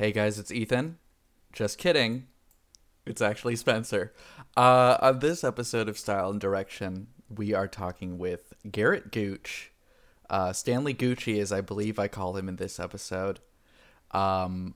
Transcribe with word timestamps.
Hey 0.00 0.12
guys, 0.12 0.38
it's 0.38 0.50
Ethan. 0.50 0.96
Just 1.52 1.76
kidding. 1.76 2.26
It's 3.04 3.20
actually 3.20 3.54
Spencer. 3.54 4.14
Uh, 4.56 4.96
on 5.02 5.18
this 5.18 5.44
episode 5.44 5.90
of 5.90 5.98
Style 5.98 6.30
and 6.30 6.40
Direction, 6.40 7.08
we 7.28 7.52
are 7.52 7.68
talking 7.68 8.16
with 8.16 8.54
Garret 8.70 9.12
Gooch. 9.12 9.72
Uh, 10.30 10.54
Stanley 10.54 10.94
Gucci, 10.94 11.38
as 11.38 11.52
I 11.52 11.60
believe 11.60 11.98
I 11.98 12.08
call 12.08 12.38
him 12.38 12.48
in 12.48 12.56
this 12.56 12.80
episode, 12.80 13.40
um, 14.12 14.74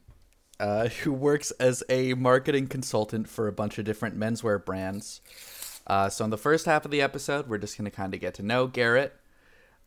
uh, 0.60 0.88
who 0.88 1.14
works 1.14 1.52
as 1.52 1.82
a 1.88 2.12
marketing 2.12 2.66
consultant 2.66 3.26
for 3.26 3.48
a 3.48 3.52
bunch 3.52 3.78
of 3.78 3.86
different 3.86 4.20
menswear 4.20 4.62
brands. 4.62 5.22
Uh, 5.86 6.10
so, 6.10 6.24
in 6.24 6.30
the 6.32 6.36
first 6.36 6.66
half 6.66 6.84
of 6.84 6.90
the 6.90 7.00
episode, 7.00 7.48
we're 7.48 7.56
just 7.56 7.78
going 7.78 7.90
to 7.90 7.96
kind 7.96 8.12
of 8.12 8.20
get 8.20 8.34
to 8.34 8.42
know 8.42 8.66
Garret, 8.66 9.18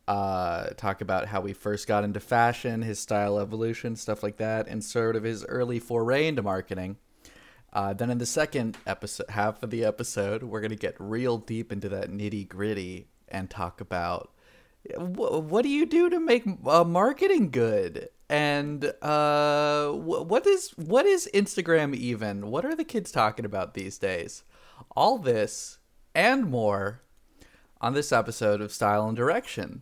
uh, 0.08 0.70
talk 0.70 1.02
about 1.02 1.26
how 1.26 1.42
he 1.42 1.52
first 1.52 1.86
got 1.86 2.02
into 2.02 2.18
fashion, 2.18 2.80
his 2.80 2.98
style 2.98 3.38
evolution, 3.38 3.94
stuff 3.94 4.22
like 4.22 4.38
that, 4.38 4.66
and 4.66 4.82
sort 4.82 5.14
of 5.16 5.22
his 5.22 5.44
early 5.44 5.78
foray 5.78 6.26
into 6.26 6.42
marketing. 6.42 6.96
Uh, 7.74 7.92
then 7.92 8.08
in 8.08 8.16
the 8.16 8.24
second 8.24 8.78
episode, 8.86 9.28
half 9.28 9.62
of 9.62 9.68
the 9.68 9.84
episode, 9.84 10.42
we're 10.42 10.62
gonna 10.62 10.76
get 10.76 10.96
real 10.98 11.36
deep 11.36 11.70
into 11.70 11.90
that 11.90 12.10
nitty 12.10 12.48
gritty 12.48 13.08
and 13.28 13.50
talk 13.50 13.82
about 13.82 14.32
wh- 14.96 15.44
what 15.44 15.62
do 15.62 15.68
you 15.68 15.84
do 15.84 16.08
to 16.08 16.18
make 16.18 16.44
uh, 16.66 16.84
marketing 16.84 17.50
good, 17.50 18.08
and 18.30 18.86
uh, 19.02 19.88
wh- 19.90 20.26
what 20.26 20.46
is 20.46 20.70
what 20.70 21.04
is 21.04 21.28
Instagram 21.34 21.94
even? 21.94 22.50
What 22.50 22.64
are 22.64 22.74
the 22.74 22.82
kids 22.82 23.12
talking 23.12 23.44
about 23.44 23.74
these 23.74 23.98
days? 23.98 24.42
All 24.96 25.18
this 25.18 25.78
and 26.14 26.46
more 26.46 27.02
on 27.80 27.94
this 27.94 28.10
episode 28.12 28.60
of 28.60 28.72
Style 28.72 29.06
and 29.06 29.16
Direction. 29.16 29.80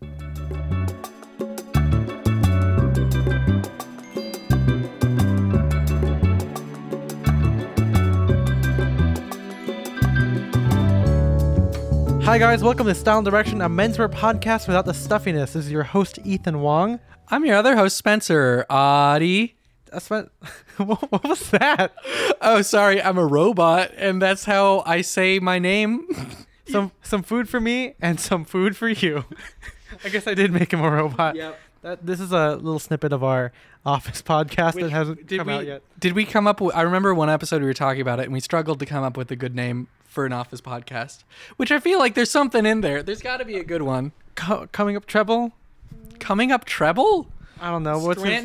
Hi 12.23 12.37
guys, 12.37 12.61
welcome 12.61 12.85
to 12.85 12.93
Style 12.93 13.19
and 13.19 13.25
Direction, 13.25 13.61
a 13.61 13.69
menswear 13.69 14.09
podcast 14.09 14.67
without 14.67 14.85
the 14.85 14.93
stuffiness. 14.93 15.53
This 15.53 15.65
is 15.65 15.71
your 15.71 15.83
host 15.83 16.19
Ethan 16.23 16.61
Wong. 16.61 16.99
I'm 17.29 17.45
your 17.45 17.55
other 17.55 17.75
host, 17.75 17.97
Spencer. 17.97 18.65
Adi. 18.69 19.55
I 19.91 19.95
uh, 19.95 19.99
spent, 19.99 20.31
what, 20.77 21.11
what 21.11 21.23
was 21.23 21.49
that? 21.51 21.93
Oh, 22.41 22.61
sorry, 22.61 23.01
I'm 23.01 23.17
a 23.17 23.25
robot, 23.25 23.91
and 23.95 24.21
that's 24.21 24.43
how 24.43 24.83
I 24.85 25.01
say 25.01 25.39
my 25.39 25.57
name. 25.57 26.05
Some 26.71 26.91
some 27.01 27.23
food 27.23 27.47
for 27.47 27.59
me 27.59 27.95
and 28.01 28.19
some 28.19 28.43
food 28.45 28.75
for 28.75 28.89
you. 28.89 29.25
I 30.03 30.09
guess 30.09 30.27
I 30.27 30.33
did 30.33 30.51
make 30.51 30.73
him 30.73 30.81
a 30.81 30.89
robot. 30.89 31.35
Yep. 31.35 31.59
That 31.81 32.05
this 32.05 32.19
is 32.19 32.31
a 32.31 32.55
little 32.55 32.79
snippet 32.79 33.13
of 33.13 33.23
our 33.23 33.53
office 33.85 34.21
podcast 34.21 34.73
that 34.81 34.91
hasn't 34.91 35.29
come 35.29 35.47
we, 35.47 35.53
out 35.53 35.65
yet. 35.65 35.81
Did 35.99 36.13
we 36.13 36.25
come 36.25 36.47
up 36.47 36.59
with? 36.59 36.75
I 36.75 36.81
remember 36.81 37.13
one 37.13 37.29
episode 37.29 37.61
we 37.61 37.67
were 37.67 37.73
talking 37.73 38.01
about 38.01 38.19
it, 38.19 38.23
and 38.23 38.33
we 38.33 38.39
struggled 38.39 38.79
to 38.79 38.85
come 38.85 39.03
up 39.03 39.15
with 39.15 39.31
a 39.31 39.35
good 39.35 39.55
name 39.55 39.87
for 40.03 40.25
an 40.25 40.33
office 40.33 40.59
podcast. 40.59 41.23
Which 41.55 41.71
I 41.71 41.79
feel 41.79 41.99
like 41.99 42.15
there's 42.15 42.31
something 42.31 42.65
in 42.65 42.81
there. 42.81 43.01
There's 43.03 43.21
got 43.21 43.37
to 43.37 43.45
be 43.45 43.57
a 43.57 43.63
good 43.63 43.83
one. 43.83 44.11
Co- 44.35 44.67
coming 44.71 44.97
up 44.97 45.05
treble? 45.05 45.53
Mm. 45.93 46.19
Coming 46.19 46.51
up 46.51 46.65
treble. 46.65 47.27
I 47.61 47.69
don't 47.71 47.83
know. 47.83 47.99
What's 47.99 48.21
his- 48.21 48.43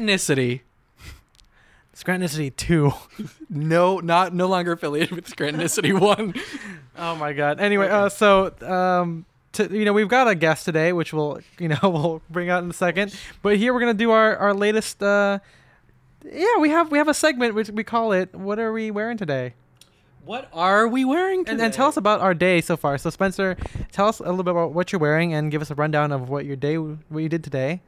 Scrantonicity. 1.94 2.54
2. 2.54 2.92
No, 3.54 3.98
not 3.98 4.34
no 4.34 4.48
longer 4.48 4.72
affiliated 4.72 5.14
with 5.14 5.26
Scrantonicity 5.26 5.98
One. 6.00 6.34
Oh 6.96 7.14
my 7.16 7.34
god. 7.34 7.60
Anyway, 7.60 7.86
uh, 7.86 8.08
so 8.08 8.54
um, 8.62 9.26
to, 9.52 9.70
you 9.70 9.84
know 9.84 9.92
we've 9.92 10.08
got 10.08 10.26
a 10.26 10.34
guest 10.34 10.64
today, 10.64 10.94
which 10.94 11.12
we'll 11.12 11.40
you 11.58 11.68
know 11.68 11.78
we'll 11.82 12.22
bring 12.30 12.48
out 12.48 12.64
in 12.64 12.70
a 12.70 12.72
second. 12.72 13.14
But 13.42 13.58
here 13.58 13.74
we're 13.74 13.80
gonna 13.80 13.92
do 13.92 14.10
our 14.10 14.36
our 14.38 14.54
latest. 14.54 15.02
Uh, 15.02 15.38
yeah, 16.24 16.56
we 16.60 16.70
have 16.70 16.90
we 16.90 16.96
have 16.96 17.08
a 17.08 17.14
segment 17.14 17.54
which 17.54 17.68
we 17.68 17.84
call 17.84 18.12
it. 18.12 18.34
What 18.34 18.58
are 18.58 18.72
we 18.72 18.90
wearing 18.90 19.18
today? 19.18 19.52
What 20.24 20.48
are 20.52 20.86
we 20.86 21.04
wearing 21.04 21.44
today? 21.44 21.52
And, 21.52 21.60
and 21.60 21.74
tell 21.74 21.88
us 21.88 21.96
about 21.98 22.20
our 22.20 22.32
day 22.32 22.60
so 22.60 22.76
far. 22.76 22.96
So 22.96 23.10
Spencer, 23.10 23.56
tell 23.90 24.06
us 24.06 24.20
a 24.20 24.30
little 24.30 24.44
bit 24.44 24.52
about 24.52 24.72
what 24.72 24.92
you're 24.92 25.00
wearing 25.00 25.34
and 25.34 25.50
give 25.50 25.60
us 25.60 25.70
a 25.70 25.74
rundown 25.74 26.12
of 26.12 26.28
what 26.30 26.46
your 26.46 26.56
day 26.56 26.76
what 26.76 27.22
you 27.22 27.28
did 27.28 27.44
today. 27.44 27.82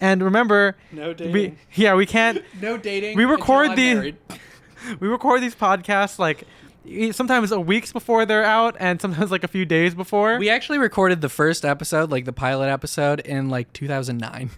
And 0.00 0.22
remember, 0.22 0.76
No 0.92 1.12
dating. 1.12 1.32
we 1.32 1.54
yeah 1.74 1.94
we 1.94 2.06
can't 2.06 2.42
no 2.60 2.76
dating. 2.78 3.16
we 3.16 3.24
record 3.24 3.70
I'm 3.70 3.76
the- 3.76 3.94
married. 3.94 4.16
we 5.00 5.08
record 5.08 5.42
these 5.42 5.54
podcasts 5.54 6.18
like 6.18 6.44
e- 6.86 7.12
sometimes 7.12 7.52
a 7.52 7.60
weeks 7.60 7.92
before 7.92 8.24
they're 8.24 8.44
out 8.44 8.76
and 8.80 9.00
sometimes 9.00 9.30
like 9.30 9.44
a 9.44 9.48
few 9.48 9.64
days 9.66 9.94
before. 9.94 10.38
We 10.38 10.48
actually 10.48 10.78
recorded 10.78 11.20
the 11.20 11.28
first 11.28 11.64
episode, 11.66 12.10
like 12.10 12.24
the 12.24 12.32
pilot 12.32 12.68
episode, 12.70 13.20
in 13.20 13.50
like 13.50 13.72
2009, 13.74 14.50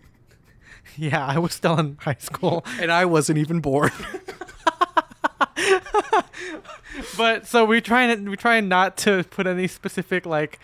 yeah, 0.96 1.26
I 1.26 1.38
was 1.40 1.52
still 1.54 1.78
in 1.78 1.96
high 2.00 2.16
school. 2.20 2.64
and 2.80 2.92
I 2.92 3.04
wasn't 3.04 3.38
even 3.38 3.58
born. 3.60 3.90
but 7.16 7.46
so 7.46 7.64
we 7.64 7.80
try 7.80 8.02
and 8.04 8.28
we 8.28 8.36
try 8.36 8.60
not 8.60 8.96
to 8.98 9.24
put 9.24 9.46
any 9.46 9.66
specific 9.66 10.26
like 10.26 10.58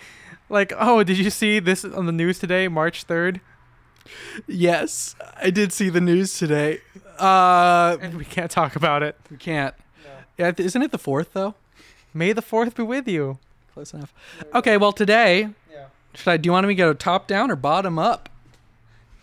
like 0.48 0.72
oh 0.78 1.02
did 1.02 1.18
you 1.18 1.30
see 1.30 1.58
this 1.58 1.84
on 1.84 2.06
the 2.06 2.12
news 2.12 2.38
today 2.38 2.68
March 2.68 3.06
3rd 3.06 3.40
yes, 4.46 5.14
I 5.40 5.50
did 5.50 5.72
see 5.72 5.88
the 5.88 6.00
news 6.00 6.36
today. 6.38 6.80
Uh, 7.18 7.96
and 8.00 8.14
we 8.16 8.24
can't 8.24 8.50
talk 8.50 8.76
about 8.76 9.02
it. 9.02 9.16
we 9.30 9.36
can't. 9.36 9.74
Yeah, 10.36 10.52
th- 10.52 10.64
isn't 10.66 10.82
it 10.82 10.92
the 10.92 10.98
fourth 10.98 11.32
though? 11.32 11.54
May 12.14 12.32
the 12.32 12.42
4th 12.42 12.74
be 12.74 12.82
with 12.84 13.06
you. 13.08 13.38
Close 13.74 13.92
enough. 13.92 14.12
Okay, 14.54 14.76
well 14.76 14.92
today, 14.92 15.48
Yeah. 15.70 15.86
should 16.14 16.28
I? 16.28 16.36
Do 16.36 16.46
you 16.46 16.52
want 16.52 16.66
me 16.66 16.74
to 16.74 16.78
go 16.78 16.92
top 16.94 17.26
down 17.26 17.50
or 17.50 17.56
bottom 17.56 17.98
up? 17.98 18.28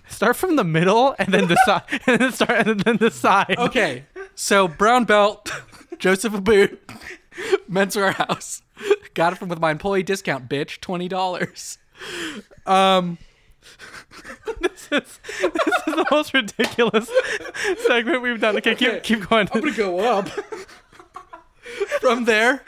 Start 0.08 0.36
from 0.36 0.56
the 0.56 0.64
middle 0.64 1.16
and 1.18 1.34
then 1.34 1.48
decide 1.48 1.82
and 2.06 2.20
then 2.20 2.32
start 2.32 2.68
and 2.68 2.80
then 2.82 2.98
decide. 2.98 3.56
Okay, 3.58 4.04
so 4.36 4.68
brown 4.68 5.06
belt, 5.06 5.50
Joseph 6.00 6.34
Abboud, 6.34 6.78
menswear 7.72 8.14
house. 8.14 8.62
Got 9.14 9.34
it 9.34 9.40
from 9.40 9.50
with 9.50 9.60
my 9.60 9.72
employee 9.72 10.04
discount, 10.04 10.48
bitch, 10.50 10.80
twenty 10.82 11.08
dollars. 11.08 11.78
Um, 12.66 13.18
this, 14.62 14.88
is, 14.92 15.20
this 15.42 15.68
is 15.88 15.96
the 15.96 16.06
most 16.12 16.34
ridiculous 16.34 17.10
segment 17.88 18.22
we've 18.22 18.40
done. 18.40 18.58
Okay, 18.58 18.72
Okay, 18.74 19.00
keep 19.02 19.04
keep 19.20 19.30
going. 19.30 19.48
I'm 19.54 19.62
gonna 19.62 19.74
go 19.76 20.00
up. 20.00 20.30
From 22.00 22.26
there, 22.26 22.64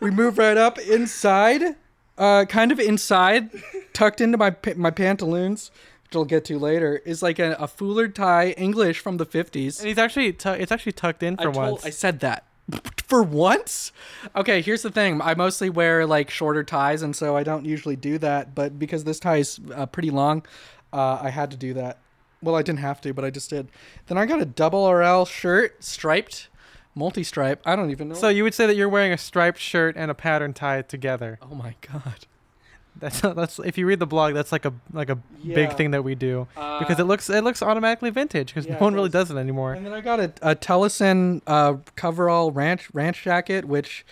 we 0.00 0.10
move 0.10 0.38
right 0.38 0.56
up 0.56 0.78
inside, 0.78 1.62
uh, 2.18 2.44
kind 2.44 2.70
of 2.70 2.78
inside, 2.78 3.50
tucked 3.92 4.20
into 4.20 4.36
my 4.38 4.54
my 4.76 4.90
pantaloons, 4.90 5.70
which 6.04 6.14
I'll 6.16 6.24
get 6.24 6.44
to 6.46 6.58
later, 6.58 7.00
is 7.04 7.22
like 7.22 7.38
a, 7.38 7.52
a 7.58 7.66
foulard 7.66 8.14
tie 8.14 8.50
English 8.50 9.00
from 9.00 9.16
the 9.16 9.24
fifties. 9.24 9.78
and 9.80 9.88
he's 9.88 9.98
actually 9.98 10.32
tu- 10.34 10.50
it's 10.50 10.70
actually 10.70 10.92
tucked 10.92 11.22
in 11.22 11.36
for 11.36 11.42
I 11.48 11.52
told- 11.52 11.56
once. 11.56 11.86
I 11.86 11.90
said 11.90 12.20
that. 12.20 12.44
For 13.06 13.22
once? 13.22 13.90
Okay, 14.36 14.62
here's 14.62 14.82
the 14.82 14.90
thing. 14.90 15.20
I 15.20 15.34
mostly 15.34 15.68
wear 15.68 16.06
like 16.06 16.30
shorter 16.30 16.62
ties, 16.62 17.02
and 17.02 17.14
so 17.16 17.36
I 17.36 17.42
don't 17.42 17.64
usually 17.66 17.96
do 17.96 18.18
that. 18.18 18.54
But 18.54 18.78
because 18.78 19.04
this 19.04 19.18
tie 19.18 19.38
is 19.38 19.58
uh, 19.74 19.86
pretty 19.86 20.10
long, 20.10 20.46
uh, 20.92 21.18
I 21.22 21.30
had 21.30 21.50
to 21.52 21.56
do 21.56 21.74
that. 21.74 21.98
Well, 22.42 22.54
I 22.56 22.62
didn't 22.62 22.80
have 22.80 23.00
to, 23.02 23.14
but 23.14 23.24
I 23.24 23.30
just 23.30 23.50
did. 23.50 23.68
Then 24.06 24.18
I 24.18 24.26
got 24.26 24.40
a 24.40 24.44
double 24.44 24.90
RL 24.92 25.24
shirt, 25.24 25.82
striped, 25.84 26.48
multi 26.94 27.22
stripe. 27.22 27.62
I 27.64 27.76
don't 27.76 27.90
even 27.90 28.08
know. 28.08 28.14
so 28.14 28.28
you 28.28 28.42
would 28.42 28.54
say 28.54 28.66
that 28.66 28.74
you're 28.74 28.88
wearing 28.88 29.12
a 29.12 29.18
striped 29.18 29.58
shirt 29.60 29.96
and 29.96 30.10
a 30.10 30.14
pattern 30.14 30.52
tie 30.52 30.82
together. 30.82 31.38
oh 31.42 31.54
my 31.54 31.74
god. 31.92 32.26
That's 32.98 33.20
that's 33.22 33.58
if 33.60 33.78
you 33.78 33.86
read 33.86 34.00
the 34.00 34.06
blog, 34.06 34.34
that's 34.34 34.52
like 34.52 34.64
a 34.66 34.72
like 34.92 35.08
a 35.08 35.18
Yeah. 35.42 35.54
big 35.54 35.72
thing 35.78 35.92
that 35.92 36.02
we 36.04 36.14
do 36.14 36.46
because 36.78 36.98
it 36.98 37.04
looks 37.04 37.30
it 37.30 37.42
looks 37.42 37.62
automatically 37.62 38.10
vintage 38.10 38.48
because 38.48 38.66
yeah, 38.66 38.74
no 38.74 38.80
one 38.80 38.94
really 38.94 39.08
does. 39.08 39.30
it 39.30 39.36
anymore. 39.36 39.72
And 39.72 39.86
then 39.86 39.94
I 39.94 40.02
got 40.02 40.20
a, 40.20 40.32
a 40.42 40.54
Tellason 40.54 41.40
uh, 41.46 41.74
coverall 41.96 42.50
ranch 42.52 42.90
ranch 42.92 43.22
jacket, 43.22 43.64
which 43.64 44.04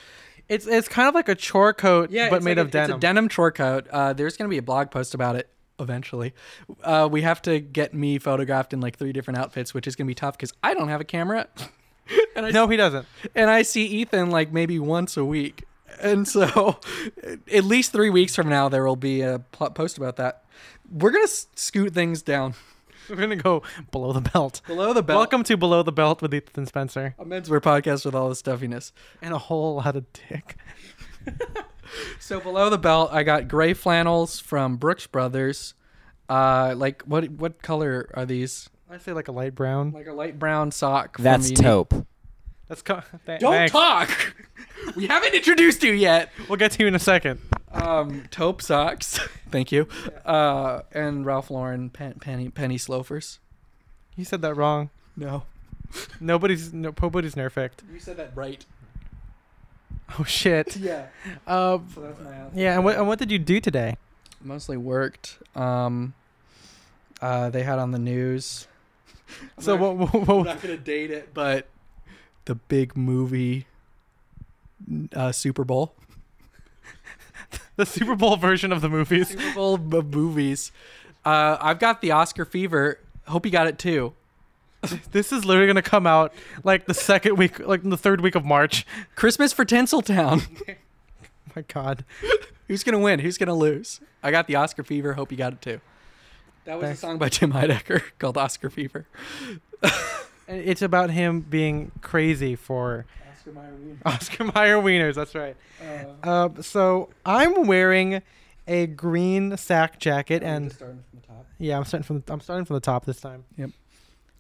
It's 0.49 0.67
it's 0.67 0.89
kind 0.89 1.07
of 1.09 1.15
like 1.15 1.29
a 1.29 1.35
chore 1.35 1.75
coat, 1.75 2.11
but 2.11 2.43
made 2.43 2.57
like 2.57 2.63
of 2.63 2.69
a, 2.69 2.71
denim. 2.71 2.91
It's 2.93 2.97
a 2.97 3.01
denim 3.01 3.29
chore 3.29 3.53
coat. 3.53 3.87
Uh, 3.91 4.13
there's 4.15 4.37
gonna 4.39 4.49
be 4.49 4.59
a 4.59 4.63
blog 4.63 4.91
post 4.91 5.15
about 5.15 5.37
it 5.37 5.49
eventually. 5.81 6.35
Uh, 6.83 7.09
we 7.11 7.23
have 7.23 7.41
to 7.43 7.61
get 7.61 7.93
me 7.95 8.19
photographed 8.19 8.73
in 8.73 8.81
like 8.81 8.97
three 8.97 9.13
different 9.13 9.39
outfits, 9.39 9.73
which 9.75 9.87
is 9.87 9.97
gonna 9.97 10.07
be 10.09 10.15
tough 10.15 10.37
because 10.37 10.53
I 10.63 10.75
don't 10.75 10.89
have 10.89 11.01
a 11.01 11.05
camera, 11.05 11.49
and 12.37 12.47
I 12.47 12.51
no, 12.51 12.69
he 12.69 12.77
doesn't. 12.77 13.07
and 13.35 13.51
I 13.51 13.63
see 13.63 13.85
Ethan 13.87 14.31
like 14.31 14.53
maybe 14.53 14.79
once 14.79 15.17
a 15.17 15.25
week, 15.25 15.65
and 16.01 16.27
so 16.29 16.79
at 17.53 17.65
least 17.65 17.93
three 17.93 18.11
weeks 18.11 18.35
from 18.37 18.49
now 18.49 18.69
there 18.69 18.85
will 18.85 18.97
be 18.97 19.23
a 19.23 19.39
post 19.51 19.97
about 19.99 20.17
that. 20.17 20.45
We're 20.91 21.11
gonna 21.13 21.27
scoot 21.29 21.95
things 21.95 22.21
down 22.23 22.55
We're 23.09 23.17
gonna 23.17 23.37
go 23.37 23.63
below 23.93 24.13
the 24.13 24.21
belt. 24.21 24.61
below 24.67 24.93
the 24.93 25.03
belt. 25.03 25.17
Welcome 25.19 25.45
to 25.45 25.57
Below 25.57 25.83
the 25.85 25.93
Belt 25.93 26.21
with 26.23 26.35
Ethan 26.35 26.67
Spencer 26.67 27.15
a 27.19 27.25
menswear 27.25 27.61
podcast 27.61 28.05
with 28.05 28.15
all 28.15 28.29
the 28.29 28.35
stuffiness. 28.35 28.93
and 29.23 29.33
a 29.35 29.39
whole 29.39 29.77
lot 29.77 29.95
of 29.97 30.05
dick. 30.13 30.57
So 32.21 32.39
below 32.39 32.71
the 32.71 32.79
belt, 32.79 33.11
I 33.13 33.25
got 33.25 33.49
gray 33.49 33.75
flannels 33.75 34.39
from 34.39 34.77
Brooks 34.77 35.07
Brothers. 35.09 35.75
Uh, 36.29 36.75
like 36.77 37.03
what 37.03 37.29
what 37.31 37.61
color 37.63 38.09
are 38.15 38.25
these? 38.25 38.71
I 38.89 38.99
say 38.99 39.13
like 39.13 39.27
a 39.29 39.33
light 39.33 39.55
brown. 39.55 39.91
Like 39.91 40.07
a 40.07 40.13
light 40.13 40.39
brown 40.39 40.71
sock. 40.71 41.19
That's 41.19 41.51
Unique- 41.51 41.65
taupe. 41.65 42.07
That's 42.69 42.83
co- 42.83 43.03
th- 43.27 43.41
Don't 43.41 43.53
thanks. 43.53 43.73
talk. 43.73 44.35
we 44.97 45.09
haven't 45.09 45.35
introduced 45.35 45.83
you 45.83 45.93
yet. 45.93 46.31
We'll 46.49 46.57
get 46.59 46.71
to 46.73 46.83
you 46.83 46.87
in 46.87 46.95
a 46.95 47.01
second. 47.01 47.41
Um, 47.73 48.25
taupe 48.31 48.63
socks. 48.63 49.19
Thank 49.51 49.73
you. 49.73 49.89
Uh, 50.25 50.83
and 50.93 51.27
Ralph 51.27 51.51
Lauren 51.51 51.91
pen, 51.91 52.15
penny 52.21 52.49
penny 52.49 52.79
loafers. 52.89 53.41
You 54.15 54.25
said 54.25 54.43
that 54.43 54.55
wrong. 54.55 54.91
No. 55.17 55.43
Nobody's 56.21 56.73
no, 56.73 56.95
nobody's 57.03 57.35
nerfed. 57.35 57.71
You 57.93 57.99
said 57.99 58.17
that 58.19 58.31
right. 58.37 58.65
Oh 60.19 60.25
shit. 60.25 60.77
Yeah. 60.77 61.07
Um, 61.47 61.87
So 61.95 62.01
that's 62.01 62.21
my 62.21 62.37
outfit. 62.41 62.59
yeah, 62.59 62.75
and 62.75 62.85
what 62.85 62.97
and 62.97 63.07
what 63.07 63.19
did 63.19 63.31
you 63.31 63.39
do 63.39 63.61
today? 63.61 63.97
Mostly 64.43 64.77
worked. 64.77 65.39
Um, 65.55 66.15
uh, 67.23 67.51
they 67.51 67.63
had 67.63 67.79
on 67.79 67.91
the 67.93 67.99
news. 67.99 68.67
So 69.61 69.77
not- 69.77 69.97
what? 69.97 70.13
what, 70.13 70.15
I'm 70.15 70.27
what 70.39 70.47
not 70.47 70.61
gonna 70.63 70.77
date 70.77 71.11
it, 71.13 71.33
but 71.33 71.69
the 72.47 72.57
big 72.57 72.97
movie 72.97 73.67
uh, 75.15 75.31
Super 75.31 75.63
Bowl. 75.65 75.95
the 77.77 77.87
Super 77.87 78.17
Bowl 78.17 78.37
version 78.37 78.73
of 78.73 78.81
the 78.81 78.89
movies. 78.89 79.29
Super 79.29 79.55
Bowl 79.55 79.75
of 79.75 80.13
movies. 80.13 80.73
Uh, 81.25 81.57
I've 81.61 81.79
got 81.79 82.01
the 82.01 82.11
Oscar 82.11 82.45
fever. 82.45 82.99
Hope 83.29 83.47
you 83.47 83.53
got 83.53 83.69
it 83.69 83.79
too. 83.79 84.15
This 85.13 85.33
is 85.33 85.45
literally 85.45 85.67
gonna 85.67 85.83
come 85.83 86.07
out 86.07 86.33
like 86.65 86.87
the 86.87 86.95
second 86.95 87.37
week, 87.37 87.59
like 87.59 87.85
in 87.85 87.91
the 87.91 87.97
third 87.99 88.21
week 88.21 88.35
of 88.35 88.45
March. 88.45 88.87
Christmas 89.15 89.53
for 89.53 89.65
Tinseltown. 89.65 90.43
my 91.57 91.63
God. 91.69 92.05
Who's 92.69 92.83
gonna 92.83 92.99
win? 92.99 93.21
Who's 93.21 93.37
gonna 93.39 93.55
lose? 93.55 94.01
I 94.23 94.31
got 94.31 94.47
the 94.47 94.57
Oscar 94.57 94.83
fever. 94.83 95.15
Hope 95.15 95.31
you 95.33 95.37
got 95.39 95.53
it 95.53 95.61
too. 95.63 95.81
That 96.65 96.77
was 96.77 96.85
Thanks. 96.85 96.99
a 96.99 97.01
song 97.01 97.19
by 97.19 97.29
Tim 97.29 97.53
Heidecker 97.53 98.03
called 98.19 98.37
Oscar 98.37 98.71
Fever. 98.71 99.07
And 99.83 100.61
It's 100.61 100.83
about 100.83 101.11
him 101.11 101.41
being 101.41 101.91
crazy 102.03 102.55
for 102.55 103.07
Oscar 103.35 103.53
Mayer 103.53 103.73
Oscar 104.05 104.45
Mayer 104.45 104.77
wieners. 104.79 105.15
That's 105.15 105.35
right. 105.35 105.57
Um, 106.23 106.63
so 106.63 107.09
I'm 107.25 107.67
wearing 107.67 108.23
a 108.69 108.87
green 108.87 109.57
sack 109.57 109.99
jacket, 109.99 110.43
and 110.43 110.71
starting 110.73 111.03
from 111.11 111.21
the 111.21 111.27
top. 111.27 111.47
yeah, 111.59 111.77
I'm 111.79 111.85
starting 111.85 112.05
from 112.05 112.23
the, 112.25 112.33
I'm 112.33 112.41
starting 112.41 112.65
from 112.67 112.75
the 112.75 112.81
top 112.81 113.05
this 113.07 113.21
time. 113.21 113.45
Yep. 113.57 113.71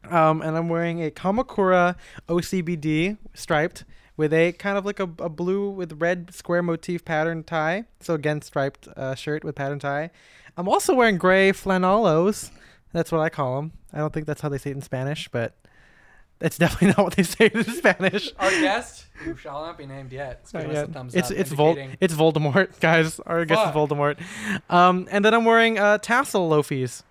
Um, 0.09 0.41
and 0.43 0.57
I'm 0.57 0.69
wearing 0.69 1.05
a 1.05 1.11
Kamakura 1.11 1.95
OCBD 2.29 3.19
striped 3.35 3.85
with 4.17 4.33
a 4.33 4.53
kind 4.53 4.77
of 4.79 4.85
like 4.87 4.99
a, 5.01 5.05
a 5.19 5.29
blue 5.29 5.71
with 5.71 6.01
red 6.01 6.35
square 6.35 6.63
motif 6.63 7.05
pattern 7.05 7.43
tie. 7.45 7.85
So 8.01 8.15
again, 8.15 8.43
striped 8.43 8.89
uh, 8.97 9.15
shirt 9.15 9.45
with 9.45 9.55
pattern 9.55 9.79
tie. 9.79 10.11
I'm 10.57 10.69
also 10.69 10.95
wearing 10.95 11.17
gray 11.19 11.53
flanolos. 11.53 12.51
That's 12.93 13.13
what 13.13 13.21
I 13.21 13.29
call 13.29 13.57
them. 13.57 13.73
I 13.93 13.99
don't 13.99 14.13
think 14.13 14.27
that's 14.27 14.41
how 14.41 14.49
they 14.49 14.59
say 14.59 14.71
it 14.71 14.77
in 14.77 14.83
Spanish, 14.83 15.29
but 15.29 15.55
it's 16.41 16.59
definitely 16.65 16.89
not 16.89 16.99
what 16.99 17.17
they 17.17 17.23
say 17.23 17.51
in 17.53 17.65
Spanish. 17.65 18.33
Our 18.39 18.51
guest, 18.51 19.07
who 19.25 19.37
shall 19.37 19.63
not 19.63 19.79
be 19.79 19.87
named 19.87 20.13
yet, 20.13 20.41
is 20.45 20.53
Not 20.55 20.61
giving 20.63 20.77
us 20.77 20.81
yet. 20.83 20.89
a 20.89 20.93
thumbs 20.93 21.15
It's 21.15 21.31
up, 21.31 21.37
it's 21.37 21.53
Vol- 21.53 21.77
it's 22.01 22.15
Voldemort, 22.15 22.81
guys. 22.81 23.21
Our 23.21 23.45
guest 23.45 23.61
is 23.69 23.73
Fuck. 23.73 23.75
Voldemort. 23.91 24.19
Um, 24.71 25.07
and 25.11 25.25
then 25.25 25.35
I'm 25.35 25.45
wearing 25.45 25.79
uh, 25.79 25.99
tassel 25.99 26.49
loafies, 26.51 27.03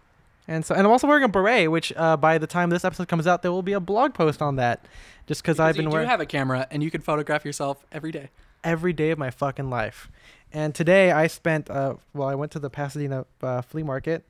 and 0.49 0.65
so 0.65 0.75
and 0.75 0.85
I'm 0.85 0.91
also 0.91 1.07
wearing 1.07 1.23
a 1.23 1.29
beret. 1.29 1.71
Which 1.71 1.93
uh, 1.95 2.17
by 2.17 2.37
the 2.37 2.47
time 2.47 2.69
this 2.69 2.83
episode 2.83 3.07
comes 3.07 3.27
out, 3.27 3.41
there 3.43 3.51
will 3.51 3.61
be 3.61 3.73
a 3.73 3.79
blog 3.79 4.13
post 4.13 4.41
on 4.41 4.57
that, 4.57 4.85
just 5.27 5.41
because 5.41 5.59
I've 5.59 5.75
been 5.75 5.85
do 5.85 5.91
wearing 5.91 6.07
You 6.07 6.11
have 6.11 6.19
a 6.21 6.25
camera 6.25 6.67
and 6.71 6.83
you 6.83 6.91
can 6.91 7.01
photograph 7.01 7.45
yourself 7.45 7.85
every 7.91 8.11
day. 8.11 8.29
every 8.63 8.91
day 8.91 9.11
of 9.11 9.17
my 9.17 9.29
fucking 9.31 9.69
life. 9.69 10.09
And 10.51 10.73
today 10.73 11.11
I 11.11 11.27
spent 11.27 11.69
uh, 11.69 11.95
well, 12.13 12.27
I 12.27 12.35
went 12.35 12.51
to 12.53 12.59
the 12.59 12.69
Pasadena 12.69 13.25
uh, 13.41 13.61
flea 13.61 13.83
market, 13.83 14.23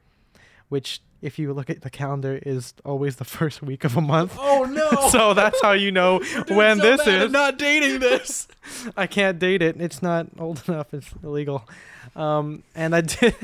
which 0.67 1.01
if 1.21 1.37
you 1.37 1.53
look 1.53 1.69
at 1.69 1.81
the 1.81 1.89
calendar 1.89 2.39
is 2.45 2.73
always 2.85 3.17
the 3.17 3.25
first 3.37 3.61
week 3.61 3.83
of 3.83 3.97
a 3.97 4.01
month. 4.01 4.35
Oh 4.37 4.65
no! 4.65 5.09
so 5.09 5.33
that's 5.33 5.61
how 5.61 5.71
you 5.71 5.91
know 5.91 6.19
when 6.47 6.77
this 6.77 7.01
is. 7.01 7.25
I'm 7.25 7.31
not 7.31 7.57
dating 7.57 7.99
this. 7.99 8.47
I 8.95 9.07
can't 9.07 9.39
date 9.39 9.61
it. 9.61 9.79
It's 9.79 10.01
not 10.01 10.27
old 10.37 10.63
enough. 10.67 10.93
It's 10.93 11.09
illegal. 11.23 11.67
Um, 12.15 12.63
and 12.75 12.95
I 12.95 13.01
did. 13.01 13.35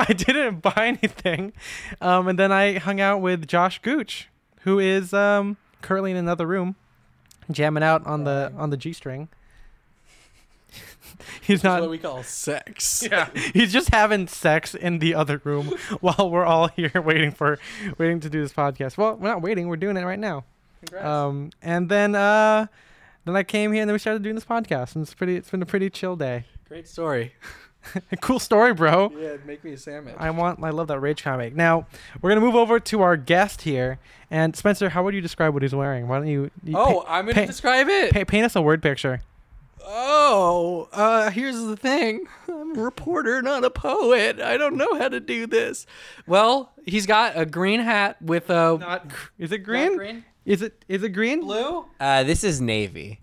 I 0.00 0.12
didn't 0.12 0.60
buy 0.60 0.98
anything. 0.98 1.52
Um, 2.00 2.28
and 2.28 2.38
then 2.38 2.52
I 2.52 2.78
hung 2.78 3.00
out 3.00 3.20
with 3.20 3.46
Josh 3.46 3.80
Gooch, 3.80 4.28
who 4.60 4.78
is 4.78 5.12
um, 5.12 5.56
currently 5.82 6.10
in 6.10 6.16
another 6.16 6.46
room, 6.46 6.76
jamming 7.50 7.82
out 7.82 8.06
on 8.06 8.24
the 8.24 8.52
on 8.56 8.70
the 8.70 8.76
G 8.76 8.92
string. 8.92 9.28
He's 11.42 11.62
not. 11.64 11.80
what 11.80 11.90
we 11.90 11.98
call 11.98 12.22
sex. 12.22 13.06
yeah, 13.10 13.28
he's 13.52 13.72
just 13.72 13.90
having 13.90 14.28
sex 14.28 14.74
in 14.74 14.98
the 14.98 15.14
other 15.14 15.40
room 15.44 15.68
while 16.00 16.30
we're 16.30 16.44
all 16.44 16.68
here 16.68 16.90
waiting 17.00 17.30
for 17.30 17.58
waiting 17.98 18.20
to 18.20 18.30
do 18.30 18.42
this 18.42 18.52
podcast. 18.52 18.96
Well, 18.96 19.16
we're 19.16 19.28
not 19.28 19.42
waiting. 19.42 19.68
We're 19.68 19.76
doing 19.76 19.96
it 19.96 20.04
right 20.04 20.18
now. 20.18 20.44
Congrats. 20.80 21.06
Um, 21.06 21.50
and 21.62 21.88
then 21.88 22.14
uh, 22.14 22.66
then 23.24 23.36
I 23.36 23.42
came 23.42 23.72
here 23.72 23.82
and 23.82 23.88
then 23.88 23.94
we 23.94 23.98
started 23.98 24.22
doing 24.22 24.34
this 24.34 24.44
podcast, 24.44 24.94
and 24.94 25.02
it's 25.02 25.14
pretty. 25.14 25.36
It's 25.36 25.50
been 25.50 25.62
a 25.62 25.66
pretty 25.66 25.90
chill 25.90 26.16
day. 26.16 26.44
Great 26.68 26.88
story. 26.88 27.34
cool 28.20 28.38
story, 28.38 28.72
bro. 28.74 29.12
Yeah, 29.18 29.36
make 29.44 29.62
me 29.64 29.72
a 29.72 29.76
sandwich. 29.78 30.14
I 30.18 30.30
want. 30.30 30.62
I 30.62 30.70
love 30.70 30.88
that 30.88 31.00
rage 31.00 31.22
comic. 31.22 31.54
Now 31.54 31.86
we're 32.20 32.30
gonna 32.30 32.40
move 32.40 32.54
over 32.54 32.80
to 32.80 33.02
our 33.02 33.16
guest 33.16 33.62
here, 33.62 33.98
and 34.30 34.56
Spencer, 34.56 34.88
how 34.90 35.04
would 35.04 35.14
you 35.14 35.20
describe 35.20 35.54
what 35.54 35.62
he's 35.62 35.74
wearing? 35.74 36.08
Why 36.08 36.18
don't 36.18 36.28
you? 36.28 36.50
you 36.62 36.76
oh, 36.76 37.04
pa- 37.06 37.18
I'm 37.18 37.26
gonna 37.26 37.40
pa- 37.40 37.46
describe 37.46 37.88
it. 37.88 38.12
pa- 38.12 38.24
paint 38.24 38.46
us 38.46 38.56
a 38.56 38.62
word 38.62 38.82
picture. 38.82 39.20
Oh, 39.86 40.88
uh, 40.92 41.30
here's 41.30 41.60
the 41.62 41.76
thing. 41.76 42.26
I'm 42.48 42.76
a 42.76 42.82
reporter, 42.82 43.42
not 43.42 43.64
a 43.64 43.70
poet. 43.70 44.40
I 44.40 44.56
don't 44.56 44.76
know 44.76 44.94
how 44.98 45.08
to 45.08 45.20
do 45.20 45.46
this. 45.46 45.86
Well, 46.26 46.72
he's 46.86 47.06
got 47.06 47.36
a 47.38 47.44
green 47.46 47.80
hat 47.80 48.20
with 48.22 48.50
a 48.50 48.78
Not. 48.78 49.06
Is 49.38 49.52
it 49.52 49.58
green? 49.58 49.96
green? 49.96 50.24
Is 50.44 50.62
it? 50.62 50.84
Is 50.88 51.02
it 51.02 51.10
green? 51.10 51.40
blue. 51.40 51.86
Uh, 52.00 52.22
this 52.24 52.44
is 52.44 52.60
navy. 52.60 53.20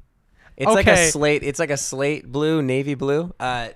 It's 0.57 0.71
like 0.71 0.87
a 0.87 0.91
Okay. 0.91 1.09
slate. 1.09 1.43
It's 1.43 1.59
like 1.59 1.69
a 1.71 1.77
slate 1.77 2.31
blue, 2.31 2.61
navy 2.61 2.93
blue. 2.93 3.33
Uh, 3.39 3.69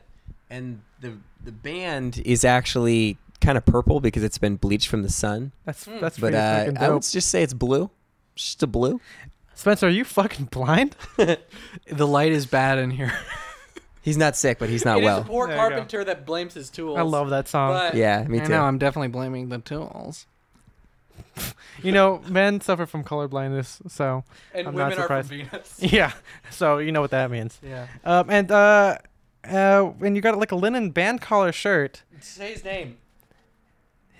and 0.49 0.81
the 1.01 1.13
the 1.43 1.51
band 1.51 2.21
is 2.25 2.43
actually 2.45 3.17
kind 3.41 3.57
of 3.57 3.65
purple 3.65 3.99
because 3.99 4.23
it's 4.23 4.37
been 4.37 4.55
bleached 4.55 4.87
from 4.87 5.01
the 5.03 5.09
sun. 5.11 5.51
That's 5.65 5.85
Hmm. 5.85 5.99
that's 5.99 6.17
But 6.17 6.31
pretty 6.33 6.37
uh, 6.37 6.59
fucking 6.65 6.77
I 6.77 6.89
would 6.89 7.03
just 7.03 7.29
say 7.29 7.41
it's 7.43 7.53
blue. 7.53 7.89
Just 8.35 8.61
a 8.63 8.67
blue. 8.67 8.99
Spencer, 9.55 9.87
are 9.87 9.89
you 9.89 10.03
fucking 10.03 10.45
blind? 10.45 10.95
The 11.87 12.07
light 12.07 12.31
is 12.31 12.45
bad 12.45 12.77
in 12.79 12.91
here. 12.91 13.13
He's 14.01 14.17
not 14.17 14.35
sick, 14.35 14.59
but 14.59 14.69
he's 14.69 14.85
not 14.85 14.97
It 14.97 15.01
is 15.01 15.05
well. 15.05 15.21
a 15.21 15.23
poor 15.23 15.47
There 15.47 15.55
you 15.55 15.61
go. 15.61 15.67
carpenter 15.69 16.03
that 16.03 16.25
blames 16.25 16.53
his 16.53 16.69
tools. 16.69 16.97
I 16.97 17.01
love 17.01 17.29
that 17.31 17.47
song. 17.47 17.73
But 17.73 17.95
Yeah, 17.95 18.23
me 18.27 18.39
I 18.39 18.43
too. 18.43 18.49
know. 18.51 18.63
I'm 18.63 18.77
definitely 18.77 19.07
blaming 19.07 19.49
the 19.49 19.57
tools. 19.59 20.25
you 21.83 21.91
know, 21.91 22.21
men 22.27 22.61
suffer 22.61 22.85
from 22.85 23.03
color 23.03 23.27
blindness, 23.27 23.81
so 23.87 24.23
And 24.53 24.67
I'm 24.67 24.75
not 24.75 24.89
women 24.91 24.99
are 25.03 25.07
from 25.07 25.23
surprised. 25.23 25.29
Venus. 25.29 25.77
yeah. 25.93 26.11
So 26.51 26.77
you 26.79 26.91
know 26.91 27.01
what 27.01 27.11
that 27.11 27.31
means. 27.31 27.59
Yeah. 27.63 27.87
Um, 28.03 28.29
and 28.29 28.51
uh, 28.51 28.97
uh, 29.49 29.91
and 30.01 30.15
you 30.15 30.21
got 30.21 30.37
like 30.37 30.51
a 30.51 30.55
linen 30.55 30.89
band 30.91 31.21
collar 31.21 31.51
shirt. 31.51 32.03
Say 32.19 32.51
his 32.53 32.63
name. 32.63 32.97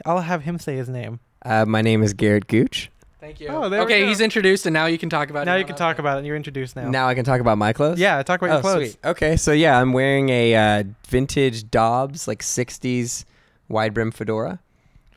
I'll 0.06 0.22
have 0.22 0.44
him 0.44 0.58
say 0.60 0.76
his 0.76 0.90
name. 0.90 1.20
Uh, 1.44 1.66
my 1.66 1.82
name 1.82 2.02
is 2.04 2.14
Garret 2.14 2.48
Gooch. 2.48 2.90
Thank 3.26 3.40
you. 3.40 3.48
Oh, 3.48 3.70
there 3.70 3.80
we 3.80 3.86
okay, 3.86 4.02
go. 4.02 4.08
he's 4.08 4.22
introduced, 4.22 4.68
and 4.68 4.74
now 4.76 4.86
you 4.86 5.00
can 5.00 5.10
talk 5.10 5.32
about. 5.32 5.48
now 5.48 5.56
it 5.56 5.60
you 5.60 5.66
can 5.66 5.76
talk 5.76 5.98
about 5.98 6.20
it. 6.20 6.26
You're 6.26 6.36
introduced 6.36 6.76
now. 6.76 6.88
Now 6.88 7.08
I 7.08 7.16
can 7.16 7.26
talk 7.26 7.42
about 7.42 7.58
my 7.58 7.74
clothes. 7.74 7.98
Yeah, 7.98 8.22
talk 8.22 8.40
about 8.40 8.52
your 8.52 8.58
oh, 8.58 8.62
clothes. 8.62 8.92
sweet. 8.92 8.98
Okay, 9.04 9.36
so 9.36 9.52
yeah, 9.52 9.82
I'm 9.82 9.94
wearing 9.94 10.30
a 10.30 10.56
uh, 10.56 10.84
vintage 11.08 11.72
Dobbs, 11.72 12.28
like 12.28 12.44
'60s 12.44 13.26
wide 13.68 13.96
brim 13.96 14.12
fedora. 14.12 14.60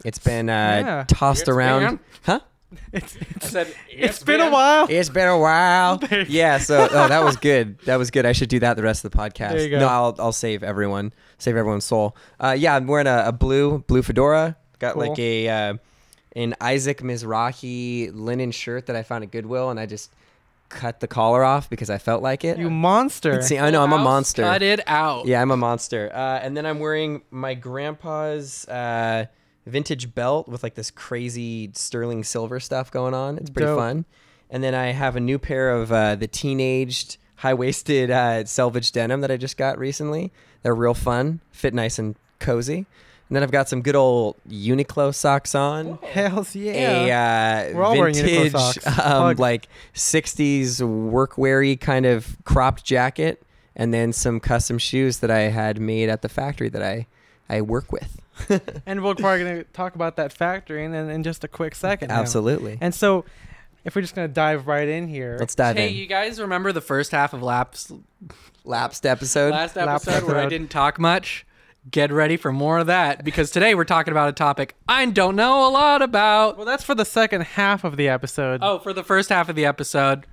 It's 0.06 0.18
been 0.18 0.48
uh, 0.48 0.52
Yeah. 0.52 1.04
tossed 1.06 1.42
It's 1.42 1.48
around. 1.50 1.80
been- 1.82 2.00
Huh? 2.22 2.40
It's 2.94 3.14
I 3.16 3.18
it's, 3.36 3.48
said 3.50 3.74
it's 3.90 4.22
been 4.22 4.40
a 4.40 4.50
while. 4.50 4.86
It's 4.88 5.10
been 5.10 5.28
a 5.28 5.38
while. 5.38 5.98
There 6.08 6.22
yeah. 6.28 6.56
So, 6.56 6.88
oh, 6.90 7.08
that 7.08 7.22
was 7.22 7.36
good. 7.36 7.78
That 7.80 7.96
was 7.96 8.10
good. 8.10 8.24
I 8.24 8.32
should 8.32 8.48
do 8.48 8.58
that 8.60 8.78
the 8.78 8.82
rest 8.82 9.04
of 9.04 9.10
the 9.10 9.18
podcast. 9.18 9.50
There 9.50 9.60
you 9.64 9.70
go. 9.70 9.80
No, 9.80 9.88
I'll 9.88 10.16
I'll 10.18 10.32
save 10.32 10.62
everyone, 10.62 11.12
save 11.36 11.56
everyone's 11.56 11.84
soul. 11.84 12.16
Uh, 12.40 12.56
yeah, 12.58 12.74
I'm 12.74 12.86
wearing 12.86 13.06
a, 13.06 13.24
a 13.26 13.32
blue 13.32 13.84
blue 13.86 14.02
fedora. 14.02 14.56
Got 14.78 14.94
Cool. 14.94 15.08
like 15.08 15.18
a 15.18 15.48
uh, 15.48 15.74
an 16.36 16.54
Isaac 16.60 17.02
Mizrahi 17.02 18.10
linen 18.14 18.50
shirt 18.50 18.86
that 18.86 18.96
I 18.96 19.02
found 19.02 19.24
at 19.24 19.30
Goodwill, 19.30 19.70
and 19.70 19.78
I 19.80 19.86
just 19.86 20.12
cut 20.68 21.00
the 21.00 21.08
collar 21.08 21.44
off 21.44 21.70
because 21.70 21.90
I 21.90 21.98
felt 21.98 22.22
like 22.22 22.44
it. 22.44 22.58
You 22.58 22.70
monster. 22.70 23.40
See, 23.42 23.58
I 23.58 23.70
know 23.70 23.82
I'm 23.82 23.92
a 23.92 23.98
monster. 23.98 24.42
Cut 24.42 24.62
it 24.62 24.80
out. 24.86 25.26
Yeah, 25.26 25.40
I'm 25.40 25.50
a 25.50 25.56
monster. 25.56 26.10
Uh, 26.12 26.40
and 26.42 26.56
then 26.56 26.66
I'm 26.66 26.78
wearing 26.78 27.22
my 27.30 27.54
grandpa's 27.54 28.66
uh, 28.68 29.26
vintage 29.66 30.14
belt 30.14 30.48
with 30.48 30.62
like 30.62 30.74
this 30.74 30.90
crazy 30.90 31.70
sterling 31.74 32.24
silver 32.24 32.60
stuff 32.60 32.90
going 32.90 33.14
on. 33.14 33.38
It's 33.38 33.50
pretty 33.50 33.66
Dope. 33.66 33.78
fun. 33.78 34.04
And 34.50 34.62
then 34.62 34.74
I 34.74 34.92
have 34.92 35.16
a 35.16 35.20
new 35.20 35.38
pair 35.38 35.70
of 35.70 35.92
uh, 35.92 36.14
the 36.16 36.26
teenaged 36.26 37.16
high 37.36 37.54
waisted 37.54 38.10
uh, 38.10 38.44
selvage 38.44 38.92
denim 38.92 39.20
that 39.20 39.30
I 39.30 39.36
just 39.36 39.56
got 39.56 39.78
recently. 39.78 40.32
They're 40.62 40.74
real 40.74 40.94
fun, 40.94 41.40
fit 41.50 41.72
nice 41.72 41.98
and 41.98 42.16
cozy. 42.40 42.86
And 43.28 43.36
then 43.36 43.42
I've 43.42 43.50
got 43.50 43.68
some 43.68 43.82
good 43.82 43.94
old 43.96 44.36
Uniqlo 44.48 45.14
socks 45.14 45.54
on. 45.54 45.98
Hells 46.02 46.56
yeah. 46.56 46.72
A 47.62 47.72
uh, 47.72 47.76
We're 47.76 47.84
all 47.84 47.98
wearing 47.98 48.14
Uniqlo 48.14 48.50
vintage, 48.50 48.52
socks. 48.82 48.98
um, 48.98 49.36
like 49.36 49.68
'60s 49.94 50.80
workweary 50.80 51.78
kind 51.78 52.06
of 52.06 52.36
cropped 52.44 52.84
jacket, 52.84 53.42
and 53.76 53.92
then 53.92 54.12
some 54.14 54.40
custom 54.40 54.78
shoes 54.78 55.18
that 55.18 55.30
I 55.30 55.40
had 55.50 55.78
made 55.78 56.08
at 56.08 56.22
the 56.22 56.28
factory 56.30 56.68
that 56.70 56.82
I 56.82 57.06
I 57.50 57.60
work 57.60 57.92
with. 57.92 58.20
and 58.86 59.02
we're 59.04 59.14
probably 59.14 59.44
gonna 59.44 59.64
talk 59.64 59.94
about 59.94 60.16
that 60.16 60.32
factory 60.32 60.84
in, 60.84 60.94
in 60.94 61.22
just 61.22 61.44
a 61.44 61.48
quick 61.48 61.74
second. 61.74 62.08
now. 62.08 62.20
Absolutely. 62.20 62.78
And 62.80 62.94
so, 62.94 63.24
if 63.84 63.94
we're 63.94 64.02
just 64.02 64.14
gonna 64.14 64.28
dive 64.28 64.66
right 64.66 64.88
in 64.88 65.06
here, 65.08 65.36
Let's 65.40 65.54
dive 65.54 65.76
Hey, 65.76 65.88
in. 65.90 65.96
you 65.96 66.06
guys 66.06 66.40
remember 66.40 66.72
the 66.72 66.80
first 66.80 67.10
half 67.10 67.34
of 67.34 67.42
Laps 67.42 67.92
Lapsed 68.64 69.04
episode. 69.06 69.50
last 69.50 69.76
Lapsed 69.76 70.08
episode 70.08 70.26
where 70.28 70.38
I 70.38 70.46
didn't 70.48 70.70
talk 70.70 70.98
much? 70.98 71.44
Get 71.90 72.10
ready 72.12 72.36
for 72.36 72.52
more 72.52 72.78
of 72.78 72.88
that 72.88 73.24
because 73.24 73.50
today 73.52 73.74
we're 73.74 73.84
talking 73.84 74.10
about 74.10 74.28
a 74.28 74.32
topic 74.32 74.74
I 74.88 75.06
don't 75.06 75.36
know 75.36 75.66
a 75.66 75.70
lot 75.70 76.02
about. 76.02 76.56
Well, 76.56 76.66
that's 76.66 76.82
for 76.84 76.94
the 76.94 77.04
second 77.04 77.42
half 77.42 77.84
of 77.84 77.96
the 77.96 78.08
episode. 78.08 78.60
Oh, 78.62 78.78
for 78.80 78.92
the 78.92 79.04
first 79.04 79.28
half 79.28 79.48
of 79.48 79.54
the 79.54 79.64
episode, 79.64 80.26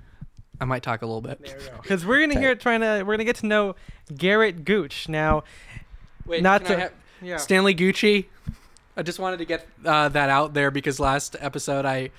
I 0.60 0.64
might 0.64 0.82
talk 0.82 1.02
a 1.02 1.06
little 1.06 1.20
bit. 1.20 1.40
because 1.80 2.04
we're 2.04 2.20
gonna 2.20 2.38
hear 2.40 2.50
it 2.50 2.60
trying 2.60 2.80
to 2.80 3.04
we're 3.04 3.14
gonna 3.14 3.24
get 3.24 3.36
to 3.36 3.46
know 3.46 3.76
Garret 4.14 4.64
Gooch 4.64 5.08
now. 5.08 5.44
Wait, 6.26 6.42
Not 6.42 6.66
to- 6.66 6.78
have- 6.78 6.92
Yeah. 7.22 7.36
Stanley 7.36 7.74
Gucci. 7.74 8.26
I 8.96 9.02
just 9.02 9.18
wanted 9.18 9.36
to 9.38 9.44
get 9.44 9.66
uh, 9.84 10.08
that 10.08 10.28
out 10.28 10.52
there 10.52 10.70
because 10.70 10.98
last 10.98 11.36
episode 11.40 11.84
I 11.84 12.10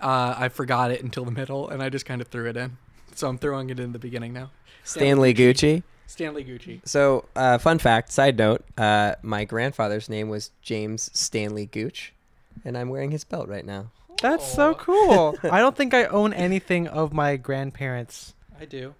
uh, 0.00 0.34
I 0.38 0.48
forgot 0.48 0.90
it 0.90 1.02
until 1.02 1.24
the 1.24 1.30
middle 1.32 1.68
and 1.68 1.82
I 1.82 1.88
just 1.88 2.06
kind 2.06 2.20
of 2.20 2.28
threw 2.28 2.48
it 2.48 2.56
in. 2.56 2.76
So 3.14 3.28
I'm 3.28 3.36
throwing 3.38 3.68
it 3.70 3.80
in 3.80 3.92
the 3.92 3.98
beginning 3.98 4.32
now. 4.32 4.50
Stanley 4.84 5.34
Gucci. 5.34 5.82
Stanley 6.06 6.44
Gucci. 6.44 6.80
So, 6.86 7.24
uh, 7.34 7.58
fun 7.58 7.78
fact, 7.78 8.12
side 8.12 8.36
note, 8.38 8.64
uh, 8.78 9.16
my 9.22 9.44
grandfather's 9.44 10.08
name 10.08 10.28
was 10.28 10.50
James 10.62 11.10
Stanley 11.12 11.66
Gooch, 11.66 12.12
and 12.64 12.76
I'm 12.78 12.88
wearing 12.88 13.10
his 13.10 13.24
belt 13.24 13.48
right 13.48 13.64
now. 13.64 13.90
That's 14.22 14.50
so 14.50 14.74
cool. 14.74 15.36
I 15.42 15.58
don't 15.60 15.76
think 15.76 15.92
I 15.92 16.04
own 16.06 16.32
anything 16.32 16.86
of 16.88 17.12
my 17.12 17.36
grandparents. 17.36 18.34
I 18.58 18.64
do. 18.64 18.94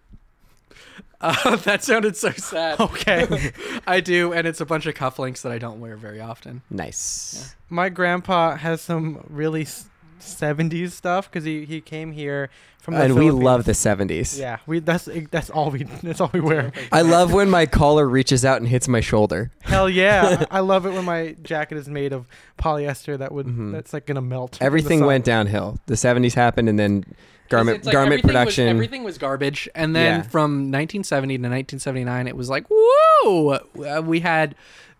Uh, 1.21 1.57
that 1.65 1.83
sounded 1.83 2.17
so 2.17 2.31
sad. 2.33 2.79
Okay. 2.79 3.53
I 3.87 4.01
do, 4.01 4.33
and 4.35 4.47
it's 4.47 4.61
a 4.61 4.67
bunch 4.67 4.85
of 4.87 4.95
cufflinks 4.95 5.41
that 5.43 5.53
I 5.53 5.59
don't 5.59 5.81
wear 5.81 5.97
very 5.97 6.21
often. 6.21 6.61
Nice. 6.69 7.55
my 7.71 7.89
grandpa 7.89 8.57
has 8.57 8.83
some 8.83 9.25
really 9.31 9.63
s- 9.63 9.87
70s 10.21 10.91
stuff 10.93 11.31
because 11.31 11.45
he, 11.45 11.65
he 11.65 11.81
came 11.81 12.13
here 12.13 12.51
from 12.81 12.95
the 12.95 13.03
And 13.03 13.15
we 13.17 13.31
love 13.31 13.65
the 13.65 13.73
70s. 13.73 14.39
Yeah, 14.39 14.59
we 14.67 14.79
that's 14.79 15.09
that's 15.31 15.51
all 15.51 15.71
we 15.71 15.83
that's 16.03 16.21
all 16.21 16.31
we 16.33 16.41
wear. 16.41 16.73
I 16.93 17.03
love 17.03 17.33
when 17.33 17.51
my 17.51 17.67
collar 17.67 18.09
reaches 18.09 18.45
out 18.45 18.59
and 18.59 18.69
hits 18.69 18.87
my 18.89 19.01
shoulder. 19.01 19.51
Hell 19.63 19.89
yeah, 19.91 20.45
I 20.51 20.61
love 20.61 20.87
it 20.87 20.91
when 20.93 21.05
my 21.05 21.37
jacket 21.43 21.79
is 21.79 21.89
made 21.89 22.13
of 22.13 22.27
polyester 22.59 23.19
that 23.19 23.33
would 23.33 23.47
Mhm. 23.47 23.73
that's 23.73 23.93
like 23.93 24.07
gonna 24.07 24.21
melt. 24.23 24.59
Everything 24.61 25.05
went 25.05 25.25
downhill. 25.25 25.79
The 25.87 25.95
70s 25.95 26.35
happened, 26.35 26.69
and 26.69 26.79
then 26.79 27.05
garment 27.49 27.85
like 27.85 27.93
garment 27.93 28.13
everything 28.21 28.29
production. 28.29 28.65
Was, 28.67 28.71
everything 28.71 29.05
was 29.05 29.19
garbage, 29.19 29.69
and 29.75 29.95
then 29.97 30.21
Yeah. 30.21 30.23
from 30.23 30.71
1970 30.71 31.39
to 31.39 31.43
1979, 31.43 32.27
it 32.29 32.37
was 32.37 32.49
like 32.49 32.67
whoa. 32.71 33.49
Uh, 33.51 34.03
we 34.05 34.21
had 34.21 34.55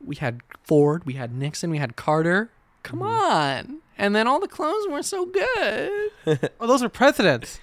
we 0.05 0.17
had 0.17 0.41
Ford, 0.65 1.05
we 1.07 1.15
had 1.15 1.33
Nixon, 1.35 1.71
we 1.71 1.79
had 1.79 1.95
Carter. 1.97 2.51
Come 2.83 2.99
Mm-hmm. 3.01 3.69
on, 3.73 3.79
and 3.99 4.15
then 4.15 4.27
all 4.27 4.41
the 4.41 4.49
clones 4.49 4.87
were 4.89 5.03
so 5.03 5.27
good. 5.27 6.11
Oh, 6.61 6.67
those 6.67 6.83
are 6.83 6.89
presidents. 6.89 7.61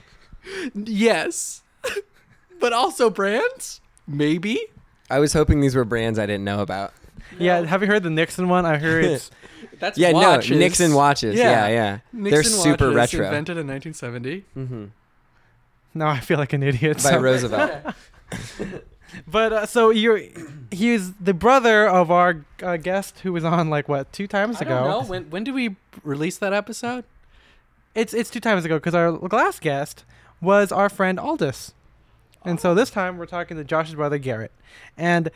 yes, 0.74 1.64
but 2.60 2.72
also 2.74 3.10
brands, 3.10 3.82
maybe. 4.08 4.60
I 5.10 5.20
was 5.20 5.34
hoping 5.34 5.60
these 5.62 5.76
were 5.76 5.84
brands 5.86 6.18
I 6.18 6.26
didn't 6.26 6.46
know 6.46 6.62
about. 6.62 6.94
Yeah, 7.40 7.66
have 7.66 7.82
you 7.82 7.88
heard 7.88 8.04
the 8.04 8.10
Nixon 8.10 8.48
one? 8.50 8.66
I 8.66 8.78
heard 8.78 9.04
it's 9.06 9.32
That's 9.80 9.98
Yeah, 9.98 10.12
watches. 10.14 10.52
no, 10.52 10.58
Nixon 10.58 10.94
watches. 10.94 11.36
Yeah, 11.36 11.68
Yeah. 11.68 11.68
yeah. 11.68 12.00
Nixon 12.14 12.32
They're 12.32 12.44
super 12.44 12.92
retro. 12.92 13.26
Invented 13.26 13.58
in 13.58 13.68
1970. 13.68 14.46
Mm-hmm. 14.58 14.86
now 15.94 16.08
I 16.10 16.20
feel 16.20 16.38
like 16.38 16.54
an 16.54 16.64
idiot. 16.64 16.98
By 16.98 17.12
so- 17.12 17.20
Roosevelt. 17.22 17.72
But 19.28 19.54
uh, 19.54 19.66
so 19.66 19.90
you're 19.90 20.22
he's 20.72 21.14
the 21.14 21.34
brother 21.34 21.88
of 21.88 22.10
our 22.12 22.46
uh, 22.62 22.78
guest 22.78 23.20
who 23.20 23.34
was 23.34 23.44
on 23.44 23.70
like 23.70 23.88
what 23.88 24.12
two 24.14 24.28
times 24.28 24.58
I 24.58 24.62
ago. 24.66 24.76
don't 24.76 24.88
know 24.90 25.04
when. 25.10 25.30
When 25.30 25.44
did 25.44 25.54
we 25.54 25.76
release 26.04 26.38
that 26.38 26.54
episode? 26.54 27.04
It's 27.96 28.14
it's 28.14 28.30
two 28.30 28.40
times 28.40 28.66
ago 28.66 28.78
because 28.78 28.96
our 28.96 29.12
last 29.12 29.62
guest 29.62 30.04
was 30.42 30.72
our 30.72 30.90
friend 30.90 31.20
Aldous, 31.20 31.74
and 32.44 32.60
so 32.60 32.74
this 32.74 32.90
time 32.90 33.18
we're 33.18 33.26
talking 33.28 33.56
to 33.58 33.64
Josh's 33.64 33.96
brother 33.96 34.18
Garret. 34.18 34.52
And 34.98 35.30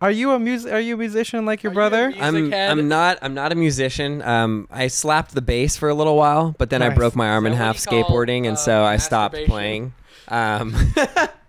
are 0.00 0.10
you 0.10 0.32
a 0.32 0.38
mus- 0.38 0.64
Are 0.66 0.80
you 0.80 0.94
a 0.94 0.98
musician 0.98 1.44
like 1.44 1.62
your 1.62 1.70
Are 1.72 1.74
brother? 1.74 2.10
mu- 2.10 2.16
I'm 2.18 2.50
head. 2.50 2.70
I'm 2.70 2.88
not 2.88 3.18
I'm 3.22 3.34
not 3.34 3.52
a 3.52 3.54
musician. 3.54 4.22
Um, 4.22 4.66
I 4.70 4.88
slapped 4.88 5.34
the 5.34 5.42
bass 5.42 5.76
for 5.76 5.88
a 5.90 5.94
little 5.94 6.16
while, 6.16 6.54
but 6.58 6.70
then 6.70 6.82
I 6.82 6.88
broke 6.88 7.14
my 7.14 7.28
arm 7.28 7.46
in 7.46 7.52
half 7.52 7.76
what 7.86 7.94
you 7.94 8.02
call, 8.02 8.10
skateboarding, 8.10 8.46
and 8.48 8.54
uh, 8.56 8.60
so 8.60 8.82
I 8.84 8.96
stopped 8.96 9.36
playing. 9.46 9.92
Um, 10.28 10.74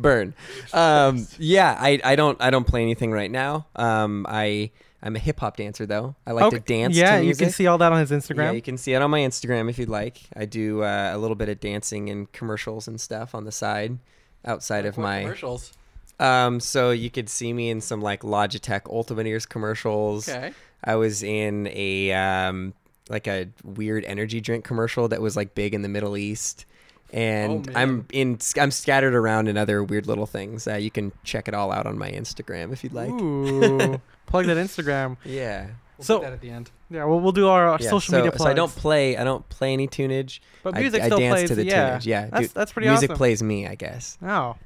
burn. 0.00 0.34
Um, 0.72 1.26
yeah, 1.38 1.76
I, 1.78 2.00
I 2.02 2.16
don't 2.16 2.40
I 2.40 2.50
don't 2.50 2.66
play 2.66 2.82
anything 2.82 3.12
right 3.12 3.30
now. 3.30 3.66
Um, 3.76 4.26
I 4.28 4.70
I'm 5.02 5.16
a 5.16 5.18
hip 5.18 5.40
hop 5.40 5.56
dancer 5.56 5.86
though. 5.86 6.14
I 6.26 6.32
like 6.32 6.50
to 6.50 6.60
dance. 6.60 6.96
Yeah, 6.96 7.18
to 7.18 7.24
you 7.24 7.34
can 7.34 7.50
see 7.50 7.66
all 7.66 7.78
that 7.78 7.92
on 7.92 8.00
his 8.00 8.10
Instagram. 8.10 8.36
Yeah, 8.36 8.50
Instagram. 8.50 8.54
you 8.54 8.62
can 8.62 8.78
see 8.78 8.92
it 8.92 9.02
on 9.02 9.10
my 9.10 9.20
Instagram 9.20 9.70
if 9.70 9.78
you'd 9.78 9.88
like. 9.88 10.20
I 10.36 10.44
do 10.44 10.82
uh, 10.82 11.10
a 11.12 11.18
little 11.18 11.36
bit 11.36 11.48
of 11.48 11.60
dancing 11.60 12.10
and 12.10 12.30
commercials 12.32 12.86
and 12.86 13.00
stuff 13.00 13.34
on 13.34 13.44
the 13.44 13.52
side, 13.52 13.98
outside 14.44 14.86
of 14.86 14.98
my. 14.98 15.22
commercials. 15.22 15.72
Um, 16.18 16.60
so 16.60 16.90
you 16.90 17.10
could 17.10 17.30
see 17.30 17.52
me 17.52 17.70
in 17.70 17.80
some 17.80 18.02
like 18.02 18.20
Logitech 18.20 18.82
Ultimate 18.92 19.26
Ears 19.26 19.46
commercials. 19.46 20.28
Okay. 20.28 20.52
I 20.84 20.96
was 20.96 21.22
in 21.22 21.66
a 21.68 22.12
um, 22.12 22.74
like 23.08 23.26
a 23.26 23.48
weird 23.64 24.04
energy 24.04 24.40
drink 24.40 24.64
commercial 24.64 25.08
that 25.08 25.22
was 25.22 25.34
like 25.36 25.54
big 25.54 25.74
in 25.74 25.80
the 25.80 25.88
Middle 25.88 26.16
East, 26.16 26.66
and 27.12 27.68
Oh, 27.68 27.72
I'm 27.78 28.06
in 28.12 28.38
I'm 28.58 28.70
scattered 28.70 29.14
around 29.14 29.48
in 29.48 29.56
other 29.56 29.82
weird 29.82 30.06
little 30.06 30.26
things. 30.26 30.66
Uh, 30.66 30.74
you 30.74 30.90
can 30.90 31.12
check 31.24 31.48
it 31.48 31.54
all 31.54 31.72
out 31.72 31.86
on 31.86 31.98
my 31.98 32.10
Instagram 32.10 32.72
if 32.72 32.82
you'd 32.84 32.92
like. 32.92 33.10
Ooh, 33.10 34.00
plug 34.26 34.46
that 34.46 34.56
Instagram. 34.56 35.16
Yeah. 35.24 35.68
We'll 35.98 36.04
So- 36.04 36.18
put 36.18 36.24
that 36.24 36.32
at 36.34 36.40
the 36.40 36.50
end. 36.50 36.70
Yeah, 36.92 37.04
well, 37.04 37.20
we'll 37.20 37.30
do 37.32 37.46
our, 37.46 37.68
uh, 37.68 37.78
Yeah, 37.80 37.88
social 37.90 38.10
so, 38.12 38.24
media 38.24 38.36
so. 38.36 38.46
I 38.46 38.52
don't 38.52 38.74
play. 38.74 39.16
I 39.16 39.22
don't 39.22 39.48
play 39.48 39.72
any 39.72 39.86
tunage. 39.86 40.40
but 40.64 40.74
music 40.74 41.02
I, 41.02 41.06
still 41.06 41.18
dance 41.18 41.34
plays. 41.34 41.48
to 41.50 41.54
the 41.54 41.64
yeah, 41.64 41.98
tunage. 41.98 42.06
Yeah, 42.06 42.26
that's 42.26 42.40
dude, 42.48 42.50
that's 42.54 42.72
pretty 42.72 42.88
awesome. 42.88 42.94
music 42.94 43.10
awesome. 43.10 43.16
plays 43.18 43.42
me, 43.44 43.66
I 43.68 43.74
guess. 43.76 44.18
Oh, 44.22 44.56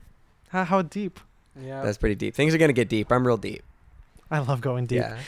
how, 0.48 0.64
how 0.64 0.80
deep? 0.82 1.20
Yeah. 1.60 1.82
That's 1.82 1.98
pretty 1.98 2.14
deep. 2.14 2.34
Things 2.34 2.54
are 2.54 2.58
gonna 2.58 2.72
get 2.72 2.88
deep. 2.88 3.12
I'm 3.12 3.26
real 3.26 3.36
deep. 3.36 3.62
I 4.30 4.38
love 4.38 4.60
going 4.60 4.86
deep. 4.86 5.02
Yeah. 5.02 5.18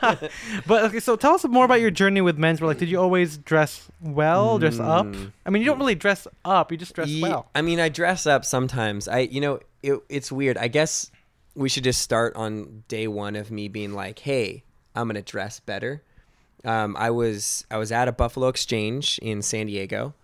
But 0.66 0.84
okay, 0.84 1.00
so 1.00 1.16
tell 1.16 1.34
us 1.34 1.44
more 1.44 1.64
about 1.64 1.80
your 1.80 1.90
journey 1.90 2.20
with 2.20 2.36
men's. 2.36 2.60
Like, 2.60 2.78
did 2.78 2.88
you 2.88 3.00
always 3.00 3.38
dress 3.38 3.88
well, 4.00 4.58
dress 4.58 4.78
up? 4.78 5.06
Mm. 5.06 5.32
I 5.46 5.50
mean, 5.50 5.62
you 5.62 5.66
don't 5.68 5.78
really 5.78 5.94
dress 5.94 6.26
up; 6.44 6.70
you 6.72 6.78
just 6.78 6.94
dress 6.94 7.08
Ye- 7.08 7.22
well. 7.22 7.48
I 7.54 7.62
mean, 7.62 7.80
I 7.80 7.88
dress 7.88 8.26
up 8.26 8.44
sometimes. 8.44 9.08
I, 9.08 9.20
you 9.20 9.40
know, 9.40 9.60
it, 9.82 10.00
it's 10.08 10.30
weird. 10.32 10.58
I 10.58 10.68
guess 10.68 11.10
we 11.54 11.68
should 11.68 11.84
just 11.84 12.02
start 12.02 12.34
on 12.36 12.84
day 12.88 13.08
one 13.08 13.36
of 13.36 13.50
me 13.50 13.68
being 13.68 13.92
like, 13.94 14.18
"Hey, 14.18 14.64
I'm 14.94 15.06
gonna 15.08 15.22
dress 15.22 15.60
better." 15.60 16.02
Um, 16.64 16.96
I 16.98 17.10
was 17.10 17.64
I 17.70 17.78
was 17.78 17.92
at 17.92 18.08
a 18.08 18.12
Buffalo 18.12 18.48
Exchange 18.48 19.18
in 19.22 19.42
San 19.42 19.66
Diego, 19.66 20.14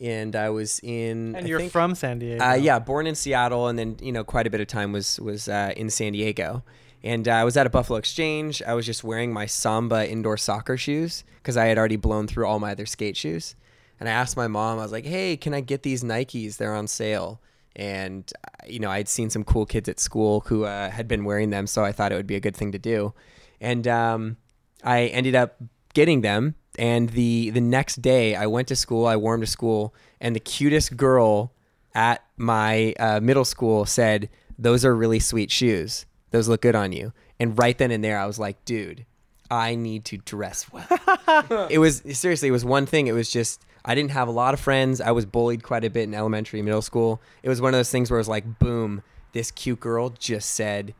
and 0.00 0.34
I 0.34 0.50
was 0.50 0.80
in. 0.82 1.34
And 1.36 1.44
I 1.44 1.48
you're 1.48 1.60
think- 1.60 1.72
from 1.72 1.94
San 1.94 2.18
Diego. 2.18 2.42
Uh, 2.44 2.54
yeah, 2.54 2.78
born 2.78 3.06
in 3.06 3.14
Seattle, 3.14 3.68
and 3.68 3.78
then 3.78 3.96
you 4.00 4.12
know 4.12 4.24
quite 4.24 4.46
a 4.46 4.50
bit 4.50 4.60
of 4.60 4.66
time 4.66 4.92
was 4.92 5.20
was 5.20 5.46
uh, 5.48 5.72
in 5.76 5.90
San 5.90 6.12
Diego. 6.14 6.62
And 7.04 7.28
uh, 7.28 7.32
I 7.32 7.44
was 7.44 7.54
at 7.58 7.66
a 7.66 7.70
Buffalo 7.70 7.98
Exchange. 7.98 8.62
I 8.62 8.72
was 8.72 8.86
just 8.86 9.04
wearing 9.04 9.30
my 9.30 9.44
Samba 9.44 10.10
indoor 10.10 10.38
soccer 10.38 10.78
shoes 10.78 11.22
because 11.36 11.54
I 11.54 11.66
had 11.66 11.76
already 11.76 11.96
blown 11.96 12.26
through 12.26 12.46
all 12.46 12.58
my 12.58 12.72
other 12.72 12.86
skate 12.86 13.14
shoes. 13.14 13.54
And 14.00 14.08
I 14.08 14.12
asked 14.12 14.38
my 14.38 14.48
mom, 14.48 14.78
I 14.78 14.82
was 14.82 14.90
like, 14.90 15.04
"Hey, 15.04 15.36
can 15.36 15.52
I 15.52 15.60
get 15.60 15.82
these 15.82 16.02
Nikes? 16.02 16.56
They're 16.56 16.74
on 16.74 16.88
sale." 16.88 17.42
And 17.76 18.32
uh, 18.42 18.66
you 18.66 18.80
know, 18.80 18.90
I'd 18.90 19.08
seen 19.08 19.28
some 19.28 19.44
cool 19.44 19.66
kids 19.66 19.86
at 19.88 20.00
school 20.00 20.40
who 20.46 20.64
uh, 20.64 20.88
had 20.88 21.06
been 21.06 21.24
wearing 21.24 21.50
them, 21.50 21.66
so 21.66 21.84
I 21.84 21.92
thought 21.92 22.10
it 22.10 22.16
would 22.16 22.26
be 22.26 22.36
a 22.36 22.40
good 22.40 22.56
thing 22.56 22.72
to 22.72 22.78
do. 22.78 23.12
And 23.60 23.86
um, 23.86 24.38
I 24.82 25.02
ended 25.06 25.34
up 25.34 25.56
getting 25.92 26.22
them. 26.22 26.54
And 26.78 27.10
the 27.10 27.50
the 27.50 27.60
next 27.60 28.00
day, 28.00 28.34
I 28.34 28.46
went 28.46 28.66
to 28.68 28.76
school. 28.76 29.06
I 29.06 29.16
them 29.16 29.42
to 29.42 29.46
school, 29.46 29.94
and 30.22 30.34
the 30.34 30.40
cutest 30.40 30.96
girl 30.96 31.52
at 31.94 32.24
my 32.38 32.94
uh, 32.98 33.20
middle 33.20 33.44
school 33.44 33.84
said, 33.84 34.30
"Those 34.58 34.86
are 34.86 34.96
really 34.96 35.20
sweet 35.20 35.50
shoes. 35.50 36.06
Those 36.34 36.48
look 36.48 36.62
good 36.62 36.74
on 36.74 36.90
you." 36.90 37.12
And 37.38 37.56
right 37.56 37.78
then 37.78 37.92
and 37.92 38.02
there, 38.02 38.18
I 38.18 38.26
was 38.26 38.38
like, 38.38 38.64
"Dude, 38.64 39.06
I 39.50 39.76
need 39.76 40.04
to 40.06 40.16
dress 40.18 40.66
well." 40.72 41.68
it 41.70 41.78
was 41.78 42.02
seriously, 42.12 42.48
it 42.48 42.52
was 42.52 42.64
one 42.64 42.86
thing. 42.86 43.06
It 43.06 43.12
was 43.12 43.30
just 43.30 43.64
I 43.84 43.94
didn't 43.94 44.10
have 44.10 44.28
a 44.28 44.32
lot 44.32 44.52
of 44.52 44.60
friends. 44.60 45.00
I 45.00 45.12
was 45.12 45.26
bullied 45.26 45.62
quite 45.62 45.84
a 45.84 45.90
bit 45.90 46.04
in 46.04 46.14
elementary, 46.14 46.60
middle 46.62 46.82
school. 46.82 47.20
It 47.42 47.48
was 47.48 47.60
one 47.60 47.72
of 47.72 47.78
those 47.78 47.90
things 47.90 48.10
where 48.10 48.18
it 48.18 48.20
was 48.20 48.28
like, 48.28 48.58
boom, 48.58 49.02
this 49.32 49.50
cute 49.50 49.78
girl 49.78 50.10
just 50.10 50.50
said, 50.50 50.94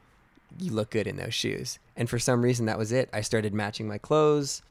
"You 0.58 0.70
look 0.70 0.90
good 0.90 1.06
in 1.06 1.16
those 1.16 1.34
shoes." 1.34 1.78
And 1.96 2.08
for 2.08 2.18
some 2.18 2.42
reason, 2.42 2.66
that 2.66 2.78
was 2.78 2.92
it. 2.92 3.08
I 3.12 3.22
started 3.22 3.54
matching 3.54 3.88
my 3.88 3.98
clothes. 3.98 4.62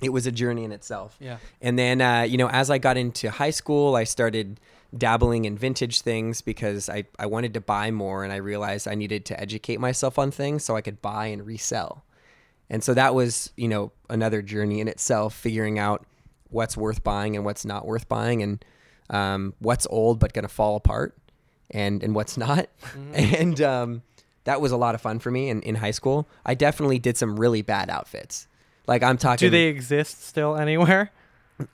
It 0.00 0.10
was 0.10 0.26
a 0.26 0.32
journey 0.32 0.62
in 0.62 0.70
itself. 0.70 1.16
Yeah. 1.18 1.38
And 1.60 1.76
then, 1.76 2.00
uh, 2.00 2.22
you 2.22 2.38
know, 2.38 2.48
as 2.50 2.70
I 2.70 2.78
got 2.78 2.96
into 2.96 3.30
high 3.30 3.50
school, 3.50 3.96
I 3.96 4.04
started 4.04 4.60
dabbling 4.96 5.44
in 5.44 5.56
vintage 5.56 6.00
things 6.00 6.40
because 6.40 6.88
I, 6.88 7.04
I 7.18 7.26
wanted 7.26 7.54
to 7.54 7.60
buy 7.60 7.90
more 7.90 8.24
and 8.24 8.32
I 8.32 8.36
realized 8.36 8.88
I 8.88 8.94
needed 8.94 9.24
to 9.26 9.40
educate 9.40 9.80
myself 9.80 10.18
on 10.18 10.30
things 10.30 10.64
so 10.64 10.76
I 10.76 10.80
could 10.80 11.02
buy 11.02 11.26
and 11.26 11.46
resell. 11.46 12.04
And 12.70 12.82
so 12.82 12.94
that 12.94 13.14
was, 13.14 13.52
you 13.56 13.68
know, 13.68 13.92
another 14.08 14.42
journey 14.42 14.80
in 14.80 14.88
itself, 14.88 15.34
figuring 15.34 15.78
out 15.78 16.06
what's 16.50 16.76
worth 16.76 17.04
buying 17.04 17.36
and 17.36 17.44
what's 17.44 17.64
not 17.64 17.86
worth 17.86 18.08
buying 18.08 18.42
and 18.42 18.64
um, 19.10 19.54
what's 19.58 19.86
old 19.90 20.18
but 20.18 20.32
going 20.32 20.42
to 20.42 20.48
fall 20.48 20.76
apart 20.76 21.16
and, 21.70 22.02
and 22.02 22.14
what's 22.14 22.36
not. 22.36 22.68
And 23.14 23.60
um, 23.60 24.02
that 24.44 24.60
was 24.60 24.72
a 24.72 24.76
lot 24.76 24.94
of 24.94 25.00
fun 25.00 25.18
for 25.18 25.30
me 25.30 25.50
in, 25.50 25.60
in 25.62 25.74
high 25.76 25.90
school. 25.90 26.28
I 26.44 26.54
definitely 26.54 26.98
did 26.98 27.16
some 27.16 27.38
really 27.38 27.62
bad 27.62 27.90
outfits. 27.90 28.46
Like 28.86 29.02
I'm 29.02 29.18
talking 29.18 29.46
Do 29.46 29.50
they 29.50 29.64
exist 29.64 30.24
still 30.24 30.56
anywhere? 30.56 31.12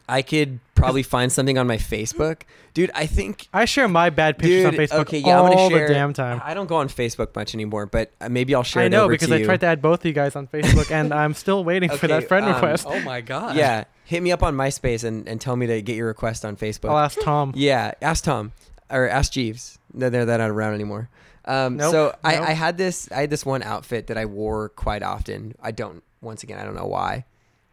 I 0.09 0.23
could 0.23 0.59
probably 0.85 1.03
find 1.03 1.33
something 1.33 1.59
on 1.59 1.67
my 1.67 1.76
Facebook, 1.76 2.43
dude. 2.75 2.91
I 2.95 3.07
think 3.07 3.49
I 3.53 3.64
share 3.64 3.88
my 3.88 4.11
bad 4.11 4.38
pictures 4.38 4.64
Dude, 4.64 4.67
on 4.67 4.87
Facebook 4.87 5.00
okay, 5.00 5.19
yeah, 5.19 5.38
all 5.38 5.47
I'm 5.47 5.53
gonna 5.53 5.71
share. 5.71 5.88
the 5.88 5.95
damn 5.95 6.12
time. 6.12 6.41
I 6.45 6.55
don't 6.55 6.67
go 6.67 6.76
on 6.76 6.88
Facebook 6.88 7.35
much 7.35 7.55
anymore, 7.55 7.87
but 7.87 8.12
uh, 8.21 8.29
maybe 8.29 8.55
I'll 8.55 8.62
share 8.62 8.83
I 8.83 8.87
it 8.87 8.91
know 8.91 9.05
over 9.05 9.12
because 9.12 9.29
to 9.29 9.35
I 9.35 9.38
you. 9.38 9.45
tried 9.45 9.61
to 9.61 9.67
add 9.67 9.83
both 9.83 10.00
of 10.00 10.07
you 10.07 10.12
guys 10.12 10.37
on 10.37 10.47
Facebook, 10.47 10.91
and 10.91 11.12
I'm 11.12 11.35
still 11.35 11.64
waiting 11.64 11.91
for 11.91 12.07
that 12.09 12.29
friend 12.29 12.47
um, 12.47 12.55
request. 12.55 12.87
Oh 12.88 13.00
my 13.00 13.21
god. 13.21 13.57
Yeah, 13.57 13.85
hit 14.05 14.23
me 14.23 14.33
up 14.33 14.43
on 14.43 14.55
MySpace 14.55 15.05
and, 15.05 15.29
and 15.29 15.41
tell 15.41 15.57
me 15.57 15.67
to 15.67 15.83
get 15.83 15.97
your 15.97 16.07
request 16.09 16.45
on 16.45 16.57
Facebook. 16.57 16.91
I'll 16.91 16.99
ask 16.99 17.21
Tom. 17.21 17.53
Yeah, 17.57 17.93
ask 18.03 18.25
Tom 18.25 18.53
or 18.91 19.09
ask 19.09 19.33
Jeeves. 19.33 19.79
No, 19.93 20.11
they're 20.11 20.25
they're 20.25 20.38
not 20.38 20.50
around 20.50 20.75
anymore. 20.75 21.09
Um, 21.47 21.76
Nope, 21.76 21.93
so 21.93 22.17
I, 22.25 22.37
nope. 22.37 22.49
I 22.49 22.53
had 22.53 22.79
this 22.79 23.11
I 23.12 23.21
had 23.23 23.31
this 23.31 23.45
one 23.45 23.62
outfit 23.62 24.07
that 24.09 24.17
I 24.19 24.25
wore 24.26 24.71
quite 24.71 25.03
often. 25.03 25.55
I 25.62 25.71
don't 25.73 26.03
once 26.21 26.43
again 26.43 26.59
I 26.59 26.64
don't 26.64 26.75
know 26.75 26.87
why. 26.87 27.25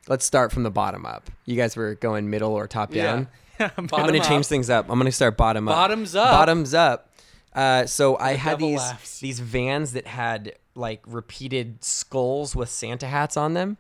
Let's 0.07 0.25
start 0.25 0.51
from 0.51 0.63
the 0.63 0.71
bottom 0.71 1.05
up. 1.05 1.29
You 1.45 1.55
guys 1.55 1.75
were 1.75 1.95
going 1.95 2.29
middle 2.29 2.53
or 2.53 2.67
top 2.67 2.93
Yeah. 2.93 3.03
down. 3.03 3.27
I'm 3.77 3.85
gonna 3.87 4.19
change 4.19 4.47
things 4.47 4.69
up. 4.69 4.89
I'm 4.89 4.97
gonna 4.97 5.11
start 5.11 5.37
bottom 5.37 5.67
up. 5.67 5.75
Bottoms 5.75 6.15
up. 6.15 6.31
Bottoms 6.31 6.73
up. 6.73 7.09
Uh, 7.53 7.85
so 7.85 8.17
I 8.17 8.33
The 8.33 8.39
had 8.39 8.59
these 8.59 8.79
laughs. 8.79 9.19
these 9.19 9.39
vans 9.39 9.93
that 9.93 10.07
had 10.07 10.53
like 10.73 11.01
repeated 11.05 11.83
skulls 11.83 12.55
with 12.55 12.69
Santa 12.69 13.05
hats 13.07 13.35
on 13.37 13.53
them. 13.53 13.77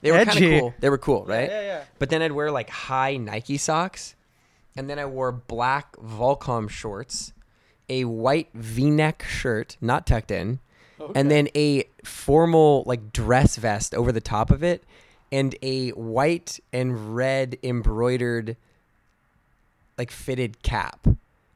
They 0.00 0.10
were 0.10 0.24
kind 0.24 0.42
of 0.42 0.60
cool. 0.60 0.74
They 0.80 0.88
were 0.90 0.98
cool, 0.98 1.24
right? 1.26 1.48
Yeah, 1.48 1.60
yeah. 1.60 1.84
But 1.98 2.10
then 2.10 2.22
I'd 2.22 2.32
wear 2.32 2.50
like 2.50 2.70
high 2.70 3.18
Nike 3.18 3.58
socks, 3.58 4.14
and 4.74 4.88
then 4.90 4.98
I 4.98 5.04
wore 5.06 5.30
black 5.30 5.94
Volcom 5.96 6.68
shorts, 6.68 7.32
a 7.88 8.04
white 8.06 8.48
V-neck 8.54 9.22
shirt, 9.28 9.76
not 9.82 10.06
tucked 10.06 10.30
in, 10.30 10.58
and 11.14 11.30
then 11.30 11.48
a 11.54 11.84
formal 12.04 12.82
like 12.86 13.12
dress 13.12 13.56
vest 13.56 13.94
over 13.94 14.10
the 14.10 14.20
top 14.20 14.50
of 14.50 14.64
it, 14.64 14.82
and 15.32 15.54
a 15.62 15.90
white 15.90 16.60
and 16.72 17.14
red 17.14 17.58
embroidered, 17.62 18.56
like 19.98 20.10
fitted 20.10 20.62
cap. 20.62 21.06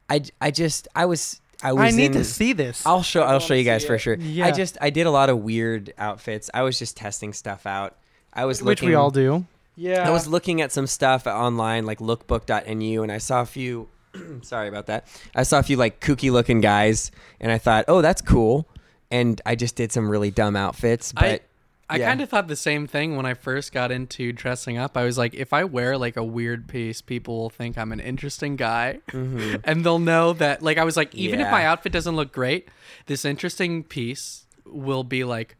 I, 0.09 0.23
I 0.39 0.51
just 0.51 0.87
I 0.95 1.05
was 1.05 1.41
I 1.63 1.73
was 1.73 1.93
I 1.93 1.97
need 1.97 2.07
in, 2.07 2.13
to 2.13 2.23
see 2.23 2.53
this. 2.53 2.85
I'll 2.85 3.03
show 3.03 3.23
I'll 3.23 3.39
show 3.39 3.53
you 3.53 3.63
guys 3.63 3.85
for 3.85 3.97
sure. 3.97 4.15
Yeah. 4.15 4.45
I 4.45 4.51
just 4.51 4.77
I 4.81 4.89
did 4.89 5.07
a 5.07 5.11
lot 5.11 5.29
of 5.29 5.39
weird 5.39 5.93
outfits. 5.97 6.49
I 6.53 6.61
was 6.61 6.77
just 6.77 6.97
testing 6.97 7.33
stuff 7.33 7.65
out. 7.65 7.95
I 8.33 8.45
was 8.45 8.61
which 8.61 8.81
looking, 8.81 8.89
we 8.89 8.95
all 8.95 9.11
do. 9.11 9.45
Yeah. 9.75 10.07
I 10.07 10.11
was 10.11 10.27
looking 10.27 10.61
at 10.61 10.71
some 10.71 10.87
stuff 10.87 11.25
online 11.27 11.85
like 11.85 11.99
lookbook.nu 11.99 13.03
and 13.03 13.11
I 13.11 13.17
saw 13.17 13.41
a 13.41 13.45
few 13.45 13.89
sorry 14.41 14.67
about 14.67 14.87
that. 14.87 15.07
I 15.35 15.43
saw 15.43 15.59
a 15.59 15.63
few 15.63 15.77
like 15.77 15.99
kooky 15.99 16.31
looking 16.31 16.61
guys 16.61 17.11
and 17.39 17.51
I 17.51 17.57
thought, 17.57 17.85
"Oh, 17.87 18.01
that's 18.01 18.21
cool." 18.21 18.67
And 19.11 19.41
I 19.45 19.55
just 19.55 19.75
did 19.75 19.91
some 19.91 20.09
really 20.09 20.31
dumb 20.31 20.55
outfits, 20.55 21.11
but 21.13 21.23
I 21.23 21.39
I 21.87 21.97
yeah. 21.97 22.07
kind 22.07 22.21
of 22.21 22.29
thought 22.29 22.47
the 22.47 22.55
same 22.55 22.87
thing 22.87 23.15
when 23.15 23.27
I 23.27 23.35
first 23.35 23.71
got 23.71 23.91
into 23.91 24.31
dressing 24.33 24.77
up. 24.77 24.97
I 24.97 25.03
was 25.03 25.17
like, 25.19 25.35
if 25.35 25.53
I 25.53 25.63
wear 25.65 25.97
like 25.97 26.17
a 26.17 26.23
weird 26.23 26.67
piece, 26.67 27.01
people 27.01 27.37
will 27.37 27.49
think 27.51 27.77
I'm 27.77 27.91
an 27.91 27.99
interesting 27.99 28.55
guy, 28.55 29.01
and 29.13 29.85
they'll 29.85 29.99
know 29.99 30.33
that. 30.33 30.63
Like, 30.63 30.77
I 30.79 30.83
was 30.83 30.97
like, 30.97 31.13
even 31.13 31.39
if 31.39 31.45
Mm-hmm. 31.45 31.51
My 31.53 31.65
outfit 31.65 31.91
doesn't 31.91 32.15
look 32.15 32.31
great, 32.31 32.69
this 33.05 33.23
interesting 33.23 33.83
piece 33.83 34.45
will 34.65 35.03
be 35.03 35.23
like, 35.23 35.55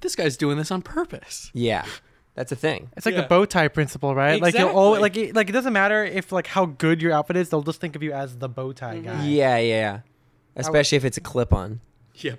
this 0.00 0.16
guy's 0.16 0.36
doing 0.36 0.58
this 0.58 0.70
on 0.70 0.82
purpose. 0.82 1.50
yeah. 1.54 1.84
That's 2.34 2.52
a 2.52 2.56
thing. 2.56 2.90
It's 2.96 3.04
like 3.04 3.16
Yeah. 3.16 3.22
the 3.22 3.26
bow 3.26 3.46
tie 3.46 3.66
principle, 3.66 4.14
right? 4.14 4.40
Like 4.40 4.56
you'll 4.56 4.68
always 4.68 5.00
like 5.02 5.16
it, 5.16 5.34
like 5.34 5.48
it 5.48 5.52
doesn't 5.52 5.72
matter 5.72 6.04
if 6.04 6.30
like 6.30 6.46
how 6.46 6.66
good 6.66 7.02
your 7.02 7.10
outfit 7.12 7.36
is; 7.36 7.48
they'll 7.48 7.64
just 7.64 7.80
think 7.80 7.96
of 7.96 8.02
you 8.04 8.12
as 8.12 8.36
the 8.38 8.48
bow 8.48 8.70
tie 8.72 8.98
guy. 9.00 9.24
Yeah, 9.24 9.56
yeah, 9.56 9.58
yeah. 9.58 10.00
Especially 10.54 10.94
if 10.94 11.04
it's 11.04 11.16
a 11.16 11.20
clip 11.20 11.52
on. 11.52 11.80
Yep. 12.14 12.38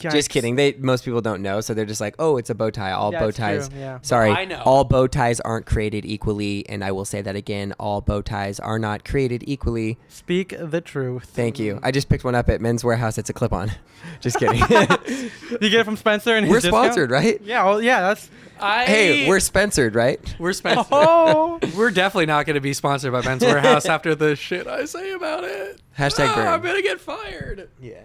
Yikes. 0.00 0.12
Just 0.12 0.30
kidding. 0.30 0.56
They 0.56 0.72
most 0.78 1.04
people 1.04 1.20
don't 1.20 1.42
know, 1.42 1.60
so 1.60 1.74
they're 1.74 1.84
just 1.86 2.00
like, 2.00 2.14
"Oh, 2.18 2.36
it's 2.36 2.50
a 2.50 2.54
bow 2.54 2.70
tie. 2.70 2.92
All 2.92 3.12
Yeah, 3.12 3.20
bow 3.20 3.30
ties." 3.30 3.68
yeah. 3.76 3.98
Sorry, 4.02 4.30
I 4.30 4.44
know. 4.44 4.62
all 4.64 4.84
bow 4.84 5.06
ties 5.06 5.40
aren't 5.40 5.66
created 5.66 6.04
equally, 6.04 6.68
and 6.68 6.84
I 6.84 6.92
will 6.92 7.04
say 7.04 7.22
that 7.22 7.36
again. 7.36 7.74
All 7.78 8.00
bow 8.00 8.20
ties 8.22 8.58
are 8.60 8.78
not 8.78 9.04
created 9.04 9.44
equally. 9.46 9.98
Speak 10.08 10.54
the 10.58 10.80
truth. 10.80 11.24
Thank 11.24 11.58
you. 11.58 11.80
I 11.82 11.90
just 11.90 12.08
picked 12.08 12.24
one 12.24 12.34
up 12.34 12.48
at 12.48 12.60
Men's 12.60 12.82
Wearhouse. 12.82 13.18
It's 13.18 13.30
a 13.30 13.32
clip-on. 13.32 13.72
just 14.20 14.38
kidding. 14.38 14.60
You 15.60 15.70
get 15.70 15.80
it 15.80 15.84
from 15.84 15.96
Spencer 15.96 16.36
and 16.36 16.44
his 16.46 16.50
we're 16.52 16.60
discount? 16.60 16.84
sponsored, 16.86 17.10
right? 17.10 17.40
Yeah, 17.42 17.64
well, 17.64 17.80
yeah, 17.82 18.00
that's. 18.02 18.30
I 18.60 18.84
Hey, 18.86 19.28
we're 19.28 19.40
sponsored, 19.40 19.94
right? 19.94 20.20
we're 20.38 20.52
sponsored. 20.52 20.86
Oh, 20.92 21.58
We're 21.76 21.90
definitely 21.90 22.26
not 22.26 22.44
going 22.46 22.54
to 22.54 22.60
be 22.60 22.72
sponsored 22.74 23.12
by 23.12 23.22
Men's 23.22 23.42
Wearhouse 23.42 23.86
after 23.88 24.14
the 24.14 24.36
shit 24.36 24.66
I 24.66 24.84
say 24.84 25.12
about 25.12 25.44
it. 25.44 25.80
Hashtag 25.98 26.28
Ah, 26.28 26.34
burn. 26.34 26.46
I'm 26.48 26.60
gonna 26.62 26.82
get 26.82 27.00
fired 27.00 27.68
Yeah. 27.80 28.00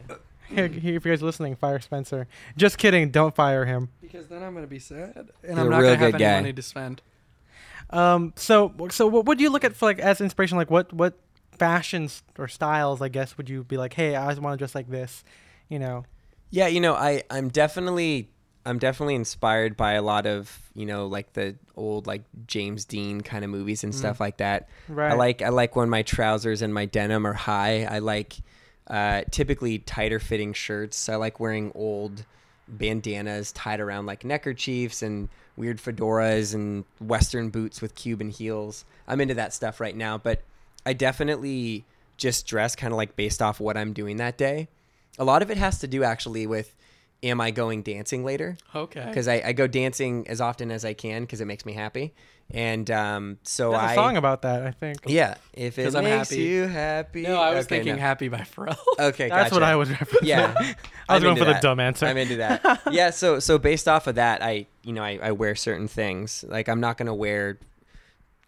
Here, 0.53 0.67
here, 0.67 0.95
if 0.95 1.05
you 1.05 1.12
guys 1.12 1.22
are 1.22 1.25
listening, 1.25 1.55
fire 1.55 1.79
Spencer. 1.79 2.27
Just 2.57 2.77
kidding. 2.77 3.09
Don't 3.11 3.35
fire 3.35 3.66
him. 3.66 3.89
because 4.01 4.27
then 4.27 4.44
I'm 4.44 4.53
gonna 4.53 4.68
be 4.68 4.79
sad, 4.79 5.16
and 5.16 5.29
He's 5.42 5.57
I'm 5.57 5.70
not 5.70 5.81
gonna 5.81 5.89
have 5.89 6.00
good 6.00 6.16
any 6.16 6.24
guy. 6.24 6.35
money 6.35 6.53
to 6.53 6.61
spend. 6.61 7.01
Um. 7.89 8.33
So, 8.35 8.74
so 8.89 9.07
what 9.07 9.25
would 9.25 9.39
you 9.42 9.50
look 9.50 9.63
at 9.63 9.75
for 9.75 9.85
like 9.85 10.00
as 10.00 10.22
inspiration? 10.22 10.57
Like, 10.57 10.72
what 10.72 10.92
what 10.94 11.18
fashions 11.51 12.24
or 12.37 12.48
styles? 12.48 13.01
I 13.01 13.09
guess 13.09 13.37
would 13.37 13.50
you 13.50 13.63
be 13.63 13.77
like, 13.77 13.94
hey, 13.94 14.16
I 14.16 14.29
just 14.29 14.42
want 14.42 14.53
to 14.53 14.57
dress 14.57 14.74
like 14.75 14.89
this. 14.89 15.24
You 15.70 15.79
know. 15.79 16.05
Yeah, 16.50 16.68
you 16.68 16.79
know, 16.79 16.94
I 16.94 17.24
I'm 17.29 17.50
definitely 17.50 18.29
I'm 18.66 18.79
definitely 18.79 19.16
inspired 19.16 19.75
by 19.75 19.94
a 19.94 20.01
lot 20.01 20.25
of 20.25 20.70
you 20.74 20.85
know 20.85 21.07
like 21.07 21.33
the 21.33 21.55
old 21.75 22.07
like 22.07 22.24
James 22.48 22.85
Dean 22.85 23.22
kind 23.22 23.44
of 23.44 23.50
movies 23.51 23.83
and 23.83 23.94
stuff 23.94 24.20
like 24.20 24.37
that. 24.37 24.70
Right. 24.87 25.11
I 25.11 25.16
like 25.16 25.42
I 25.42 25.50
like 25.50 25.75
when 25.75 25.89
my 25.89 26.03
trousers 26.03 26.61
and 26.61 26.74
my 26.74 26.85
denim 26.85 27.25
are 27.27 27.33
high. 27.33 27.83
I 27.85 28.00
like 28.00 28.37
uh, 28.87 29.22
typically 29.31 29.79
tighter 29.79 30.19
fitting 30.19 30.53
shirts. 30.53 31.09
I 31.09 31.15
like 31.15 31.39
wearing 31.39 31.72
old 31.75 32.25
bandanas 32.67 33.51
tied 33.51 33.79
around 33.79 34.05
like 34.05 34.24
neckerchiefs 34.24 35.01
and 35.01 35.29
weird 35.55 35.77
fedoras 35.77 36.53
and 36.53 36.85
western 37.00 37.50
boots 37.50 37.81
with 37.81 37.96
Cuban 37.96 38.29
heels. 38.29 38.85
I'm 39.07 39.22
into 39.22 39.33
that 39.35 39.53
stuff 39.53 39.79
right 39.79 39.96
now, 39.96 40.17
but 40.17 40.41
I 40.85 40.93
definitely 40.93 41.85
just 42.17 42.48
dress 42.48 42.75
kind 42.75 42.93
of 42.93 42.98
like 42.98 43.15
based 43.15 43.41
off 43.41 43.59
what 43.59 43.77
I'm 43.77 43.93
doing 43.93 44.17
that 44.17 44.37
day. 44.37 44.67
A 45.19 45.24
lot 45.24 45.41
of 45.41 45.51
it 45.51 45.57
has 45.57 45.79
to 45.79 45.87
do 45.87 46.03
actually 46.03 46.48
with 46.48 46.75
am 47.22 47.39
I 47.39 47.51
going 47.51 47.81
dancing 47.81 48.24
later? 48.24 48.57
Okay. 48.75 49.05
Because 49.07 49.27
I, 49.27 49.41
I 49.46 49.53
go 49.53 49.65
dancing 49.67 50.27
as 50.27 50.41
often 50.41 50.72
as 50.72 50.83
I 50.83 50.93
can 50.93 51.24
because 51.24 51.41
it 51.41 51.46
makes 51.46 51.65
me 51.65 51.74
happy. 51.74 52.13
And 52.51 52.92
um, 52.92 53.40
so 53.44 53.72
There's 53.72 53.82
I 53.84 53.92
a 53.94 53.96
song 53.96 54.16
about 54.18 54.44
that. 54.44 54.62
I 54.62 54.72
think. 54.72 54.98
yeah, 55.08 55.36
if 55.53 55.79
it 55.79 55.86
'Cause 55.86 55.94
makes 55.96 56.06
I'm 56.06 56.18
happy. 56.20 56.36
you 56.44 56.68
happy. 56.68 57.22
no, 57.24 57.38
I 57.42 57.56
was 57.56 57.66
Okay, 57.66 57.77
thinking 57.77 57.96
no. 57.96 58.01
"Happy" 58.01 58.27
by 58.27 58.40
Pharrell. 58.42 58.77
Okay, 59.00 59.27
That's 59.29 59.51
what. 59.51 59.64
I 59.64 59.75
was 59.75 59.90
referencing. 59.90 60.20
Yeah, 60.27 60.53
I 60.58 60.62
was 60.62 60.75
I'm 61.10 61.22
going 61.24 61.38
into 61.38 61.46
for 61.46 61.53
the 61.53 61.60
dumb 61.60 61.79
answer. 61.79 62.06
I'm 62.06 62.18
into 62.18 62.36
that. 62.36 62.82
yeah, 62.92 63.10
so 63.10 63.40
so 63.40 63.58
based 63.58 63.88
off 63.88 64.06
of 64.06 64.16
that, 64.16 64.44
I 64.44 64.68
you 64.84 64.94
know 64.94 65.01
I, 65.03 65.20
I 65.24 65.32
wear 65.32 65.56
certain 65.56 65.88
things. 65.88 66.46
Like 66.48 66.70
I'm 66.70 66.79
not 66.79 66.98
gonna 66.98 67.16
wear 67.16 67.58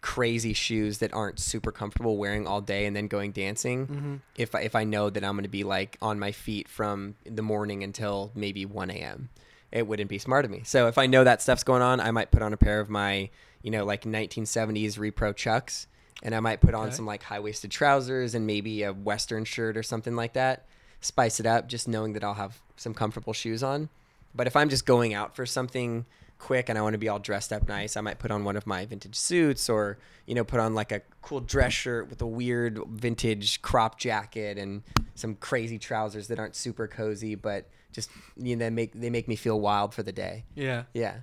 crazy 0.02 0.54
shoes 0.54 1.00
that 1.00 1.12
aren't 1.14 1.40
super 1.40 1.72
comfortable 1.72 2.18
wearing 2.18 2.46
all 2.46 2.62
day 2.62 2.86
and 2.86 2.96
then 2.96 3.08
going 3.08 3.32
dancing. 3.32 3.88
Mm-hmm. 3.88 4.16
If 4.38 4.54
I, 4.54 4.62
if 4.62 4.76
I 4.76 4.84
know 4.84 5.10
that 5.10 5.24
I'm 5.24 5.36
gonna 5.36 5.48
be 5.48 5.64
like 5.64 5.98
on 6.00 6.20
my 6.20 6.32
feet 6.32 6.68
from 6.68 7.16
the 7.26 7.42
morning 7.42 7.84
until 7.84 8.32
maybe 8.36 8.66
1 8.68 8.92
a.m. 8.92 9.30
It 9.76 9.86
wouldn't 9.86 10.10
be 10.10 10.18
smart 10.18 10.46
of 10.46 10.52
me. 10.52 10.62
So 10.64 10.88
if 10.88 10.98
I 10.98 11.06
know 11.06 11.24
that 11.24 11.42
stuff's 11.42 11.64
going 11.64 11.82
on, 11.82 12.00
I 12.00 12.10
might 12.12 12.32
put 12.32 12.42
on 12.42 12.54
a 12.54 12.58
pair 12.58 12.80
of 12.80 12.90
my 12.90 13.30
you 13.62 13.72
know 13.72 13.84
like 13.86 14.04
1970s 14.04 14.98
repro 14.98 15.36
chucks. 15.36 15.88
And 16.24 16.34
I 16.34 16.40
might 16.40 16.62
put 16.62 16.74
on 16.74 16.88
Okay. 16.88 16.96
some 16.96 17.06
like 17.06 17.24
high 17.24 17.42
waisted 17.42 17.72
trousers 17.72 18.34
and 18.36 18.48
maybe 18.48 18.84
a 18.84 18.94
western 18.94 19.44
shirt 19.44 19.76
or 19.76 19.84
something 19.84 20.16
like 20.16 20.34
that. 20.34 20.66
Spice 21.02 21.40
it 21.42 21.46
up, 21.46 21.68
just 21.68 21.88
knowing 21.90 22.14
that 22.14 22.24
I'll 22.24 22.36
have 22.36 22.62
some 22.78 22.94
comfortable 22.94 23.34
shoes 23.34 23.62
on. 23.62 23.90
But 24.34 24.48
if 24.48 24.56
I'm 24.56 24.70
just 24.70 24.86
going 24.86 25.14
out 25.14 25.36
for 25.36 25.46
something 25.46 26.06
quick 26.40 26.70
and 26.70 26.78
I 26.78 26.82
want 26.82 26.94
to 26.94 26.98
be 26.98 27.10
all 27.10 27.20
dressed 27.20 27.52
up 27.52 27.68
nice, 27.68 27.96
I 27.98 28.02
might 28.02 28.18
put 28.18 28.32
on 28.32 28.44
one 28.46 28.56
of 28.56 28.66
my 28.66 28.86
vintage 28.86 29.16
suits 29.16 29.70
or, 29.70 29.98
you 30.26 30.36
know, 30.36 30.44
put 30.46 30.60
on 30.62 30.74
like 30.74 30.92
a 30.94 31.02
cool 31.22 31.42
dress 31.42 31.74
shirt 31.74 32.10
with 32.10 32.22
a 32.22 32.28
weird 32.28 32.80
vintage 32.90 33.62
crop 33.62 34.00
jacket 34.00 34.58
and 34.58 34.84
some 35.16 35.36
crazy 35.36 35.78
trousers 35.78 36.28
that 36.30 36.40
aren't 36.40 36.56
super 36.56 36.88
cozy, 36.88 37.36
but 37.36 37.68
just, 37.96 38.10
you 38.38 38.56
know, 38.56 38.70
make, 38.70 38.94
they 38.94 39.10
make 39.10 39.28
me 39.28 39.36
feel 39.36 39.60
wild 39.60 39.94
for 39.94 40.04
the 40.04 40.12
day. 40.12 40.44
yeah. 40.56 40.84
Yeah. 40.94 41.16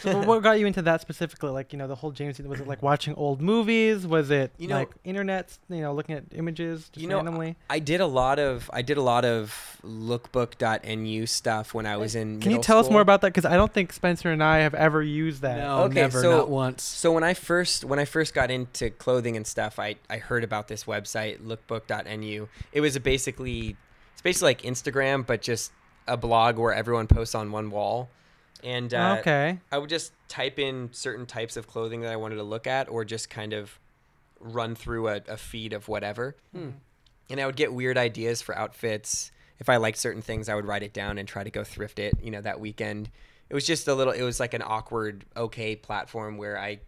So 0.00 0.20
what 0.24 0.42
got 0.42 0.60
you 0.60 0.66
into 0.66 0.82
that 0.82 1.00
specifically? 1.00 1.48
Like, 1.48 1.72
you 1.72 1.78
know, 1.78 1.86
the 1.88 1.94
whole 1.94 2.10
James 2.10 2.38
was 2.38 2.60
it 2.60 2.68
like 2.68 2.82
watching 2.82 3.14
old 3.14 3.40
movies? 3.40 4.06
Was 4.06 4.30
it 4.30 4.52
You 4.58 4.68
know- 4.68 4.74
like 4.80 4.90
internet, 5.04 5.56
you 5.70 5.80
know, 5.80 5.94
looking 5.94 6.14
at 6.16 6.24
images 6.34 6.90
just 6.90 7.00
You 7.00 7.08
know, 7.08 7.16
randomly? 7.16 7.56
I 7.70 7.78
did 7.78 8.02
a 8.02 8.06
lot 8.06 8.38
of 8.38 8.68
I 8.74 8.82
did 8.82 8.98
a 8.98 9.00
lot 9.00 9.24
of 9.24 9.78
lookbook.nu 9.82 11.26
stuff 11.26 11.72
when 11.72 11.86
I 11.86 11.96
was 11.96 12.14
in 12.14 12.40
Can 12.40 12.50
you 12.50 12.56
middle 12.58 12.62
tell 12.62 12.78
us 12.78 12.90
more 12.90 13.00
about 13.00 13.20
that? 13.22 13.28
Because 13.28 13.44
I 13.44 13.56
don't 13.56 13.72
think 13.72 13.92
Spencer 13.92 14.30
and 14.30 14.42
I 14.42 14.58
have 14.58 14.74
ever 14.74 15.02
used 15.02 15.42
that. 15.42 15.58
No, 15.58 15.84
Okay, 15.84 15.94
never, 15.94 16.20
so- 16.20 16.38
not 16.38 16.50
once. 16.50 16.82
So 16.82 17.12
when 17.12 17.24
I 17.24 17.34
first 17.34 17.84
when 17.84 17.98
I 17.98 18.04
first 18.04 18.34
got 18.34 18.50
into 18.50 18.90
clothing 18.90 19.36
and 19.36 19.46
stuff, 19.46 19.78
I 19.78 19.96
I 20.10 20.18
heard 20.18 20.44
about 20.44 20.68
this 20.68 20.84
website 20.84 21.38
lookbook.nu. 21.40 22.48
It 22.72 22.80
was 22.80 22.96
a 22.96 23.00
basically 23.00 23.76
it's 24.12 24.22
basically 24.22 24.48
like 24.50 24.62
Instagram 24.62 25.26
but 25.26 25.42
just 25.42 25.72
a 26.06 26.16
blog 26.16 26.58
where 26.58 26.72
everyone 26.72 27.06
posts 27.06 27.34
on 27.34 27.52
one 27.52 27.70
wall. 27.70 28.08
And 28.64 28.92
uh, 28.92 29.16
okay. 29.20 29.58
I 29.70 29.78
would 29.78 29.90
just 29.90 30.12
type 30.28 30.58
in 30.58 30.90
certain 30.92 31.26
types 31.26 31.56
of 31.56 31.66
clothing 31.66 32.00
that 32.00 32.12
I 32.12 32.16
wanted 32.16 32.36
to 32.36 32.42
look 32.42 32.66
at 32.66 32.88
or 32.88 33.04
just 33.04 33.30
kind 33.30 33.52
of 33.52 33.78
run 34.40 34.74
through 34.74 35.08
a, 35.08 35.20
a 35.28 35.36
feed 35.36 35.72
of 35.72 35.88
whatever. 35.88 36.36
And 37.30 37.40
I 37.40 37.46
would 37.46 37.56
get 37.56 37.72
weird 37.72 37.98
ideas 37.98 38.42
for 38.42 38.56
outfits. 38.56 39.30
If 39.58 39.68
I 39.68 39.76
liked 39.76 39.98
certain 39.98 40.22
things, 40.22 40.48
I 40.48 40.54
would 40.54 40.66
write 40.66 40.82
it 40.82 40.92
down 40.92 41.18
and 41.18 41.28
try 41.28 41.44
to 41.44 41.50
go 41.50 41.64
thrift 41.64 41.98
it, 41.98 42.14
you 42.22 42.30
know, 42.30 42.40
that 42.40 42.60
weekend. 42.60 43.10
It 43.48 43.54
was 43.54 43.66
just 43.66 43.88
a 43.88 43.94
little, 43.94 44.12
it 44.12 44.22
was 44.22 44.40
like 44.40 44.54
an 44.54 44.62
awkward, 44.64 45.24
okay 45.36 45.76
platform 45.76 46.36
where 46.36 46.58
I 46.58 46.80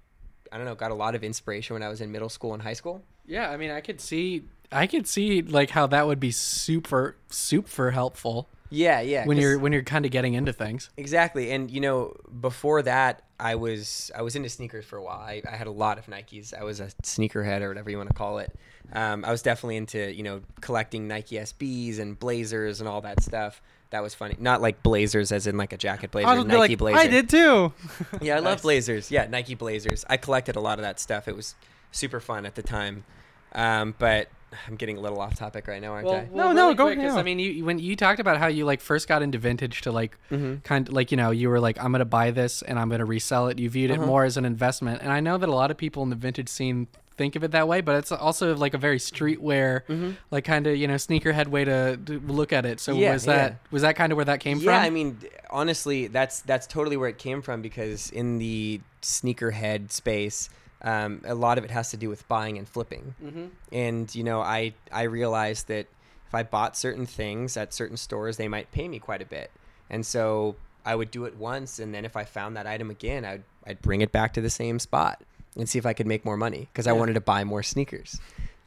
I 0.51 0.57
don't 0.57 0.67
know, 0.67 0.75
got 0.75 0.91
a 0.91 0.95
lot 0.95 1.15
of 1.15 1.23
inspiration 1.23 1.75
when 1.75 1.83
I 1.83 1.89
was 1.89 2.01
in 2.01 2.11
middle 2.11 2.29
school 2.29 2.55
and 2.55 2.63
high 2.63 2.73
school. 2.73 3.03
Yeah, 3.27 3.51
I 3.51 3.57
mean, 3.57 3.71
I 3.71 3.81
could 3.81 4.01
see, 4.01 4.45
I 4.71 4.87
could 4.87 5.07
see 5.07 5.43
like 5.43 5.71
how 5.71 5.87
that 5.89 6.07
would 6.07 6.21
be 6.21 6.31
super, 6.31 7.17
super 7.31 7.91
helpful 7.91 8.49
Yeah, 8.71 9.01
yeah. 9.01 9.27
When 9.27 9.39
you're 9.39 9.59
when 9.59 9.73
you're 9.73 9.83
kind 9.83 10.05
of 10.05 10.11
getting 10.11 10.35
into 10.35 10.53
things. 10.53 10.91
Exactly, 10.97 11.51
and 11.53 11.71
you 11.71 11.81
know, 11.81 12.15
before 12.41 12.83
that, 12.83 13.23
I 13.41 13.55
was 13.55 14.11
I 14.15 14.23
was 14.23 14.37
into 14.37 14.49
sneakers 14.49 14.85
for 14.85 14.97
a 14.97 15.03
while. 15.03 15.21
I, 15.21 15.43
I 15.51 15.57
had 15.57 15.67
a 15.67 15.73
lot 15.73 15.99
of 15.99 16.07
Nikes. 16.07 16.53
I 16.53 16.65
was 16.65 16.81
a 16.81 16.87
sneakerhead 17.03 17.63
or 17.63 17.69
whatever 17.69 17.91
you 17.91 17.97
want 17.97 18.11
to 18.11 18.15
call 18.15 18.39
it. 18.39 18.55
Um, 18.93 19.25
I 19.25 19.31
was 19.31 19.43
definitely 19.43 19.77
into 19.77 20.13
you 20.13 20.23
know 20.23 20.43
collecting 20.61 21.09
Nike 21.09 21.37
SBs 21.37 21.99
and 21.99 22.19
Blazers 22.19 22.81
and 22.81 22.89
all 22.89 23.01
that 23.03 23.23
stuff. 23.23 23.63
That 23.91 24.03
was 24.03 24.15
funny. 24.15 24.37
Not 24.39 24.61
like 24.61 24.83
Blazers 24.83 25.33
as 25.33 25.47
in 25.47 25.57
like 25.57 25.73
a 25.73 25.79
jacket 25.79 26.11
blazer, 26.11 26.45
Nike 26.45 26.57
like, 26.59 26.79
blazer. 26.79 26.99
I 26.99 27.07
did 27.07 27.31
too. 27.31 27.73
Yeah, 28.21 28.37
I 28.37 28.41
love 28.41 28.61
Blazers. 28.63 29.11
Yeah, 29.11 29.27
Nike 29.29 29.55
Blazers. 29.55 30.05
I 30.11 30.19
collected 30.19 30.57
a 30.57 30.61
lot 30.61 30.79
of 30.79 30.83
that 30.83 31.01
stuff. 31.01 31.27
It 31.27 31.35
was 31.35 31.55
super 31.91 32.21
fun 32.21 32.45
at 32.45 32.55
the 32.55 32.63
time. 32.63 33.05
Um, 33.53 33.95
but 33.99 34.29
I'm 34.67 34.77
getting 34.77 34.97
a 34.97 35.01
little 35.01 35.21
off 35.21 35.35
topic 35.37 35.67
right 35.69 35.81
now, 35.81 35.93
aren't 35.93 36.09
I? 36.09 36.29
No, 36.33 36.53
no, 36.53 36.73
go- 36.75 36.89
Because 36.89 37.15
yeah. 37.15 37.21
I 37.21 37.23
mean, 37.23 37.39
you 37.39 37.65
when 37.65 37.79
you 37.79 37.95
talked 37.97 38.19
about 38.21 38.39
how 38.39 38.47
you 38.47 38.65
like 38.65 38.81
first 38.81 39.07
got 39.09 39.23
into 39.23 39.39
vintage 39.39 39.83
to 39.83 39.93
like 39.93 40.17
Mhm. 40.31 40.63
kind 40.65 40.89
of 40.89 40.95
like 40.95 41.11
you 41.11 41.17
know 41.17 41.31
you 41.31 41.49
were 41.51 41.61
like 41.61 41.83
I'm 41.83 41.93
gonna 41.93 42.05
buy 42.05 42.31
this 42.31 42.63
and 42.63 42.79
I'm 42.79 42.89
gonna 42.89 43.05
resell 43.05 43.49
it. 43.49 43.59
You 43.59 43.69
viewed 43.69 43.91
it 43.91 43.99
Uh-huh. 43.99 44.07
more 44.07 44.25
as 44.25 44.37
an 44.37 44.45
investment, 44.45 45.03
and 45.03 45.13
I 45.13 45.21
know 45.21 45.37
that 45.39 45.49
a 45.49 45.55
lot 45.55 45.71
of 45.71 45.77
people 45.77 46.03
in 46.03 46.11
the 46.11 46.17
vintage 46.17 46.49
scene 46.49 46.87
think 47.17 47.35
of 47.35 47.43
it 47.43 47.51
that 47.51 47.67
way, 47.67 47.81
but 47.81 47.97
it's 47.97 48.13
also 48.13 48.55
like 48.55 48.75
a 48.75 48.79
very 48.79 48.99
streetwear, 48.99 49.81
Mhm. 49.89 50.17
like 50.31 50.45
kind 50.45 50.67
of 50.69 50.77
you 50.77 50.87
know 50.87 50.95
sneakerhead 50.95 51.49
way 51.49 51.65
to, 51.65 51.97
to 51.97 52.21
look 52.21 52.53
at 52.53 52.65
it. 52.65 52.79
So 52.81 52.95
Yeah, 52.95 53.13
was 53.13 53.25
that 53.25 53.51
yeah. 53.53 53.57
was 53.73 53.83
that 53.83 53.97
kind 53.97 54.13
of 54.13 54.17
where 54.17 54.25
that 54.25 54.41
came 54.41 54.59
yeah, 54.59 54.65
from? 54.65 54.73
Yeah, 54.75 54.81
I 54.83 54.91
mean, 54.91 55.19
honestly, 55.51 56.07
that's 56.07 56.41
that's 56.43 56.67
totally 56.67 56.97
where 56.97 57.09
it 57.09 57.19
came 57.19 57.43
from 57.43 57.61
because 57.61 58.09
in 58.11 58.39
the 58.39 58.81
sneakerhead 59.03 59.91
space, 59.91 60.49
um, 60.83 61.23
a 61.25 61.35
lot 61.35 61.59
of 61.59 61.65
it 61.65 61.71
has 61.71 61.91
to 61.91 61.97
do 61.97 62.09
with 62.09 62.27
buying 62.29 62.59
and 62.59 62.69
flipping. 62.69 63.15
mm-hmm. 63.23 63.47
And 63.73 64.15
you 64.15 64.25
know, 64.25 64.41
I 64.41 64.75
I 64.93 65.03
realized 65.03 65.69
that 65.69 65.87
if 66.27 66.35
I 66.35 66.43
bought 66.43 66.77
certain 66.77 67.07
things 67.07 67.57
at 67.57 67.73
certain 67.73 67.97
stores, 67.97 68.37
they 68.37 68.49
might 68.49 68.71
pay 68.71 68.89
me 68.89 68.99
quite 68.99 69.23
a 69.23 69.27
bit, 69.27 69.51
and 69.91 70.05
so 70.05 70.57
I 70.85 70.95
would 70.95 71.11
do 71.11 71.25
it 71.25 71.37
once, 71.37 71.79
and 71.79 71.95
then 71.95 72.05
if 72.05 72.17
I 72.17 72.25
found 72.25 72.57
that 72.57 72.67
item 72.67 72.91
again, 72.91 73.25
I'd 73.25 73.43
I'd 73.67 73.83
bring 73.83 74.01
it 74.01 74.13
back 74.13 74.35
to 74.35 74.41
the 74.41 74.51
same 74.51 74.79
spot 74.79 75.23
and 75.57 75.69
see 75.69 75.79
if 75.79 75.87
I 75.87 75.93
could 75.93 76.07
make 76.07 76.25
more 76.25 76.37
money 76.37 76.69
because 76.73 76.87
I 76.87 76.93
wanted 76.93 77.15
to 77.15 77.21
buy 77.21 77.45
more 77.45 77.63
sneakers. 77.63 78.21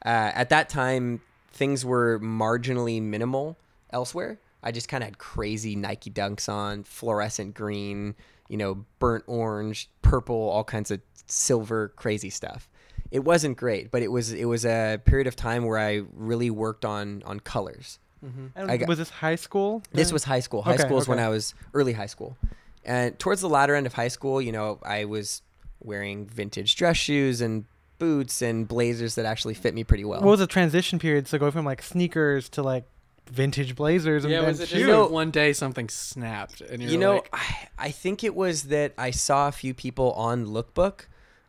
Uh, 0.03 0.31
at 0.33 0.49
that 0.49 0.67
time, 0.69 1.21
things 1.51 1.85
were 1.85 2.19
marginally 2.19 3.01
minimal 3.01 3.57
elsewhere. 3.91 4.39
I 4.63 4.71
just 4.71 4.87
kind 4.87 5.03
of 5.03 5.07
had 5.07 5.17
crazy 5.17 5.75
Nike 5.75 6.11
Dunks 6.11 6.49
on, 6.49 6.83
fluorescent 6.83 7.55
green, 7.55 8.15
you 8.51 8.57
know, 8.57 8.85
burnt 8.99 9.23
orange, 9.27 9.89
purple, 10.01 10.35
all 10.49 10.65
kinds 10.65 10.91
of 10.91 10.99
silver, 11.25 11.93
crazy 11.95 12.29
stuff. 12.29 12.67
It 13.09 13.23
wasn't 13.23 13.55
great, 13.55 13.91
but 13.91 14.01
it 14.03 14.09
was 14.09 14.33
it 14.33 14.45
was 14.45 14.65
a 14.65 14.99
period 15.05 15.27
of 15.27 15.37
time 15.37 15.63
where 15.63 15.79
I 15.79 16.01
really 16.13 16.49
worked 16.49 16.83
on 16.83 17.23
on 17.25 17.39
colors. 17.39 17.97
Mm-hmm. 18.23 18.77
Got- 18.77 18.87
was 18.89 18.97
this 18.97 19.09
high 19.09 19.35
school? 19.35 19.81
This 19.93 20.11
was 20.11 20.25
high 20.25 20.41
school. 20.41 20.61
High 20.63 20.73
Okay, 20.73 20.83
school 20.83 20.97
is 20.97 21.07
when. 21.07 21.17
I 21.19 21.29
was 21.29 21.53
early 21.73 21.93
high 21.93 22.05
school. 22.07 22.35
And 22.83 23.17
towards 23.17 23.39
the 23.41 23.49
latter 23.49 23.73
end 23.73 23.85
of 23.87 23.93
high 23.93 24.09
school, 24.09 24.41
you 24.41 24.51
know, 24.51 24.79
I 24.83 25.05
was 25.05 25.41
wearing 25.79 26.27
vintage 26.27 26.75
dress 26.75 26.97
shoes 26.97 27.39
and 27.39 27.65
boots 27.99 28.41
and 28.41 28.67
blazers 28.67 29.15
that 29.15 29.25
actually 29.25 29.53
fit 29.53 29.73
me 29.73 29.83
pretty 29.83 30.03
well. 30.03 30.19
What 30.21 30.31
was 30.31 30.39
the 30.39 30.47
transition 30.47 30.99
period? 30.99 31.27
So 31.27 31.37
go 31.37 31.51
from 31.51 31.63
like 31.65 31.81
sneakers 31.81 32.49
to 32.49 32.61
like 32.63 32.83
vintage 33.31 33.75
blazers 33.75 34.23
and, 34.25 34.31
Yeah, 34.31 34.39
and 34.39 34.47
was 34.47 34.59
it 34.59 34.63
just 34.63 34.73
shoes. 34.73 34.87
know- 34.87 35.07
one 35.07 35.31
day 35.31 35.53
something 35.53 35.87
snapped 35.89 36.61
and 36.61 36.81
you're 36.81 36.91
you 36.91 36.97
know, 36.97 37.15
like, 37.15 37.29
I, 37.33 37.67
I 37.87 37.91
think 37.91 38.23
it 38.23 38.35
was 38.35 38.63
that 38.63 38.93
I 38.97 39.11
saw 39.11 39.47
a 39.47 39.51
few 39.51 39.73
people 39.73 40.11
on 40.13 40.45
Lookbook 40.47 41.05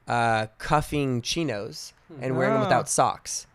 uh, 0.08 0.46
cuffing 0.58 1.22
chinos 1.22 1.92
and 2.20 2.36
wearing 2.36 2.52
them 2.54 2.62
without 2.62 2.88
socks. 2.88 3.46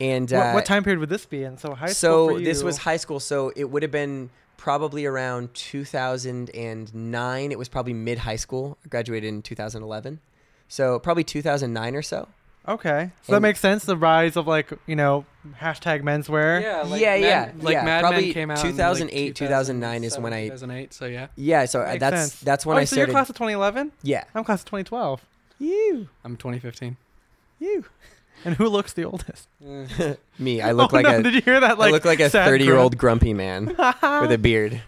And 0.00 0.30
what, 0.30 0.38
uh, 0.46 0.52
what 0.52 0.64
time 0.66 0.84
period 0.84 1.00
would 1.00 1.08
this 1.08 1.26
be 1.26 1.42
in? 1.42 1.58
So 1.58 1.74
high 1.74 1.86
school. 1.86 2.28
so 2.28 2.34
for 2.36 2.40
this 2.40 2.62
was 2.62 2.78
high 2.78 2.96
school, 2.98 3.18
so 3.20 3.52
it 3.56 3.64
would 3.64 3.82
have 3.82 3.90
been 3.90 4.30
probably 4.56 5.06
around 5.06 5.54
2009. 5.54 7.52
It 7.52 7.58
was 7.58 7.68
probably 7.68 7.92
mid 7.94 8.18
high 8.18 8.36
school. 8.36 8.78
I 8.84 8.88
graduated 8.88 9.28
in 9.28 9.42
2011, 9.42 10.20
so 10.68 10.98
probably 10.98 11.24
2009 11.24 11.94
or 11.96 12.02
so. 12.02 12.28
okay. 12.68 13.10
So 13.22 13.32
that 13.32 13.40
makes 13.40 13.60
sense. 13.60 13.84
The 13.84 13.96
rise 13.96 14.36
of 14.36 14.46
like 14.46 14.70
you 14.86 14.96
know 14.96 15.24
hashtag 15.60 16.02
menswear. 16.02 16.60
yeah, 16.62 16.82
like 16.82 17.00
Yeah, 17.00 17.14
Mad- 17.14 17.20
yeah, 17.22 17.52
like 17.64 17.72
yeah, 17.74 17.84
Mad 17.84 18.00
probably 18.00 18.24
Men 18.26 18.32
came 18.34 18.50
out. 18.50 18.58
in, 18.64 18.70
like, 18.70 18.76
2008, 18.76 19.36
2009 19.36 20.04
is 20.04 20.18
when 20.18 20.32
I- 20.32 20.44
2008. 20.48 20.92
So 20.94 21.06
yeah, 21.06 21.26
Yeah, 21.36 21.64
so 21.66 21.82
uh, 21.82 21.86
Makes 21.86 22.00
that's 22.00 22.16
sense. 22.16 22.40
that's 22.40 22.66
when 22.66 22.76
oh, 22.76 22.80
I 22.80 22.84
so 22.84 22.96
started. 22.96 23.08
you're 23.10 23.14
class 23.14 23.28
of 23.30 23.36
2011. 23.36 23.92
yeah, 24.02 24.24
I'm 24.34 24.44
class 24.44 24.60
of 24.60 24.66
2012. 24.66 25.24
you, 25.58 26.08
I'm 26.24 26.36
2015. 26.36 26.96
you, 27.58 27.84
And 28.44 28.54
who 28.56 28.68
looks 28.68 28.92
the 28.92 29.04
oldest? 29.04 29.48
me. 30.38 30.60
I 30.60 30.72
look 30.72 30.92
oh, 30.92 30.96
like 30.96 31.06
no, 31.06 31.18
a 31.18 31.22
Did 31.22 31.34
you 31.34 31.40
hear 31.40 31.58
that? 31.60 31.78
Like 31.78 31.88
I 31.88 31.92
look 31.92 32.04
like 32.04 32.20
a 32.20 32.30
30 32.30 32.64
year 32.64 32.76
old 32.76 32.96
grumpy 32.96 33.34
man 33.34 33.66
with 34.20 34.32
a 34.32 34.38
beard. 34.40 34.80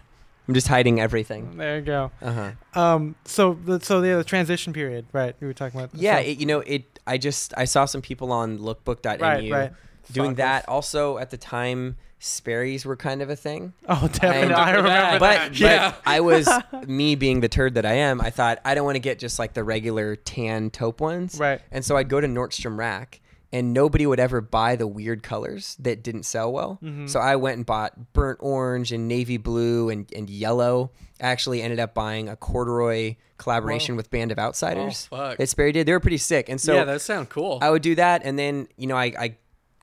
I'm 0.47 0.53
just 0.55 0.67
hiding 0.67 0.99
everything. 0.99 1.55
There 1.57 1.75
you 1.77 1.81
go. 1.81 2.11
Uh 2.21 2.51
huh. 2.73 2.79
Um. 2.81 3.15
So 3.25 3.57
the 3.65 3.79
so 3.79 4.01
yeah, 4.01 4.17
the 4.17 4.23
transition 4.23 4.73
period, 4.73 5.05
right? 5.13 5.35
We 5.39 5.47
were 5.47 5.53
talking 5.53 5.79
about. 5.79 5.93
Yeah, 5.93 6.15
so- 6.17 6.21
it, 6.23 6.39
you 6.39 6.45
know, 6.45 6.59
it. 6.61 6.83
I 7.07 7.17
just 7.17 7.53
I 7.57 7.65
saw 7.65 7.85
some 7.85 8.01
people 8.01 8.31
on 8.31 8.57
Lookbook.nu 8.59 9.21
right, 9.21 9.51
right. 9.51 9.71
Doing 10.11 10.33
Sockers. 10.33 10.37
that. 10.37 10.69
Also, 10.69 11.17
at 11.17 11.29
the 11.31 11.37
time, 11.37 11.97
Sperry's 12.19 12.85
were 12.85 12.95
kind 12.95 13.21
of 13.21 13.29
a 13.29 13.35
thing. 13.35 13.73
Oh, 13.89 14.07
definitely. 14.11 14.53
I 14.53 14.63
I 14.63 14.71
remember 14.71 14.89
remember 14.89 15.19
that. 15.19 15.49
But, 15.49 15.59
Yeah. 15.59 15.89
but 15.91 16.01
I 16.09 16.19
was 16.19 16.47
me 16.87 17.15
being 17.15 17.41
the 17.41 17.49
turd 17.49 17.73
that 17.75 17.85
I 17.85 17.93
am. 17.93 18.21
I 18.21 18.29
thought 18.29 18.59
I 18.63 18.75
don't 18.75 18.85
want 18.85 18.95
to 18.95 18.99
get 18.99 19.17
just 19.19 19.39
like 19.39 19.53
the 19.53 19.63
regular 19.63 20.15
tan 20.15 20.69
taupe 20.69 21.01
ones, 21.01 21.39
Right. 21.39 21.61
and 21.71 21.83
so 21.83 21.97
I'd 21.97 22.09
go 22.09 22.21
to 22.21 22.27
Nordstrom 22.27 22.77
Rack, 22.77 23.21
and 23.51 23.73
nobody 23.73 24.05
would 24.05 24.19
ever 24.19 24.39
buy 24.39 24.75
the 24.75 24.85
weird 24.87 25.23
colors 25.23 25.75
that 25.79 26.03
didn't 26.03 26.23
sell 26.23 26.51
well. 26.53 26.77
Mhm. 26.83 27.09
So 27.09 27.19
I 27.19 27.35
went 27.37 27.57
and 27.57 27.65
bought 27.65 28.13
burnt 28.13 28.37
orange 28.41 28.91
and 28.91 29.07
navy 29.07 29.37
blue 29.37 29.89
and, 29.89 30.05
and 30.15 30.29
yellow. 30.29 30.91
I 31.19 31.25
actually 31.27 31.61
ended 31.61 31.79
up 31.79 31.93
buying 31.93 32.29
a 32.29 32.35
corduroy 32.35 33.15
collaboration 33.37 33.95
Whoa. 33.95 33.97
with 33.97 34.11
Band 34.11 34.31
of 34.31 34.37
Outsiders 34.39 35.09
Oh, 35.11 35.17
fuck. 35.17 35.37
that 35.37 35.49
Sperry 35.49 35.71
did. 35.71 35.87
They 35.87 35.91
were 35.91 35.99
pretty 35.99 36.17
sick, 36.17 36.47
and 36.49 36.61
so 36.61 36.75
yeah, 36.75 36.83
that 36.83 37.01
sound 37.01 37.29
cool. 37.29 37.57
I 37.61 37.71
would 37.71 37.81
do 37.81 37.95
that, 37.95 38.21
and 38.23 38.37
then 38.37 38.67
you 38.77 38.85
know 38.87 38.95
I, 38.95 39.13
I 39.19 39.35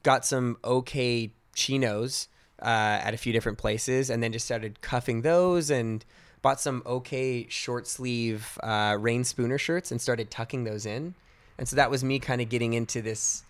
got 0.08 0.24
some 0.24 0.56
okay 0.64 1.30
chinos 1.54 2.28
uh, 2.62 3.06
at 3.06 3.12
a 3.12 3.16
few 3.18 3.32
different 3.36 3.58
places, 3.58 4.08
and 4.10 4.22
then 4.22 4.32
just 4.32 4.46
started 4.46 4.80
cuffing 4.80 5.20
those, 5.22 5.70
and 5.70 6.04
bought 6.40 6.60
some 6.60 6.82
okay 6.86 7.46
short 7.48 7.86
sleeve 7.86 8.58
uh, 8.62 8.96
Reyn 8.98 9.22
Spooner 9.24 9.58
shirts, 9.58 9.90
and 9.92 10.00
started 10.00 10.30
tucking 10.30 10.64
those 10.64 10.86
in, 10.86 11.14
and 11.58 11.68
so 11.68 11.76
that 11.76 11.90
was 11.90 12.02
me 12.02 12.18
kind 12.18 12.40
of 12.40 12.48
getting 12.48 12.72
into 12.72 13.02
this. 13.02 13.42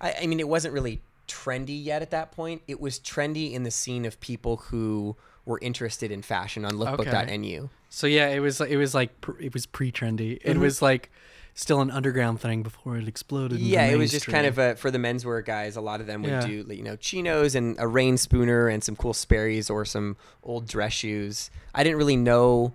I, 0.00 0.14
I 0.22 0.26
mean, 0.26 0.40
it 0.40 0.48
wasn't 0.48 0.72
really 0.72 1.02
trendy 1.28 1.78
yet 1.84 2.00
at 2.02 2.10
that 2.10 2.32
point. 2.32 2.62
It 2.66 2.80
was 2.80 2.98
trendy 2.98 3.52
in 3.52 3.62
the 3.62 3.70
scene 3.70 4.04
of 4.06 4.18
people 4.20 4.56
who 4.68 5.16
were 5.44 5.58
interested 5.60 6.10
in 6.10 6.22
fashion 6.22 6.64
on 6.64 6.72
lookbook.nu. 6.72 7.68
so 7.90 8.06
yeah, 8.06 8.28
it 8.28 8.40
was 8.40 8.60
it 8.60 8.76
was 8.76 8.94
like 8.94 9.10
it 9.40 9.52
was 9.52 9.66
pre-trendy. 9.66 10.38
It 10.42 10.56
Mhm. 10.56 10.60
was 10.60 10.80
like 10.80 11.10
still 11.54 11.80
an 11.80 11.90
underground 11.90 12.40
thing 12.40 12.62
before 12.62 12.96
it 12.96 13.06
exploded. 13.06 13.58
Yeah, 13.60 13.86
it 13.86 13.96
was 13.96 14.10
just 14.10 14.26
kind 14.26 14.46
of 14.46 14.58
a, 14.58 14.74
for 14.76 14.90
the 14.90 14.98
menswear 14.98 15.44
guys. 15.44 15.76
A 15.76 15.80
lot 15.80 16.00
of 16.00 16.06
them 16.06 16.22
would 16.22 16.30
Yeah. 16.30 16.46
do, 16.46 16.64
you 16.70 16.82
know, 16.82 16.96
chinos 16.96 17.54
and 17.54 17.76
a 17.78 17.86
Reyn 17.86 18.16
Spooner 18.16 18.68
and 18.68 18.82
some 18.82 18.96
cool 18.96 19.12
Sperry's 19.14 19.68
or 19.68 19.84
some 19.84 20.16
old 20.42 20.66
dress 20.66 20.92
shoes. 20.94 21.50
I 21.74 21.84
didn't 21.84 21.98
really 21.98 22.16
know 22.16 22.72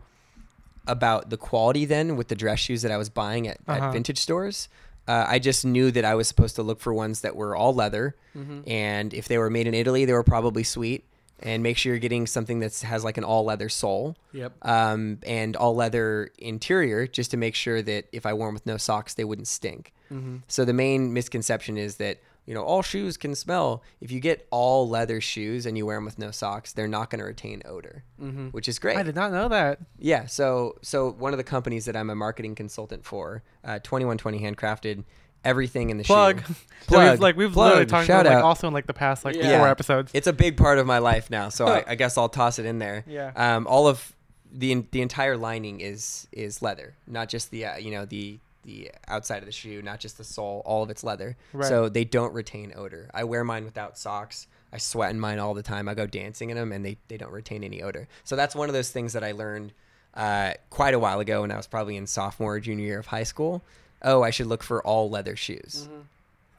about 0.86 1.30
the 1.30 1.38
quality 1.38 1.86
then 1.86 2.16
with 2.16 2.28
the 2.30 2.36
dress 2.36 2.60
shoes 2.60 2.82
that 2.84 2.92
I 2.92 2.98
was 2.98 3.10
buying 3.10 3.48
at, 3.48 3.58
Uh-huh. 3.68 3.88
at 3.88 3.94
vintage 3.94 4.20
stores. 4.20 4.70
Uh, 5.08 5.26
I 5.28 5.40
just 5.40 5.66
knew 5.66 5.90
that 5.92 6.06
I 6.06 6.16
was 6.16 6.28
supposed 6.28 6.56
to 6.58 6.64
look 6.64 6.80
for 6.80 6.94
ones 6.94 7.22
that 7.22 7.36
were 7.36 7.56
all 7.56 7.74
leather, 7.74 8.16
Mhm. 8.36 8.64
and 8.70 9.14
if 9.14 9.28
they 9.28 9.38
were 9.38 9.50
made 9.50 9.66
in 9.68 9.74
Italy, 9.74 10.06
they 10.06 10.14
were 10.14 10.24
probably 10.24 10.64
sweet. 10.64 11.04
And 11.40 11.62
make 11.62 11.78
sure 11.78 11.92
you're 11.94 12.00
getting 12.00 12.26
something 12.26 12.60
that 12.62 12.80
has 12.80 13.04
like 13.04 13.18
an 13.18 13.24
all 13.24 13.44
leather 13.46 13.70
sole 13.70 14.16
Yep. 14.34 14.54
um, 14.64 15.20
and 15.26 15.56
all 15.56 15.76
leather 15.76 16.32
interior, 16.40 17.06
just 17.06 17.30
to 17.32 17.38
make 17.38 17.54
sure 17.54 17.82
that 17.84 18.06
if 18.12 18.26
I 18.26 18.34
wore 18.34 18.48
them 18.48 18.56
with 18.56 18.66
no 18.66 18.78
socks, 18.78 19.14
they 19.14 19.24
wouldn't 19.24 19.48
stink. 19.48 19.94
Mm-hmm. 20.12 20.38
So 20.48 20.66
the 20.66 20.74
main 20.74 21.14
misconception 21.14 21.78
is 21.78 21.98
that 21.98 22.20
you 22.48 22.54
know 22.56 22.64
all 22.64 22.82
shoes 22.82 23.18
can 23.18 23.36
smell. 23.36 23.84
If 24.02 24.10
you 24.10 24.20
get 24.20 24.48
all 24.52 24.88
leather 24.90 25.20
shoes 25.22 25.66
and 25.68 25.78
you 25.78 25.86
wear 25.86 25.98
them 25.98 26.06
with 26.06 26.18
no 26.18 26.32
socks, 26.32 26.74
they're 26.74 26.88
not 26.88 27.10
going 27.12 27.20
to 27.20 27.26
retain 27.26 27.62
odor, 27.66 28.04
Mm-hmm. 28.20 28.48
which 28.48 28.68
is 28.68 28.80
great. 28.80 28.98
I 28.98 29.04
did 29.04 29.16
not 29.16 29.32
know 29.32 29.48
that. 29.50 29.80
Yeah. 30.00 30.26
So 30.28 30.78
so 30.82 31.12
one 31.12 31.34
of 31.34 31.38
the 31.38 31.44
companies 31.44 31.86
that 31.86 31.96
I'm 31.96 32.10
a 32.10 32.16
marketing 32.16 32.56
consultant 32.56 33.06
for, 33.06 33.44
uh, 33.64 33.80
2120 33.80 34.40
Handcrafted, 34.40 35.04
everything 35.46 35.90
in 35.90 35.98
the 35.98 36.04
Plug. 36.04 36.46
shoe. 36.46 36.54
So 36.88 36.94
Plug. 36.96 37.12
we've, 37.12 37.20
like 37.20 37.36
we've 37.36 37.52
Plug. 37.52 37.66
literally 37.68 37.86
talked 37.86 38.08
Shout 38.08 38.26
about 38.26 38.36
like 38.36 38.44
also 38.46 38.68
in 38.70 38.74
like 38.74 38.88
the 38.88 38.94
past 38.94 39.26
like 39.26 39.36
Yeah. 39.36 39.58
four 39.60 39.68
episodes. 39.68 40.10
It's 40.14 40.28
a 40.28 40.32
big 40.32 40.56
part 40.56 40.78
of 40.80 40.88
my 40.88 41.00
life 41.00 41.30
now, 41.30 41.50
so 41.50 41.68
I, 41.68 41.84
I 41.86 41.96
guess 41.96 42.18
I'll 42.18 42.30
toss 42.30 42.60
it 42.60 42.66
in 42.66 42.80
there. 42.80 43.04
Yeah. 43.06 43.34
Um, 43.36 43.68
all 43.68 43.88
of 43.90 44.14
the 44.54 44.86
the 44.92 45.02
entire 45.02 45.36
lining 45.36 45.82
is 45.82 46.28
is 46.32 46.62
leather, 46.62 46.96
not 47.06 47.28
just 47.28 47.52
the 47.52 47.66
uh, 47.66 47.78
you 47.78 47.92
know 47.92 48.06
the 48.06 48.40
the 48.64 48.90
outside 49.10 49.40
of 49.40 49.46
the 49.48 49.52
shoe, 49.52 49.82
not 49.82 50.00
just 50.00 50.18
the 50.18 50.24
sole. 50.24 50.62
All 50.66 50.82
of 50.82 50.90
it's 50.90 51.04
leather, 51.04 51.36
Right. 51.52 51.68
so 51.68 51.90
they 51.90 52.06
don't 52.06 52.34
retain 52.34 52.72
odor. 52.74 53.10
I 53.14 53.26
wear 53.26 53.44
mine 53.44 53.66
without 53.66 53.98
socks. 53.98 54.48
I 54.72 54.78
sweat 54.78 55.12
in 55.12 55.20
mine 55.20 55.40
all 55.40 55.54
the 55.54 55.64
time. 55.64 55.90
I 55.90 55.94
go 55.94 56.06
dancing 56.08 56.52
in 56.52 56.56
them, 56.56 56.72
and 56.72 56.86
they 56.86 56.96
they 57.10 57.18
don't 57.18 57.34
retain 57.34 57.66
any 57.66 57.82
odor. 57.82 58.08
So 58.24 58.38
that's 58.38 58.56
one 58.56 58.70
of 58.70 58.74
those 58.74 58.92
things 58.92 59.12
that 59.12 59.26
I 59.26 59.34
learned 59.34 59.74
uh, 60.14 60.54
quite 60.70 60.94
a 60.94 61.00
while 61.00 61.20
ago 61.20 61.42
when 61.42 61.52
I 61.52 61.58
was 61.58 61.68
probably 61.68 61.98
in 61.98 62.08
sophomore 62.08 62.56
or 62.56 62.60
junior 62.62 62.86
year 62.86 63.00
of 63.00 63.08
high 63.08 63.24
school. 63.24 63.62
Oh, 64.02 64.22
I 64.24 64.30
should 64.30 64.48
look 64.48 64.64
for 64.64 64.82
all 64.84 65.10
leather 65.10 65.36
shoes. 65.36 65.88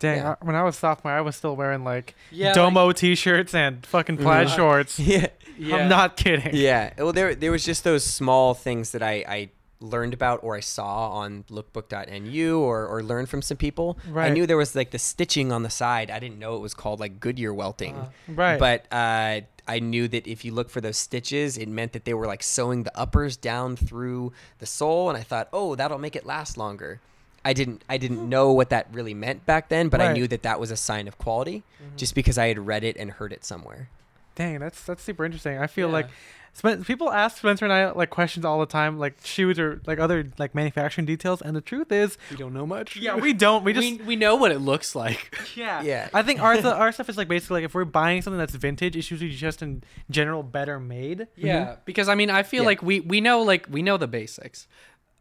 Dang, 0.01 0.19
Yeah. 0.19 0.35
I- 0.41 0.45
when 0.45 0.55
I 0.55 0.63
was 0.63 0.77
sophomore, 0.77 1.13
I 1.13 1.21
was 1.21 1.35
still 1.37 1.57
wearing 1.57 1.83
like 1.85 2.15
Yeah, 2.31 2.53
Domo 2.55 2.93
t-shirts 2.93 3.55
and 3.55 3.85
fucking 3.87 4.19
plaid 4.19 4.47
Mhm. 4.49 4.57
shorts. 4.57 4.99
Yeah, 4.99 5.27
I'm 5.75 5.89
not 5.89 6.17
kidding. 6.17 6.55
yeah. 6.55 6.93
Well, 6.99 7.13
there 7.13 7.35
there 7.35 7.51
was 7.51 7.65
just 7.65 7.83
those 7.85 8.05
small 8.05 8.55
things 8.55 8.93
that 8.93 9.03
I 9.03 9.25
I 9.29 9.49
learned 9.81 10.13
about 10.15 10.41
or 10.43 10.57
I 10.57 10.61
saw 10.61 11.11
on 11.11 11.45
lookbook.nu 11.51 12.59
or 12.61 12.87
or 12.87 13.03
learned 13.03 13.29
from 13.29 13.43
some 13.43 13.57
people. 13.57 13.99
Right. 14.09 14.27
I 14.31 14.35
knew 14.35 14.47
there 14.47 14.57
was 14.57 14.75
like 14.75 14.91
the 14.91 14.99
stitching 14.99 15.53
on 15.53 15.63
the 15.63 15.71
side. 15.71 16.11
I 16.11 16.19
didn't 16.19 16.39
know 16.39 16.57
it 16.57 16.61
was 16.61 16.75
called 16.75 17.01
like 17.01 17.21
Goodyear 17.21 17.53
welting. 17.55 17.97
Uh, 17.97 18.07
Right. 18.29 18.59
But 18.59 18.87
uh, 18.93 19.41
I 19.67 19.81
knew 19.81 20.09
that 20.09 20.27
if 20.27 20.45
you 20.45 20.53
look 20.53 20.71
for 20.71 20.81
those 20.81 20.97
stitches, 20.97 21.59
it 21.59 21.69
meant 21.69 21.93
that 21.93 22.05
they 22.05 22.15
were 22.15 22.27
like 22.27 22.43
sewing 22.43 22.85
the 22.85 22.97
uppers 22.99 23.37
down 23.37 23.77
through 23.77 24.33
the 24.61 24.67
sole, 24.67 25.09
and 25.11 25.19
I 25.19 25.23
thought, 25.23 25.49
oh, 25.53 25.75
that'll 25.75 25.99
make 25.99 26.17
it 26.17 26.25
last 26.25 26.57
longer. 26.57 27.01
I 27.45 27.53
didn't 27.53 27.83
I 27.89 27.97
didn't 27.99 28.29
know 28.29 28.53
what 28.53 28.71
that 28.71 28.89
really 28.93 29.15
meant 29.15 29.47
back 29.47 29.69
then, 29.69 29.89
but 29.89 30.01
I 30.01 30.13
knew 30.13 30.27
that 30.29 30.43
that 30.43 30.61
was 30.61 30.71
a 30.71 30.77
sign 30.77 31.09
of 31.09 31.19
quality, 31.19 31.63
mm-hmm. 31.83 31.97
just 31.97 32.15
because 32.15 32.37
I 32.39 32.49
had 32.49 32.59
read 32.67 32.85
it 32.85 32.97
and 32.97 33.11
heard 33.13 33.33
it 33.33 33.45
somewhere. 33.45 33.89
Dang, 34.35 34.59
that's 34.61 34.83
that's 34.85 35.03
super 35.03 35.25
interesting. 35.25 35.59
I 35.59 35.67
feel 35.67 35.89
Yeah. 35.89 35.93
like 35.95 36.09
Spen- 36.55 36.83
people 36.83 37.13
ask 37.13 37.37
Spencer 37.37 37.65
and 37.67 37.73
I 37.73 37.91
like 37.93 38.11
questions 38.11 38.45
all 38.45 38.59
the 38.59 38.67
time, 38.67 38.99
like 38.99 39.15
shoes 39.23 39.61
or 39.61 39.81
like 39.87 40.01
other 40.01 40.27
like 40.39 40.55
manufacturing 40.57 41.07
details, 41.07 41.41
and 41.41 41.55
the 41.55 41.61
truth 41.61 41.93
is, 41.93 42.19
we 42.31 42.37
don't 42.37 42.53
know 42.53 42.67
much. 42.67 42.97
yeah, 42.97 43.15
we 43.15 43.33
don't. 43.33 43.63
We 43.63 43.73
we 43.75 43.81
just 43.97 44.05
we, 44.07 44.17
know 44.17 44.35
what 44.35 44.51
it 44.51 44.59
looks 44.59 44.95
like. 44.97 45.39
yeah 45.55 45.83
Yeah. 45.83 46.09
I 46.13 46.23
think 46.23 46.41
our 46.41 46.55
th- 46.55 46.65
our 46.65 46.91
stuff 46.91 47.09
is 47.09 47.17
like 47.17 47.29
basically 47.29 47.59
like 47.61 47.65
if 47.67 47.75
we're 47.75 47.85
buying 47.85 48.23
something 48.23 48.39
that's 48.39 48.55
vintage, 48.55 48.97
it's 48.97 49.09
usually 49.11 49.31
just 49.31 49.63
in 49.63 49.85
general 50.11 50.43
better 50.43 50.81
made. 50.81 51.29
Yeah, 51.37 51.65
mm-hmm. 51.65 51.81
because 51.85 52.09
I 52.09 52.17
mean, 52.17 52.31
I 52.31 52.43
feel 52.43 52.63
Yeah. 52.65 52.69
like 52.69 52.83
we 52.83 53.01
we 53.01 53.21
know 53.21 53.43
like 53.43 53.67
we 53.71 53.83
know 53.83 53.97
the 53.97 54.09
basics. 54.09 54.67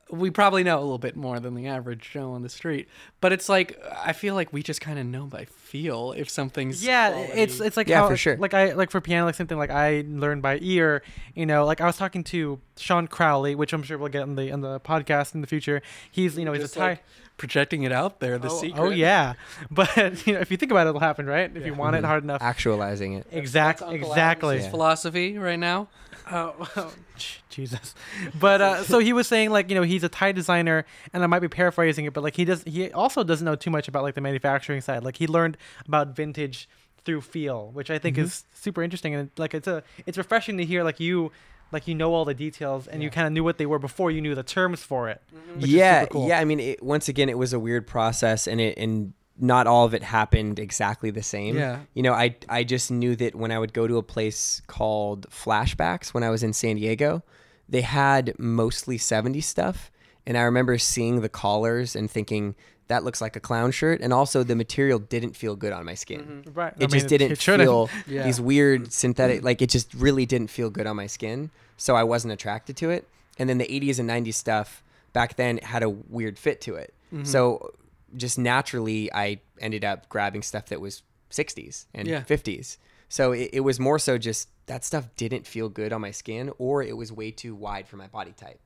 We 0.09 0.29
probably 0.31 0.63
know 0.63 0.77
a 0.77 0.81
little 0.81 0.97
bit 0.97 1.15
more 1.17 1.39
than 1.39 1.53
the 1.53 1.67
average 1.67 2.11
Joe 2.13 2.31
on 2.31 2.41
the 2.41 2.49
street, 2.49 2.87
but 3.19 3.33
it's 3.33 3.49
like 3.49 3.77
I 4.05 4.13
feel 4.13 4.35
like 4.35 4.53
we 4.53 4.63
just 4.63 4.79
kind 4.79 4.97
of 4.97 5.05
know 5.05 5.25
by 5.25 5.45
feel 5.45 6.13
if 6.13 6.29
something's 6.29 6.83
Yeah, 6.85 7.11
quality. 7.11 7.33
it's 7.33 7.59
it's 7.59 7.75
like 7.75 7.89
Yeah, 7.89 7.99
how 8.01 8.07
for 8.09 8.15
sure. 8.15 8.37
like 8.37 8.53
I 8.53 8.71
like 8.73 8.89
for 8.89 9.01
piano 9.01 9.25
like 9.25 9.35
something 9.35 9.57
like 9.57 9.69
I 9.69 10.05
learned 10.07 10.41
by 10.41 10.59
ear. 10.61 11.03
You 11.35 11.45
know, 11.45 11.65
like 11.65 11.81
I 11.81 11.85
was 11.85 11.97
talking 11.97 12.23
to 12.25 12.59
Sean 12.77 13.07
Crowley, 13.07 13.53
which 13.53 13.73
I'm 13.73 13.83
sure 13.83 13.97
we'll 13.97 14.07
get 14.09 14.23
in 14.23 14.35
the 14.35 14.47
in 14.49 14.61
the 14.61 14.79
podcast 14.79 15.35
in 15.35 15.41
the 15.41 15.47
future. 15.47 15.81
He's 16.09 16.37
you 16.37 16.45
know 16.45 16.53
he's 16.53 16.61
Just, 16.63 16.75
a 16.77 16.79
Thai. 16.79 16.87
like, 16.89 17.03
projecting 17.37 17.83
it 17.83 17.91
out 17.91 18.19
there. 18.19 18.37
The 18.37 18.49
oh, 18.49 18.59
secret. 18.61 18.81
oh 18.81 18.89
yeah, 18.89 19.33
but 19.71 19.95
you 20.27 20.33
know 20.33 20.39
if 20.39 20.51
you 20.51 20.57
think 20.57 20.71
about 20.71 20.87
it, 20.87 20.89
it'll 20.89 20.99
happen, 21.01 21.25
right? 21.25 21.49
If 21.55 21.65
you 21.65 21.73
want 21.73 21.95
it 21.95 22.03
Mhm. 22.03 22.07
hard 22.07 22.23
enough. 22.23 22.41
Actualizing 22.41 23.13
it. 23.13 23.27
Exact, 23.31 23.79
That's 23.79 23.91
exactly. 23.93 24.55
Adam's 24.57 24.71
philosophy 24.71 25.37
right 25.37 25.59
now. 25.59 25.87
Oh, 26.29 26.53
oh, 26.75 26.93
j- 27.15 27.37
Jesus. 27.49 27.95
But 28.37 28.59
uh, 28.59 28.83
so 28.83 28.99
he 28.99 29.13
was 29.13 29.27
saying 29.27 29.49
like 29.49 29.69
you 29.69 29.75
know 29.75 29.83
he's 29.83 30.03
a 30.03 30.09
tie 30.09 30.33
designer, 30.33 30.85
and 31.13 31.23
I 31.23 31.27
might 31.27 31.39
be 31.39 31.47
paraphrasing 31.47 32.03
it, 32.03 32.11
but 32.13 32.21
like 32.21 32.35
he 32.35 32.43
does 32.43 32.63
he 32.63 32.91
also 32.91 33.23
doesn't 33.23 33.45
know 33.45 33.55
too 33.55 33.69
much 33.69 33.87
about 33.87 34.03
like 34.03 34.13
the 34.15 34.19
manufacturing 34.19 34.81
side. 34.81 35.05
Like 35.05 35.15
he 35.15 35.25
learned 35.25 35.55
about 35.87 36.09
vintage 36.17 36.67
through 37.05 37.21
feel, 37.21 37.69
which 37.71 37.89
I 37.89 37.97
think 37.97 38.17
Mm-hmm. 38.17 38.25
is 38.25 38.43
super 38.53 38.83
interesting, 38.83 39.15
and 39.15 39.29
like 39.37 39.53
it's 39.53 39.67
a 39.69 39.83
it's 40.05 40.17
refreshing 40.17 40.57
to 40.57 40.65
hear 40.65 40.83
like 40.83 40.99
you 40.99 41.31
like 41.71 41.87
you 41.87 41.95
know 41.95 42.13
all 42.13 42.25
the 42.25 42.33
details 42.33 42.87
and 42.87 43.03
you 43.03 43.09
kind 43.09 43.27
of 43.27 43.33
knew 43.33 43.43
what 43.43 43.57
they 43.57 43.65
were 43.65 43.79
before 43.79 44.11
you 44.11 44.21
knew 44.21 44.35
the 44.35 44.43
terms 44.43 44.81
for 44.81 45.09
it. 45.09 45.21
Mm-hmm. 45.35 45.55
which 45.55 45.63
is 45.65 45.71
yeah, 45.71 46.05
cool. 46.05 46.27
yeah. 46.27 46.39
I 46.39 46.45
mean, 46.45 46.59
it, 46.59 46.83
once 46.83 47.07
again, 47.09 47.29
it 47.29 47.37
was 47.37 47.53
a 47.53 47.59
weird 47.59 47.87
process, 47.87 48.47
and 48.47 48.61
it 48.61 48.77
and 48.77 49.13
not 49.39 49.67
all 49.67 49.85
of 49.85 49.93
it 49.93 50.03
happened 50.03 50.59
exactly 50.59 51.11
the 51.11 51.23
same. 51.23 51.57
Yeah. 51.57 51.79
You 51.93 52.03
know, 52.03 52.13
I 52.13 52.35
I 52.49 52.63
just 52.63 52.91
knew 52.91 53.15
that 53.17 53.35
when 53.35 53.51
I 53.51 53.59
would 53.59 53.73
go 53.73 53.87
to 53.87 53.97
a 53.97 54.03
place 54.03 54.61
called 54.67 55.29
Flashbacks 55.29 56.09
when 56.09 56.23
I 56.23 56.29
was 56.29 56.43
in 56.43 56.53
San 56.53 56.77
Diego, 56.77 57.23
they 57.69 57.81
had 57.81 58.33
mostly 58.39 58.97
70 58.97 59.41
stuff, 59.41 59.91
and 60.25 60.37
I 60.37 60.41
remember 60.41 60.77
seeing 60.77 61.21
the 61.21 61.29
collars 61.29 61.95
and 61.95 62.09
thinking 62.09 62.55
that 62.87 63.03
looks 63.03 63.19
like 63.21 63.35
a 63.35 63.39
clown 63.39 63.71
shirt, 63.71 63.99
and 64.01 64.13
also 64.13 64.43
the 64.43 64.55
material 64.55 64.97
didn't 64.99 65.35
feel 65.35 65.55
good 65.55 65.73
on 65.73 65.83
my 65.85 65.93
skin. 65.93 66.43
Right. 66.53 66.73
It 66.79 66.89
just 66.89 67.07
didn't 67.07 67.37
shouldn't. 67.39 67.67
feel 67.67 67.89
Yeah. 68.07 68.23
these 68.23 68.39
weird 68.39 68.93
synthetic 68.93 69.43
like 69.43 69.61
it 69.61 69.69
just 69.69 69.93
really 69.93 70.25
didn't 70.25 70.49
feel 70.49 70.69
good 70.69 70.87
on 70.87 70.95
my 70.95 71.07
skin 71.07 71.49
so 71.77 71.95
i 71.95 72.03
wasn't 72.03 72.33
attracted 72.33 72.75
to 72.77 72.89
it 72.89 73.07
and 73.37 73.47
then 73.49 73.57
the 73.59 73.65
80s 73.67 73.99
and 73.99 74.09
90s 74.09 74.33
stuff 74.35 74.81
back 75.13 75.35
then 75.35 75.57
had 75.59 75.83
a 75.83 75.89
weird 75.89 76.39
fit 76.39 76.61
to 76.61 76.75
it 76.75 76.93
Mm-hmm. 77.13 77.23
so 77.25 77.73
just 78.15 78.37
naturally 78.39 79.11
i 79.13 79.39
ended 79.59 79.83
up 79.85 80.09
grabbing 80.09 80.41
stuff 80.41 80.65
that 80.67 80.81
was 80.81 81.03
60s 81.31 81.85
and 81.93 82.07
Yeah. 82.07 82.21
50s 82.21 82.77
so 83.09 83.31
it, 83.33 83.49
it 83.53 83.59
was 83.61 83.79
more 83.79 83.99
so 83.99 84.17
just 84.17 84.49
that 84.65 84.83
stuff 84.83 85.05
didn't 85.15 85.45
feel 85.47 85.69
good 85.69 85.91
on 85.93 86.01
my 86.01 86.11
skin 86.11 86.51
or 86.57 86.81
it 86.83 86.95
was 86.97 87.11
way 87.11 87.31
too 87.31 87.53
wide 87.55 87.87
for 87.87 87.95
my 87.97 88.07
body 88.07 88.33
type 88.35 88.59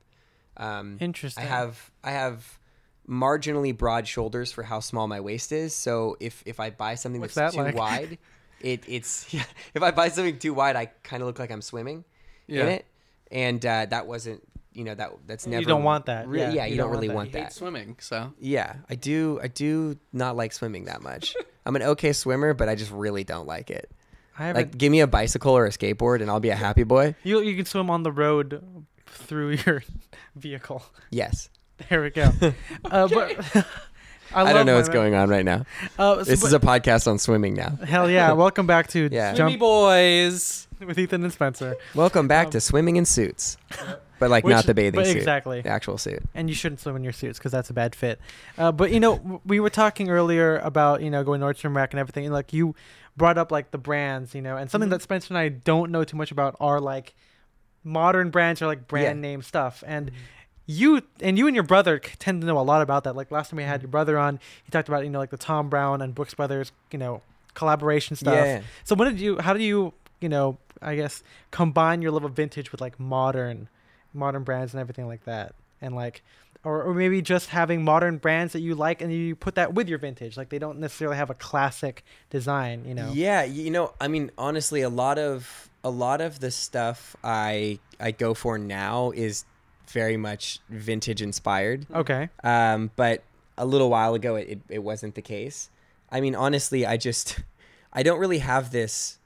um, 0.56 0.96
Interesting. 1.00 1.44
I 1.44 1.46
have 1.46 1.90
I 2.04 2.10
have 2.12 2.58
marginally 3.08 3.76
broad 3.76 4.06
shoulders 4.06 4.52
for 4.52 4.62
how 4.62 4.80
small 4.80 5.08
my 5.08 5.20
waist 5.20 5.52
is. 5.52 5.74
So 5.74 6.16
if 6.20 6.42
if 6.46 6.60
I 6.60 6.70
buy 6.70 6.94
something 6.94 7.20
What's 7.20 7.34
that's 7.34 7.54
that 7.56 7.58
too 7.60 7.64
like? 7.66 7.74
wide, 7.76 8.18
it 8.60 8.84
it's 8.86 9.32
yeah, 9.34 9.44
if 9.74 9.82
I 9.82 9.90
buy 9.90 10.08
something 10.08 10.38
too 10.38 10.54
wide, 10.54 10.76
I 10.76 10.86
kind 11.02 11.22
of 11.22 11.26
look 11.26 11.38
like 11.38 11.50
I'm 11.50 11.62
swimming 11.62 12.04
Yeah. 12.46 12.62
in 12.62 12.68
it, 12.68 12.86
and 13.30 13.64
uh, 13.66 13.86
that 13.86 14.06
wasn't 14.06 14.42
you 14.72 14.84
know 14.84 14.94
that 14.94 15.12
that's 15.26 15.46
never 15.46 15.60
You 15.60 15.66
don't 15.66 15.82
want 15.82 16.06
that. 16.06 16.26
Re- 16.28 16.40
Yeah, 16.40 16.52
yeah, 16.52 16.64
you 16.66 16.72
you, 16.72 16.76
don't 16.78 16.84
don't, 16.84 16.90
want 16.90 16.96
really 16.96 17.08
that. 17.08 17.14
want 17.14 17.32
that. 17.32 17.52
swimming, 17.52 17.96
so 18.00 18.32
Yeah, 18.38 18.76
I 18.88 18.94
do. 18.94 19.38
I 19.42 19.48
do 19.48 19.98
not 20.12 20.36
like 20.36 20.52
swimming 20.52 20.84
that 20.86 21.02
much. 21.02 21.34
I'm 21.66 21.76
an 21.76 21.82
okay 21.82 22.12
swimmer, 22.12 22.54
but 22.54 22.68
I 22.68 22.74
just 22.74 22.90
really 22.90 23.22
don't 23.24 23.46
like 23.46 23.70
it. 23.70 23.90
I. 24.38 24.52
Like, 24.52 24.78
give 24.78 24.90
me 24.90 25.00
a 25.00 25.06
bicycle 25.06 25.52
or 25.56 25.66
a 25.66 25.70
skateboard, 25.70 26.22
and 26.22 26.30
I'll 26.30 26.40
be 26.40 26.48
a 26.48 26.56
happy 26.56 26.84
boy. 26.84 27.14
you 27.22 27.40
you 27.42 27.54
can 27.54 27.66
swim 27.66 27.90
on 27.90 28.02
the 28.02 28.10
road 28.10 28.64
through 29.06 29.58
your 29.66 29.82
vehicle. 30.34 30.82
Yes, 31.10 31.50
There 31.88 32.02
we 32.02 32.10
go. 32.10 32.30
uh, 32.84 33.08
but 33.08 33.56
I, 34.34 34.42
I, 34.44 34.52
don't 34.52 34.64
know 34.66 34.76
what's 34.76 34.88
going 34.88 35.14
on 35.14 35.28
right 35.28 35.44
now. 35.44 35.64
Uh, 35.98 36.16
so- 36.16 36.24
This 36.24 36.40
but- 36.40 36.46
is 36.48 36.52
a 36.54 36.60
podcast 36.60 37.06
on 37.10 37.18
swimming 37.18 37.54
now. 37.54 37.76
hell 37.84 38.08
yeah! 38.10 38.32
Welcome 38.46 38.66
back 38.66 38.88
to 38.88 39.08
Yeah. 39.12 39.34
Jimmy 39.34 39.52
Jump 39.52 39.60
boys. 39.60 40.68
with 40.80 40.98
Ethan 40.98 41.22
and 41.22 41.32
Spencer. 41.32 41.76
Welcome 41.94 42.28
back 42.28 42.46
Um, 42.46 42.50
to 42.52 42.60
swimming 42.60 42.96
in 42.96 43.04
suits, 43.04 43.56
but 44.18 44.30
like 44.30 44.44
Which- 44.44 44.52
not 44.52 44.64
the 44.66 44.74
bathing 44.74 45.04
suit, 45.04 45.16
exactly. 45.16 45.60
the 45.60 45.68
actual 45.68 45.98
suit. 45.98 46.22
and 46.34 46.48
you 46.48 46.54
shouldn't 46.54 46.80
swim 46.80 46.96
in 46.96 47.04
your 47.04 47.12
suits 47.12 47.38
because 47.38 47.52
that's 47.52 47.68
a 47.70 47.74
bad 47.74 47.94
fit. 47.94 48.20
Uh, 48.58 48.72
but 48.72 48.90
you 48.90 49.00
know, 49.00 49.40
we 49.44 49.60
were 49.60 49.70
talking 49.70 50.08
earlier 50.10 50.58
about 50.58 51.02
you 51.02 51.10
know 51.10 51.22
going 51.24 51.40
Nordstrom 51.40 51.76
Rack 51.76 51.92
and 51.92 52.00
everything, 52.00 52.24
and 52.24 52.32
like 52.34 52.52
you 52.52 52.74
brought 53.16 53.36
up 53.36 53.52
like 53.52 53.70
the 53.70 53.78
brands, 53.78 54.34
you 54.34 54.40
know, 54.40 54.56
and 54.56 54.70
something 54.70 54.88
Mhm. 54.88 54.92
that 54.92 55.02
Spencer 55.02 55.28
and 55.34 55.38
I 55.38 55.48
don't 55.50 55.90
know 55.90 56.02
too 56.04 56.16
much 56.16 56.30
about 56.32 56.56
are 56.60 56.80
like 56.80 57.12
modern 57.84 58.30
brands 58.30 58.62
or 58.62 58.66
like 58.66 58.88
brand 58.88 59.18
Yeah. 59.18 59.28
name 59.28 59.42
stuff, 59.42 59.84
and. 59.86 60.10
You 60.72 61.02
and 61.20 61.38
you 61.38 61.46
and 61.46 61.54
your 61.54 61.64
brother 61.64 61.98
tend 61.98 62.40
to 62.40 62.46
know 62.46 62.58
a 62.58 62.62
lot 62.62 62.82
about 62.82 63.04
that. 63.04 63.14
Like 63.14 63.30
last 63.30 63.50
time 63.50 63.58
we 63.58 63.62
had 63.62 63.82
your 63.82 63.90
brother 63.90 64.18
on, 64.18 64.40
he 64.64 64.70
talked 64.70 64.88
about 64.88 65.04
you 65.04 65.10
know 65.10 65.18
like 65.18 65.30
the 65.30 65.36
Thom 65.36 65.68
Browne 65.68 66.00
and 66.00 66.14
Brooks 66.14 66.34
Brothers, 66.34 66.72
you 66.90 66.98
know, 66.98 67.22
collaboration 67.54 68.16
stuff. 68.16 68.34
Yeah. 68.34 68.62
So 68.84 68.94
when 68.94 69.08
did 69.08 69.20
you? 69.20 69.38
How 69.38 69.52
do 69.52 69.62
you? 69.62 69.92
You 70.20 70.28
know, 70.28 70.58
I 70.80 70.96
guess 70.96 71.22
combine 71.50 72.00
your 72.02 72.12
love 72.12 72.24
of 72.24 72.32
vintage 72.32 72.72
with 72.72 72.80
like 72.80 72.98
modern, 72.98 73.68
modern 74.14 74.44
brands 74.44 74.72
and 74.72 74.80
everything 74.80 75.06
like 75.06 75.24
that, 75.24 75.54
and 75.80 75.94
like, 75.94 76.22
or 76.64 76.82
or 76.82 76.94
maybe 76.94 77.20
just 77.22 77.50
having 77.50 77.84
modern 77.84 78.18
brands 78.18 78.52
that 78.52 78.60
you 78.60 78.74
like 78.74 79.02
and 79.02 79.12
you 79.12 79.34
put 79.34 79.56
that 79.56 79.74
with 79.74 79.88
your 79.88 79.98
vintage. 79.98 80.36
Like 80.36 80.48
they 80.48 80.58
don't 80.58 80.78
necessarily 80.78 81.16
have 81.16 81.30
a 81.30 81.34
classic 81.34 82.04
design. 82.30 82.84
You 82.86 82.94
know. 82.94 83.10
Yeah, 83.12 83.42
you 83.44 83.70
know, 83.70 83.94
I 84.00 84.08
mean, 84.08 84.30
honestly, 84.38 84.82
a 84.82 84.88
lot 84.88 85.18
of 85.18 85.68
a 85.84 85.90
lot 85.90 86.20
of 86.20 86.40
the 86.40 86.50
stuff 86.50 87.16
I 87.24 87.78
I 87.98 88.12
go 88.12 88.34
for 88.34 88.58
now 88.58 89.10
is 89.10 89.44
very 89.88 90.16
much 90.16 90.60
vintage 90.68 91.22
inspired. 91.22 91.86
Okay. 91.94 92.28
Um, 92.44 92.90
but 92.96 93.22
a 93.58 93.66
little 93.66 93.90
while 93.90 94.14
ago, 94.14 94.36
it, 94.36 94.48
it, 94.48 94.60
it 94.68 94.78
wasn't 94.82 95.14
the 95.14 95.22
case. 95.22 95.68
I 96.10 96.20
mean, 96.20 96.34
honestly, 96.34 96.84
I 96.86 96.96
just 96.96 97.40
I 97.92 98.02
don't 98.02 98.18
really 98.18 98.38
have 98.38 98.70
this. 98.72 99.18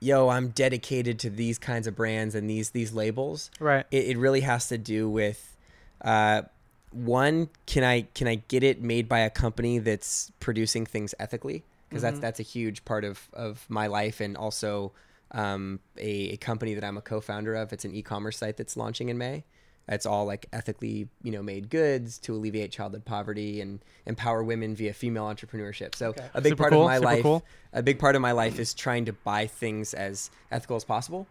Yo, 0.00 0.28
I'm 0.30 0.48
dedicated 0.48 1.18
to 1.20 1.30
these 1.30 1.58
kinds 1.58 1.86
of 1.86 1.94
brands 1.94 2.34
and 2.34 2.50
these 2.50 2.70
these 2.70 2.92
labels. 2.92 3.50
Right. 3.60 3.86
it, 3.90 4.08
it 4.08 4.18
really 4.18 4.40
has 4.40 4.68
to 4.68 4.78
do 4.78 5.08
with 5.08 5.56
uh, 6.04 6.42
one 6.90 7.48
can 7.66 7.84
i 7.84 8.02
can 8.14 8.26
i 8.28 8.34
get 8.48 8.62
it 8.62 8.82
made 8.82 9.08
by 9.08 9.20
a 9.20 9.30
company 9.30 9.78
that's 9.78 10.30
producing 10.40 10.84
things 10.84 11.14
ethically 11.18 11.62
because 11.88 12.02
that's 12.02 12.18
Mhm. 12.18 12.20
that's 12.20 12.40
a 12.40 12.42
huge 12.42 12.84
part 12.84 13.04
of 13.04 13.28
of 13.32 13.64
my 13.70 13.86
life 13.86 14.20
and 14.20 14.36
also 14.36 14.92
um, 15.30 15.80
a, 15.96 16.32
a 16.32 16.36
company 16.36 16.74
that 16.74 16.84
i'm 16.84 16.98
a 16.98 17.00
co-founder 17.00 17.54
of 17.54 17.72
it's 17.72 17.86
an 17.86 17.94
e-commerce 17.94 18.36
site 18.36 18.58
that's 18.58 18.76
launching 18.76 19.08
in 19.08 19.16
may 19.16 19.42
it's 19.88 20.06
all 20.06 20.24
like 20.24 20.46
ethically 20.52 21.08
you 21.22 21.32
know 21.32 21.42
made 21.42 21.68
goods 21.70 22.18
to 22.18 22.34
alleviate 22.34 22.70
childhood 22.70 23.04
poverty 23.04 23.60
and 23.60 23.80
empower 24.06 24.42
women 24.42 24.74
via 24.74 24.92
female 24.92 25.24
entrepreneurship 25.24 25.94
so 25.94 26.10
Okay. 26.10 26.28
a 26.34 26.40
big 26.40 26.52
Super 26.52 26.62
part 26.64 26.72
cool, 26.72 26.82
of 26.82 26.86
my 26.86 26.98
life 26.98 27.22
cool. 27.22 27.44
a 27.72 27.82
big 27.82 27.98
part 27.98 28.14
of 28.14 28.22
my 28.22 28.32
life 28.32 28.58
is 28.58 28.74
trying 28.74 29.04
to 29.06 29.12
buy 29.12 29.46
things 29.46 29.92
as 29.94 30.30
ethical 30.50 30.76
as 30.76 30.84
possible 30.84 31.26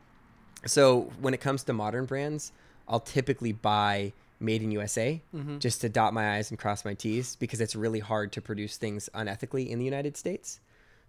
so 0.65 1.11
when 1.19 1.33
it 1.33 1.41
comes 1.41 1.63
to 1.63 1.73
modern 1.73 2.05
brands, 2.05 2.51
I'll 2.87 2.99
typically 2.99 3.51
buy 3.51 4.13
made 4.39 4.61
in 4.61 4.71
USA 4.71 5.21
Mhm. 5.33 5.59
just 5.59 5.81
to 5.81 5.89
dot 5.89 6.13
my 6.13 6.37
I's 6.37 6.49
and 6.51 6.59
cross 6.59 6.83
my 6.85 6.93
T's 6.93 7.35
because 7.35 7.61
it's 7.61 7.75
really 7.75 7.99
hard 7.99 8.31
to 8.33 8.41
produce 8.41 8.77
things 8.77 9.09
unethically 9.13 9.69
in 9.69 9.79
the 9.79 9.85
United 9.85 10.17
States. 10.17 10.59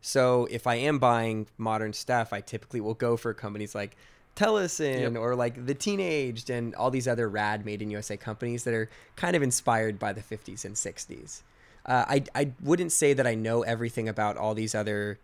So 0.00 0.48
if 0.50 0.66
I 0.66 0.76
am 0.76 0.98
buying 0.98 1.46
modern 1.59 1.92
stuff, 1.92 2.33
I 2.33 2.40
typically 2.40 2.81
will 2.81 2.94
go 2.94 3.16
for 3.16 3.33
companies 3.35 3.74
like 3.74 3.96
Tellason 4.37 5.16
or 5.18 5.35
like 5.35 5.66
the 5.66 5.75
Teenaged 5.75 6.51
and 6.51 6.75
all 6.75 6.90
these 6.90 7.07
other 7.07 7.29
rad 7.29 7.64
made 7.66 7.83
in 7.83 7.90
USA 7.90 8.16
companies 8.16 8.64
that 8.64 8.75
are 8.75 8.88
kind 9.16 9.37
of 9.37 9.42
inspired 9.42 9.99
by 9.99 10.12
the 10.12 10.23
50s 10.23 10.64
and 10.64 10.75
60s. 10.75 11.42
Uh, 11.85 12.05
I 12.09 12.25
I 12.35 12.53
wouldn't 12.62 12.92
say 12.92 13.12
that 13.12 13.27
I 13.27 13.35
know 13.35 13.62
everything 13.62 14.09
about 14.09 14.37
all 14.37 14.55
these 14.55 14.75
other, 14.75 15.18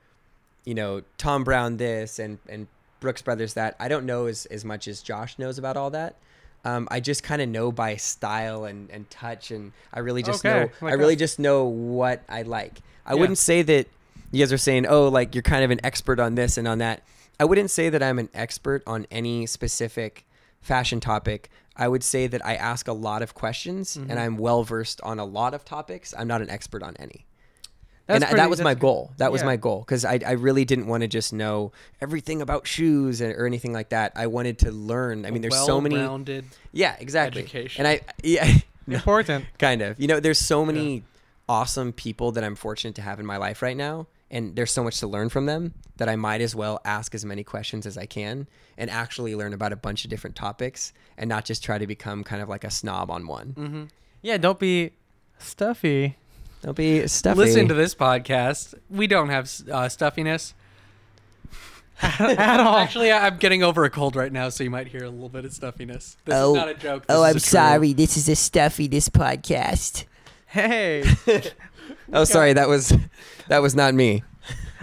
you 0.64 0.75
know, 0.75 1.03
Thom 1.16 1.44
Browne 1.44 1.77
this 1.77 2.18
and 2.18 2.38
and 2.49 2.66
Brooks 3.01 3.23
Brothers 3.23 3.55
that. 3.55 3.77
I 3.79 3.88
don't 3.88 4.05
know 4.07 4.27
as 4.27 4.44
as 4.47 4.64
much 4.64 4.88
as 4.88 5.01
Josh 5.03 5.38
knows 5.38 5.57
about 5.59 5.77
all 5.77 5.90
that. 5.90 6.16
Um, 6.64 6.88
I 6.90 6.99
just 6.99 7.23
kind 7.23 7.40
of 7.40 7.49
know 7.49 7.71
by 7.71 7.94
style 7.94 8.64
and, 8.64 8.90
and 8.90 9.09
touch, 9.09 9.53
and 9.53 9.73
I 9.94 10.01
really 10.01 10.25
just 10.25 10.44
Okay, 10.44 10.62
know. 10.64 10.71
like 10.81 10.92
I 10.92 10.97
really 10.97 11.14
us. 11.14 11.18
just 11.21 11.38
know 11.38 11.64
what 11.64 12.23
I 12.29 12.42
like. 12.42 12.79
I 13.07 13.14
Yeah. 13.14 13.21
wouldn't 13.21 13.38
say 13.38 13.62
that 13.62 13.87
you 14.33 14.40
guys 14.44 14.53
are 14.53 14.59
saying, 14.59 14.85
oh, 14.88 15.07
like 15.09 15.37
you're 15.37 15.42
kind 15.42 15.62
of 15.64 15.71
an 15.71 15.79
expert 15.85 16.18
on 16.18 16.35
this 16.35 16.59
and 16.59 16.66
on 16.66 16.79
that. 16.79 17.05
I 17.40 17.44
wouldn't 17.44 17.70
say 17.70 17.88
that 17.88 18.03
I'm 18.03 18.18
an 18.18 18.29
expert 18.35 18.83
on 18.87 19.07
any 19.11 19.46
specific 19.46 20.27
fashion 20.61 21.01
topic. 21.01 21.51
I 21.77 21.87
would 21.87 22.03
say 22.03 22.27
that 22.27 22.44
I 22.44 22.57
ask 22.57 22.88
a 22.88 22.92
lot 22.92 23.22
of 23.22 23.35
questions 23.35 23.96
Mm-hmm. 23.96 24.11
and 24.11 24.18
I'm 24.18 24.37
well 24.37 24.64
versed 24.64 25.01
on 25.03 25.18
a 25.18 25.24
lot 25.24 25.55
of 25.55 25.64
topics. 25.64 26.12
I'm 26.18 26.27
not 26.27 26.42
an 26.42 26.51
expert 26.51 26.83
on 26.83 26.96
any. 26.98 27.24
That's 28.07 28.22
and 28.22 28.31
pretty- 28.31 28.40
that 28.42 28.51
was 28.51 28.61
my 28.62 28.74
goal. 28.74 29.12
That 29.18 29.31
was 29.31 29.44
my 29.44 29.57
goal 29.57 29.81
because 29.81 30.05
I, 30.05 30.18
I 30.27 30.33
really 30.33 30.64
didn't 30.64 30.87
want 30.87 31.03
to 31.03 31.09
just 31.09 31.33
know 31.33 31.72
everything 32.01 32.40
about 32.40 32.66
shoes 32.66 33.20
or 33.20 33.44
anything 33.46 33.72
like 33.74 33.90
that. 33.90 34.12
I 34.16 34.29
wanted 34.29 34.59
to 34.61 34.72
learn. 34.72 35.27
I 35.27 35.31
mean, 35.31 35.42
there's 35.42 35.55
so 35.66 35.79
many. 35.81 35.96
Well-rounded. 35.96 36.46
Yeah, 36.72 36.96
exactly. 36.98 37.42
education. 37.42 37.85
And 37.85 37.88
I, 37.88 38.01
yeah, 38.22 38.51
Important. 38.88 39.44
kind 39.59 39.83
of. 39.83 40.01
You 40.01 40.09
know, 40.09 40.20
there's 40.20 40.38
so 40.38 40.64
many 40.64 41.05
awesome 41.51 41.92
people 41.92 42.33
that 42.33 42.42
I'm 42.44 42.55
fortunate 42.57 42.94
to 42.96 43.03
have 43.03 43.20
in 43.20 43.27
my 43.27 43.37
life 43.37 43.61
right 43.61 43.77
now, 43.77 44.07
and 44.31 44.55
there's 44.57 44.71
so 44.71 44.85
much 44.85 44.99
to 45.01 45.07
learn 45.07 45.29
from 45.29 45.47
them 45.47 45.75
that 45.97 46.09
I 46.09 46.17
might 46.17 46.41
as 46.41 46.55
well 46.55 46.81
ask 46.85 47.14
as 47.14 47.25
many 47.25 47.43
questions 47.45 47.87
as 47.87 47.97
I 47.99 48.07
can 48.07 48.47
and 48.77 48.91
actually 48.91 49.35
learn 49.35 49.53
about 49.53 49.73
a 49.73 49.77
bunch 49.77 50.05
of 50.05 50.11
different 50.11 50.37
topics 50.37 50.93
and 51.17 51.29
not 51.29 51.45
just 51.45 51.62
try 51.64 51.79
to 51.79 51.87
become 51.87 52.23
kind 52.25 52.43
of 52.43 52.49
like 52.49 52.64
a 52.64 52.71
snob 52.71 53.11
on 53.11 53.27
one. 53.27 53.55
Mm-hmm. 53.59 53.85
Yeah, 54.23 54.37
don't 54.37 54.59
be 54.59 54.93
stuffy. 55.38 56.17
Don't 56.62 56.77
be 56.77 57.07
stuffy. 57.09 57.38
Listen 57.38 57.69
to 57.69 57.75
this 57.75 57.95
podcast. 57.95 58.75
We 58.91 59.07
don't 59.07 59.29
have 59.31 59.45
uh, 59.71 59.88
stuffiness. 59.88 60.55
At 62.01 62.61
all. 62.61 62.77
Actually, 62.77 63.11
I'm 63.11 63.38
getting 63.38 63.64
over 63.64 63.85
a 63.85 63.91
cold 63.91 64.14
right 64.14 64.31
now, 64.33 64.51
so 64.51 64.62
you 64.62 64.71
might 64.71 64.87
hear 64.87 65.03
a 65.05 65.11
little 65.11 65.29
bit 65.29 65.45
of 65.45 65.53
stuffiness. 65.53 66.17
This 66.25 66.35
Oh. 66.37 66.51
is 66.53 66.57
not 66.57 66.69
a 66.69 66.75
joke. 66.75 67.07
This 67.07 67.17
Oh, 67.17 67.25
I'm 67.25 67.38
sorry. 67.41 67.93
This 67.93 68.17
is 68.17 68.29
a 68.29 68.37
stuffy 68.37 68.87
this 68.87 69.09
podcast. 69.09 70.05
Hey, 70.47 71.03
oh, 72.12 72.25
sorry, 72.25 72.53
that 72.53 72.68
was 72.68 72.92
that 73.49 73.62
was 73.62 73.75
not 73.75 73.94
me. 73.94 74.23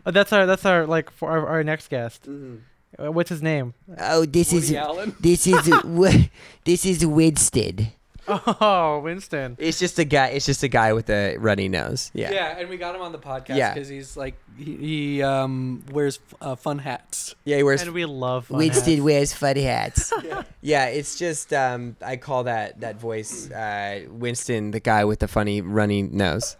Oh, 0.05 0.11
that's 0.11 0.31
our 0.31 0.45
that's 0.45 0.65
our 0.65 0.85
like 0.85 1.09
for 1.09 1.29
our, 1.31 1.47
our 1.47 1.63
next 1.63 1.89
guest. 1.89 2.27
Uh, 2.27 3.11
what's 3.11 3.29
his 3.29 3.41
name? 3.41 3.73
Oh, 3.99 4.25
this 4.25 4.53
Woody 4.53 4.65
is 4.65 4.73
Allen. 4.73 5.15
this 5.19 5.47
is 5.47 5.65
Wi- 5.83 6.29
this 6.63 6.85
is 6.85 7.05
Winston. 7.05 7.87
Oh, 8.61 8.99
Winston. 9.03 9.55
It's 9.59 9.77
just 9.79 9.99
a 9.99 10.03
guy. 10.05 10.27
It's 10.27 10.45
just 10.45 10.63
a 10.63 10.67
guy 10.67 10.93
with 10.93 11.09
a 11.09 11.37
runny 11.37 11.67
nose. 11.69 12.11
Yeah. 12.13 12.31
Yeah. 12.31 12.57
and 12.59 12.69
we 12.69 12.77
got 12.77 12.95
him 12.95 13.01
on 13.01 13.11
the 13.11 13.19
podcast 13.19 13.55
Yeah. 13.57 13.73
because 13.73 13.87
he's 13.87 14.17
like 14.17 14.35
he, 14.57 14.75
he 14.77 15.23
um, 15.23 15.83
wears 15.91 16.19
uh, 16.41 16.55
fun 16.55 16.79
hats. 16.79 17.35
Yeah, 17.43 17.57
he 17.57 17.63
wears 17.63 17.81
And 17.83 17.93
we 17.93 18.05
love 18.05 18.47
fun 18.47 18.57
Winston 18.57 18.93
hats. 18.93 19.01
wears 19.03 19.33
fun 19.33 19.55
hats. 19.57 20.13
Yeah, 20.61 20.85
it's 20.85 21.19
just 21.19 21.53
um, 21.53 21.95
I 22.01 22.17
call 22.17 22.45
that 22.45 22.79
that 22.81 22.99
voice 22.99 23.51
uh, 23.51 24.01
Winston, 24.09 24.71
the 24.71 24.79
guy 24.79 25.05
with 25.05 25.19
the 25.19 25.27
funny 25.27 25.61
runny 25.61 26.01
nose. 26.01 26.57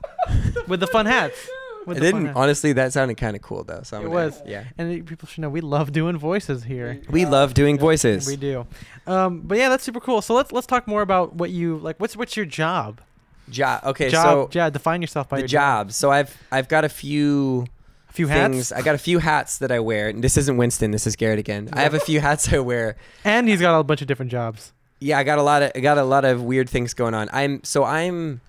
with 0.68 0.80
the 0.80 0.88
fun 0.88 1.08
hats. 1.08 1.50
It 1.88 2.00
didn't 2.00 2.30
honestly. 2.30 2.74
That 2.74 2.94
sounded 2.94 3.16
kind 3.18 3.36
of 3.36 3.42
cool 3.42 3.64
though. 3.64 3.82
So 3.84 3.98
I'm 3.98 4.04
It 4.04 4.06
gonna- 4.10 4.16
was. 4.26 4.42
Yeah, 4.46 4.64
And 4.78 5.06
people 5.06 5.28
should 5.28 5.42
know 5.42 5.50
we 5.50 5.62
love 5.62 5.92
doing 5.92 6.18
voices 6.18 6.64
here. 6.64 7.00
we 7.10 7.26
love 7.26 7.54
doing 7.54 7.78
voices. 7.78 8.28
We 8.28 8.36
do. 8.36 8.66
Um, 9.08 9.42
but 9.44 9.58
yeah, 9.58 9.70
that's 9.70 9.84
super 9.84 10.00
cool. 10.00 10.22
So 10.22 10.34
let's 10.34 10.52
let's 10.52 10.68
talk 10.68 10.88
more 10.88 11.02
about 11.02 11.36
what 11.36 11.50
you 11.52 11.78
like. 11.78 12.00
What's 12.00 12.16
what's 12.18 12.36
your 12.36 12.46
job? 12.46 13.02
Job. 13.50 13.84
Okay, 13.86 14.10
job. 14.10 14.52
so 14.52 14.58
yeah, 14.58 14.70
define 14.70 15.02
yourself 15.02 15.30
by 15.30 15.38
the 15.38 15.42
your 15.42 15.48
job. 15.48 15.92
So 15.92 16.12
I've 16.12 16.36
I've 16.52 16.68
got 16.68 16.84
a 16.84 16.90
few 16.90 17.66
A 18.10 18.14
few 18.14 18.28
things. 18.28 18.70
hats. 18.70 18.72
I 18.72 18.82
got 18.84 18.96
a 18.96 19.00
few 19.00 19.20
hats 19.20 19.60
that 19.60 19.72
I 19.72 19.80
wear. 19.80 20.10
And 20.10 20.24
this 20.24 20.36
isn't 20.38 20.58
Winston. 20.58 20.90
This 20.92 21.06
is 21.06 21.16
Garret 21.16 21.38
again. 21.38 21.70
I 21.74 21.82
have 21.82 21.94
a 21.94 22.00
few 22.00 22.22
hats 22.22 22.52
I 22.52 22.60
wear. 22.60 22.96
and 23.24 23.48
he's 23.48 23.62
got 23.62 23.80
a 23.80 23.84
bunch 23.84 24.02
of 24.02 24.08
different 24.08 24.32
jobs. 24.32 24.72
Yeah, 25.00 25.20
I 25.20 25.24
got 25.24 25.38
a 25.38 25.44
lot 25.44 25.62
of 25.62 25.72
I 25.76 25.80
got 25.82 25.98
a 26.00 26.04
lot 26.04 26.26
of 26.26 26.42
weird 26.42 26.70
things 26.70 26.94
going 26.96 27.14
on. 27.14 27.30
I'm 27.32 27.64
so 27.64 27.84
I'm 27.84 28.42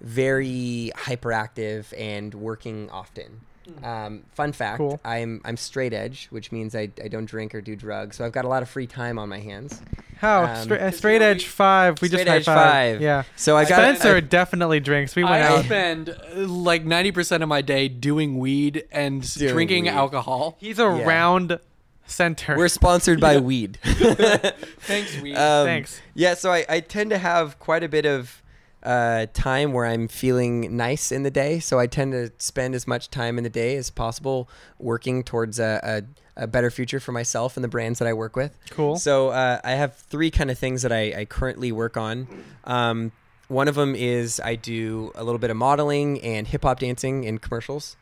very 0.00 0.92
hyperactive 0.96 1.92
and 1.96 2.34
working 2.34 2.90
often. 2.90 3.40
Um, 3.84 4.24
fun 4.32 4.52
fact: 4.52 4.78
Cool. 4.78 4.98
I'm 5.04 5.40
I'm 5.44 5.56
straight 5.56 5.92
edge, 5.92 6.26
which 6.30 6.50
means 6.50 6.74
I, 6.74 6.90
I 7.02 7.06
don't 7.08 7.26
drink 7.26 7.54
or 7.54 7.60
do 7.60 7.76
drugs. 7.76 8.16
So 8.16 8.24
I've 8.24 8.32
got 8.32 8.44
a 8.44 8.48
lot 8.48 8.62
of 8.62 8.68
free 8.70 8.88
time 8.88 9.16
on 9.18 9.28
my 9.28 9.38
hands. 9.38 9.80
How 10.16 10.44
Um, 10.44 10.56
straight, 10.64 10.80
uh, 10.80 10.90
straight 10.90 11.22
edge 11.22 11.42
we- 11.44 11.48
five. 11.48 12.02
We 12.02 12.08
just 12.08 12.22
Straight 12.22 12.44
high 12.46 12.54
five. 12.54 12.70
five. 12.96 13.00
Yeah. 13.00 13.22
So 13.36 13.56
I 13.56 13.64
got 13.64 13.76
Spencer 13.76 14.16
I- 14.16 14.20
definitely 14.20 14.80
drinks. 14.80 15.14
We 15.14 15.22
went 15.22 15.36
I 15.36 15.40
out. 15.58 15.64
spend 15.66 16.08
uh, 16.10 16.16
like 16.48 16.84
ninety 16.84 17.12
percent 17.12 17.42
of 17.44 17.48
my 17.48 17.62
day 17.62 17.86
doing 17.88 18.38
weed 18.38 18.84
and 18.90 19.22
Doing 19.34 19.52
drinking 19.52 19.84
weed. 19.84 19.90
alcohol. 19.90 20.56
He's 20.58 20.78
a 20.80 20.82
Yeah. 20.82 21.04
round 21.06 21.60
center. 22.06 22.56
we're 22.56 22.66
sponsored 22.68 23.20
by 23.20 23.38
weed. 23.50 23.78
Thanks, 23.84 25.20
weed. 25.20 25.36
Um, 25.36 25.66
Thanks. 25.66 26.00
Yeah, 26.14 26.34
so 26.34 26.50
I, 26.52 26.64
I 26.68 26.80
tend 26.80 27.10
to 27.10 27.18
have 27.18 27.58
quite 27.60 27.84
a 27.84 27.88
bit 27.88 28.04
of 28.04 28.42
uh, 28.82 29.26
time 29.32 29.72
where 29.72 29.86
I'm 29.86 30.08
feeling 30.08 30.76
nice 30.76 31.12
in 31.12 31.22
the 31.22 31.30
day. 31.30 31.60
So 31.60 31.78
I 31.78 31.86
tend 31.86 32.12
to 32.12 32.32
spend 32.38 32.74
as 32.74 32.86
much 32.86 33.10
time 33.10 33.38
in 33.38 33.44
the 33.44 33.50
day 33.50 33.76
as 33.76 33.90
possible 33.90 34.48
working 34.78 35.22
towards 35.22 35.58
a, 35.58 36.04
a, 36.36 36.44
a 36.44 36.46
better 36.46 36.70
future 36.70 37.00
for 37.00 37.12
myself 37.12 37.56
and 37.56 37.64
the 37.64 37.68
brands 37.68 37.98
that 37.98 38.08
I 38.08 38.12
work 38.12 38.36
with. 38.36 38.56
Cool. 38.70 38.96
So 38.96 39.28
uh, 39.28 39.60
I 39.62 39.72
have 39.72 39.96
three 39.96 40.30
kind 40.30 40.50
of 40.50 40.58
things 40.58 40.82
that 40.82 40.92
I, 40.92 41.20
I 41.20 41.24
currently 41.24 41.72
work 41.72 41.96
on. 41.96 42.26
Um, 42.64 43.12
one 43.48 43.66
of 43.66 43.74
them 43.74 43.94
is 43.96 44.40
I 44.42 44.54
do 44.54 45.10
a 45.14 45.24
little 45.24 45.40
bit 45.40 45.50
of 45.50 45.56
modeling 45.56 46.20
and 46.22 46.46
hip 46.46 46.62
hop 46.62 46.78
dancing 46.78 47.24
in 47.24 47.38
commercials, 47.38 47.96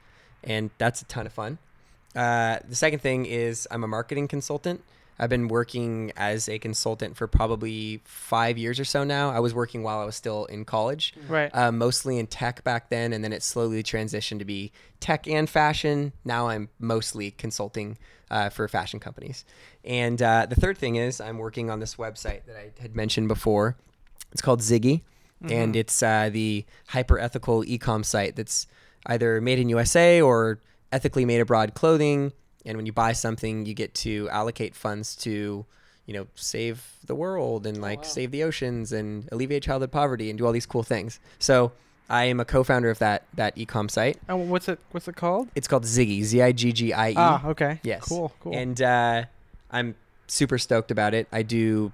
and 0.44 0.70
that's 0.76 1.00
a 1.00 1.06
ton 1.06 1.26
of 1.26 1.32
fun. 1.32 1.58
Uh, 2.14 2.58
the 2.68 2.74
second 2.74 3.00
thing 3.00 3.24
is 3.24 3.66
I'm 3.70 3.82
a 3.82 3.88
marketing 3.88 4.28
consultant. 4.28 4.84
I've 5.18 5.28
been 5.31 5.48
working 5.48 6.12
as 6.16 6.48
a 6.48 6.59
consultant 6.59 7.16
for 7.16 7.26
probably 7.26 8.00
five 8.04 8.57
years 8.57 8.78
or 8.78 8.85
so 8.85 9.02
now. 9.04 9.31
I 9.31 9.40
was 9.40 9.52
working 9.52 9.83
while 9.83 9.98
I 9.98 10.04
was 10.04 10.14
still 10.16 10.44
in 10.46 10.64
college, 10.64 11.14
Right. 11.28 11.50
uh, 11.54 11.72
mostly 11.72 12.18
in 12.18 12.26
tech 12.28 12.62
back 12.64 12.88
then, 12.88 13.12
and 13.12 13.24
then 13.24 13.33
it 13.33 13.42
slowly 13.42 13.83
transitioned 13.83 14.38
to 14.38 14.44
be 14.44 14.70
tech 15.00 15.26
and 15.26 15.48
fashion. 15.50 16.12
Now 16.24 16.48
I'm 16.48 16.68
mostly 16.78 17.31
consulting 17.33 17.98
uh, 18.31 18.50
for 18.50 18.68
fashion 18.68 19.00
companies. 19.00 19.44
And 19.85 20.20
uh, 20.22 20.46
the 20.48 20.54
third 20.57 20.78
thing 20.78 20.96
is 20.96 21.20
I'm 21.20 21.38
working 21.38 21.70
on 21.70 21.81
this 21.81 21.96
website 21.96 22.44
that 22.46 22.57
I 22.57 22.70
had 22.81 22.94
mentioned 22.94 23.26
before. 23.28 23.76
It's 24.33 24.42
called 24.42 24.61
Ziggie, 24.61 25.02
and 25.48 25.74
it's 25.76 26.02
uh, 26.02 26.28
the 26.33 26.64
hyper 26.88 27.18
ethical 27.18 27.62
ecom 27.64 28.04
site 28.04 28.37
that's 28.37 28.66
either 29.07 29.40
made 29.40 29.59
in 29.59 29.68
USA 29.70 30.20
or 30.20 30.61
ethically 30.92 31.24
made 31.24 31.40
abroad 31.40 31.74
clothing. 31.74 32.33
And 32.68 32.76
when 32.76 32.85
you 32.85 32.92
buy 32.92 33.12
something, 33.12 33.64
you 33.64 33.72
get 33.72 33.94
to 33.94 34.28
allocate 34.28 34.74
funds 34.74 35.16
to, 35.16 35.64
you 36.04 36.14
know, 36.14 36.26
save 36.35 36.85
the 37.07 37.14
world 37.14 37.66
and 37.66 37.81
like 37.81 38.04
save 38.04 38.31
the 38.31 38.44
oceans 38.44 38.92
and 38.92 39.26
alleviate 39.33 39.62
childhood 39.62 39.90
poverty 39.90 40.28
and 40.28 40.38
do 40.38 40.44
all 40.44 40.52
these 40.52 40.66
cool 40.66 40.83
things. 40.83 41.18
So 41.38 41.72
I 42.11 42.24
am 42.24 42.40
a 42.40 42.44
co-founder 42.44 42.90
of 42.90 42.98
that 42.98 43.24
that 43.35 43.57
ecom 43.57 43.90
site. 43.90 44.18
And 44.28 44.50
what's 44.50 44.68
it? 44.68 44.78
What's 44.90 45.09
it 45.09 45.16
called? 45.16 45.48
It's 45.54 45.66
called 45.66 45.85
Ziggie, 45.85 46.22
Z 46.22 46.42
I 46.42 46.52
G 46.52 46.72
G 46.72 46.92
I 46.92 47.11
E. 47.11 47.14
Ah, 47.16 47.46
okay. 47.46 47.81
Yes. 47.83 48.07
Cool. 48.07 48.35
Cool. 48.40 48.54
And 48.54 48.81
uh, 48.83 49.24
I'm 49.70 49.94
super 50.26 50.59
stoked 50.59 50.90
about 50.90 51.14
it. 51.14 51.26
I 51.33 51.42
do 51.42 51.90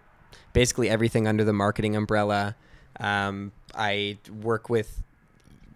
basically 0.53 0.91
everything 0.91 1.29
under 1.29 1.45
the 1.45 1.53
marketing 1.53 1.95
umbrella. 1.95 2.57
Um, 2.99 3.53
I 3.77 4.19
work 4.43 4.69
with 4.69 5.03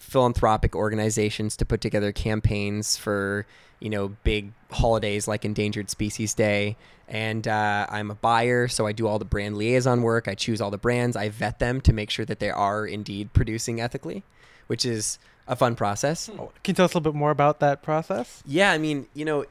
philanthropic 0.01 0.75
organizations 0.75 1.57
to 1.59 1.65
put 1.65 1.81
together 1.81 2.11
campaigns 2.11 2.97
for 2.97 3.47
you 3.81 3.91
know 3.91 4.09
big 4.25 4.53
holidays 4.71 5.29
like 5.29 5.45
Endangered 5.45 5.91
Species 5.91 6.35
Day. 6.35 6.77
And 7.11 7.49
uh, 7.49 7.87
I'm 7.89 8.11
a 8.11 8.15
buyer, 8.15 8.69
so 8.69 8.87
I 8.87 8.93
do 8.93 9.07
all 9.07 9.19
the 9.19 9.25
brand 9.25 9.57
liaison 9.57 10.03
work. 10.03 10.29
I 10.29 10.35
choose 10.35 10.61
all 10.61 10.71
the 10.71 10.77
brands. 10.77 11.17
I 11.17 11.31
vet 11.31 11.59
them 11.59 11.81
to 11.83 11.95
make 11.95 12.11
sure 12.11 12.27
that 12.27 12.39
they 12.39 12.51
are 12.51 12.87
indeed 12.87 13.33
producing 13.33 13.81
ethically, 13.81 14.25
which 14.67 14.85
is 14.85 15.19
a 15.47 15.57
fun 15.57 15.75
process. 15.75 16.29
Oh, 16.29 16.53
Can 16.63 16.73
you 16.73 16.75
tell 16.75 16.85
us 16.85 16.93
a 16.93 16.99
little 16.99 17.13
bit 17.13 17.19
more 17.19 17.31
about 17.31 17.61
that 17.61 17.83
process? 17.83 18.43
Yeah, 18.45 18.73
I 18.73 18.77
mean, 18.79 19.07
you 19.15 19.25
know, 19.25 19.47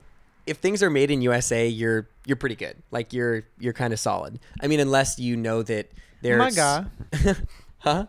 if 0.45 0.57
things 0.57 0.83
are 0.83 0.91
made 0.91 1.09
in 1.09 1.21
USA, 1.23 1.67
you're 1.67 2.07
you're 2.25 2.37
pretty 2.37 2.55
good. 2.55 2.75
Like 2.91 3.11
you're 3.11 3.43
you're 3.59 3.73
kind 3.73 3.91
of 3.91 3.99
solid. 3.99 4.39
I 4.61 4.67
mean, 4.67 4.79
unless 4.79 5.17
you 5.17 5.35
know 5.35 5.63
that 5.63 5.91
there's 6.21 6.37
My 6.37 6.51
guy. 6.51 6.85
huh? 7.79 8.05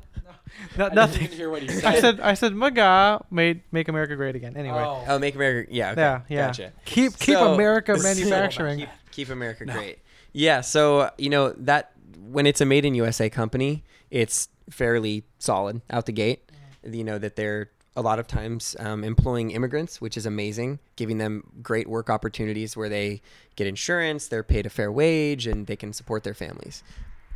No, 0.76 0.86
I 0.86 0.94
nothing. 0.94 1.20
didn't 1.22 1.36
hear 1.36 1.50
what 1.50 1.62
he 1.62 1.68
said. 1.80 1.84
I 1.84 2.00
said 2.00 2.20
I 2.20 2.34
said 2.34 2.54
Maga 2.54 3.24
made 3.30 3.62
make 3.72 3.88
America 3.88 4.16
great 4.16 4.36
again. 4.36 4.56
Anyway. 4.56 4.78
Oh. 4.78 5.04
Oh, 5.06 5.18
make 5.18 5.34
America. 5.34 5.72
Yeah, 5.72 5.92
okay. 5.92 6.00
Yeah, 6.00 6.20
yeah. 6.28 6.46
Gotcha. 6.48 6.72
Keep 6.84 7.18
keep 7.18 7.34
So- 7.36 7.54
America 7.54 7.96
so- 7.96 8.02
manufacturing. 8.02 8.78
Keep, 8.80 8.88
keep 9.12 9.28
America 9.30 9.64
great. 9.64 9.98
Yeah. 10.32 10.60
So 10.60 11.10
you 11.18 11.30
know 11.30 11.50
that 11.58 11.92
when 12.30 12.46
it's 12.46 12.60
a 12.60 12.64
made 12.64 12.84
in 12.84 12.94
USA 12.94 13.28
company, 13.30 13.84
it's 14.10 14.48
fairly 14.70 15.24
solid 15.38 15.80
out 15.90 16.06
the 16.06 16.12
gate. 16.12 16.50
You 16.84 17.04
know 17.04 17.18
that 17.18 17.36
they're 17.36 17.70
a 17.96 18.02
lot 18.02 18.20
of 18.20 18.28
times 18.28 18.76
um, 18.78 19.02
employing 19.02 19.50
immigrants, 19.50 20.00
which 20.00 20.16
is 20.16 20.24
amazing, 20.24 20.78
giving 20.94 21.18
them 21.18 21.42
great 21.62 21.88
work 21.88 22.08
opportunities 22.08 22.76
where 22.76 22.88
they 22.88 23.20
get 23.56 23.66
insurance, 23.66 24.28
they're 24.28 24.44
paid 24.44 24.66
a 24.66 24.70
fair 24.70 24.92
wage, 24.92 25.48
and 25.48 25.66
they 25.66 25.74
can 25.74 25.92
support 25.92 26.22
their 26.22 26.34
families. 26.34 26.84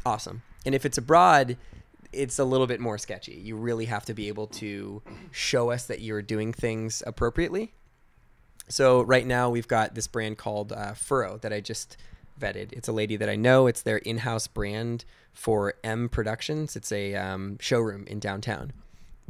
Awesome. 0.07 0.43
And 0.65 0.73
if 0.73 0.87
it's 0.87 0.97
abroad, 0.97 1.57
it's 2.13 2.39
a 2.39 2.45
little 2.45 2.67
bit 2.67 2.81
more 2.81 2.99
sketchy. 2.99 3.33
You 3.35 3.57
really 3.57 3.87
have 3.87 4.05
to 4.07 4.15
be 4.15 4.29
able 4.29 4.47
to 4.49 5.03
show 5.31 5.71
us 5.71 5.87
that 5.87 6.01
you're 6.01 6.23
doing 6.23 6.53
things 6.53 7.03
appropriately. 7.07 7.73
So 8.69 9.03
right 9.03 9.27
now 9.27 9.51
we've 9.51 9.69
got 9.69 9.95
this 9.95 10.07
brand 10.07 10.39
called 10.39 10.73
uh, 10.73 10.95
Furrow 10.95 11.39
that 11.39 11.53
I 11.53 11.61
just 11.61 11.97
vetted. 12.41 12.73
It's 12.73 12.89
a 12.89 12.93
lady 12.93 13.17
that 13.17 13.29
I 13.29 13.37
know. 13.37 13.67
It's 13.67 13.83
their 13.83 13.99
in-house 13.99 14.47
brand 14.47 15.05
for 15.33 15.75
M 15.85 16.09
Productions. 16.09 16.77
It's 16.77 16.93
a 16.93 17.15
um, 17.15 17.59
showroom 17.61 18.05
in 18.07 18.19
downtown, 18.21 18.73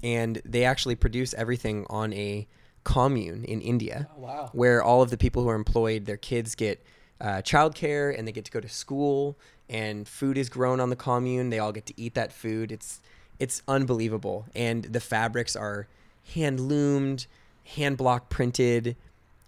and 0.03 0.41
they 0.45 0.65
actually 0.65 0.95
produce 0.97 1.35
everything 1.35 1.87
on 1.89 2.13
a 2.13 2.47
commune 2.85 3.45
in 3.45 3.61
India, 3.61 4.09
Oh, 4.17 4.21
wow. 4.21 4.51
where 4.53 4.83
all 4.83 5.03
of 5.03 5.11
the 5.11 5.17
people 5.17 5.43
who 5.43 5.49
are 5.49 5.55
employed, 5.55 6.05
their 6.07 6.17
kids 6.17 6.55
get 6.57 6.85
uh, 7.21 7.41
childcare 7.43 8.17
and 8.17 8.27
they 8.27 8.33
get 8.33 8.45
to 8.47 8.51
go 8.51 8.59
to 8.61 8.69
school, 8.69 9.39
and 9.73 10.07
food 10.07 10.39
is 10.39 10.49
grown 10.49 10.79
on 10.79 10.91
the 10.91 10.97
commune. 10.97 11.51
They 11.51 11.59
all 11.59 11.73
get 11.73 11.87
to 11.87 11.95
eat 11.97 12.15
that 12.15 12.33
food. 12.33 12.71
It's 12.71 13.01
it's 13.41 13.63
unbelievable, 13.67 14.47
and 14.55 14.85
the 14.85 15.01
fabrics 15.01 15.57
are 15.57 15.89
hand 16.35 16.61
loomed, 16.61 17.27
hand 17.65 17.97
block 17.97 18.29
printed. 18.29 18.95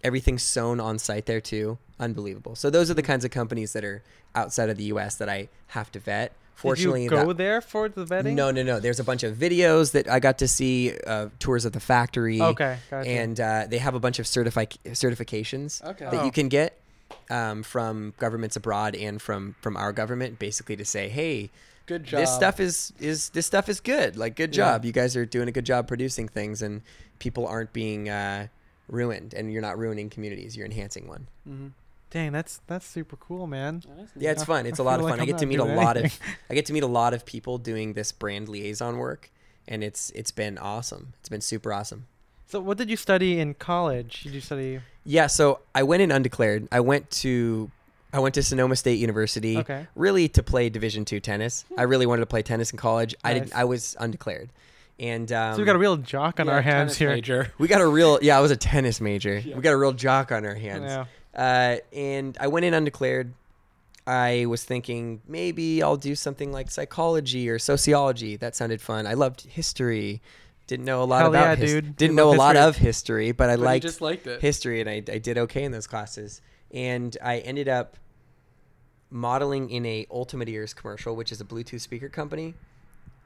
Everything's 0.03 0.43
sewn 0.43 0.79
on 0.81 0.99
site 0.99 1.25
there 1.27 1.39
too. 1.41 1.77
Unbelievable. 1.99 2.55
So 2.55 2.69
those 2.69 2.91
are 2.91 2.93
the 2.93 3.01
kinds 3.01 3.23
of 3.23 3.31
companies 3.31 3.71
that 3.73 3.85
are 3.85 4.03
outside 4.35 4.69
of 4.69 4.75
the 4.77 4.83
U.S. 4.85 5.15
that 5.15 5.29
I 5.29 5.47
have 5.67 5.91
to 5.93 5.99
vet. 5.99 6.33
Fortunately, 6.55 7.01
Did 7.07 7.11
you 7.15 7.21
go 7.21 7.27
that- 7.29 7.37
there 7.37 7.59
for 7.61 7.89
the 7.89 8.05
vetting? 8.05 8.33
no, 8.33 8.49
no, 8.51 8.63
no. 8.63 8.79
There's 8.79 8.99
a 8.99 9.03
bunch 9.03 9.23
of 9.23 9.35
videos 9.35 9.91
that 9.93 10.09
I 10.09 10.19
got 10.19 10.37
to 10.39 10.47
see, 10.47 10.93
uh, 11.07 11.27
tours 11.39 11.65
of 11.65 11.71
the 11.73 11.79
factory. 11.81 12.41
Okay, 12.41 12.77
gotcha. 12.89 13.09
And 13.09 13.39
uh, 13.39 13.65
they 13.69 13.77
have 13.77 13.93
a 13.95 13.99
bunch 13.99 14.19
of 14.19 14.25
certifi- 14.25 14.77
certifications 14.85 15.83
Okay. 15.83 16.05
that 16.05 16.21
Oh. 16.21 16.25
you 16.25 16.31
can 16.31 16.47
get 16.49 16.79
um, 17.29 17.63
from 17.63 18.13
governments 18.17 18.55
abroad 18.55 18.95
and 18.95 19.21
from 19.21 19.55
from 19.61 19.75
our 19.77 19.91
government, 19.91 20.39
basically 20.39 20.75
to 20.77 20.85
say, 20.85 21.09
hey, 21.09 21.49
Good 21.87 22.03
job. 22.03 22.19
this 22.21 22.33
stuff 22.33 22.59
is 22.59 22.93
is 22.99 23.29
this 23.29 23.45
stuff 23.45 23.69
is 23.69 23.79
good. 23.79 24.17
Like, 24.17 24.35
good 24.35 24.55
Yeah. 24.55 24.73
job. 24.73 24.85
You 24.85 24.91
guys 24.91 25.15
are 25.15 25.25
doing 25.25 25.47
a 25.47 25.51
good 25.51 25.65
job 25.65 25.87
producing 25.87 26.27
things, 26.27 26.61
and 26.61 26.81
people 27.19 27.47
aren't 27.47 27.73
being 27.73 28.09
uh, 28.09 28.47
ruined, 28.87 29.33
and 29.33 29.51
you're 29.51 29.61
not 29.61 29.77
ruining 29.77 30.09
communities. 30.09 30.55
You're 30.55 30.65
enhancing 30.65 31.07
one. 31.07 31.27
Mhm. 31.47 31.71
Dang, 32.11 32.31
that's 32.31 32.61
that's 32.67 32.85
super 32.85 33.15
cool, 33.17 33.45
man. 33.47 33.83
Yeah, 34.15 34.31
it's 34.31 34.43
fun. 34.45 34.65
It's 34.65 34.79
a 34.79 34.83
lot 34.83 34.99
of 34.99 35.05
fun. 35.09 35.19
I 35.19 35.23
I'm 35.23 35.27
get 35.27 35.37
to 35.39 35.45
meet 35.45 35.59
a 35.59 35.63
doing 35.63 35.75
lot 35.75 35.97
of. 35.97 36.19
I 36.49 36.53
get 36.53 36.65
to 36.67 36.73
meet 36.73 36.83
a 36.83 36.87
lot 36.87 37.13
of 37.13 37.25
people 37.25 37.57
doing 37.57 37.93
this 37.93 38.11
brand 38.11 38.47
liaison 38.47 38.97
work, 38.97 39.31
and 39.67 39.83
it's 39.83 40.11
it's 40.11 40.31
been 40.31 40.57
awesome. 40.57 41.13
It's 41.19 41.29
been 41.29 41.41
super 41.41 41.73
awesome. 41.73 42.05
So, 42.47 42.59
what 42.61 42.77
did 42.77 42.89
you 42.89 42.95
study 42.95 43.39
in 43.39 43.55
college? 43.55 44.21
Did 44.23 44.33
you 44.33 44.41
study? 44.41 44.79
Yeah, 45.05 45.27
so 45.27 45.59
I 45.73 45.83
went 45.83 46.01
in 46.01 46.11
undeclared. 46.11 46.67
I 46.71 46.79
went 46.79 47.09
to 47.11 47.69
I 48.11 48.19
went 48.19 48.33
to 48.35 48.43
Sonoma 48.43 48.75
State 48.75 48.97
University 48.99 49.57
Okay. 49.57 49.87
really 49.95 50.27
to 50.29 50.41
play 50.43 50.69
Division 50.69 51.05
two 51.05 51.19
tennis. 51.19 51.65
I 51.77 51.83
really 51.83 52.05
wanted 52.05 52.21
to 52.21 52.25
play 52.25 52.41
tennis 52.41 52.71
in 52.71 52.77
college. 52.77 53.13
I 53.23 53.33
didn't. 53.33 53.53
I 53.55 53.65
was 53.65 53.95
undeclared, 53.99 54.49
and 54.99 55.31
um, 55.31 55.53
so 55.55 55.59
we 55.59 55.65
got 55.65 55.75
a 55.75 55.79
real 55.79 55.97
jock 55.97 56.39
on 56.39 56.47
Yeah, 56.47 56.53
our 56.53 56.61
hands 56.61 56.97
here. 56.97 57.09
Major. 57.09 57.51
we 57.57 57.67
got 57.67 57.81
a 57.81 57.87
real 57.87 58.17
yeah. 58.21 58.37
I 58.37 58.41
was 58.41 58.51
a 58.51 58.55
tennis 58.57 58.99
major. 59.01 59.37
Yeah. 59.37 59.55
We 59.55 59.61
got 59.61 59.73
a 59.73 59.77
real 59.77 59.91
jock 59.93 60.31
on 60.31 60.45
our 60.45 60.55
hands. 60.55 60.85
Yeah. 60.85 61.05
Uh, 61.35 61.77
and 61.95 62.37
I 62.39 62.47
went 62.47 62.65
in 62.65 62.73
undeclared. 62.73 63.33
I 64.07 64.45
was 64.47 64.63
thinking 64.63 65.21
maybe 65.27 65.81
I'll 65.83 65.97
do 65.97 66.15
something 66.15 66.51
like 66.51 66.69
psychology 66.71 67.49
or 67.49 67.57
sociology. 67.59 68.35
That 68.37 68.55
sounded 68.55 68.79
fun. 68.79 69.07
I 69.07 69.13
loved 69.15 69.41
history. 69.41 70.21
Didn't 70.67 70.85
know 70.85 71.03
a 71.03 71.05
lot 71.05 71.19
Hell 71.21 71.29
about 71.29 71.43
yeah, 71.43 71.55
his- 71.55 71.71
dude. 71.73 71.95
Didn't 71.95 72.15
know 72.15 72.29
a 72.29 72.29
love 72.29 72.37
lot 72.37 72.55
history. 72.55 72.67
of 72.69 72.75
history, 72.77 73.31
but 73.33 73.49
I 73.49 73.55
But 73.55 73.59
you 73.59 73.65
liked 73.65 73.83
just 73.83 74.01
liked 74.01 74.27
it. 74.27 74.41
history, 74.41 74.81
and 74.81 74.89
I, 74.89 74.95
I 75.11 75.19
did 75.19 75.37
okay 75.37 75.63
in 75.63 75.71
those 75.71 75.87
classes. 75.87 76.41
And 76.71 77.15
I 77.23 77.39
ended 77.39 77.67
up 77.69 77.97
modeling 79.09 79.69
in 79.69 79.85
a 79.85 80.07
Ultimate 80.11 80.49
Ears 80.49 80.73
commercial, 80.73 81.15
which 81.15 81.31
is 81.31 81.39
a 81.39 81.45
Bluetooth 81.45 81.81
speaker 81.81 82.09
company. 82.09 82.55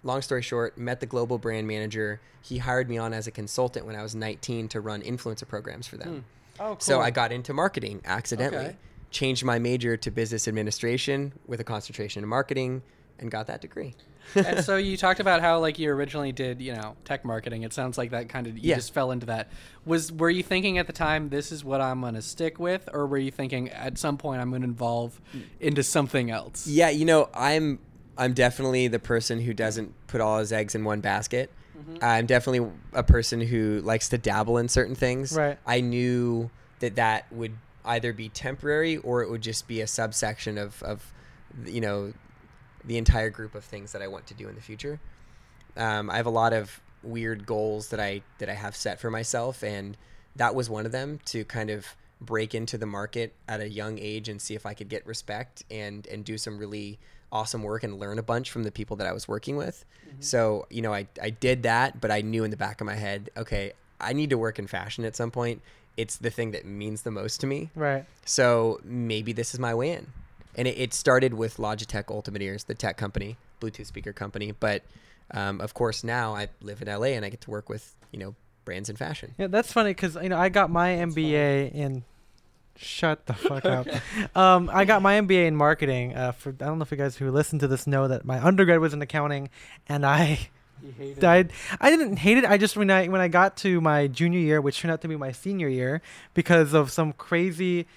Long 0.03 0.21
story 0.21 0.41
short, 0.41 0.77
met 0.77 0.99
the 0.99 1.05
global 1.05 1.37
brand 1.37 1.67
manager. 1.67 2.21
He 2.41 2.57
hired 2.59 2.89
me 2.89 2.97
on 2.97 3.13
as 3.13 3.27
a 3.27 3.31
consultant 3.31 3.85
when 3.85 3.95
I 3.95 4.01
was 4.03 4.15
19 4.15 4.67
to 4.69 4.81
run 4.81 5.01
influencer 5.01 5.47
programs 5.47 5.87
for 5.87 5.97
them. 5.97 6.09
Hmm. 6.57 6.61
Oh, 6.61 6.65
cool. 6.71 6.79
So 6.79 6.99
I 7.01 7.09
got 7.11 7.31
into 7.31 7.53
marketing 7.53 8.01
accidentally. 8.05 8.65
Okay. 8.65 8.75
Changed 9.11 9.43
my 9.43 9.59
major 9.59 9.97
to 9.97 10.11
business 10.11 10.47
administration 10.47 11.33
with 11.47 11.59
a 11.59 11.63
concentration 11.63 12.21
in 12.23 12.29
marketing 12.29 12.81
and 13.17 13.31
got 13.31 13.47
that 13.47 13.61
degree. 13.61 13.95
And 14.36 14.63
so 14.63 14.78
you 14.78 14.95
talked 14.97 15.20
about 15.20 15.41
how 15.41 15.59
like 15.59 15.80
you 15.80 15.89
originally 15.91 16.32
did, 16.32 16.61
you 16.61 16.74
know, 16.74 16.95
tech 17.05 17.26
marketing. 17.26 17.63
It 17.63 17.74
sounds 17.74 17.97
like 17.97 18.11
that 18.11 18.30
kind 18.30 18.47
of 18.47 18.57
you 18.57 18.70
Yeah. 18.70 18.76
just 18.76 18.93
fell 18.93 19.11
into 19.11 19.26
that. 19.28 19.49
Was 19.86 20.11
were 20.11 20.30
you 20.30 20.43
thinking 20.43 20.78
at 20.78 20.88
the 20.88 20.93
time 20.93 21.30
this 21.30 21.51
is 21.51 21.63
what 21.63 21.82
I'm 21.82 22.01
going 22.01 22.13
to 22.15 22.22
stick 22.22 22.59
with 22.59 22.88
or 22.93 23.07
were 23.07 23.17
you 23.17 23.32
thinking 23.32 23.70
at 23.70 23.97
some 23.97 24.17
point 24.17 24.41
I'm 24.41 24.49
going 24.49 24.61
to 24.61 24.67
evolve 24.70 25.20
into 25.59 25.84
something 25.84 26.30
else? 26.32 26.67
Yeah, 26.67 26.89
you 26.89 27.05
know, 27.05 27.30
I'm 27.34 27.80
I'm 28.17 28.34
definitely 28.34 28.88
the 28.88 28.99
person 28.99 29.39
who 29.41 29.53
doesn't 29.53 29.93
put 30.07 30.22
all 30.22 30.39
his 30.39 30.51
eggs 30.51 30.76
in 30.76 30.84
one 30.84 30.99
basket. 31.01 31.51
Mm-hmm. 31.78 32.03
I'm 32.03 32.26
definitely 32.26 32.70
a 32.93 33.03
person 33.03 33.39
who 33.41 33.80
likes 33.82 34.09
to 34.09 34.17
dabble 34.17 34.57
in 34.57 34.67
certain 34.67 34.95
things. 34.95 35.36
Right. 35.36 35.57
I 35.65 35.80
knew 35.82 36.49
that 36.80 36.95
that 36.95 37.32
would 37.32 37.53
either 37.86 38.11
be 38.13 38.28
temporary 38.30 38.97
or 38.97 39.24
it 39.24 39.30
would 39.30 39.41
just 39.41 39.67
be 39.67 39.80
a 39.82 39.88
subsection 39.88 40.57
of 40.57 40.84
of 40.84 41.13
you 41.65 41.82
know 41.82 42.13
the 42.89 42.97
entire 42.97 43.29
group 43.29 43.53
of 43.53 43.63
things 43.63 43.91
that 43.91 44.01
I 44.01 44.07
want 44.07 44.25
to 44.27 44.33
do 44.33 44.49
in 44.49 44.55
the 44.55 44.61
future. 44.61 44.99
Um, 45.77 46.09
I 46.09 46.17
have 46.17 46.25
a 46.25 46.31
lot 46.31 46.53
of 46.53 46.81
weird 47.03 47.45
goals 47.45 47.89
that 47.89 47.99
I 47.99 48.23
that 48.39 48.49
I 48.49 48.55
have 48.55 48.75
set 48.75 48.99
for 48.99 49.11
myself, 49.11 49.63
and 49.63 49.95
that 50.35 50.55
was 50.55 50.69
one 50.69 50.87
of 50.87 50.91
them 50.91 51.19
to 51.25 51.45
kind 51.45 51.69
of 51.69 51.85
break 52.19 52.53
into 52.53 52.77
the 52.77 52.87
market 52.87 53.33
at 53.47 53.61
a 53.61 53.69
young 53.69 53.99
age 53.99 54.27
and 54.27 54.41
see 54.41 54.55
if 54.55 54.65
I 54.65 54.73
could 54.73 54.89
get 54.89 55.05
respect 55.05 55.63
and 55.69 56.05
and 56.07 56.25
do 56.25 56.37
some 56.37 56.57
really 56.57 56.97
awesome 57.31 57.61
work 57.61 57.83
and 57.83 57.99
learn 57.99 58.17
a 58.17 58.23
bunch 58.23 58.49
from 58.49 58.63
the 58.63 58.71
people 58.71 58.97
that 58.97 59.05
I 59.05 59.13
was 59.13 59.27
working 59.27 59.55
with. 59.55 59.85
So 60.19 60.65
you 60.71 60.81
know, 60.81 60.91
I 60.91 61.07
I 61.21 61.29
did 61.29 61.61
that, 61.63 62.01
but 62.01 62.09
I 62.09 62.21
knew 62.21 62.43
in 62.43 62.49
the 62.49 62.57
back 62.57 62.81
of 62.81 62.87
my 62.87 62.95
head, 62.95 63.29
okay, 63.37 63.73
I 64.01 64.13
need 64.13 64.31
to 64.31 64.37
work 64.39 64.57
in 64.57 64.65
fashion 64.65 65.05
at 65.05 65.15
some 65.15 65.29
point. 65.29 65.61
It's 65.95 66.17
the 66.17 66.31
thing 66.31 66.51
that 66.51 66.65
means 66.65 67.03
the 67.03 67.11
most 67.11 67.39
to 67.41 67.47
me. 67.47 67.69
right. 67.75 68.05
So 68.25 68.79
maybe 68.83 69.31
this 69.31 69.53
is 69.53 69.59
my 69.59 69.75
way 69.75 69.91
in. 69.91 70.07
And 70.55 70.67
it, 70.67 70.77
it 70.77 70.93
started 70.93 71.33
with 71.33 71.57
Logitech 71.57 72.05
Ultimate 72.09 72.41
Ears, 72.41 72.63
the 72.65 72.75
tech 72.75 72.97
company, 72.97 73.37
Bluetooth 73.61 73.85
speaker 73.85 74.13
company. 74.13 74.51
But 74.51 74.83
um, 75.31 75.61
of 75.61 75.73
course, 75.73 76.03
now 76.03 76.35
I 76.35 76.49
live 76.61 76.81
in 76.81 76.87
LA 76.87 77.07
and 77.07 77.23
I 77.23 77.29
get 77.29 77.41
to 77.41 77.51
work 77.51 77.69
with, 77.69 77.95
you 78.11 78.19
know, 78.19 78.35
brands 78.65 78.89
in 78.89 78.95
fashion. 78.95 79.33
Yeah, 79.37 79.47
that's 79.47 79.71
funny 79.71 79.91
because 79.91 80.15
you 80.15 80.29
know 80.29 80.37
I 80.37 80.49
got 80.49 80.69
my 80.69 80.89
MBA 80.89 81.73
in. 81.73 82.03
Shut 82.75 83.25
the 83.25 83.33
fuck 83.33 83.65
up. 83.65 83.87
Um, 84.35 84.69
I 84.71 84.85
got 84.85 85.01
my 85.01 85.19
MBA 85.19 85.47
in 85.47 85.55
marketing. 85.55 86.15
Uh, 86.15 86.31
for 86.31 86.51
I 86.51 86.65
don't 86.65 86.77
know 86.77 86.83
if 86.83 86.91
you 86.91 86.97
guys 86.97 87.17
who 87.17 87.29
listen 87.31 87.59
to 87.59 87.67
this 87.67 87.87
know 87.87 88.07
that 88.07 88.25
my 88.25 88.41
undergrad 88.43 88.79
was 88.79 88.93
in 88.93 89.01
accounting, 89.01 89.49
and 89.87 90.05
I 90.05 90.49
You 90.81 90.91
hated 90.97 91.25
I, 91.25 91.45
I 91.81 91.89
didn't 91.89 92.17
hate 92.17 92.37
it. 92.37 92.45
I 92.45 92.57
just 92.57 92.77
when 92.77 92.89
I 92.89 93.07
when 93.07 93.21
I 93.21 93.27
got 93.27 93.57
to 93.57 93.81
my 93.81 94.07
junior 94.07 94.39
year, 94.39 94.61
which 94.61 94.79
turned 94.79 94.91
out 94.91 95.01
to 95.01 95.07
be 95.07 95.15
my 95.17 95.31
senior 95.31 95.67
year, 95.67 96.01
because 96.33 96.73
of 96.73 96.91
some 96.91 97.11
crazy. 97.13 97.87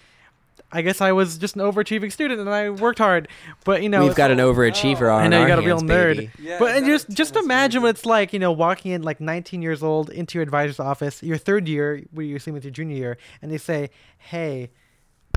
I 0.72 0.82
guess 0.82 1.00
I 1.00 1.12
was 1.12 1.36
just 1.38 1.54
an 1.56 1.60
overachieving 1.62 2.10
student 2.10 2.40
and 2.40 2.48
I 2.48 2.70
worked 2.70 2.98
hard, 2.98 3.28
but 3.64 3.82
you 3.82 3.88
know 3.90 4.04
We've 4.04 4.14
got 4.14 4.30
an 4.30 4.38
overachiever 4.38 5.10
Oh. 5.10 5.16
on 5.16 5.22
I 5.24 5.28
know 5.28 5.42
you 5.42 5.46
got 5.46 5.58
a 5.58 5.62
real 5.62 5.80
nerd. 5.80 6.30
Yeah, 6.38 6.58
but 6.58 6.74
and 6.76 6.86
just 6.86 7.10
just 7.10 7.34
tennis 7.34 7.44
imagine 7.44 7.82
what 7.82 7.90
it's 7.90 8.06
like, 8.06 8.32
you 8.32 8.38
know, 8.38 8.52
walking 8.52 8.92
in 8.92 9.02
like 9.02 9.20
19 9.20 9.60
years 9.62 9.82
old 9.82 10.08
into 10.10 10.38
your 10.38 10.42
advisor's 10.42 10.80
office, 10.80 11.22
your 11.22 11.36
third 11.36 11.68
year, 11.68 12.02
where 12.12 12.24
you're 12.24 12.38
sitting 12.38 12.54
with 12.54 12.64
your 12.64 12.70
junior 12.72 12.96
year, 12.96 13.18
and 13.42 13.52
they 13.52 13.58
say, 13.58 13.90
"Hey, 14.18 14.70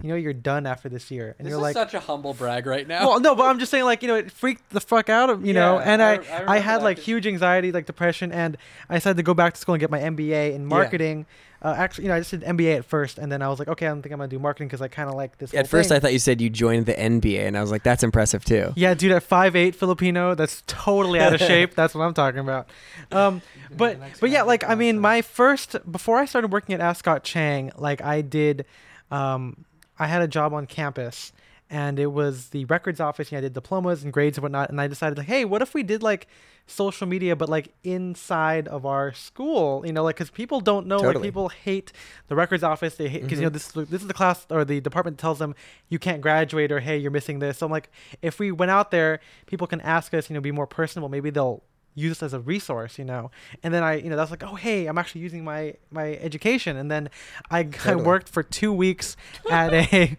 you 0.02 0.10
know, 0.10 0.16
you're 0.16 0.34
done 0.34 0.66
after 0.66 0.89
this 0.89 1.10
year," 1.12 1.36
and 1.39 1.46
This 1.46 1.52
you're 1.52 1.60
is 1.60 1.64
like, 1.64 1.74
such 1.74 1.93
a 1.93 2.00
humble 2.00 2.34
brag 2.34 2.66
right 2.66 2.88
now. 2.88 3.08
well, 3.10 3.20
no, 3.20 3.36
but 3.36 3.46
I'm 3.46 3.60
just 3.60 3.72
saying, 3.72 3.86
like, 3.86 4.02
you 4.02 4.08
know, 4.08 4.16
it 4.16 4.32
freaked 4.32 4.70
the 4.70 4.80
fuck 4.82 5.10
out 5.10 5.30
of, 5.30 5.46
you 5.46 5.54
know, 5.54 5.80
and 5.80 6.02
I- 6.02 6.16
I, 6.16 6.18
I 6.18 6.56
I, 6.56 6.58
had 6.60 6.76
like 6.78 6.84
like 6.84 6.98
'cause- 6.98 7.06
huge 7.06 7.28
anxiety, 7.28 7.72
like 7.72 7.86
depression, 7.86 8.32
and 8.32 8.58
I 8.89 8.96
decided 8.96 9.18
to 9.18 9.24
go 9.24 9.34
back 9.34 9.54
to 9.54 9.60
school 9.60 9.74
and 9.76 9.80
get 9.80 9.89
my 9.89 10.00
MBA 10.00 10.54
in 10.54 10.66
marketing. 10.66 11.26
Uh, 11.62 11.74
actually, 11.76 12.04
you 12.04 12.10
know, 12.10 12.16
I 12.16 12.20
just 12.20 12.30
did 12.30 12.43
MBA 12.43 12.78
at 12.78 12.86
first, 12.86 13.18
and 13.18 13.32
then 13.32 13.41
I 13.41 13.48
was 13.48 13.58
like, 13.58 13.68
okay, 13.70 13.88
I 13.88 13.89
don't 13.89 14.04
think 14.04 14.14
I'm 14.14 14.20
gonna 14.20 14.28
do 14.28 14.38
marketing 14.38 14.68
because 14.68 14.82
I 14.84 14.88
kind 14.88 15.10
of 15.10 15.16
like 15.16 15.39
this. 15.39 15.52
At 15.52 15.68
first, 15.68 15.89
thing. 15.89 15.96
I 15.96 16.00
thought 16.00 16.14
you 16.14 16.20
said 16.20 16.39
you 16.39 16.48
joined 16.52 16.86
the 16.86 16.93
NBA, 16.93 17.48
and 17.48 17.58
I 17.58 17.62
was 17.62 17.72
like, 17.72 17.82
that's 17.82 18.04
impressive 18.04 18.46
too. 18.46 18.72
Yeah, 18.76 18.93
dude, 18.93 19.12
at 19.14 19.24
five 19.24 19.56
eight 19.56 19.74
Filipino, 19.74 20.36
that's 20.36 20.62
totally 20.68 21.20
out 21.20 21.34
of 21.34 21.39
shape. 21.52 21.74
That's 21.74 21.96
what 21.96 22.04
I'm 22.04 22.14
talking 22.14 22.39
about. 22.41 22.70
Um, 23.12 23.41
but 23.76 23.98
but 24.20 24.30
yeah, 24.30 24.43
like 24.43 24.64
I 24.70 24.76
mean, 24.76 25.00
my 25.00 25.24
first 25.24 25.76
before 25.91 26.18
I 26.20 26.26
started 26.26 26.52
working 26.52 26.76
at 26.76 26.82
Ascot 26.82 27.24
Chang, 27.24 27.72
like 27.78 28.00
I 28.02 28.22
did, 28.22 28.66
um, 29.10 29.66
I 29.98 30.08
had 30.08 30.22
a 30.22 30.28
job 30.28 30.54
on 30.54 30.66
campus, 30.66 31.32
and 31.70 32.00
it 32.00 32.08
was 32.08 32.50
the 32.50 32.66
records 32.66 33.00
office. 33.00 33.30
And 33.30 33.38
I 33.38 33.41
did 33.41 33.54
diplomas 33.54 34.04
and 34.04 34.14
grades 34.14 34.38
and 34.38 34.43
whatnot. 34.43 34.70
And 34.70 34.80
I 34.80 34.88
decided, 34.88 35.18
like, 35.18 35.28
hey, 35.28 35.46
what 35.46 35.62
if 35.62 35.74
we 35.74 35.84
did 35.84 36.04
like 36.04 36.28
social 36.68 37.08
media, 37.08 37.36
but 37.36 37.50
like 37.50 37.74
inside 37.84 38.68
of 38.68 38.86
our 38.86 39.14
school? 39.14 39.86
You 39.86 39.93
know, 39.93 40.04
like 40.04 40.18
because 40.18 40.30
people 40.30 40.60
don't 40.60 40.88
know, 40.88 40.98
like 40.98 41.22
people 41.22 41.50
hate 41.50 41.91
the 42.28 42.36
records 42.36 42.64
office. 42.64 42.96
They 42.96 43.10
hate 43.10 43.24
because 43.24 43.39
you 43.39 43.46
know 43.46 43.50
mm-hmm. 43.50 43.80
this 43.80 43.89
this 43.89 44.02
is 44.02 44.08
the 44.08 44.14
class 44.14 44.46
or 44.50 44.66
the 44.66 44.80
department 44.82 45.18
tells 45.18 45.39
them 45.39 45.56
you 45.89 46.00
can't 46.00 46.22
graduate 46.22 46.72
or 46.72 46.80
hey 46.80 46.98
you're 46.98 47.12
missing 47.12 47.39
this. 47.39 47.60
So 47.60 47.66
I'm 47.66 47.72
like, 47.72 47.89
if 48.22 48.39
we 48.39 48.52
went 48.52 48.72
out 48.72 48.91
there, 48.91 49.20
people 49.46 49.68
can 49.68 49.82
ask 49.82 50.14
us, 50.14 50.30
you 50.30 50.34
know, 50.34 50.41
be 50.41 50.52
more 50.52 50.68
personable. 50.68 51.10
Maybe 51.10 51.30
they'll 51.30 51.64
use 51.96 52.20
this 52.20 52.24
as 52.24 52.34
a 52.34 52.39
resource, 52.39 53.00
you 53.00 53.06
know. 53.06 53.32
And 53.64 53.74
then 53.74 53.82
I, 53.84 53.96
you 53.96 54.10
know, 54.10 54.18
that's 54.18 54.30
like, 54.30 54.43
oh 54.43 54.56
hey, 54.56 54.86
I'm 54.86 54.98
actually 54.98 55.22
using 55.22 55.43
my 55.43 55.76
my 55.89 56.14
education. 56.18 56.78
And 56.78 56.91
then 56.91 57.10
I, 57.50 57.70
I 57.86 57.96
worked 57.96 58.30
for 58.30 58.43
two 58.43 58.72
weeks 58.72 59.18
at 59.50 59.74
a 59.74 60.18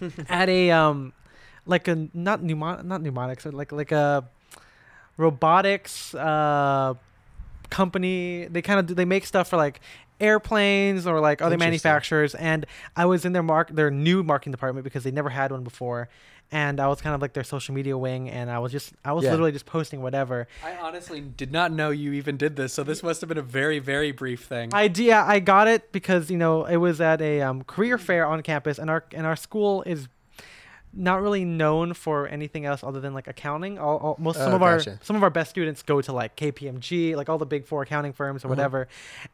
at 0.28 0.48
a 0.48 0.70
um 0.70 1.12
like 1.66 1.88
a 1.88 2.08
not 2.14 2.40
pneumon 2.40 2.84
not 2.84 3.02
pneumatics 3.02 3.44
like 3.44 3.72
like 3.72 3.92
a 3.92 4.28
robotics 5.16 6.14
uh 6.14 6.94
company. 7.68 8.46
They 8.46 8.62
kind 8.62 8.80
of 8.80 8.86
do 8.86 8.94
they 8.94 9.04
make 9.04 9.26
stuff 9.26 9.48
for 9.48 9.56
like 9.56 9.80
airplanes 10.20 11.06
or 11.06 11.20
like 11.20 11.42
other 11.42 11.58
manufacturers. 11.58 12.34
And 12.34 12.64
i 12.96 13.04
was 13.04 13.24
in 13.24 13.32
their 13.32 13.42
mark 13.42 13.74
their 13.74 13.90
new 13.90 14.22
marketing 14.22 14.52
department 14.52 14.84
because 14.84 15.04
they 15.04 15.10
never 15.10 15.30
had 15.30 15.52
one 15.52 15.64
before 15.64 16.08
and 16.50 16.80
i 16.80 16.88
was 16.88 17.00
kind 17.00 17.14
of 17.14 17.20
like 17.20 17.32
their 17.34 17.44
social 17.44 17.74
media 17.74 17.96
wing 17.96 18.28
and 18.30 18.50
i 18.50 18.58
was 18.58 18.72
just 18.72 18.92
i 19.04 19.12
was 19.12 19.24
Yeah. 19.24 19.32
literally 19.32 19.52
just 19.52 19.66
posting 19.66 20.00
whatever 20.02 20.46
I 20.64 20.76
honestly 20.76 21.20
did 21.20 21.52
not 21.52 21.72
know 21.72 21.90
you 21.90 22.12
even 22.12 22.36
did 22.36 22.56
this, 22.56 22.72
so 22.72 22.82
this 22.82 23.02
must 23.02 23.20
have 23.20 23.28
been 23.28 23.38
a 23.38 23.42
very, 23.42 23.78
very 23.78 24.12
brief 24.12 24.44
thing. 24.44 24.72
Idea 24.74 25.22
I 25.26 25.40
got 25.40 25.68
it 25.68 25.92
because 25.92 26.30
you 26.30 26.36
know 26.38 26.64
it 26.64 26.76
was 26.76 27.00
at 27.00 27.20
a 27.20 27.42
um, 27.42 27.62
career 27.64 27.98
fair 27.98 28.26
on 28.26 28.42
campus, 28.42 28.78
and 28.78 28.88
our 28.90 29.04
and 29.12 29.26
our 29.26 29.36
school 29.36 29.82
is 29.82 30.08
not 30.92 31.20
really 31.22 31.44
known 31.44 31.94
for 31.94 32.26
anything 32.28 32.64
else 32.64 32.82
other 32.82 33.00
than 33.00 33.14
like 33.14 33.28
accounting. 33.28 33.78
All, 33.78 33.98
all 33.98 34.16
most 34.18 34.36
some 34.38 34.52
Oh, 34.52 34.56
of 34.56 34.62
our 34.62 34.80
some 34.80 35.16
of 35.16 35.22
our 35.22 35.30
best 35.30 35.50
students 35.50 35.82
go 35.82 36.00
to 36.00 36.12
like 36.12 36.34
KPMG, 36.36 37.14
like 37.16 37.28
all 37.28 37.38
the 37.38 37.46
big 37.46 37.66
four 37.66 37.82
accounting 37.82 38.12
firms 38.12 38.44
or 38.44 38.48
Uh-huh. 38.48 38.52
whatever, 38.56 38.88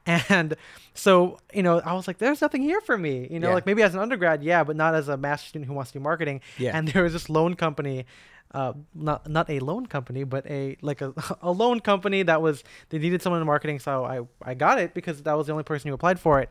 and 0.07 0.57
so 0.95 1.39
you 1.53 1.63
know 1.63 1.81
I 1.81 1.93
was 1.95 2.07
like, 2.07 2.19
there's 2.19 2.41
nothing 2.41 2.63
here 2.63 2.81
for 2.81 2.99
me. 2.99 3.29
You 3.31 3.41
know, 3.41 3.49
Yeah. 3.49 3.55
like 3.55 3.67
maybe 3.67 3.83
as 3.83 3.95
an 3.95 4.01
undergrad, 4.01 4.43
yeah, 4.43 4.65
but 4.65 4.77
not 4.77 4.95
as 4.95 5.09
a 5.09 5.17
master 5.17 5.49
student 5.49 5.69
who 5.69 5.75
wants 5.75 5.93
to 5.93 5.99
do 5.99 6.03
marketing. 6.03 6.41
Yeah. 6.59 6.77
And 6.77 6.89
there 6.93 7.03
was 7.03 7.13
this 7.13 7.29
loan 7.31 7.55
company. 7.55 8.07
Uh, 8.53 8.73
not 8.95 9.29
not 9.29 9.51
a 9.51 9.59
loan 9.59 9.85
company, 9.87 10.23
but 10.23 10.47
a 10.47 10.77
like 10.81 11.01
a, 11.01 11.13
a 11.43 11.51
loan 11.51 11.81
company 11.81 12.23
that 12.23 12.41
was 12.41 12.63
they 12.91 12.99
needed 12.99 13.21
someone 13.21 13.41
in 13.41 13.47
marketing, 13.47 13.81
so 13.81 14.05
I 14.05 14.21
I 14.43 14.55
got 14.55 14.79
it 14.79 14.95
because 14.95 15.23
that 15.25 15.33
was 15.37 15.47
the 15.49 15.53
only 15.53 15.65
person 15.65 15.89
who 15.89 15.95
applied 15.95 16.21
for 16.21 16.39
it, 16.41 16.51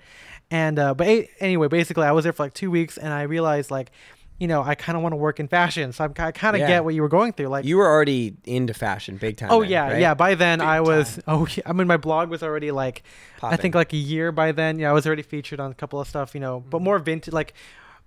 and 0.52 0.78
uh, 0.80 0.94
but 0.94 1.08
a- 1.08 1.30
anyway, 1.40 1.70
basically 1.70 2.06
I 2.06 2.12
was 2.12 2.24
there 2.26 2.34
for 2.34 2.44
like 2.44 2.54
two 2.54 2.70
weeks, 2.70 2.98
and 2.98 3.14
I 3.14 3.22
realized 3.22 3.72
like, 3.72 3.90
you 4.40 4.48
know, 4.48 4.62
I 4.64 4.76
kind 4.76 4.96
of 4.98 5.04
want 5.04 5.14
to 5.14 5.18
work 5.18 5.40
in 5.40 5.48
fashion, 5.48 5.94
so 5.94 6.04
I'm, 6.06 6.14
I 6.18 6.32
kind 6.32 6.56
of 6.56 6.62
Yeah. 6.62 6.68
get 6.68 6.84
what 6.84 6.94
you 6.96 7.02
were 7.02 7.08
going 7.10 7.34
through, 7.34 7.48
like. 7.48 7.66
you 7.66 7.78
were 7.78 7.88
already 7.88 8.36
into 8.46 8.74
fashion 8.74 9.18
big 9.18 9.38
time. 9.38 9.50
Oh 9.52 9.62
then, 9.62 9.70
yeah, 9.72 9.88
right? 9.92 10.02
yeah. 10.02 10.14
By 10.16 10.36
then 10.36 10.60
Big 10.60 10.68
I 10.68 10.82
was. 10.82 11.16
time. 11.16 11.24
Oh, 11.28 11.48
yeah, 11.56 11.64
I 11.66 11.74
mean, 11.74 11.88
my 11.88 11.98
blog 11.98 12.30
was 12.30 12.44
already 12.44 12.72
like 12.72 13.04
I 13.42 13.56
think 13.58 13.76
like 13.76 13.94
a 13.94 13.98
year 13.98 14.32
by 14.32 14.52
then. 14.52 14.80
Yeah, 14.80 14.90
I 14.90 14.94
was 14.94 15.06
already 15.06 15.22
featured 15.22 15.60
on 15.60 15.72
a 15.72 15.76
couple 15.76 16.00
of 16.02 16.08
stuff, 16.08 16.34
you 16.34 16.40
know, 16.42 16.60
but 16.70 16.80
Mhm. 16.82 16.84
more 16.86 17.00
vintage. 17.00 17.34
Like, 17.34 17.54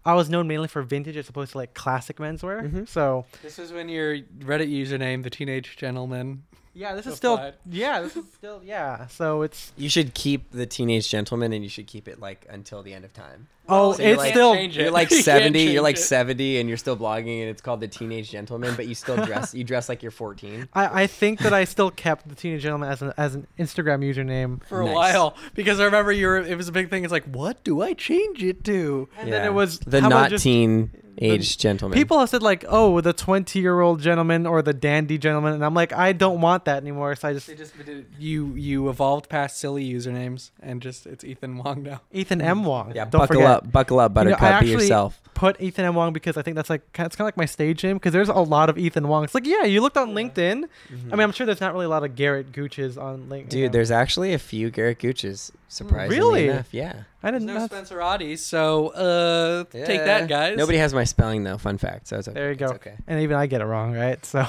I 0.04 0.14
was 0.14 0.28
known 0.30 0.46
mainly 0.46 0.68
for 0.68 0.82
vintage 0.82 1.16
as 1.16 1.28
opposed 1.28 1.52
to 1.52 1.58
like 1.58 1.74
classic 1.74 2.18
menswear. 2.18 2.70
Mhm. 2.70 2.88
So 2.88 3.24
This 3.42 3.58
is 3.58 3.72
when 3.72 3.88
your 3.88 4.16
Reddit 4.16 4.70
username, 4.70 5.22
the 5.22 5.30
teenage 5.30 5.76
gentleman. 5.76 6.42
yeah, 6.74 6.94
this 6.94 7.06
is 7.06 7.16
still 7.16 7.34
Applied. 7.34 7.54
yeah, 7.70 8.00
this 8.02 8.14
is 8.16 8.24
still 8.34 8.60
yeah. 8.64 9.06
So 9.08 9.42
it's 9.42 9.72
You 9.76 9.88
should 9.88 10.14
keep 10.14 10.50
the 10.52 10.66
teenage 10.66 11.08
gentleman, 11.08 11.52
and 11.52 11.64
you 11.64 11.70
should 11.70 11.86
keep 11.86 12.06
it 12.08 12.20
like 12.20 12.46
until 12.48 12.82
the 12.82 12.92
end 12.94 13.04
of 13.04 13.12
time. 13.12 13.48
Oh, 13.68 13.92
So 13.92 14.02
it's 14.02 14.18
like- 14.18 14.32
still 14.32 14.52
it. 14.54 14.72
You're 14.72 14.90
like 14.90 15.10
You 15.16 15.22
70. 15.22 15.58
You're 15.60 15.68
change 15.72 15.80
like 15.82 15.96
it. 15.96 16.00
70, 16.00 16.58
and 16.60 16.68
you're 16.68 16.78
still 16.78 16.96
blogging, 16.96 17.40
and 17.40 17.50
it's 17.50 17.62
called 17.62 17.80
the 17.80 17.88
teenage 17.88 18.30
gentleman, 18.30 18.74
but 18.76 18.86
you 18.86 18.94
still 18.94 19.16
dress. 19.24 19.54
you 19.54 19.64
dress 19.64 19.88
like 19.88 20.02
you're 20.02 20.10
14. 20.12 20.68
I, 20.74 21.02
I 21.02 21.06
think 21.06 21.40
that 21.40 21.52
I 21.52 21.64
still 21.64 21.90
kept 21.90 22.28
the 22.28 22.34
teenage 22.34 22.62
gentleman 22.62 22.90
as 22.90 23.02
an 23.02 23.12
as 23.16 23.34
an 23.34 23.46
Instagram 23.58 24.00
username. 24.04 24.64
for 24.66 24.82
a 24.82 24.84
Nice. 24.84 24.94
while 24.94 25.36
because 25.54 25.80
I 25.80 25.84
remember 25.84 26.12
you 26.12 26.26
were 26.26 26.38
it 26.38 26.56
was 26.56 26.68
a 26.68 26.72
big 26.72 26.90
thing. 26.90 27.04
It's 27.04 27.12
like, 27.12 27.24
what 27.24 27.62
do 27.64 27.82
I 27.82 27.92
change 27.94 28.42
it 28.42 28.64
to? 28.64 29.08
And 29.18 29.32
then 29.32 29.44
it 29.44 29.52
was 29.54 29.78
the 29.80 30.00
how 30.00 30.06
about 30.08 30.16
not 30.22 30.30
just- 30.30 30.44
teen 30.44 30.90
age 31.18 31.56
gentleman. 31.56 31.96
People 31.96 32.18
have 32.18 32.28
said 32.28 32.42
like, 32.42 32.62
oh, 32.68 33.00
the 33.00 33.14
twenty 33.14 33.60
year 33.60 33.80
old 33.80 34.02
gentleman 34.02 34.44
or 34.46 34.60
the 34.60 34.74
dandy 34.74 35.16
gentleman, 35.16 35.54
and 35.54 35.64
I'm 35.64 35.72
like, 35.72 35.94
I 35.94 36.12
don't 36.12 36.42
want 36.42 36.66
that 36.66 36.82
anymore. 36.82 37.14
So 37.16 37.28
I 37.28 37.32
just 37.32 37.46
They 37.46 37.54
just 37.54 37.72
you 38.18 38.54
you 38.54 38.90
evolved 38.90 39.30
past 39.30 39.58
silly 39.58 39.90
usernames 39.90 40.50
and 40.60 40.82
just 40.82 41.06
it's 41.06 41.24
Ethan 41.24 41.56
Wong 41.56 41.82
now. 41.84 42.02
Ethan 42.12 42.42
M 42.42 42.64
Wong. 42.64 42.92
yeah, 42.94 43.04
don't 43.06 43.20
buckle 43.22 43.36
forget. 43.36 43.50
up, 43.50 43.55
buckle 43.60 43.98
up, 44.00 44.16
You 44.16 44.24
know, 44.24 44.30
I 44.32 44.38
Buttercup. 44.38 44.60
be 44.62 44.68
yourself. 44.70 45.20
Put 45.34 45.60
Ethan 45.60 45.84
M 45.84 45.94
Wong 45.94 46.14
because 46.14 46.38
I 46.38 46.42
think 46.42 46.54
that's 46.56 46.70
like 46.70 46.80
it's 46.98 47.14
kind 47.14 47.20
of 47.20 47.20
like 47.26 47.36
my 47.36 47.44
stage 47.44 47.84
name 47.84 47.96
because 47.98 48.14
there's 48.14 48.30
a 48.30 48.32
lot 48.34 48.70
of 48.70 48.78
Ethan 48.78 49.06
Wong. 49.06 49.22
It's 49.22 49.34
like 49.34 49.46
yeah, 49.46 49.64
you 49.64 49.82
looked 49.82 49.98
on 49.98 50.14
LinkedIn. 50.14 50.64
I 50.90 50.94
mean, 51.10 51.20
I'm 51.20 51.32
sure 51.32 51.44
there's 51.44 51.60
not 51.60 51.74
really 51.74 51.84
a 51.84 51.90
lot 51.90 52.04
of 52.04 52.14
Garret 52.16 52.52
Gooches 52.52 52.96
on 53.00 53.26
LinkedIn. 53.28 53.48
Dude, 53.50 53.72
there's 53.72 53.90
actually 53.90 54.32
a 54.32 54.38
few 54.38 54.70
Garret 54.70 54.98
Gooches. 54.98 55.50
Surprisingly 55.68 56.16
Really? 56.18 56.48
enough, 56.48 56.72
yeah. 56.72 57.02
I 57.22 57.30
didn't 57.30 57.48
no 57.48 57.58
know. 57.58 57.66
Spencer 57.66 58.00
Audie, 58.00 58.36
so 58.36 58.88
uh 58.88 59.64
take 59.64 60.04
that 60.06 60.26
guys. 60.26 60.56
Nobody 60.56 60.78
has 60.78 60.94
my 60.94 61.04
spelling 61.04 61.44
though. 61.44 61.58
Fun 61.58 61.76
fact. 61.76 62.08
So 62.08 62.16
it's 62.18 62.28
okay. 62.28 62.34
There 62.34 62.46
you 62.46 62.52
It's 62.52 62.60
go. 62.60 62.68
okay. 62.76 62.94
And 63.06 63.20
even 63.20 63.36
I 63.36 63.46
get 63.46 63.60
it 63.60 63.66
wrong, 63.66 63.92
right? 63.94 64.24
So 64.24 64.46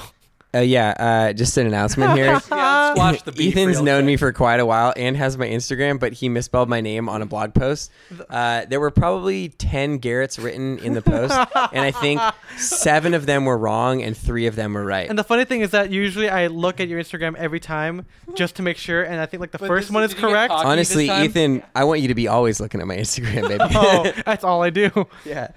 Oh 0.54 0.60
yeah. 0.60 0.94
Uh, 0.98 1.32
just 1.34 1.56
an 1.58 1.66
announcement 1.66 2.16
here. 2.16 2.40
Yeah, 2.50 2.94
let's 2.96 3.22
the 3.22 3.32
beef 3.32 3.54
Ethan's 3.54 3.82
known 3.82 3.98
quick. 4.00 4.06
me 4.06 4.16
for 4.16 4.32
quite 4.32 4.60
a 4.60 4.64
while 4.66 4.94
and 4.96 5.14
has 5.16 5.36
my 5.36 5.46
Instagram, 5.46 6.00
but 6.00 6.14
he 6.14 6.30
misspelled 6.30 6.70
my 6.70 6.80
name 6.80 7.06
on 7.08 7.20
a 7.20 7.26
blog 7.26 7.52
post. 7.52 7.90
Uh, 8.30 8.64
there 8.64 8.80
were 8.80 8.90
probably 8.90 9.50
10 9.50 9.98
Garret's 10.00 10.38
written 10.38 10.78
in 10.78 10.94
the 10.94 11.02
post, 11.02 11.34
and 11.54 11.84
I 11.84 11.90
think 11.90 12.18
seven 12.56 13.12
of 13.12 13.26
them 13.26 13.44
were 13.44 13.58
wrong 13.58 14.02
and 14.02 14.16
three 14.16 14.46
of 14.46 14.56
them 14.56 14.72
were 14.72 14.84
right. 14.84 15.08
And 15.08 15.18
the 15.18 15.22
funny 15.24 15.44
thing 15.44 15.60
is 15.60 15.72
that 15.72 15.90
usually 15.90 16.30
I 16.30 16.46
look 16.46 16.80
at 16.80 16.88
your 16.88 16.98
Instagram 16.98 17.36
every 17.36 17.60
time 17.60 18.06
just 18.34 18.56
to 18.56 18.62
make 18.62 18.78
sure, 18.78 19.02
and 19.02 19.20
I 19.20 19.26
think 19.26 19.42
like 19.42 19.50
the 19.50 19.58
But 19.58 19.68
first 19.68 19.88
this- 19.88 19.94
one 19.94 20.02
is 20.04 20.10
did 20.14 20.16
you 20.22 20.28
get 20.28 20.30
correct. 20.30 20.52
Honestly. 20.52 21.10
Ethan, 21.10 21.62
I 21.74 21.84
want 21.84 22.00
you 22.00 22.08
to 22.08 22.14
be 22.14 22.26
always 22.26 22.58
looking 22.58 22.80
at 22.80 22.86
my 22.86 22.96
Instagram, 22.96 23.48
baby. 23.48 23.64
oh, 23.76 24.12
that's 24.24 24.44
all 24.44 24.62
I 24.62 24.70
do. 24.70 25.06
yeah. 25.26 25.48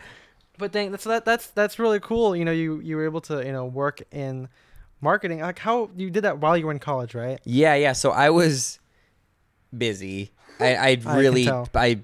But 0.58 0.74
dang, 0.74 0.92
that's 0.92 1.06
that, 1.06 1.24
that's 1.24 1.48
that's 1.48 1.80
really 1.80 2.02
cool. 2.02 2.36
You 2.36 2.44
know, 2.46 2.52
you 2.52 2.82
you 2.82 2.98
were 2.98 3.06
able 3.06 3.22
to 3.22 3.44
you 3.44 3.54
know 3.54 3.66
work 3.66 4.02
in 4.12 4.48
marketing. 5.02 5.40
Like 5.42 5.60
how 5.60 5.90
you 5.96 6.10
did 6.10 6.24
that 6.24 6.38
while 6.40 6.58
you 6.58 6.66
were 6.66 6.72
in 6.72 6.80
college, 6.80 7.14
right? 7.16 7.40
Yeah, 7.44 7.76
yeah. 7.76 7.94
So 7.94 8.12
I 8.12 8.30
was 8.30 8.80
busy. 9.76 10.32
I, 10.60 10.76
I 10.76 10.98
really, 11.18 11.46
tell. 11.46 11.68
I, 11.76 12.00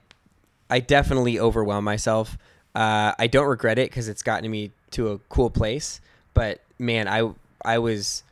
I 0.70 0.80
definitely 0.80 1.40
overwhelmed 1.40 1.86
myself. 1.86 2.38
Uh, 2.76 3.14
I 3.18 3.28
don't 3.28 3.48
regret 3.48 3.80
it 3.80 3.90
because 3.90 4.08
it's 4.08 4.24
gotten 4.24 4.50
me 4.50 4.72
to 4.92 5.10
a 5.12 5.18
cool 5.30 5.50
place. 5.50 6.02
But 6.34 6.62
man, 6.78 7.08
I, 7.08 7.32
I 7.66 7.80
was, 7.80 8.24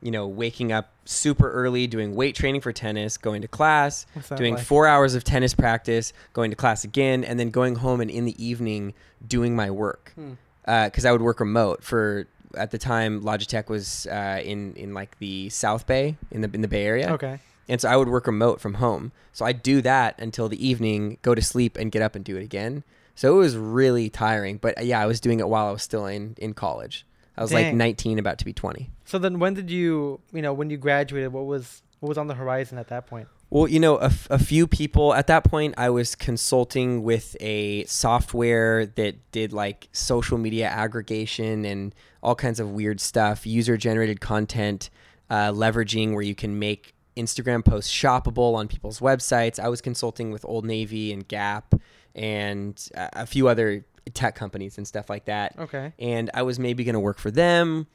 you 0.00 0.10
know, 0.10 0.26
waking 0.26 0.72
up 0.72 0.90
super 1.04 1.50
early, 1.50 1.86
doing 1.86 2.14
weight 2.14 2.34
training 2.34 2.60
for 2.60 2.72
tennis, 2.72 3.16
going 3.16 3.42
to 3.42 3.48
class, 3.48 4.06
doing 4.36 4.54
like? 4.54 4.64
four 4.64 4.86
hours 4.86 5.14
of 5.14 5.24
tennis 5.24 5.54
practice, 5.54 6.12
going 6.32 6.50
to 6.50 6.56
class 6.56 6.84
again, 6.84 7.24
and 7.24 7.38
then 7.38 7.50
going 7.50 7.76
home 7.76 8.00
and 8.00 8.10
in 8.10 8.24
the 8.24 8.44
evening 8.44 8.94
doing 9.26 9.54
my 9.54 9.70
work 9.70 10.12
Hmm. 10.16 10.32
because 10.64 11.04
I 11.04 11.12
would 11.12 11.22
work 11.22 11.38
remote 11.40 11.82
for 11.84 12.26
at 12.56 12.70
the 12.70 12.78
time 12.78 13.22
Logitech 13.22 13.68
was 13.68 14.06
uh, 14.06 14.40
in 14.44 14.74
in 14.74 14.94
like 14.94 15.18
the 15.18 15.48
South 15.50 15.86
Bay 15.86 16.16
in 16.30 16.40
the 16.42 16.50
in 16.52 16.62
the 16.62 16.68
Bay 16.68 16.84
Area, 16.84 17.12
Okay. 17.12 17.38
and 17.68 17.80
so 17.80 17.88
I 17.88 17.96
would 17.96 18.08
work 18.08 18.26
remote 18.26 18.60
from 18.60 18.74
home. 18.74 19.12
So 19.32 19.44
I'd 19.44 19.62
do 19.62 19.80
that 19.82 20.18
until 20.18 20.48
the 20.48 20.66
evening, 20.66 21.18
go 21.22 21.34
to 21.34 21.42
sleep, 21.42 21.76
and 21.78 21.90
get 21.90 22.02
up 22.02 22.14
and 22.14 22.24
do 22.24 22.36
it 22.36 22.42
again. 22.42 22.84
So 23.14 23.34
it 23.34 23.38
was 23.38 23.56
really 23.56 24.08
tiring, 24.10 24.56
but 24.58 24.78
uh, 24.78 24.82
yeah, 24.82 25.00
I 25.00 25.06
was 25.06 25.20
doing 25.20 25.38
it 25.40 25.48
while 25.48 25.66
I 25.66 25.70
was 25.72 25.82
still 25.82 26.06
in 26.06 26.34
in 26.38 26.54
college. 26.54 27.04
I 27.36 27.40
was 27.42 27.52
like 27.52 27.72
19, 27.74 28.18
about 28.18 28.36
to 28.38 28.44
be 28.44 28.52
20. 28.52 28.90
So 29.06 29.18
then, 29.18 29.38
when 29.38 29.54
did 29.54 29.70
you 29.70 30.20
you 30.32 30.42
know 30.42 30.52
when 30.52 30.68
you 30.70 30.76
graduated? 30.76 31.32
What 31.32 31.46
was 31.46 31.82
what 32.02 32.08
was 32.08 32.18
on 32.18 32.26
the 32.26 32.34
horizon 32.34 32.78
at 32.78 32.88
that 32.88 33.06
point? 33.06 33.28
Well, 33.48 33.68
you 33.68 33.78
know, 33.78 33.98
a, 33.98 34.06
f- 34.06 34.26
a 34.28 34.38
few 34.38 34.66
people 34.66 35.14
at 35.14 35.28
that 35.28 35.44
point, 35.44 35.74
I 35.76 35.88
was 35.90 36.16
consulting 36.16 37.04
with 37.04 37.36
a 37.38 37.84
software 37.84 38.86
that 38.86 39.30
did 39.30 39.52
like 39.52 39.88
social 39.92 40.36
media 40.36 40.66
aggregation 40.68 41.64
and 41.64 41.94
all 42.24 42.34
kinds 42.34 42.58
of 42.58 42.70
weird 42.70 43.00
stuff, 43.00 43.46
user 43.46 43.76
generated 43.76 44.20
content, 44.20 44.90
uh, 45.30 45.52
leveraging 45.52 46.12
where 46.14 46.22
you 46.22 46.34
can 46.34 46.58
make 46.58 46.94
Instagram 47.16 47.64
posts 47.64 47.92
shoppable 47.92 48.54
on 48.56 48.66
people's 48.66 48.98
websites. 48.98 49.60
I 49.60 49.68
was 49.68 49.80
consulting 49.80 50.32
with 50.32 50.44
Old 50.44 50.64
Navy 50.64 51.12
and 51.12 51.26
Gap 51.28 51.74
and 52.16 52.88
a 52.96 53.20
a 53.22 53.26
few 53.26 53.46
other 53.46 53.84
tech 54.14 54.34
companies 54.34 54.76
and 54.76 54.88
stuff 54.88 55.08
like 55.08 55.26
that 55.26 55.54
Okay. 55.56 55.92
and 56.00 56.28
I 56.34 56.42
was 56.42 56.58
maybe 56.58 56.82
going 56.82 56.94
to 56.94 57.00
work 57.00 57.18
for 57.18 57.30
them. 57.30 57.86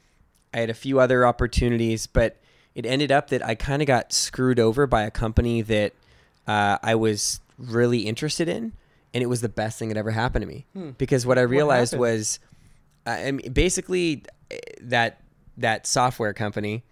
I 0.54 0.60
had 0.60 0.70
a 0.70 0.74
few 0.74 0.98
other 1.00 1.26
opportunities, 1.26 2.06
but 2.06 2.40
it 2.78 2.86
ended 2.86 3.10
up 3.10 3.30
that 3.30 3.44
I 3.44 3.56
kind 3.56 3.82
of 3.82 3.88
got 3.88 4.12
screwed 4.12 4.60
over 4.60 4.86
by 4.86 5.02
a 5.02 5.10
company 5.10 5.62
that 5.62 5.94
uh, 6.46 6.78
I 6.80 6.94
was 6.94 7.40
really 7.58 8.02
interested 8.02 8.48
in, 8.48 8.72
and 9.12 9.20
it 9.20 9.26
was 9.26 9.40
the 9.40 9.48
best 9.48 9.80
thing 9.80 9.88
that 9.88 9.96
ever 9.96 10.12
happened 10.12 10.44
to 10.44 10.46
me. 10.46 10.64
Hmm. 10.74 10.90
Because 10.90 11.26
what 11.26 11.38
I 11.38 11.42
realized 11.42 11.90
happened? 11.90 12.00
was, 12.02 12.38
I 13.04 13.32
mean, 13.32 13.52
basically 13.52 14.22
eh, 14.52 14.58
that 14.80 15.20
that 15.56 15.88
software 15.88 16.32
company 16.32 16.84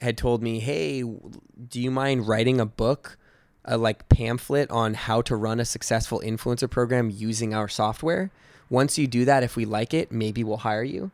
had 0.00 0.18
told 0.18 0.42
me, 0.42 0.58
"Hey, 0.58 1.02
do 1.02 1.80
you 1.80 1.92
mind 1.92 2.26
writing 2.26 2.60
a 2.60 2.66
book?" 2.66 3.16
a 3.64 3.78
like 3.78 4.08
pamphlet 4.08 4.68
on 4.72 4.92
how 4.92 5.22
to 5.22 5.36
run 5.36 5.60
a 5.60 5.64
successful 5.64 6.20
influencer 6.24 6.68
program 6.68 7.10
using 7.10 7.54
our 7.54 7.68
software. 7.68 8.32
Once 8.68 8.98
you 8.98 9.06
do 9.06 9.24
that, 9.24 9.44
if 9.44 9.54
we 9.54 9.64
like 9.64 9.94
it, 9.94 10.10
maybe 10.10 10.42
we'll 10.42 10.56
hire 10.56 10.82
you. 10.82 11.12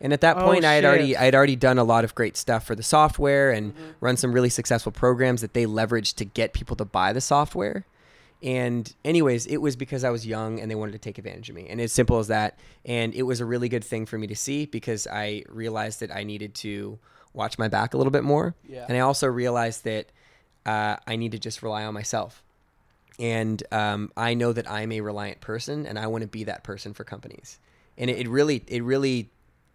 And 0.00 0.12
at 0.12 0.22
that 0.22 0.38
Oh, 0.38 0.44
point, 0.44 0.64
I 0.64 0.74
had 0.74 0.84
already. 0.84 1.16
I 1.16 1.24
had 1.24 1.34
already 1.34 1.56
done 1.56 1.78
a 1.78 1.84
lot 1.84 2.04
of 2.04 2.14
great 2.14 2.36
stuff 2.36 2.66
for 2.66 2.74
the 2.74 2.82
software 2.82 3.50
and 3.50 3.74
run 4.00 4.16
some 4.16 4.32
really 4.32 4.48
successful 4.48 4.92
programs 4.92 5.42
that 5.42 5.52
they 5.52 5.66
leveraged 5.66 6.14
to 6.16 6.24
get 6.24 6.52
people 6.52 6.76
to 6.76 6.84
buy 6.84 7.12
the 7.12 7.20
software. 7.20 7.84
And 8.42 8.90
anyways, 9.04 9.46
it 9.46 9.58
was 9.58 9.76
because 9.76 10.02
I 10.02 10.08
was 10.08 10.26
young 10.26 10.60
and 10.60 10.70
they 10.70 10.74
wanted 10.74 10.92
to 10.92 10.98
take 10.98 11.18
advantage 11.18 11.50
of 11.50 11.56
me. 11.56 11.66
And 11.68 11.78
as 11.80 11.92
simple 11.92 12.18
as 12.18 12.28
that. 12.28 12.58
And 12.86 13.14
it 13.14 13.24
was 13.24 13.40
a 13.40 13.44
really 13.44 13.68
good 13.68 13.84
thing 13.84 14.06
for 14.06 14.16
me 14.16 14.26
to 14.28 14.36
see 14.36 14.64
because 14.64 15.06
I 15.06 15.44
realized 15.48 16.00
that 16.00 16.10
I 16.10 16.24
needed 16.24 16.54
to 16.56 16.98
watch 17.34 17.58
my 17.58 17.68
back 17.68 17.92
a 17.92 17.98
little 17.98 18.10
bit 18.10 18.24
more. 18.24 18.54
Yeah. 18.66 18.86
And 18.88 18.96
I 18.96 19.00
also 19.00 19.26
realized 19.26 19.84
that 19.84 20.06
uh, 20.64 20.96
I 21.06 21.16
need 21.16 21.32
to 21.32 21.38
just 21.38 21.62
rely 21.62 21.84
on 21.84 21.92
myself. 21.92 22.42
And 23.18 23.62
um, 23.70 24.10
I 24.16 24.32
know 24.32 24.54
that 24.54 24.70
I'm 24.70 24.92
a 24.92 25.02
reliant 25.02 25.42
person, 25.42 25.84
and 25.84 25.98
I 25.98 26.06
want 26.06 26.22
to 26.22 26.28
be 26.28 26.44
that 26.44 26.64
person 26.64 26.94
for 26.94 27.04
companies. 27.04 27.58
And 27.98 28.08
it, 28.08 28.20
it 28.20 28.28
really, 28.28 28.64
it 28.66 28.82
really 28.82 29.28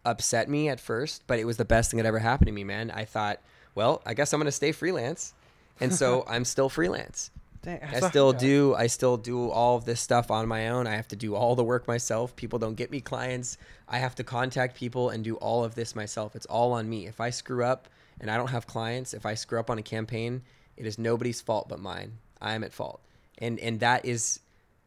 upset 0.05 0.49
me 0.49 0.69
at 0.69 0.79
first, 0.79 1.23
but 1.27 1.39
it 1.39 1.45
was 1.45 1.57
the 1.57 1.65
best 1.65 1.91
thing 1.91 1.97
that 1.97 2.05
ever 2.05 2.19
happened 2.19 2.47
to 2.47 2.51
me, 2.51 2.63
man. 2.63 2.91
I 2.91 3.05
thought, 3.05 3.41
well, 3.73 4.01
I 4.05 4.13
guess 4.13 4.33
I'm 4.33 4.39
going 4.39 4.45
to 4.45 4.51
stay 4.51 4.71
freelance, 4.71 5.33
and 5.79 5.93
so 5.93 6.23
I'm 6.29 6.45
still 6.45 6.69
freelance. 6.69 7.31
Dang, 7.61 7.81
I 7.83 7.99
so- 7.99 8.09
still 8.09 8.33
do. 8.33 8.75
I 8.75 8.87
still 8.87 9.17
do 9.17 9.49
all 9.49 9.75
of 9.75 9.85
this 9.85 9.99
stuff 9.99 10.29
on 10.29 10.47
my 10.47 10.69
own. 10.69 10.87
I 10.87 10.95
have 10.95 11.07
to 11.09 11.15
do 11.15 11.35
all 11.35 11.55
the 11.55 11.63
work 11.63 11.87
myself. 11.87 12.35
People 12.35 12.59
don't 12.59 12.75
get 12.75 12.91
me 12.91 13.01
clients. 13.01 13.57
I 13.89 13.97
have 13.97 14.15
to 14.15 14.23
contact 14.23 14.77
people 14.77 15.09
and 15.09 15.23
do 15.23 15.35
all 15.37 15.63
of 15.63 15.75
this 15.75 15.95
myself. 15.95 16.35
It's 16.35 16.45
all 16.45 16.73
on 16.73 16.87
me. 16.87 17.07
If 17.07 17.19
I 17.19 17.31
screw 17.31 17.63
up 17.63 17.87
and 18.21 18.29
I 18.29 18.37
don't 18.37 18.51
have 18.51 18.67
clients, 18.67 19.13
if 19.13 19.25
I 19.25 19.33
screw 19.33 19.59
up 19.59 19.69
on 19.69 19.79
a 19.79 19.83
campaign, 19.83 20.43
it 20.77 20.85
is 20.85 20.99
nobody's 20.99 21.41
fault 21.41 21.67
but 21.67 21.79
mine. 21.79 22.13
I 22.39 22.53
am 22.53 22.63
at 22.63 22.73
fault, 22.73 23.01
and 23.39 23.59
and 23.59 23.79
that 23.79 24.05
is 24.05 24.41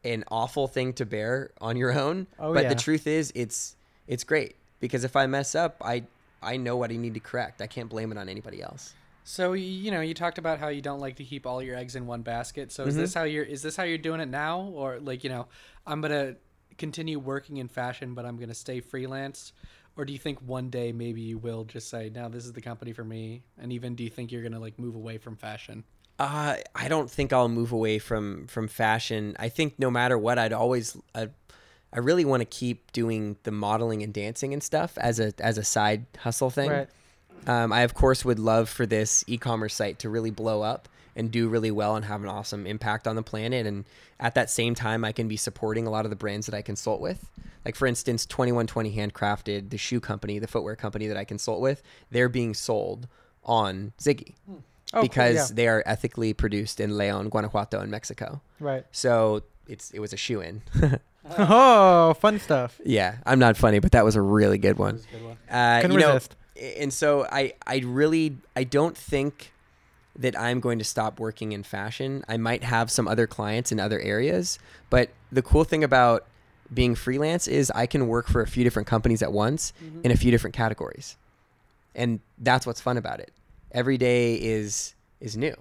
an 0.04 0.22
awful 0.30 0.68
thing 0.68 0.92
to 0.94 1.04
bear 1.04 1.50
on 1.60 1.76
your 1.76 1.92
own. 1.92 2.28
Oh, 2.38 2.54
but 2.54 2.64
yeah. 2.64 2.68
the 2.68 2.76
truth 2.76 3.06
is, 3.06 3.32
it's 3.34 3.74
it's 4.06 4.22
great 4.22 4.54
because 4.80 5.04
if 5.04 5.16
I 5.16 5.26
mess 5.26 5.54
up, 5.54 5.76
I 5.84 6.04
I 6.42 6.56
know 6.56 6.76
what 6.76 6.90
I 6.90 6.96
need 6.96 7.14
to 7.14 7.20
correct. 7.20 7.60
I 7.60 7.66
can't 7.66 7.88
blame 7.88 8.12
it 8.12 8.18
on 8.18 8.28
anybody 8.28 8.62
else. 8.62 8.94
So 9.24 9.52
you 9.52 9.90
know, 9.90 10.00
you 10.00 10.14
talked 10.14 10.38
about 10.38 10.58
how 10.58 10.68
you 10.68 10.80
don't 10.80 11.00
like 11.00 11.16
to 11.16 11.24
keep 11.24 11.46
all 11.46 11.62
your 11.62 11.76
eggs 11.76 11.96
in 11.96 12.06
one 12.06 12.22
basket. 12.22 12.72
So 12.72 12.84
is 12.84 12.96
this 12.96 13.12
how 13.12 13.24
you're 13.24 13.44
is 13.44 13.62
this 13.62 13.76
how 13.76 13.82
you're 13.82 13.98
doing 13.98 14.20
it 14.20 14.28
now 14.28 14.60
or 14.74 15.00
like, 15.00 15.22
you 15.22 15.30
know, 15.30 15.48
I'm 15.86 16.00
going 16.00 16.12
to 16.12 16.36
continue 16.78 17.18
working 17.18 17.58
in 17.58 17.68
fashion 17.68 18.14
but 18.14 18.24
I'm 18.24 18.36
going 18.36 18.48
to 18.48 18.54
stay 18.54 18.80
freelance? 18.80 19.52
Or 19.98 20.04
do 20.04 20.12
you 20.12 20.18
think 20.18 20.40
one 20.40 20.70
day 20.70 20.92
maybe 20.92 21.20
you 21.20 21.38
will 21.38 21.64
just 21.64 21.90
say, 21.90 22.08
"No, 22.08 22.28
this 22.28 22.44
is 22.44 22.52
the 22.52 22.60
company 22.60 22.92
for 22.92 23.02
me." 23.02 23.42
And 23.60 23.72
even 23.72 23.96
do 23.96 24.04
you 24.04 24.10
think 24.10 24.30
you're 24.30 24.42
going 24.42 24.52
to 24.52 24.60
like 24.60 24.78
move 24.78 24.94
away 24.94 25.18
from 25.18 25.34
fashion? 25.34 25.82
Uh, 26.20 26.56
I 26.72 26.86
don't 26.86 27.10
think 27.10 27.32
I'll 27.32 27.48
move 27.48 27.72
away 27.72 27.98
from 27.98 28.46
from 28.46 28.68
fashion. 28.68 29.34
I 29.40 29.48
think 29.48 29.76
no 29.76 29.90
matter 29.90 30.16
what, 30.16 30.38
I'd 30.38 30.52
always 30.52 30.96
I 31.92 32.00
really 32.00 32.24
want 32.24 32.40
to 32.40 32.44
keep 32.44 32.92
doing 32.92 33.36
the 33.44 33.50
modeling 33.50 34.02
and 34.02 34.12
dancing 34.12 34.52
and 34.52 34.62
stuff 34.62 34.98
as 34.98 35.20
a 35.20 35.32
as 35.38 35.58
a 35.58 35.64
side 35.64 36.06
hustle 36.18 36.50
thing. 36.50 36.70
Right. 36.70 36.88
Um, 37.46 37.72
I 37.72 37.82
of 37.82 37.94
course 37.94 38.24
would 38.24 38.38
love 38.38 38.68
for 38.68 38.84
this 38.84 39.24
e-commerce 39.26 39.74
site 39.74 39.98
to 40.00 40.10
really 40.10 40.30
blow 40.30 40.62
up 40.62 40.88
and 41.16 41.30
do 41.30 41.48
really 41.48 41.70
well 41.70 41.96
and 41.96 42.04
have 42.04 42.22
an 42.22 42.28
awesome 42.28 42.66
impact 42.66 43.06
on 43.06 43.16
the 43.16 43.22
planet. 43.22 43.66
And 43.66 43.84
at 44.20 44.34
that 44.34 44.50
same 44.50 44.74
time, 44.74 45.04
I 45.04 45.12
can 45.12 45.28
be 45.28 45.36
supporting 45.36 45.86
a 45.86 45.90
lot 45.90 46.04
of 46.04 46.10
the 46.10 46.16
brands 46.16 46.46
that 46.46 46.54
I 46.54 46.62
consult 46.62 47.00
with. 47.00 47.30
Like 47.64 47.74
for 47.74 47.86
instance, 47.86 48.26
Twenty 48.26 48.52
One 48.52 48.66
Twenty 48.66 48.94
Handcrafted, 48.94 49.70
the 49.70 49.78
shoe 49.78 50.00
company, 50.00 50.38
the 50.38 50.46
footwear 50.46 50.76
company 50.76 51.06
that 51.06 51.16
I 51.16 51.24
consult 51.24 51.60
with, 51.60 51.82
they're 52.10 52.28
being 52.28 52.54
sold 52.54 53.08
on 53.44 53.92
Ziggie 53.98 54.34
Oh, 54.92 55.00
cool, 55.00 55.02
because 55.02 55.50
yeah. 55.50 55.54
they 55.54 55.68
are 55.68 55.82
ethically 55.84 56.32
produced 56.32 56.80
in 56.80 56.96
Leon, 56.96 57.28
Guanajuato, 57.28 57.80
in 57.82 57.90
Mexico. 57.90 58.40
Right. 58.58 58.86
So 58.90 59.42
it's 59.66 59.90
it 59.90 60.00
was 60.00 60.12
a 60.12 60.16
shoe 60.16 60.40
in. 60.40 60.62
Oh, 61.38 62.14
fun 62.14 62.38
stuff. 62.38 62.80
yeah, 62.84 63.16
I'm 63.26 63.38
not 63.38 63.56
funny, 63.56 63.78
but 63.78 63.92
that 63.92 64.04
was 64.04 64.16
a 64.16 64.22
really 64.22 64.58
good 64.58 64.78
one. 64.78 65.00
Uh, 65.50 65.80
Couldn't 65.80 65.92
you 65.92 66.00
know, 66.00 66.14
resist. 66.14 66.36
and 66.78 66.92
so 66.92 67.26
I 67.30 67.54
I 67.66 67.78
really 67.84 68.36
I 68.56 68.64
don't 68.64 68.96
think 68.96 69.52
that 70.18 70.38
I'm 70.38 70.58
going 70.60 70.78
to 70.78 70.84
stop 70.84 71.20
working 71.20 71.52
in 71.52 71.62
fashion. 71.62 72.24
I 72.28 72.36
might 72.38 72.64
have 72.64 72.90
some 72.90 73.06
other 73.06 73.26
clients 73.28 73.70
in 73.70 73.78
other 73.78 74.00
areas, 74.00 74.58
but 74.90 75.10
the 75.30 75.42
cool 75.42 75.62
thing 75.64 75.84
about 75.84 76.26
being 76.74 76.94
freelance 76.96 77.46
is 77.46 77.70
I 77.70 77.86
can 77.86 78.08
work 78.08 78.26
for 78.28 78.42
a 78.42 78.46
few 78.46 78.64
different 78.64 78.88
companies 78.88 79.22
at 79.22 79.32
once 79.32 79.72
in 80.02 80.10
a 80.10 80.16
few 80.16 80.30
different 80.30 80.54
categories. 80.56 81.16
And 81.94 82.20
that's 82.38 82.66
what's 82.66 82.80
fun 82.80 82.96
about 82.96 83.20
it. 83.20 83.30
Every 83.72 83.96
day 83.96 84.34
is 84.34 84.94
is 85.20 85.36
new. 85.36 85.54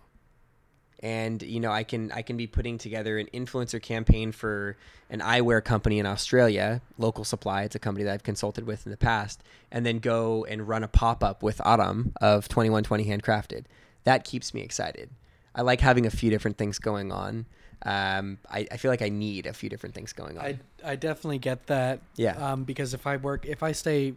And 1.00 1.44
you 1.44 1.60
know, 1.60 1.72
I 1.72 1.84
can 1.84 2.12
I 2.12 2.24
can 2.24 2.38
be 2.38 2.48
putting 2.48 2.78
together 2.78 3.20
an 3.20 3.28
influencer 3.34 3.82
campaign 3.82 4.32
for 4.32 4.78
an 5.10 5.20
eyewear 5.20 5.64
company 5.64 6.00
in 6.00 6.06
Australia, 6.06 6.82
local 6.98 7.24
supply. 7.24 7.64
It's 7.64 7.76
a 7.76 7.80
company 7.80 8.04
that 8.06 8.14
I've 8.14 8.24
consulted 8.24 8.66
with 8.66 8.86
in 8.86 8.92
the 8.92 8.98
past, 8.98 9.44
and 9.72 9.86
then 9.86 10.00
go 10.00 10.46
and 10.46 10.68
run 10.68 10.84
a 10.84 10.88
pop 10.88 11.24
up 11.24 11.44
with 11.44 11.62
Autumn 11.64 12.14
of 12.20 12.48
Twenty 12.48 12.72
One 12.72 12.84
Twenty 12.84 13.06
Handcrafted. 13.06 13.66
That 14.06 14.24
keeps 14.24 14.54
me 14.54 14.62
excited. 14.62 15.12
I 15.54 15.62
like 15.62 15.82
having 15.82 16.06
a 16.06 16.12
few 16.12 16.30
different 16.30 16.58
things 16.58 16.80
going 16.80 17.12
on. 17.12 17.46
Um, 17.84 18.40
I, 18.50 18.68
I 18.72 18.78
feel 18.78 18.90
like 18.92 19.02
I 19.02 19.10
need 19.10 19.46
a 19.46 19.54
few 19.54 19.70
different 19.70 19.94
things 19.96 20.12
going 20.14 20.38
on. 20.38 20.44
I, 20.46 20.60
I 20.84 20.96
definitely 20.96 21.38
get 21.38 21.68
that. 21.68 22.00
Yeah. 22.16 22.32
Um, 22.36 22.64
because 22.64 22.94
if 22.94 23.06
I 23.06 23.18
work, 23.18 23.46
if 23.46 23.62
I 23.64 23.72
stay 23.72 24.14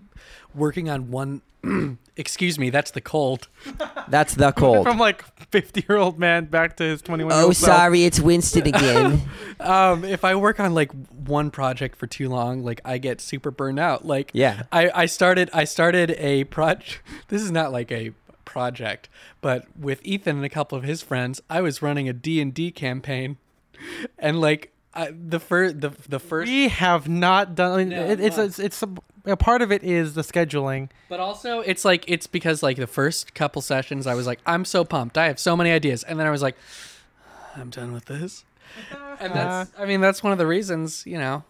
working 0.54 0.88
on 0.88 1.10
one, 1.10 1.42
excuse 2.16 2.58
me, 2.58 2.70
that's 2.70 2.90
the 2.90 3.00
cold. 3.02 3.48
That's 4.08 4.34
the 4.34 4.50
cold. 4.50 4.84
From 4.88 4.98
like 4.98 5.22
50 5.50 5.84
year 5.88 5.96
old 5.98 6.18
man 6.18 6.46
back 6.46 6.76
to 6.78 6.84
his 6.84 7.00
21 7.02 7.32
year 7.32 7.44
Oh, 7.44 7.52
sorry, 7.52 8.04
it's 8.04 8.18
Winston 8.18 8.66
again. 8.66 9.22
Um, 9.60 10.04
if 10.04 10.24
I 10.24 10.36
work 10.36 10.58
on 10.58 10.72
like 10.72 10.90
one 11.26 11.50
project 11.50 11.94
for 11.96 12.06
too 12.06 12.30
long, 12.30 12.64
like 12.64 12.80
I 12.82 12.96
get 12.96 13.20
super 13.20 13.50
burned 13.50 13.78
out. 13.78 14.06
Like, 14.06 14.30
Yeah. 14.32 14.62
I, 14.72 14.90
I 14.94 15.06
started, 15.06 15.50
I 15.52 15.64
started 15.64 16.12
a 16.12 16.44
project. 16.44 17.02
This 17.28 17.42
is 17.42 17.50
not 17.50 17.70
like 17.70 17.92
a 17.92 18.12
project, 18.46 19.10
but 19.42 19.66
with 19.78 20.00
Ethan 20.02 20.36
and 20.36 20.44
a 20.46 20.48
couple 20.48 20.78
of 20.78 20.82
his 20.84 21.02
friends, 21.02 21.42
I 21.50 21.60
was 21.60 21.82
running 21.82 22.08
a 22.08 22.14
D 22.14 22.40
and 22.40 22.54
D 22.54 22.70
campaign, 22.72 23.36
and 24.18 24.40
like 24.40 24.72
I, 24.92 25.12
the 25.12 25.38
first, 25.40 25.80
the 25.80 25.90
the 26.08 26.18
first. 26.18 26.48
We 26.48 26.68
have 26.68 27.08
not 27.08 27.54
done. 27.54 27.90
No, 27.90 28.04
it, 28.04 28.20
it's, 28.20 28.38
it's 28.38 28.58
it's 28.58 28.82
a, 28.82 28.88
a 29.24 29.36
part 29.36 29.62
of 29.62 29.70
it 29.70 29.84
is 29.84 30.14
the 30.14 30.22
scheduling. 30.22 30.88
But 31.08 31.20
also, 31.20 31.60
it's 31.60 31.84
like 31.84 32.04
it's 32.08 32.26
because 32.26 32.62
like 32.62 32.76
the 32.76 32.86
first 32.86 33.34
couple 33.34 33.62
sessions, 33.62 34.06
I 34.06 34.14
was 34.14 34.26
like, 34.26 34.40
I'm 34.46 34.64
so 34.64 34.84
pumped. 34.84 35.16
I 35.16 35.26
have 35.26 35.38
so 35.38 35.56
many 35.56 35.70
ideas, 35.70 36.02
and 36.02 36.18
then 36.18 36.26
I 36.26 36.30
was 36.30 36.42
like, 36.42 36.56
I'm 37.56 37.70
done 37.70 37.92
with 37.92 38.06
this. 38.06 38.44
And 39.20 39.34
that's, 39.34 39.70
I 39.78 39.84
mean, 39.84 40.00
that's 40.00 40.22
one 40.22 40.32
of 40.32 40.38
the 40.38 40.46
reasons, 40.46 41.04
you 41.04 41.18
know. 41.18 41.44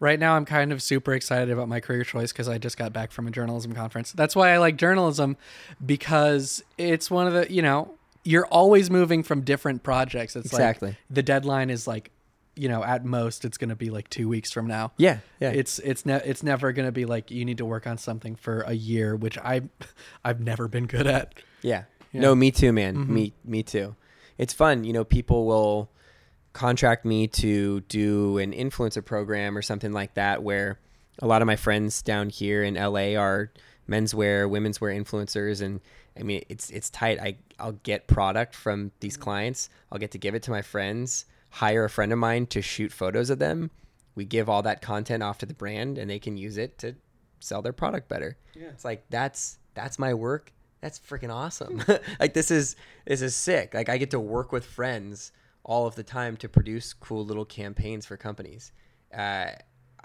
Right 0.00 0.18
now, 0.18 0.36
I'm 0.36 0.46
kind 0.46 0.72
of 0.72 0.82
super 0.82 1.12
excited 1.12 1.50
about 1.50 1.68
my 1.68 1.78
career 1.78 2.02
choice 2.02 2.32
because 2.32 2.48
I 2.48 2.56
just 2.56 2.78
got 2.78 2.94
back 2.94 3.12
from 3.12 3.26
a 3.26 3.30
journalism 3.30 3.74
conference. 3.74 4.12
That's 4.12 4.34
why 4.34 4.52
I 4.52 4.56
like 4.56 4.76
journalism 4.76 5.36
because 5.84 6.64
it's 6.78 7.10
one 7.10 7.26
of 7.26 7.34
the, 7.34 7.52
you 7.52 7.60
know, 7.60 7.94
you're 8.24 8.46
always 8.46 8.90
moving 8.90 9.22
from 9.22 9.42
different 9.42 9.82
projects. 9.82 10.34
It's 10.36 10.46
Exactly. 10.46 10.88
like 10.90 10.96
the 11.10 11.22
deadline 11.22 11.70
is 11.70 11.86
like, 11.86 12.10
you 12.56 12.68
know, 12.68 12.82
at 12.84 13.04
most 13.04 13.44
it's 13.44 13.58
going 13.58 13.68
to 13.70 13.76
be 13.76 13.90
like 13.90 14.08
two 14.08 14.28
weeks 14.28 14.50
from 14.50 14.66
now. 14.66 14.92
yeah. 14.96 15.18
Yeah. 15.40 15.50
It's 15.50 15.78
it's 15.80 16.06
ne- 16.06 16.22
it's 16.24 16.42
never 16.42 16.72
gonna 16.72 16.92
be 16.92 17.04
like 17.04 17.30
you 17.30 17.44
need 17.44 17.58
to 17.58 17.64
work 17.64 17.86
on 17.86 17.98
something 17.98 18.36
for 18.36 18.60
a 18.62 18.72
year, 18.72 19.14
which 19.16 19.36
I 19.38 19.62
I've 20.24 20.40
never 20.40 20.68
been 20.68 20.86
good 20.86 21.06
at. 21.06 21.34
Yeah. 21.62 21.84
Yeah. 22.12 22.20
No, 22.20 22.34
me 22.34 22.50
too, 22.52 22.72
man. 22.72 22.96
Mhm. 22.96 23.08
Me 23.08 23.32
me 23.44 23.62
too. 23.62 23.96
It's 24.38 24.52
fun. 24.52 24.84
You 24.84 24.92
know, 24.92 25.04
people 25.04 25.46
will 25.46 25.90
contract 26.52 27.04
me 27.04 27.26
to 27.26 27.80
do 27.82 28.38
an 28.38 28.52
influencer 28.52 29.04
program 29.04 29.58
or 29.58 29.62
something 29.62 29.92
like 29.92 30.14
that 30.14 30.42
where 30.42 30.78
a 31.20 31.26
lot 31.26 31.42
of 31.42 31.46
my 31.46 31.56
friends 31.56 32.02
down 32.02 32.30
here 32.30 32.62
in 32.62 32.74
LA 32.74 33.16
are 33.16 33.50
menswear, 33.88 34.48
women's 34.48 34.80
wear 34.80 34.92
influencers 34.92 35.60
and 35.60 35.80
I 36.18 36.22
mean 36.22 36.44
it's 36.48 36.70
it's 36.70 36.90
tight. 36.90 37.18
I 37.20 37.36
I'll 37.58 37.72
get 37.72 38.06
product 38.06 38.54
from 38.54 38.92
these 39.00 39.16
clients. 39.16 39.68
I'll 39.90 39.98
get 39.98 40.12
to 40.12 40.18
give 40.18 40.34
it 40.34 40.42
to 40.44 40.50
my 40.50 40.62
friends, 40.62 41.26
hire 41.50 41.84
a 41.84 41.90
friend 41.90 42.12
of 42.12 42.18
mine 42.18 42.46
to 42.46 42.62
shoot 42.62 42.92
photos 42.92 43.30
of 43.30 43.38
them. 43.38 43.70
We 44.14 44.24
give 44.24 44.48
all 44.48 44.62
that 44.62 44.80
content 44.80 45.22
off 45.22 45.38
to 45.38 45.46
the 45.46 45.54
brand 45.54 45.98
and 45.98 46.08
they 46.08 46.18
can 46.18 46.36
use 46.36 46.56
it 46.56 46.78
to 46.78 46.94
sell 47.40 47.62
their 47.62 47.72
product 47.72 48.08
better. 48.08 48.36
Yeah. 48.54 48.68
It's 48.68 48.84
like 48.84 49.04
that's 49.10 49.58
that's 49.74 49.98
my 49.98 50.14
work. 50.14 50.52
That's 50.80 50.98
freaking 50.98 51.32
awesome. 51.32 51.82
like 52.20 52.34
this 52.34 52.50
is 52.50 52.76
this 53.06 53.22
is 53.22 53.34
sick. 53.34 53.74
Like 53.74 53.88
I 53.88 53.98
get 53.98 54.10
to 54.10 54.20
work 54.20 54.52
with 54.52 54.64
friends 54.64 55.32
all 55.64 55.86
of 55.86 55.94
the 55.94 56.02
time 56.02 56.36
to 56.36 56.48
produce 56.48 56.92
cool 56.92 57.24
little 57.24 57.44
campaigns 57.44 58.06
for 58.06 58.16
companies. 58.16 58.72
Uh, 59.16 59.52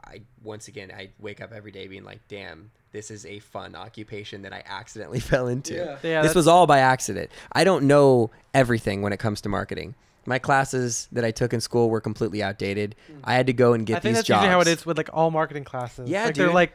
I 0.05 0.21
once 0.43 0.67
again 0.67 0.91
I 0.95 1.09
wake 1.19 1.41
up 1.41 1.51
every 1.53 1.71
day 1.71 1.87
being 1.87 2.03
like, 2.03 2.19
damn, 2.27 2.71
this 2.91 3.11
is 3.11 3.25
a 3.25 3.39
fun 3.39 3.75
occupation 3.75 4.41
that 4.43 4.53
I 4.53 4.63
accidentally 4.65 5.19
fell 5.31 5.47
into. 5.47 5.75
Yeah. 5.75 5.97
Yeah, 6.03 6.21
this 6.21 6.35
was 6.35 6.47
all 6.47 6.67
by 6.67 6.79
accident. 6.79 7.29
I 7.51 7.63
don't 7.63 7.85
know 7.85 8.31
everything 8.53 9.01
when 9.01 9.13
it 9.13 9.17
comes 9.17 9.41
to 9.41 9.49
marketing. 9.49 9.95
My 10.25 10.37
classes 10.39 11.07
that 11.11 11.25
I 11.25 11.31
took 11.31 11.53
in 11.53 11.61
school 11.61 11.89
were 11.89 12.01
completely 12.01 12.43
outdated. 12.43 12.95
Hmm. 13.07 13.19
I 13.23 13.33
had 13.35 13.47
to 13.47 13.53
go 13.53 13.73
and 13.73 13.85
get 13.85 13.97
I 13.97 13.99
think 14.01 14.11
these 14.11 14.17
that's 14.19 14.27
jobs. 14.27 14.41
usually 14.43 14.53
how 14.53 14.61
it 14.61 14.67
is 14.67 14.85
with 14.85 14.97
like 14.97 15.09
all 15.13 15.31
marketing 15.31 15.63
classes. 15.63 16.09
Yeah, 16.09 16.25
like 16.25 16.33
dude. 16.35 16.45
they're 16.47 16.53
like 16.53 16.73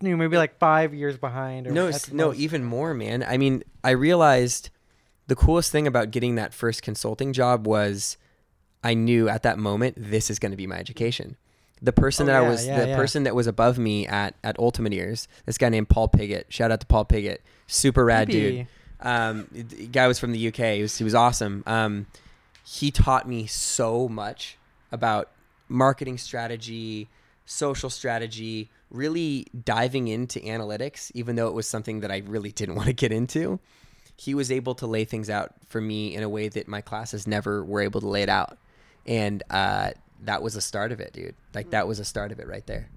you 0.00 0.08
know, 0.10 0.16
maybe 0.16 0.36
like 0.36 0.58
five 0.58 0.92
years 0.94 1.16
behind. 1.16 1.66
Or 1.68 1.70
no 1.70 1.86
at 1.88 1.94
s- 1.94 2.06
the 2.06 2.14
no 2.16 2.28
most. 2.28 2.38
even 2.40 2.64
more 2.64 2.92
man 2.92 3.22
i 3.22 3.36
mean 3.36 3.62
i 3.84 3.90
realized 3.90 4.70
the 5.28 5.36
coolest 5.36 5.70
thing 5.70 5.86
about 5.86 6.10
getting 6.10 6.34
that 6.34 6.52
first 6.52 6.82
consulting 6.82 7.32
job 7.32 7.68
was 7.68 8.16
i 8.82 8.94
knew 8.94 9.28
at 9.28 9.44
that 9.44 9.58
moment 9.58 9.94
this 9.96 10.28
is 10.28 10.40
going 10.40 10.50
to 10.50 10.56
be 10.56 10.66
my 10.66 10.76
education 10.76 11.36
the 11.82 11.92
person 11.92 12.24
Oh, 12.24 12.32
that 12.32 12.36
i 12.36 12.48
was 12.48 12.66
yeah, 12.66 12.80
the 12.80 12.88
yeah. 12.88 12.96
person 12.96 13.24
that 13.24 13.34
was 13.34 13.46
above 13.46 13.76
me 13.78 14.06
at 14.06 14.34
at 14.44 14.58
ultimate 14.58 14.92
ears 14.92 15.28
this 15.46 15.58
guy 15.58 15.68
named 15.68 15.88
paul 15.88 16.08
piggott 16.08 16.46
shout 16.48 16.70
out 16.70 16.80
to 16.80 16.86
paul 16.86 17.04
piggott 17.04 17.42
super 17.66 18.04
rad 18.04 18.28
dude 18.28 18.66
um, 19.04 19.48
the 19.50 19.88
guy 19.88 20.06
was 20.06 20.20
from 20.20 20.30
the 20.30 20.46
UK. 20.48 20.76
He 20.76 20.82
was, 20.82 20.96
he 20.96 21.02
was 21.02 21.14
awesome. 21.14 21.64
Um, 21.66 22.06
he 22.64 22.92
taught 22.92 23.28
me 23.28 23.46
so 23.46 24.08
much 24.08 24.56
about 24.92 25.30
marketing 25.68 26.18
strategy, 26.18 27.08
social 27.44 27.90
strategy, 27.90 28.70
really 28.90 29.48
diving 29.64 30.06
into 30.06 30.38
analytics, 30.40 31.10
even 31.14 31.34
though 31.34 31.48
it 31.48 31.52
was 31.54 31.66
something 31.66 31.98
that 32.00 32.12
I 32.12 32.22
really 32.24 32.52
didn't 32.60 32.76
want 32.76 32.86
to 32.86 32.92
get 32.92 33.10
into. 33.10 33.58
He 34.16 34.34
was 34.34 34.52
able 34.52 34.76
to 34.76 34.86
lay 34.86 35.04
things 35.04 35.28
out 35.28 35.52
for 35.66 35.80
me 35.80 36.14
in 36.14 36.22
a 36.22 36.28
way 36.28 36.48
that 36.48 36.68
my 36.68 36.80
classes 36.80 37.26
never 37.26 37.64
were 37.64 37.80
able 37.80 38.00
to 38.02 38.08
lay 38.08 38.22
it 38.22 38.28
out. 38.28 38.56
And 39.04 39.42
uh, 39.50 39.90
that 40.22 40.42
was 40.42 40.54
the 40.54 40.60
start 40.60 40.92
of 40.92 41.00
it, 41.00 41.12
dude. 41.12 41.34
Like 41.54 41.70
that 41.70 41.86
was 41.88 41.98
a 42.00 42.04
start 42.04 42.32
of 42.32 42.38
it 42.40 42.46
right 42.48 42.66
there. 42.66 42.88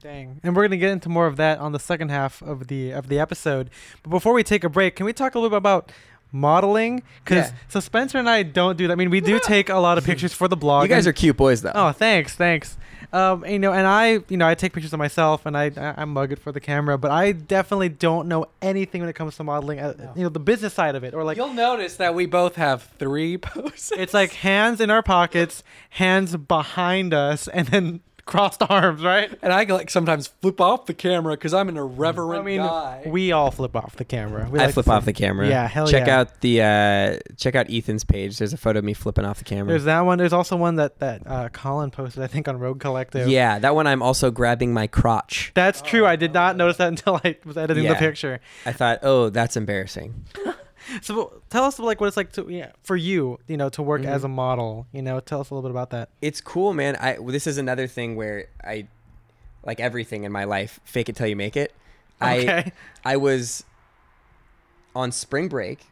Dang. 0.00 0.40
And 0.42 0.56
we're 0.56 0.64
gonna 0.64 0.76
get 0.76 0.90
into 0.90 1.08
more 1.08 1.26
of 1.26 1.36
that 1.36 1.58
on 1.58 1.72
the 1.72 1.78
second 1.78 2.08
half 2.10 2.42
of 2.42 2.66
the 2.68 2.90
of 2.90 3.08
the 3.08 3.18
episode. 3.20 3.70
But 4.02 4.10
before 4.10 4.32
we 4.32 4.42
take 4.42 4.64
a 4.64 4.68
break, 4.68 4.96
can 4.96 5.06
we 5.06 5.12
talk 5.12 5.34
a 5.34 5.38
little 5.38 5.50
bit 5.50 5.58
about 5.58 5.92
modeling? 6.32 7.02
Because 7.24 7.50
Yeah. 7.50 7.56
so 7.68 7.80
Spencer 7.80 8.18
and 8.18 8.28
I 8.28 8.42
don't 8.42 8.76
do 8.76 8.86
that. 8.88 8.92
I 8.92 8.96
mean, 8.96 9.10
we 9.10 9.20
do 9.20 9.38
take 9.44 9.68
a 9.68 9.76
lot 9.76 9.98
of 9.98 10.04
pictures 10.04 10.32
for 10.32 10.48
the 10.48 10.56
blog. 10.56 10.84
You 10.84 10.88
guys 10.88 11.06
and- 11.06 11.10
are 11.10 11.12
cute 11.18 11.36
boys, 11.36 11.62
though. 11.62 11.72
Oh, 11.74 11.92
thanks, 11.92 12.34
thanks. 12.34 12.76
Um, 13.12 13.44
you 13.44 13.58
know, 13.58 13.72
and 13.72 13.86
I, 13.86 14.20
you 14.28 14.36
know, 14.38 14.46
I 14.48 14.54
take 14.54 14.72
pictures 14.72 14.92
of 14.94 14.98
myself 14.98 15.44
and 15.44 15.54
I, 15.56 15.70
I, 15.76 16.02
I 16.02 16.04
mug 16.06 16.32
it 16.32 16.38
for 16.38 16.50
the 16.50 16.60
camera, 16.60 16.96
but 16.96 17.10
I 17.10 17.32
definitely 17.32 17.90
don't 17.90 18.26
know 18.26 18.46
anything 18.62 19.02
when 19.02 19.10
it 19.10 19.12
comes 19.14 19.36
to 19.36 19.44
modeling. 19.44 19.80
Uh, 19.80 20.12
You 20.16 20.22
know, 20.22 20.28
the 20.30 20.40
business 20.40 20.72
side 20.72 20.94
of 20.94 21.04
it, 21.04 21.12
or 21.12 21.22
like 21.22 21.36
You'll 21.36 21.52
notice 21.52 21.96
that 21.96 22.14
we 22.14 22.24
both 22.24 22.56
have 22.56 22.84
three 22.98 23.36
poses. 23.38 23.92
it's 23.96 24.14
like 24.14 24.32
hands 24.32 24.80
in 24.80 24.90
our 24.90 25.02
pockets, 25.02 25.62
hands 25.90 26.34
behind 26.36 27.12
us, 27.12 27.48
and 27.48 27.68
then 27.68 28.00
crossed 28.24 28.62
arms, 28.68 29.02
right? 29.02 29.30
and 29.42 29.52
I 29.52 29.64
like 29.64 29.90
sometimes 29.90 30.28
flip 30.28 30.60
off 30.60 30.86
the 30.86 30.94
camera 30.94 31.34
because 31.34 31.54
I'm 31.54 31.68
an 31.68 31.76
irreverent 31.76 32.42
I 32.42 32.44
mean, 32.44 32.60
guy. 32.60 33.02
we 33.06 33.32
all 33.32 33.50
flip 33.50 33.76
off 33.76 33.96
the 33.96 34.04
camera. 34.04 34.48
We 34.50 34.58
I 34.58 34.66
like 34.66 34.74
flip 34.74 34.88
off 34.88 35.04
the 35.04 35.12
camera. 35.12 35.48
Yeah, 35.48 35.66
hell 35.66 35.86
check 35.86 36.06
yeah. 36.06 36.20
out 36.20 36.40
the 36.40 36.62
uh, 36.62 37.34
check 37.36 37.54
out 37.54 37.70
Ethan's 37.70 38.04
page. 38.04 38.38
There's 38.38 38.52
a 38.52 38.56
photo 38.56 38.78
of 38.78 38.84
me 38.84 38.94
flipping 38.94 39.24
off 39.24 39.38
the 39.38 39.44
camera. 39.44 39.68
There's 39.68 39.84
that 39.84 40.00
one. 40.00 40.18
There's 40.18 40.32
also 40.32 40.56
one 40.56 40.76
that 40.76 40.98
that 41.00 41.22
uh, 41.26 41.48
Colin 41.50 41.90
posted, 41.90 42.22
I 42.22 42.26
think, 42.26 42.48
on 42.48 42.58
Rogue 42.58 42.80
Collective. 42.80 43.28
yeah, 43.28 43.58
that 43.58 43.74
one 43.74 43.86
I'm 43.86 44.02
also 44.02 44.30
grabbing 44.30 44.72
my 44.72 44.86
crotch. 44.86 45.52
That's 45.54 45.82
true. 45.82 46.06
I 46.06 46.16
did 46.16 46.32
not 46.32 46.56
notice 46.56 46.76
that 46.78 46.88
until 46.88 47.20
I 47.24 47.36
was 47.44 47.56
editing 47.56 47.84
the 47.84 47.94
picture. 47.94 48.40
I 48.66 48.72
thought, 48.72 49.00
oh, 49.02 49.30
that's 49.30 49.56
embarrassing. 49.56 50.24
So 51.02 51.42
tell 51.50 51.64
us 51.64 51.78
like 51.78 52.00
what 52.00 52.06
it's 52.08 52.16
like 52.16 52.32
to 52.32 52.46
yeah, 52.48 52.72
for 52.82 52.96
you, 52.96 53.38
you 53.46 53.56
know, 53.56 53.68
to 53.70 53.82
work 53.82 54.02
Mhm. 54.02 54.06
as 54.06 54.24
a 54.24 54.28
model. 54.28 54.86
You 54.92 55.02
know, 55.02 55.20
tell 55.20 55.40
us 55.40 55.50
a 55.50 55.54
little 55.54 55.68
bit 55.68 55.74
about 55.74 55.90
that. 55.90 56.08
It's 56.20 56.40
cool, 56.40 56.72
man. 56.74 56.96
I 56.96 57.16
this 57.26 57.46
is 57.46 57.58
another 57.58 57.86
thing 57.86 58.16
where 58.16 58.46
I 58.64 58.88
like 59.64 59.78
everything 59.80 60.24
in 60.24 60.32
my 60.32 60.44
life, 60.44 60.80
fake 60.84 61.08
it 61.08 61.16
till 61.16 61.26
you 61.28 61.36
make 61.36 61.56
it. 61.56 61.72
I 62.20 62.38
Okay. 62.40 62.72
I 63.04 63.16
was 63.16 63.64
on 64.94 65.12
spring 65.12 65.48
break. 65.48 65.86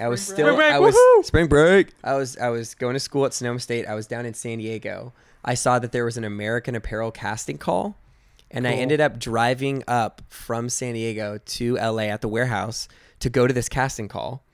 I 0.00 0.08
was 0.08 0.22
Spring 0.22 0.34
still 0.36 0.56
break. 0.56 0.72
I 0.72 0.78
was 0.80 0.94
Woohoo! 0.96 1.24
spring 1.24 1.46
break. 1.46 1.92
I 2.02 2.14
was 2.14 2.36
I 2.36 2.48
was 2.48 2.74
going 2.74 2.94
to 2.94 3.00
school 3.00 3.24
at 3.26 3.32
Sonoma 3.34 3.60
State. 3.60 3.86
I 3.86 3.94
was 3.94 4.06
down 4.06 4.26
in 4.26 4.34
San 4.34 4.58
Diego. 4.58 5.12
I 5.44 5.54
saw 5.54 5.78
that 5.78 5.92
there 5.92 6.04
was 6.04 6.16
an 6.16 6.24
American 6.24 6.74
Apparel 6.74 7.10
casting 7.12 7.58
call, 7.58 7.96
and 8.50 8.66
I 8.66 8.72
ended 8.72 9.00
up 9.00 9.18
driving 9.20 9.84
up 9.86 10.22
from 10.28 10.68
San 10.68 10.94
Diego 10.94 11.38
to 11.44 11.76
LA 11.76 12.04
at 12.04 12.22
the 12.22 12.28
warehouse 12.28 12.88
to 13.24 13.30
go 13.30 13.46
to 13.46 13.54
this 13.54 13.68
casting 13.68 14.06
call. 14.06 14.44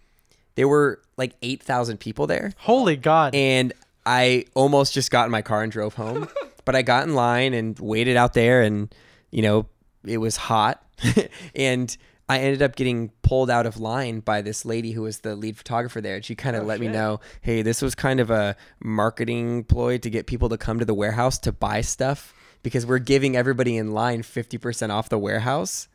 There 0.55 0.69
were 0.69 1.03
like 1.17 1.35
8,000 1.43 1.99
people 1.99 2.27
there 2.27 2.53
Holy 2.59 2.97
God. 2.97 3.35
and 3.35 3.73
I 4.07 4.47
almost 4.55 4.95
just 4.95 5.11
got 5.11 5.27
in 5.27 5.31
my 5.31 5.43
car 5.43 5.63
and 5.63 5.71
drove 5.71 5.95
home. 5.95 6.29
but 6.65 6.75
I 6.75 6.83
got 6.83 7.07
in 7.07 7.15
line 7.15 7.53
and 7.53 7.79
waited 7.79 8.17
out 8.17 8.33
there, 8.35 8.63
and 8.63 8.95
you 9.31 9.43
know 9.43 9.67
it 10.05 10.19
was 10.19 10.37
hot, 10.37 10.83
and 11.55 11.97
I 12.29 12.39
ended 12.39 12.63
up 12.63 12.77
getting 12.77 13.11
pulled 13.23 13.51
out 13.51 13.67
of 13.67 13.81
line 13.81 14.21
by 14.21 14.41
this 14.41 14.65
lady 14.65 14.93
who 14.93 15.03
was 15.03 15.19
the 15.21 15.35
lead 15.35 15.57
photographer 15.57 16.01
there. 16.01 16.17
And 16.17 16.25
she 16.25 16.37
kind 16.37 16.55
of 16.55 16.63
Oh, 16.63 16.67
let 16.67 16.79
me 16.79 16.87
know, 16.87 17.21
hey, 17.41 17.63
this 17.63 17.83
was 17.83 17.97
kind 17.97 18.21
of 18.21 18.31
a 18.31 18.57
marketing 18.81 19.65
ploy 19.65 19.99
to 19.99 20.09
get 20.09 20.27
people 20.27 20.49
to 20.49 20.57
come 20.57 20.79
to 20.79 20.85
the 20.85 20.95
warehouse 20.95 21.39
to 21.39 21.51
buy 21.53 21.81
stuff 21.81 22.33
because 22.63 22.87
we're 22.87 23.01
giving 23.01 23.37
everybody 23.37 23.77
in 23.77 23.91
line 23.93 24.23
50% 24.23 24.91
off 24.91 25.09
the 25.09 25.19
warehouse. 25.19 25.89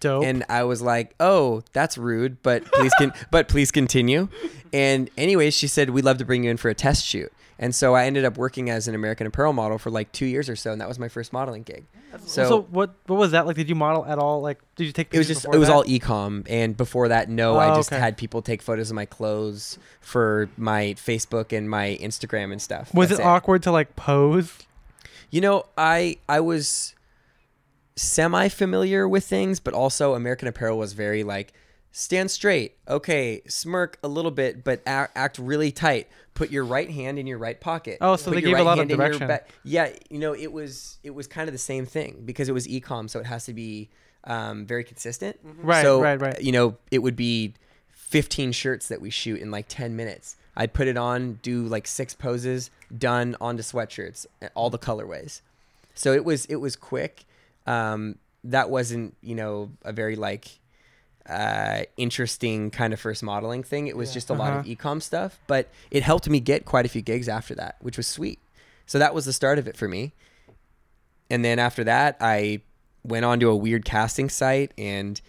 Dope. 0.00 0.24
And 0.24 0.44
I 0.48 0.64
was 0.64 0.82
like, 0.82 1.14
"Oh, 1.20 1.62
that's 1.72 1.96
rude, 1.98 2.42
but 2.42 2.64
please 2.72 2.92
can 2.98 3.12
but 3.30 3.48
please 3.48 3.70
continue." 3.70 4.28
And 4.72 5.10
anyways, 5.16 5.54
she 5.54 5.66
said, 5.66 5.90
"We'd 5.90 6.04
love 6.04 6.18
to 6.18 6.24
bring 6.24 6.44
you 6.44 6.50
in 6.50 6.56
for 6.56 6.68
a 6.68 6.74
test 6.74 7.04
shoot." 7.06 7.32
And 7.60 7.74
so 7.74 7.94
I 7.96 8.04
ended 8.06 8.24
up 8.24 8.36
working 8.38 8.70
as 8.70 8.86
an 8.86 8.94
American 8.94 9.26
Apparel 9.26 9.52
model 9.52 9.78
for 9.78 9.90
like 9.90 10.12
2 10.12 10.26
years 10.26 10.48
or 10.48 10.54
so, 10.54 10.70
and 10.70 10.80
that 10.80 10.86
was 10.86 10.96
my 11.00 11.08
first 11.08 11.32
modeling 11.32 11.64
gig. 11.64 11.86
so, 12.24 12.48
So, 12.48 12.60
what 12.70 12.94
what 13.06 13.18
was 13.18 13.32
that 13.32 13.46
like? 13.46 13.56
Did 13.56 13.68
you 13.68 13.74
model 13.74 14.06
at 14.06 14.16
all? 14.18 14.40
Like, 14.40 14.58
did 14.76 14.84
you 14.84 14.92
take? 14.92 15.12
it 15.12 15.18
was 15.18 15.26
just 15.26 15.44
it 15.44 15.58
was 15.58 15.66
that? 15.68 15.74
all 15.74 15.84
ecom 15.84 16.46
and 16.48 16.76
before 16.76 17.08
that 17.08 17.28
no, 17.28 17.56
Oh, 17.56 17.58
I 17.58 17.74
just 17.74 17.92
okay. 17.92 18.00
had 18.00 18.16
people 18.16 18.42
take 18.42 18.62
photos 18.62 18.90
of 18.90 18.94
my 18.94 19.06
clothes 19.06 19.76
for 20.00 20.48
my 20.56 20.94
Facebook 20.96 21.56
and 21.56 21.68
my 21.68 21.98
Instagram 22.00 22.52
and 22.52 22.62
stuff. 22.62 22.94
Was 22.94 23.08
That's 23.08 23.20
it 23.20 23.24
awkward 23.24 23.64
to 23.64 23.72
like 23.72 23.96
pose? 23.96 24.56
You 25.30 25.40
know, 25.40 25.66
I 25.76 26.18
I 26.28 26.38
was 26.40 26.94
semi 27.98 28.48
familiar 28.48 29.08
with 29.08 29.24
things, 29.26 29.60
but 29.60 29.74
also 29.74 30.14
American 30.14 30.48
Apparel 30.48 30.78
was 30.78 30.92
very 30.92 31.22
like 31.24 31.52
stand 31.92 32.30
straight, 32.30 32.76
okay, 32.86 33.42
smirk 33.48 33.98
a 34.02 34.08
little 34.08 34.30
bit, 34.30 34.62
but 34.64 34.80
act, 34.86 35.12
act 35.16 35.38
really 35.38 35.72
tight. 35.72 36.08
Put 36.34 36.50
your 36.50 36.64
right 36.64 36.88
hand 36.90 37.18
in 37.18 37.26
your 37.26 37.38
right 37.38 37.60
pocket. 37.60 37.98
Oh, 38.00 38.14
so 38.14 38.30
Put 38.30 38.36
they 38.36 38.42
your 38.42 38.56
gave 38.56 38.60
a 38.60 38.62
lot 38.64 38.72
of 38.74 38.78
hand 38.78 38.92
in 38.92 38.98
your 38.98 39.06
direction. 39.08 39.26
back- 39.28 39.48
Yeah, 39.64 39.90
you 40.08 40.18
know, 40.20 40.34
it 40.34 40.52
was 40.52 40.98
it 41.02 41.10
was 41.14 41.26
kind 41.26 41.48
of 41.48 41.52
the 41.52 41.58
same 41.58 41.84
thing 41.84 42.22
because 42.24 42.48
it 42.48 42.52
was 42.52 42.66
ecom, 42.68 43.10
so 43.10 43.18
it 43.18 43.26
has 43.26 43.44
to 43.46 43.52
be 43.52 43.88
um, 44.24 44.64
very 44.66 44.84
consistent. 44.84 45.36
Right, 45.42 45.82
so, 45.82 46.00
right, 46.00 46.20
right. 46.20 46.40
You 46.40 46.52
know, 46.52 46.76
it 46.90 46.98
would 47.00 47.16
be 47.16 47.54
15 47.90 48.52
shirts 48.52 48.88
that 48.88 49.00
we 49.00 49.10
shoot 49.10 49.40
in 49.40 49.50
like 49.50 49.66
10 49.68 49.96
minutes. 49.96 50.36
I'd 50.56 50.72
put 50.72 50.86
it 50.88 50.96
on, 50.96 51.38
do 51.42 51.62
like 51.64 51.86
six 51.86 52.14
poses, 52.14 52.70
done 52.96 53.36
onto 53.40 53.62
sweatshirts, 53.62 54.26
all 54.54 54.70
the 54.70 54.78
colorways. 54.78 55.40
So 55.94 56.12
it 56.12 56.24
was 56.24 56.46
it 56.46 56.56
was 56.56 56.76
quick. 56.76 57.24
Um, 57.68 58.16
that 58.44 58.70
wasn't 58.70 59.16
you 59.20 59.34
know 59.34 59.70
a 59.84 59.92
very 59.92 60.16
like 60.16 60.46
uh, 61.28 61.82
interesting 61.96 62.70
kind 62.70 62.92
of 62.94 63.00
first 63.00 63.22
modeling 63.22 63.62
thing. 63.62 63.86
It 63.86 63.96
was 63.96 64.12
just 64.14 64.30
a 64.30 64.34
lot 64.34 64.52
of 64.54 64.60
Uh-huh. 64.60 64.74
ecom 64.74 65.02
stuff, 65.02 65.38
but 65.46 65.68
it 65.90 66.02
helped 66.02 66.28
me 66.28 66.40
get 66.40 66.64
quite 66.64 66.86
a 66.86 66.88
few 66.88 67.02
gigs 67.02 67.28
after 67.28 67.54
that, 67.56 67.76
which 67.80 67.96
was 67.98 68.06
sweet. 68.06 68.38
So 68.86 68.98
that 68.98 69.12
was 69.14 69.24
the 69.26 69.32
start 69.34 69.58
of 69.58 69.68
it 69.68 69.76
for 69.76 69.88
me. 69.88 70.12
And 71.30 71.44
then 71.44 71.58
after 71.58 71.84
that, 71.84 72.16
I 72.20 72.62
went 73.04 73.26
on 73.26 73.38
to 73.40 73.50
a 73.50 73.56
weird 73.56 73.84
casting 73.84 74.30
site 74.30 74.72
and 74.78 75.20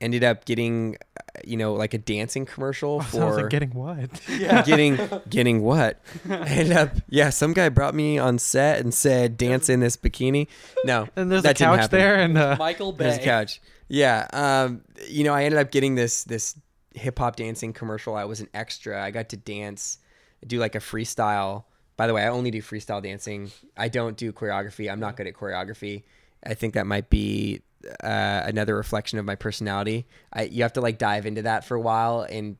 ended 0.00 0.22
up 0.22 0.44
getting, 0.44 0.96
you 1.44 1.56
know, 1.56 1.74
like 1.74 1.94
a 1.94 1.98
dancing 1.98 2.46
commercial 2.46 2.98
Oh, 3.00 3.02
for 3.02 3.42
like 3.42 3.50
getting 3.50 3.70
what? 3.70 4.20
Yeah. 4.28 4.62
getting 4.62 4.98
getting 5.28 5.62
what? 5.62 6.00
I 6.28 6.34
ended 6.48 6.76
up 6.76 6.90
yeah, 7.08 7.30
some 7.30 7.52
guy 7.52 7.68
brought 7.68 7.94
me 7.94 8.18
on 8.18 8.38
set 8.38 8.80
and 8.80 8.92
said 8.94 9.36
dance 9.36 9.68
in 9.68 9.80
this 9.80 9.96
bikini. 9.96 10.48
No, 10.84 11.08
And 11.16 11.30
there's 11.30 11.42
that 11.42 11.60
a 11.60 11.64
couch 11.64 11.90
there, 11.90 12.16
and 12.16 12.36
uh, 12.38 12.56
Michael 12.58 12.92
Bay. 12.92 13.04
There's 13.04 13.18
a 13.18 13.22
couch. 13.24 13.60
Yeah. 13.88 14.26
Um, 14.32 14.82
you 15.08 15.24
know, 15.24 15.32
I 15.34 15.44
ended 15.44 15.60
up 15.60 15.70
getting 15.70 15.94
this 15.94 16.24
this 16.24 16.58
hip 16.94 17.18
hop 17.18 17.36
dancing 17.36 17.72
commercial. 17.72 18.14
I 18.14 18.24
was 18.24 18.40
an 18.40 18.48
extra. 18.54 19.02
I 19.02 19.10
got 19.10 19.28
to 19.30 19.36
dance, 19.36 19.98
do 20.46 20.58
like 20.58 20.74
a 20.74 20.80
freestyle. 20.80 21.64
By 21.96 22.06
the 22.06 22.14
way, 22.14 22.22
I 22.24 22.28
only 22.28 22.50
do 22.50 22.60
freestyle 22.62 23.02
dancing. 23.02 23.50
I 23.76 23.88
don't 23.88 24.16
do 24.16 24.32
choreography. 24.32 24.90
I'm 24.90 25.00
not 25.00 25.16
good 25.16 25.26
at 25.26 25.34
choreography. 25.34 26.02
I 26.44 26.54
think 26.54 26.74
that 26.74 26.86
might 26.86 27.08
be 27.10 27.62
uh, 28.02 28.42
another 28.46 28.74
reflection 28.76 29.18
of 29.18 29.24
my 29.24 29.34
personality. 29.34 30.06
I, 30.32 30.44
you 30.44 30.62
have 30.62 30.72
to 30.74 30.80
like 30.80 30.98
dive 30.98 31.26
into 31.26 31.42
that 31.42 31.64
for 31.64 31.74
a 31.76 31.80
while, 31.80 32.22
and 32.22 32.56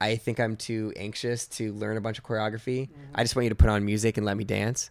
I 0.00 0.16
think 0.16 0.40
I'm 0.40 0.56
too 0.56 0.92
anxious 0.96 1.46
to 1.48 1.72
learn 1.72 1.96
a 1.96 2.00
bunch 2.00 2.18
of 2.18 2.24
choreography. 2.24 2.88
I 3.14 3.22
just 3.22 3.36
want 3.36 3.44
you 3.44 3.50
to 3.50 3.54
put 3.56 3.68
on 3.68 3.84
music 3.84 4.16
and 4.16 4.24
let 4.26 4.36
me 4.36 4.44
dance. 4.44 4.90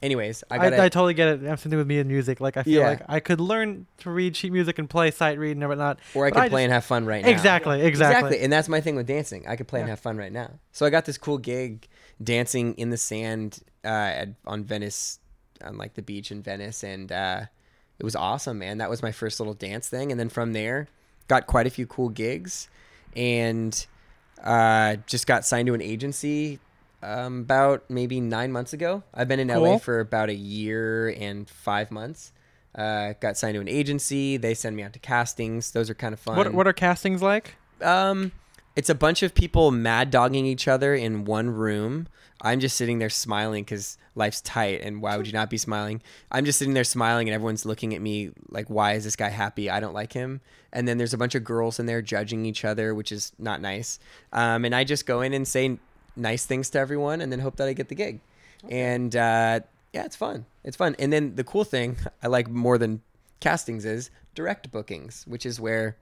Anyways, 0.00 0.44
I 0.48 0.54
I, 0.54 0.70
got 0.70 0.72
I, 0.80 0.88
totally 0.88 1.14
get 1.14 1.26
it. 1.28 1.48
I'm 1.48 1.56
something 1.56 1.76
with 1.76 1.88
me 1.88 1.98
and 1.98 2.08
music. 2.08 2.40
Like 2.40 2.56
I 2.56 2.62
feel 2.62 2.80
Yeah. 2.82 2.88
like 2.90 3.02
I 3.08 3.18
could 3.18 3.40
learn 3.40 3.86
to 3.98 4.10
read 4.10 4.36
sheet 4.36 4.52
music 4.52 4.78
and 4.78 4.88
play 4.88 5.10
sight 5.10 5.40
reading 5.40 5.60
and 5.60 5.68
whatnot. 5.68 5.98
or 6.14 6.24
I 6.24 6.30
could 6.30 6.38
I 6.38 6.48
play 6.48 6.60
just- 6.60 6.64
and 6.66 6.72
have 6.72 6.84
fun 6.84 7.04
right 7.04 7.24
now. 7.24 7.30
Exactly, 7.30 7.82
exactly. 7.82 8.38
And 8.40 8.52
that's 8.52 8.68
my 8.68 8.80
thing 8.80 8.94
with 8.94 9.08
dancing. 9.08 9.44
I 9.48 9.56
could 9.56 9.66
play 9.66 9.80
and 9.80 9.88
have 9.88 9.98
fun 9.98 10.16
right 10.16 10.30
now. 10.32 10.52
So 10.70 10.86
I 10.86 10.90
got 10.90 11.04
this 11.04 11.18
cool 11.18 11.38
gig 11.38 11.88
dancing 12.22 12.74
in 12.74 12.90
the 12.90 12.96
sand 12.96 13.58
uh, 13.84 13.88
at, 13.88 14.28
on 14.46 14.62
Venice, 14.62 15.18
on 15.64 15.76
like 15.78 15.94
the 15.94 16.02
beach 16.02 16.30
in 16.30 16.42
Venice. 16.42 16.84
And 16.84 17.10
uh, 17.10 17.40
it 17.98 18.04
was 18.04 18.14
awesome, 18.16 18.58
man. 18.58 18.78
That 18.78 18.90
was 18.90 19.02
my 19.02 19.12
first 19.12 19.40
little 19.40 19.54
dance 19.54 19.88
thing. 19.88 20.10
And 20.10 20.20
then 20.20 20.28
from 20.28 20.52
there, 20.52 20.88
got 21.26 21.46
quite 21.46 21.66
a 21.66 21.70
few 21.70 21.86
cool 21.86 22.08
gigs 22.08 22.68
and 23.16 23.86
uh, 24.42 24.96
just 25.06 25.26
got 25.26 25.44
signed 25.44 25.66
to 25.66 25.74
an 25.74 25.82
agency 25.82 26.58
um, 27.02 27.40
about 27.40 27.84
maybe 27.88 28.20
nine 28.20 28.52
months 28.52 28.72
ago. 28.72 29.02
I've 29.12 29.28
been 29.28 29.40
in 29.40 29.48
LA 29.48 29.78
for 29.78 30.00
about 30.00 30.28
a 30.28 30.34
year 30.34 31.08
and 31.08 31.48
five 31.48 31.90
months. 31.90 32.32
Uh, 32.74 33.14
got 33.20 33.36
signed 33.36 33.54
to 33.54 33.60
an 33.60 33.68
agency. 33.68 34.36
They 34.36 34.54
send 34.54 34.76
me 34.76 34.82
out 34.82 34.92
to 34.92 34.98
castings. 34.98 35.72
Those 35.72 35.90
are 35.90 35.94
kind 35.94 36.12
of 36.12 36.20
fun. 36.20 36.36
What 36.36 36.52
what 36.52 36.66
are 36.66 36.72
castings 36.72 37.22
like? 37.22 37.56
Um, 37.82 38.32
it's 38.78 38.88
a 38.88 38.94
bunch 38.94 39.24
of 39.24 39.34
people 39.34 39.72
mad 39.72 40.08
dogging 40.08 40.46
each 40.46 40.68
other 40.68 40.94
in 40.94 41.24
one 41.24 41.50
room. 41.50 42.06
I'm 42.40 42.60
just 42.60 42.76
sitting 42.76 43.00
there 43.00 43.10
smiling 43.10 43.64
because 43.64 43.98
life's 44.14 44.40
tight, 44.40 44.82
and 44.82 45.02
why 45.02 45.16
would 45.16 45.26
you 45.26 45.32
not 45.32 45.50
be 45.50 45.58
smiling? 45.58 46.00
I'm 46.30 46.44
just 46.44 46.60
sitting 46.60 46.74
there 46.74 46.84
smiling, 46.84 47.28
and 47.28 47.34
everyone's 47.34 47.66
looking 47.66 47.92
at 47.92 48.00
me 48.00 48.30
like, 48.50 48.70
"Why 48.70 48.92
is 48.92 49.02
this 49.02 49.16
guy 49.16 49.30
happy? 49.30 49.68
I 49.68 49.80
don't 49.80 49.94
like 49.94 50.12
him." 50.12 50.42
And 50.72 50.86
then 50.86 50.96
there's 50.96 51.12
a 51.12 51.18
bunch 51.18 51.34
of 51.34 51.42
girls 51.42 51.80
in 51.80 51.86
there 51.86 52.00
judging 52.00 52.46
each 52.46 52.64
other, 52.64 52.94
which 52.94 53.10
is 53.10 53.32
not 53.36 53.60
nice. 53.60 53.98
Um, 54.32 54.64
and 54.64 54.72
I 54.72 54.84
just 54.84 55.06
go 55.06 55.22
in 55.22 55.32
and 55.32 55.48
say 55.48 55.80
nice 56.14 56.46
things 56.46 56.70
to 56.70 56.78
everyone, 56.78 57.20
and 57.20 57.32
then 57.32 57.40
hope 57.40 57.56
that 57.56 57.66
I 57.66 57.72
get 57.72 57.88
the 57.88 57.96
gig. 57.96 58.20
And 58.68 59.16
uh, 59.16 59.58
yeah, 59.92 60.04
it's 60.04 60.14
fun. 60.14 60.46
It's 60.62 60.76
fun. 60.76 60.94
And 61.00 61.12
then 61.12 61.34
the 61.34 61.42
cool 61.42 61.64
thing 61.64 61.96
I 62.22 62.28
like 62.28 62.48
more 62.48 62.78
than 62.78 63.02
castings 63.40 63.84
is 63.84 64.12
direct 64.36 64.70
bookings, 64.70 65.24
which 65.26 65.44
is 65.44 65.58
where 65.58 65.96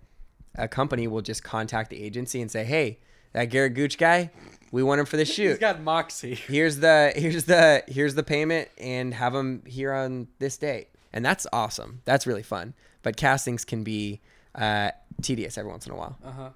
a 0.56 0.68
company 0.68 1.06
will 1.06 1.22
just 1.22 1.42
contact 1.42 1.90
the 1.90 2.02
agency 2.02 2.40
and 2.40 2.50
say, 2.50 2.64
"Hey, 2.64 2.98
that 3.32 3.46
Garret 3.46 3.74
Gooch 3.74 3.98
guy, 3.98 4.30
we 4.72 4.82
want 4.82 5.00
him 5.00 5.06
for 5.06 5.16
the 5.16 5.24
shoot. 5.24 5.50
He's 5.50 5.58
got 5.58 5.80
moxie. 5.80 6.34
Here's 6.48 6.78
the 6.78 7.12
here's 7.14 7.44
the 7.44 7.84
here's 7.88 8.14
the 8.14 8.22
payment, 8.22 8.68
and 8.78 9.14
have 9.14 9.34
him 9.34 9.62
here 9.66 9.92
on 9.92 10.28
this 10.38 10.56
date." 10.56 10.88
And 11.12 11.24
that's 11.24 11.46
awesome. 11.52 12.02
That's 12.04 12.26
really 12.26 12.42
fun. 12.42 12.74
But 13.02 13.16
castings 13.16 13.64
can 13.64 13.84
be 13.84 14.20
uh, 14.54 14.90
tedious 15.22 15.56
every 15.56 15.70
once 15.70 15.86
in 15.86 15.92
a 15.92 15.96
while. 15.96 16.18
Uh 16.24 16.30
huh. 16.32 16.48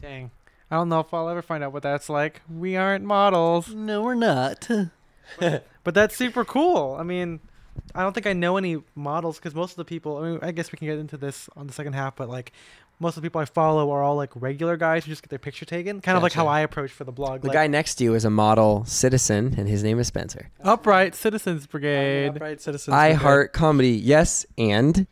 Dang. 0.00 0.30
I 0.70 0.76
don't 0.76 0.88
know 0.88 1.00
if 1.00 1.12
I'll 1.12 1.28
ever 1.28 1.42
find 1.42 1.62
out 1.64 1.72
what 1.72 1.82
that's 1.82 2.08
like. 2.08 2.40
We 2.52 2.76
aren't 2.76 3.04
models. 3.04 3.74
No, 3.74 4.02
we're 4.02 4.14
not. 4.14 4.68
But 5.38 5.94
that's 5.94 6.16
super 6.16 6.44
cool. 6.44 6.96
I 6.98 7.02
mean, 7.02 7.40
I 7.94 8.02
don't 8.02 8.12
think 8.14 8.26
I 8.26 8.32
know 8.32 8.56
any 8.56 8.82
models 8.94 9.36
because 9.38 9.54
most 9.54 9.72
of 9.72 9.76
the 9.76 9.84
people, 9.84 10.16
I 10.18 10.22
mean, 10.22 10.38
I 10.42 10.50
guess 10.52 10.72
we 10.72 10.78
can 10.78 10.86
get 10.86 10.98
into 10.98 11.16
this 11.16 11.48
on 11.56 11.66
the 11.66 11.72
second 11.72 11.92
half, 11.92 12.16
but 12.16 12.28
like 12.28 12.52
most 13.00 13.16
of 13.16 13.22
the 13.22 13.26
people 13.26 13.40
I 13.40 13.44
follow 13.44 13.90
are 13.90 14.02
all 14.02 14.16
like 14.16 14.30
regular 14.34 14.76
guys 14.76 15.04
who 15.04 15.10
just 15.10 15.22
get 15.22 15.28
their 15.30 15.38
picture 15.38 15.64
taken. 15.64 16.00
Kind 16.00 16.16
of 16.16 16.22
like 16.22 16.32
how 16.32 16.44
Gotcha. 16.44 16.52
I 16.54 16.60
approach 16.60 16.90
for 16.92 17.04
the 17.04 17.12
blog. 17.12 17.40
The 17.42 17.48
like, 17.48 17.54
guy 17.54 17.66
next 17.66 17.96
to 17.96 18.04
you 18.04 18.14
is 18.14 18.24
a 18.24 18.30
model 18.30 18.84
citizen, 18.86 19.54
and 19.58 19.68
his 19.68 19.82
name 19.82 19.98
is 19.98 20.06
Spencer. 20.06 20.50
Upright 20.62 21.14
Citizens 21.14 21.66
Brigade. 21.66 22.28
Upright 22.36 22.60
citizens. 22.60 22.94
I 22.94 23.08
Brigade. 23.10 23.22
heart 23.22 23.52
comedy. 23.52 23.90
Yes, 23.90 24.46
and 24.56 25.06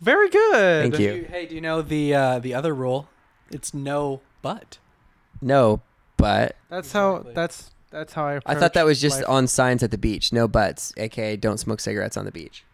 Very 0.00 0.28
good. 0.30 0.82
Thank 0.82 0.98
you. 0.98 1.12
you- 1.14 1.24
Hey, 1.24 1.46
do 1.46 1.54
you 1.54 1.60
know 1.60 1.82
the 1.82 2.14
uh, 2.14 2.38
the 2.38 2.54
other 2.54 2.74
rule? 2.74 3.08
It's 3.50 3.72
no 3.74 4.20
but. 4.40 4.78
no, 5.40 5.80
but 6.16 6.56
That's 6.70 6.90
how, 6.92 7.16
Exactly. 7.16 7.34
that's, 7.34 7.70
that's 7.90 8.12
how 8.14 8.26
I 8.26 8.40
I 8.46 8.54
thought 8.54 8.72
that 8.74 8.84
was 8.86 9.00
just 9.00 9.18
life. 9.18 9.28
on 9.28 9.46
signs 9.46 9.82
at 9.82 9.90
the 9.90 9.98
beach. 9.98 10.32
No 10.32 10.48
butts, 10.48 10.92
aka 10.96 11.36
don't 11.36 11.58
smoke 11.58 11.78
cigarettes 11.80 12.16
on 12.16 12.24
the 12.24 12.32
beach, 12.32 12.64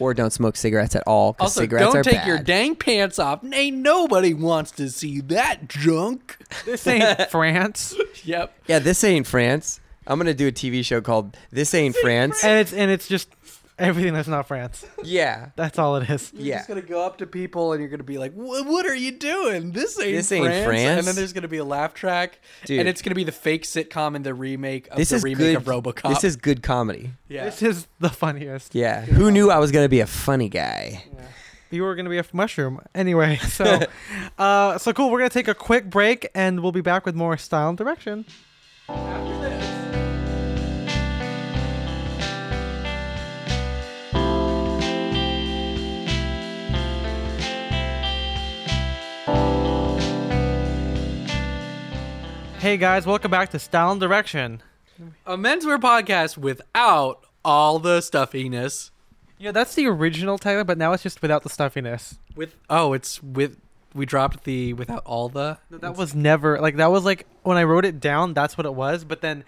or 0.00 0.14
don't 0.14 0.32
smoke 0.32 0.56
cigarettes 0.56 0.96
at 0.96 1.02
all 1.06 1.32
because 1.34 1.50
Also, 1.56 1.60
cigarettes 1.60 1.86
don't 1.92 1.96
are 1.98 2.02
take 2.02 2.14
bad. 2.14 2.26
your 2.26 2.38
dang 2.38 2.74
pants 2.74 3.18
off. 3.18 3.44
Ain't 3.52 3.76
nobody 3.76 4.34
wants 4.34 4.70
to 4.72 4.90
see 4.90 5.20
that 5.22 5.68
junk. 5.68 6.36
This 6.64 6.86
ain't 6.86 7.30
France. 7.30 7.94
Yep. 8.24 8.54
yeah, 8.66 8.78
this 8.80 9.02
ain't 9.04 9.26
France. 9.26 9.80
I'm 10.06 10.18
gonna 10.18 10.34
do 10.34 10.48
a 10.48 10.52
TV 10.52 10.84
show 10.84 11.00
called 11.00 11.36
This 11.52 11.72
Ain't 11.74 11.94
France. 11.96 12.42
and 12.42 12.58
it's, 12.58 12.72
and 12.72 12.90
it's 12.90 13.06
just 13.06 13.28
everything 13.80 14.14
that's 14.14 14.28
not 14.28 14.46
France. 14.46 14.84
Yeah, 15.02 15.48
That's 15.56 15.78
all 15.78 15.96
it 15.96 16.08
is. 16.08 16.30
You're 16.34 16.42
Yeah. 16.46 16.56
just 16.58 16.68
gonna 16.68 16.82
go 16.82 17.04
up 17.04 17.18
to 17.18 17.26
people 17.26 17.72
and 17.72 17.80
you're 17.80 17.90
gonna 17.90 18.04
be 18.04 18.18
like, 18.18 18.32
"What? 18.34 18.66
What 18.66 18.86
are 18.86 18.94
you 18.94 19.10
doing? 19.12 19.72
This 19.72 19.98
ain't 19.98 20.16
This 20.16 20.30
ain't 20.30 20.44
France." 20.46 20.64
France. 20.66 20.98
And 20.98 21.06
then 21.08 21.14
there's 21.16 21.32
gonna 21.32 21.48
be 21.48 21.56
a 21.58 21.64
laugh 21.64 21.94
track, 21.94 22.38
Dude. 22.66 22.78
and 22.80 22.88
it's 22.88 23.02
gonna 23.02 23.14
be 23.16 23.24
the 23.24 23.32
fake 23.32 23.64
sitcom 23.64 24.14
and 24.14 24.24
the 24.24 24.34
remake 24.34 24.86
of 24.88 24.96
this 24.98 25.08
the 25.08 25.16
is 25.16 25.24
remake 25.24 25.38
good. 25.38 25.56
of 25.56 25.64
RoboCop. 25.64 26.08
This 26.10 26.24
is 26.24 26.36
good 26.36 26.62
comedy. 26.62 27.12
yeah. 27.28 27.44
This 27.44 27.62
is 27.62 27.86
the 27.98 28.10
funniest. 28.10 28.74
Yeah, 28.74 29.02
who 29.02 29.30
knew 29.30 29.50
I 29.50 29.58
was 29.58 29.72
gonna 29.72 29.88
be 29.88 30.00
a 30.00 30.06
funny 30.06 30.48
guy? 30.48 31.04
You 31.72 31.82
were 31.84 31.94
gonna 31.94 32.10
be 32.10 32.16
a 32.16 32.20
f- 32.20 32.34
mushroom 32.34 32.80
anyway. 32.94 33.36
So, 33.48 33.80
uh, 34.38 34.76
so 34.78 34.92
cool. 34.92 35.10
We're 35.10 35.18
gonna 35.18 35.30
take 35.30 35.46
a 35.48 35.54
quick 35.54 35.88
break, 35.88 36.28
and 36.34 36.60
we'll 36.60 36.72
be 36.72 36.80
back 36.80 37.06
with 37.06 37.14
more 37.14 37.36
style 37.36 37.68
and 37.68 37.78
direction. 37.78 38.24
Hey 52.60 52.76
guys, 52.76 53.06
welcome 53.06 53.30
back 53.30 53.48
to 53.52 53.58
Style 53.58 53.92
and 53.92 53.98
Direction. 53.98 54.60
A 55.24 55.38
menswear 55.38 55.80
podcast 55.80 56.36
without 56.36 57.24
all 57.42 57.78
the 57.78 58.02
stuffiness. 58.02 58.90
Yeah, 59.38 59.50
that's 59.50 59.74
the 59.74 59.86
original 59.86 60.36
title, 60.36 60.64
but 60.64 60.76
now 60.76 60.92
it's 60.92 61.02
just 61.02 61.22
without 61.22 61.42
the 61.42 61.48
stuffiness. 61.48 62.18
With 62.36 62.54
oh, 62.68 62.92
it's 62.92 63.22
with 63.22 63.56
we 63.94 64.04
dropped 64.04 64.44
the 64.44 64.74
without 64.74 65.02
all 65.06 65.30
the. 65.30 65.56
That 65.70 65.96
was 65.96 66.14
never 66.14 66.60
like 66.60 66.76
that 66.76 66.90
was 66.90 67.02
like 67.02 67.26
when 67.44 67.56
I 67.56 67.64
wrote 67.64 67.86
it 67.86 67.98
down. 67.98 68.34
That's 68.34 68.58
what 68.58 68.66
it 68.66 68.74
was. 68.74 69.04
But 69.04 69.22
then, 69.22 69.44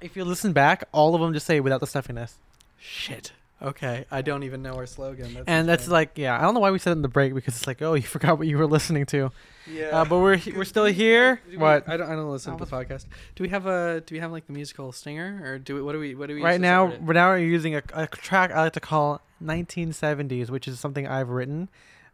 if 0.00 0.14
you 0.16 0.24
listen 0.24 0.52
back, 0.52 0.84
all 0.92 1.16
of 1.16 1.20
them 1.20 1.32
just 1.32 1.46
say 1.46 1.58
without 1.58 1.80
the 1.80 1.88
stuffiness, 1.88 2.36
shit. 2.78 3.32
Okay, 3.62 4.04
I 4.10 4.22
don't 4.22 4.42
even 4.42 4.60
know 4.62 4.74
our 4.74 4.86
slogan. 4.86 5.34
That's 5.34 5.44
and 5.46 5.68
that's 5.68 5.86
like 5.88 6.18
yeah. 6.18 6.36
I 6.36 6.42
don't 6.42 6.54
know 6.54 6.60
why 6.60 6.72
we 6.72 6.78
said 6.80 6.90
it 6.90 6.96
in 6.96 7.02
the 7.02 7.08
break 7.08 7.32
because 7.34 7.54
it's 7.56 7.66
like 7.66 7.80
oh 7.80 7.94
you 7.94 8.02
forgot 8.16 8.38
what 8.38 8.48
you 8.48 8.58
were 8.58 8.66
listening 8.66 9.06
to. 9.06 9.30
yeah. 9.70 10.00
Uh, 10.00 10.04
but 10.04 10.18
we're 10.18 10.40
we're 10.56 10.64
still 10.64 10.84
here. 10.86 11.40
We- 11.48 11.56
What 11.58 11.88
I 11.88 11.96
don't. 11.96 12.10
I 12.10 12.14
don't 12.16 12.28
listen 12.30 12.54
I 12.54 12.58
to 12.58 12.64
the 12.64 12.70
podcast. 12.70 13.06
Do 13.36 13.44
we 13.44 13.48
have 13.50 13.66
a? 13.66 14.02
Do 14.04 14.14
we 14.14 14.18
have 14.20 14.32
like 14.32 14.46
the 14.48 14.52
musical 14.52 14.90
stinger, 14.90 15.40
or 15.44 15.58
do 15.58 15.76
we? 15.76 15.82
What 15.82 15.92
do 15.92 16.00
we? 16.00 16.14
What 16.16 16.28
do 16.28 16.34
we? 16.34 16.42
right 16.42 16.54
to 16.54 16.58
now 16.58 16.86
separate 16.90 17.02
we're 17.06 17.12
now 17.14 17.28
we're 17.30 17.38
using 17.38 17.76
a, 17.76 17.82
a 17.94 18.06
track 18.08 18.50
I 18.50 18.62
like 18.64 18.72
to 18.72 18.80
call 18.80 19.20
1970s, 19.42 20.50
which 20.50 20.66
is 20.66 20.80
something 20.80 21.06
I've 21.06 21.28
written, 21.28 21.68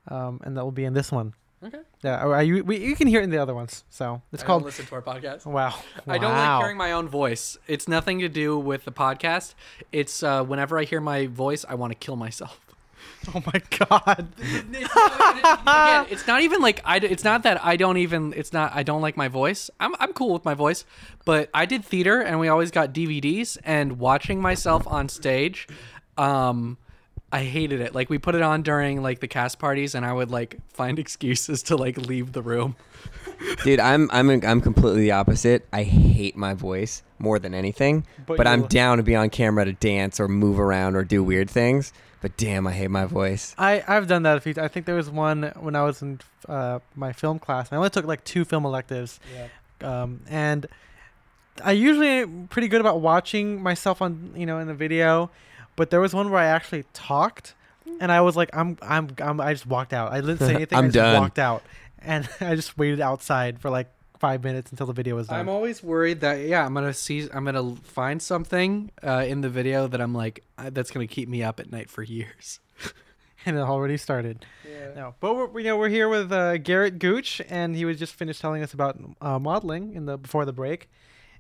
um, 0.08 0.40
and 0.44 0.56
that 0.56 0.64
will 0.64 0.72
be 0.72 0.84
in 0.84 0.92
this 0.94 1.10
one. 1.10 1.34
Okay. 1.64 1.80
Yeah, 2.04 2.24
I, 2.24 2.42
you, 2.42 2.62
we, 2.62 2.78
you 2.78 2.94
can 2.94 3.08
hear 3.08 3.20
it 3.20 3.24
in 3.24 3.30
the 3.30 3.38
other 3.38 3.54
ones. 3.54 3.84
So 3.90 4.22
it's 4.32 4.42
I 4.42 4.46
don't 4.46 4.46
called. 4.46 4.64
listen 4.64 4.86
to 4.86 4.94
our 4.94 5.02
podcast. 5.02 5.44
Wow. 5.44 5.74
I 6.06 6.18
don't 6.18 6.32
like 6.32 6.60
hearing 6.60 6.76
my 6.76 6.92
own 6.92 7.08
voice. 7.08 7.58
It's 7.66 7.88
nothing 7.88 8.20
to 8.20 8.28
do 8.28 8.58
with 8.58 8.84
the 8.84 8.92
podcast. 8.92 9.54
It's 9.90 10.22
uh, 10.22 10.44
whenever 10.44 10.78
I 10.78 10.84
hear 10.84 11.00
my 11.00 11.26
voice, 11.26 11.64
I 11.68 11.74
want 11.74 11.90
to 11.92 11.96
kill 11.98 12.16
myself. 12.16 12.60
Oh 13.34 13.42
my 13.46 13.60
god. 13.78 14.28
Again, 14.38 16.06
it's 16.10 16.26
not 16.26 16.40
even 16.42 16.60
like 16.60 16.80
I. 16.84 16.98
It's 16.98 17.24
not 17.24 17.42
that 17.42 17.64
I 17.64 17.76
don't 17.76 17.96
even. 17.96 18.32
It's 18.36 18.52
not 18.52 18.72
I 18.74 18.84
don't 18.84 19.02
like 19.02 19.16
my 19.16 19.26
voice. 19.28 19.70
I'm 19.80 19.94
I'm 19.98 20.12
cool 20.12 20.32
with 20.32 20.44
my 20.44 20.54
voice, 20.54 20.84
but 21.24 21.50
I 21.52 21.66
did 21.66 21.84
theater 21.84 22.20
and 22.20 22.38
we 22.38 22.48
always 22.48 22.70
got 22.70 22.92
DVDs 22.94 23.58
and 23.64 23.98
watching 23.98 24.40
myself 24.40 24.86
on 24.86 25.08
stage. 25.08 25.66
Um, 26.16 26.78
I 27.30 27.44
hated 27.44 27.80
it. 27.80 27.94
Like 27.94 28.08
we 28.08 28.18
put 28.18 28.34
it 28.34 28.42
on 28.42 28.62
during 28.62 29.02
like 29.02 29.20
the 29.20 29.28
cast 29.28 29.58
parties, 29.58 29.94
and 29.94 30.04
I 30.04 30.12
would 30.12 30.30
like 30.30 30.58
find 30.72 30.98
excuses 31.04 31.62
to 31.64 31.76
like 31.76 31.96
leave 31.96 32.32
the 32.32 32.42
room. 32.42 32.76
Dude, 33.64 33.80
I'm 33.80 34.08
I'm 34.12 34.30
I'm 34.44 34.60
completely 34.60 35.02
the 35.02 35.12
opposite. 35.12 35.66
I 35.72 35.82
hate 35.82 36.36
my 36.36 36.54
voice 36.54 37.02
more 37.18 37.38
than 37.38 37.54
anything, 37.54 38.06
But 38.26 38.36
but, 38.36 38.46
I'm 38.46 38.66
down 38.66 38.98
to 38.98 39.02
be 39.02 39.16
on 39.16 39.30
camera 39.30 39.64
to 39.64 39.72
dance 39.72 40.20
or 40.20 40.28
move 40.28 40.58
around 40.58 40.96
or 40.96 41.04
do 41.04 41.22
weird 41.22 41.50
things. 41.50 41.92
But 42.20 42.36
damn, 42.36 42.66
I 42.66 42.72
hate 42.72 42.90
my 42.90 43.04
voice. 43.04 43.54
I 43.58 43.84
I've 43.86 44.08
done 44.08 44.24
that 44.24 44.36
a 44.36 44.40
few. 44.40 44.54
I 44.56 44.68
think 44.68 44.86
there 44.86 44.96
was 44.96 45.08
one 45.10 45.52
when 45.56 45.76
I 45.76 45.84
was 45.84 46.02
in 46.02 46.20
uh, 46.48 46.80
my 46.96 47.12
film 47.12 47.38
class. 47.38 47.72
I 47.72 47.76
only 47.76 47.90
took 47.90 48.06
like 48.06 48.24
two 48.24 48.44
film 48.44 48.64
electives, 48.64 49.20
um, 49.82 50.22
and 50.28 50.66
I 51.62 51.72
usually 51.72 52.08
am 52.08 52.48
pretty 52.48 52.68
good 52.68 52.80
about 52.80 53.00
watching 53.00 53.62
myself 53.62 54.02
on 54.02 54.32
you 54.34 54.46
know 54.46 54.58
in 54.58 54.66
the 54.66 54.74
video, 54.74 55.30
but 55.78 55.90
there 55.90 56.00
was 56.00 56.12
one 56.12 56.30
where 56.30 56.42
I 56.42 56.46
actually 56.46 56.84
talked, 56.92 57.54
and 58.00 58.10
I 58.10 58.20
was 58.20 58.36
like, 58.36 58.50
I'm 58.52 58.76
I'm, 58.82 59.08
I'm 59.22 59.40
I 59.40 59.52
just 59.52 59.66
walked 59.66 59.92
out. 59.92 60.12
I 60.12 60.20
didn't 60.20 60.38
say 60.38 60.54
anything. 60.56 60.76
I 60.76 60.80
I'm 60.80 60.86
just 60.86 60.94
done. 60.94 61.22
walked 61.22 61.38
out, 61.38 61.62
and 62.00 62.28
I 62.40 62.56
just 62.56 62.76
waited 62.76 63.00
outside 63.00 63.60
for 63.60 63.70
like 63.70 63.86
five 64.18 64.42
minutes 64.42 64.72
until 64.72 64.86
the 64.86 64.92
video 64.92 65.14
was 65.14 65.28
done. 65.28 65.38
I'm 65.38 65.48
always 65.48 65.80
worried 65.80 66.20
that 66.20 66.40
yeah, 66.40 66.66
I'm 66.66 66.74
gonna 66.74 66.92
see, 66.92 67.28
I'm 67.32 67.44
gonna 67.44 67.76
find 67.76 68.20
something 68.20 68.90
uh, 69.04 69.24
in 69.26 69.40
the 69.40 69.48
video 69.48 69.86
that 69.86 70.00
I'm 70.00 70.12
like 70.12 70.42
uh, 70.58 70.70
that's 70.70 70.90
gonna 70.90 71.06
keep 71.06 71.28
me 71.28 71.44
up 71.44 71.60
at 71.60 71.70
night 71.70 71.88
for 71.88 72.02
years. 72.02 72.58
and 73.46 73.56
it 73.56 73.60
already 73.60 73.96
started. 73.96 74.44
Yeah. 74.68 74.94
No, 74.96 75.14
but 75.20 75.34
we're 75.34 75.60
you 75.60 75.66
know 75.68 75.76
we're 75.76 75.90
here 75.90 76.08
with 76.08 76.32
uh, 76.32 76.58
Garret 76.58 76.98
Gooch, 76.98 77.40
and 77.48 77.76
he 77.76 77.84
was 77.84 78.00
just 78.00 78.14
finished 78.14 78.40
telling 78.40 78.64
us 78.64 78.74
about 78.74 78.98
uh, 79.20 79.38
modeling 79.38 79.94
in 79.94 80.06
the 80.06 80.18
before 80.18 80.44
the 80.44 80.52
break, 80.52 80.90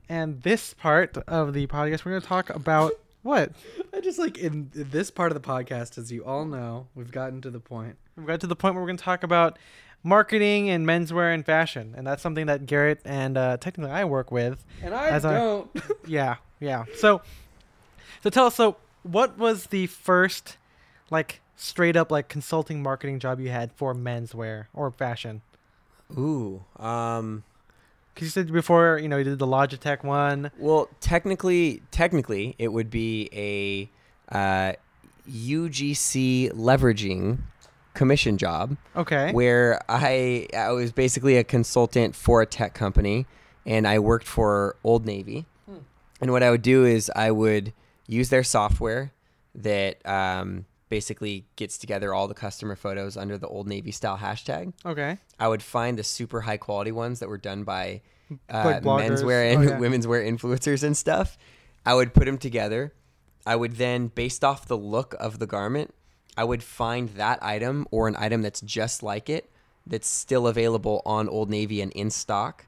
and 0.08 0.42
this 0.42 0.74
part 0.74 1.16
of 1.26 1.54
the 1.54 1.66
podcast 1.66 2.04
we're 2.04 2.12
going 2.12 2.22
to 2.22 2.28
talk 2.28 2.50
about 2.50 2.92
what 3.22 3.52
I 3.94 4.00
just 4.00 4.18
like 4.18 4.38
in 4.38 4.70
this 4.74 5.10
part 5.10 5.32
of 5.32 5.40
the 5.40 5.46
podcast, 5.46 5.98
as 5.98 6.10
you 6.12 6.24
all 6.24 6.44
know, 6.44 6.86
we've 6.94 7.10
gotten 7.12 7.40
to 7.42 7.50
the 7.50 7.60
point. 7.60 7.96
We've 8.16 8.26
got 8.26 8.40
to 8.40 8.46
the 8.46 8.56
point 8.56 8.74
where 8.74 8.82
we're 8.82 8.88
going 8.88 8.96
to 8.98 9.04
talk 9.04 9.22
about 9.22 9.58
marketing 10.02 10.70
and 10.70 10.86
menswear 10.86 11.34
and 11.34 11.44
fashion, 11.44 11.94
and 11.96 12.06
that's 12.06 12.22
something 12.22 12.46
that 12.46 12.66
Garret 12.66 13.00
and 13.04 13.36
uh, 13.36 13.56
technically 13.58 13.92
I 13.92 14.04
work 14.04 14.30
with. 14.30 14.64
And 14.82 14.94
I 14.94 15.08
As 15.08 15.24
I- 15.24 15.34
don't. 15.34 15.70
Yeah, 16.06 16.36
yeah. 16.60 16.84
So, 16.96 17.20
so 18.22 18.30
tell 18.30 18.46
us. 18.46 18.54
So, 18.54 18.76
what 19.02 19.36
was 19.38 19.66
the 19.66 19.86
first, 19.88 20.56
like, 21.10 21.40
straight 21.56 21.96
up 21.96 22.10
like 22.10 22.28
consulting 22.28 22.82
marketing 22.82 23.18
job 23.18 23.40
you 23.40 23.50
had 23.50 23.72
for 23.72 23.94
menswear 23.94 24.66
or 24.72 24.90
fashion? 24.90 25.42
Ooh. 26.16 26.64
Um. 26.76 27.44
Because 28.18 28.26
you 28.26 28.42
said 28.42 28.52
before, 28.52 28.98
you 28.98 29.08
know, 29.08 29.16
you 29.16 29.22
did 29.22 29.38
the 29.38 29.46
Logitech 29.46 30.02
one. 30.02 30.50
Well, 30.58 30.88
technically, 31.00 31.82
technically, 31.92 32.56
it 32.58 32.72
would 32.72 32.90
be 32.90 33.30
a 33.32 34.34
uh, 34.34 34.72
UGC 35.30 36.50
leveraging 36.52 37.38
commission 37.94 38.36
job 38.36 38.76
Okay. 38.96 39.30
where 39.32 39.80
I 39.88 40.48
I 40.56 40.72
was 40.72 40.90
basically 40.90 41.36
a 41.36 41.44
consultant 41.44 42.16
for 42.16 42.42
a 42.42 42.46
tech 42.46 42.74
company, 42.74 43.26
and 43.64 43.86
I 43.86 44.00
worked 44.00 44.26
for 44.26 44.74
Old 44.82 45.06
Navy. 45.06 45.46
Hmm. 45.66 45.78
And 46.20 46.32
what 46.32 46.42
I 46.42 46.50
would 46.50 46.62
do 46.62 46.84
is 46.84 47.12
I 47.14 47.30
would 47.30 47.72
use 48.08 48.30
their 48.30 48.42
software 48.42 49.12
that 49.54 50.04
um, 50.04 50.64
basically 50.88 51.44
gets 51.56 51.78
together 51.78 52.14
all 52.14 52.28
the 52.28 52.34
customer 52.34 52.76
photos 52.76 53.16
under 53.16 53.36
the 53.38 53.46
Old 53.48 53.66
Navy 53.66 53.90
style 53.92 54.18
hashtag. 54.18 54.72
Okay. 54.84 55.18
I 55.38 55.48
would 55.48 55.62
find 55.62 55.98
the 55.98 56.04
super 56.04 56.42
high 56.42 56.56
quality 56.56 56.92
ones 56.92 57.20
that 57.20 57.28
were 57.28 57.38
done 57.38 57.64
by 57.64 58.02
uh, 58.50 58.62
Like 58.64 58.82
menswear 58.82 59.52
and 59.54 59.64
Oh, 59.64 59.70
yeah. 59.72 59.78
women's 59.84 60.06
wear 60.06 60.22
influencers 60.22 60.82
and 60.82 60.96
stuff. 60.96 61.38
I 61.86 61.94
would 61.94 62.12
put 62.14 62.26
them 62.26 62.38
together, 62.38 62.92
I 63.46 63.56
would 63.56 63.76
then, 63.76 64.08
based 64.08 64.44
off 64.44 64.66
the 64.66 64.76
look 64.76 65.14
of 65.18 65.38
the 65.38 65.46
garment, 65.46 65.94
I 66.36 66.44
would 66.44 66.62
find 66.62 67.08
that 67.10 67.42
item 67.42 67.86
or 67.90 68.06
an 68.08 68.16
item 68.18 68.42
that's 68.42 68.60
just 68.60 69.02
like 69.02 69.30
it 69.30 69.50
that's 69.86 70.06
still 70.08 70.46
available 70.46 71.00
on 71.06 71.28
Old 71.28 71.48
Navy 71.48 71.80
and 71.80 71.90
in 71.92 72.10
stock. 72.10 72.66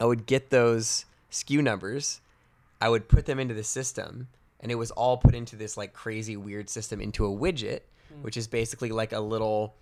I 0.00 0.06
would 0.06 0.24
get 0.26 0.48
those 0.48 1.04
SKU 1.30 1.62
numbers. 1.62 2.20
I 2.80 2.88
would 2.88 3.08
put 3.08 3.26
them 3.26 3.38
into 3.38 3.52
the 3.54 3.62
system, 3.64 4.28
and 4.62 4.70
it 4.72 4.76
was 4.76 4.90
all 4.92 5.16
put 5.16 5.34
into 5.34 5.56
this 5.56 5.76
like 5.76 5.92
crazy 5.92 6.36
weird 6.36 6.70
system 6.70 7.00
into 7.00 7.26
a 7.26 7.30
widget, 7.30 7.80
which 8.22 8.36
is 8.36 8.46
basically 8.46 8.90
like 8.90 9.12
a 9.12 9.20
little 9.20 9.74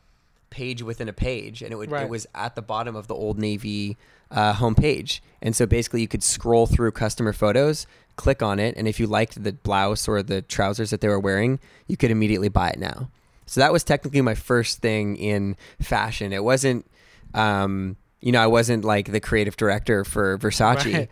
page 0.51 0.83
within 0.83 1.09
a 1.09 1.13
page, 1.13 1.63
and 1.63 1.73
it 1.73 1.77
would 1.77 1.91
Right. 1.93 2.03
it 2.05 2.09
was 2.09 2.27
at 2.35 2.55
the 2.57 2.63
bottom 2.63 2.97
of 2.97 3.07
the 3.07 3.15
Old 3.15 3.39
Navy 3.39 3.97
uh, 4.33 4.55
homepage, 4.55 5.21
and 5.43 5.55
so 5.55 5.67
basically 5.67 6.01
you 6.01 6.09
could 6.09 6.23
scroll 6.23 6.67
through 6.67 6.91
customer 6.93 7.33
photos, 7.33 7.87
click 8.17 8.43
on 8.43 8.59
it, 8.59 8.77
and 8.77 8.89
if 8.89 8.99
you 8.99 9.07
liked 9.07 9.43
the 9.43 9.53
blouse 9.53 10.09
or 10.09 10.23
the 10.23 10.43
trousers 10.43 10.91
that 10.91 11.01
they 11.01 11.09
were 11.09 11.21
wearing, 11.21 11.59
you 11.87 11.97
could 11.97 12.11
immediately 12.11 12.49
buy 12.49 12.71
it 12.71 12.79
now. 12.79 13.09
So 13.47 13.61
that 13.61 13.73
was 13.73 13.83
technically 13.85 14.21
my 14.23 14.35
first 14.35 14.79
thing 14.81 15.17
in 15.17 15.57
fashion. 15.81 16.33
It 16.33 16.45
wasn't, 16.45 16.87
um, 17.35 17.97
you 18.21 18.31
know, 18.33 18.41
I 18.41 18.47
wasn't 18.47 18.85
like 18.85 19.11
the 19.11 19.21
creative 19.21 19.57
director 19.57 20.05
for 20.05 20.39
Versace, 20.39 20.93
Right. 20.93 21.09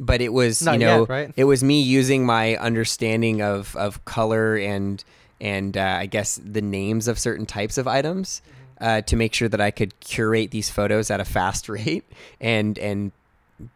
But 0.00 0.20
it 0.20 0.32
was, 0.32 0.62
Not 0.62 0.72
you 0.72 0.78
know, 0.80 1.00
yet, 1.00 1.08
right? 1.08 1.32
it 1.36 1.44
was 1.44 1.62
me 1.62 1.80
using 1.82 2.24
my 2.26 2.56
understanding 2.56 3.42
of 3.42 3.76
of 3.76 4.04
color 4.06 4.56
and 4.56 5.04
and 5.40 5.76
uh, 5.76 5.98
I 6.00 6.06
guess 6.06 6.40
the 6.42 6.62
names 6.62 7.06
of 7.06 7.18
certain 7.18 7.46
types 7.46 7.78
of 7.78 7.86
items 7.86 8.42
uh, 8.80 9.02
to 9.02 9.14
make 9.16 9.34
sure 9.34 9.48
that 9.48 9.60
I 9.60 9.70
could 9.70 9.98
curate 10.00 10.50
these 10.50 10.70
photos 10.70 11.10
at 11.10 11.20
a 11.20 11.24
fast 11.24 11.68
rate 11.76 12.04
and 12.40 12.78
and 12.78 13.12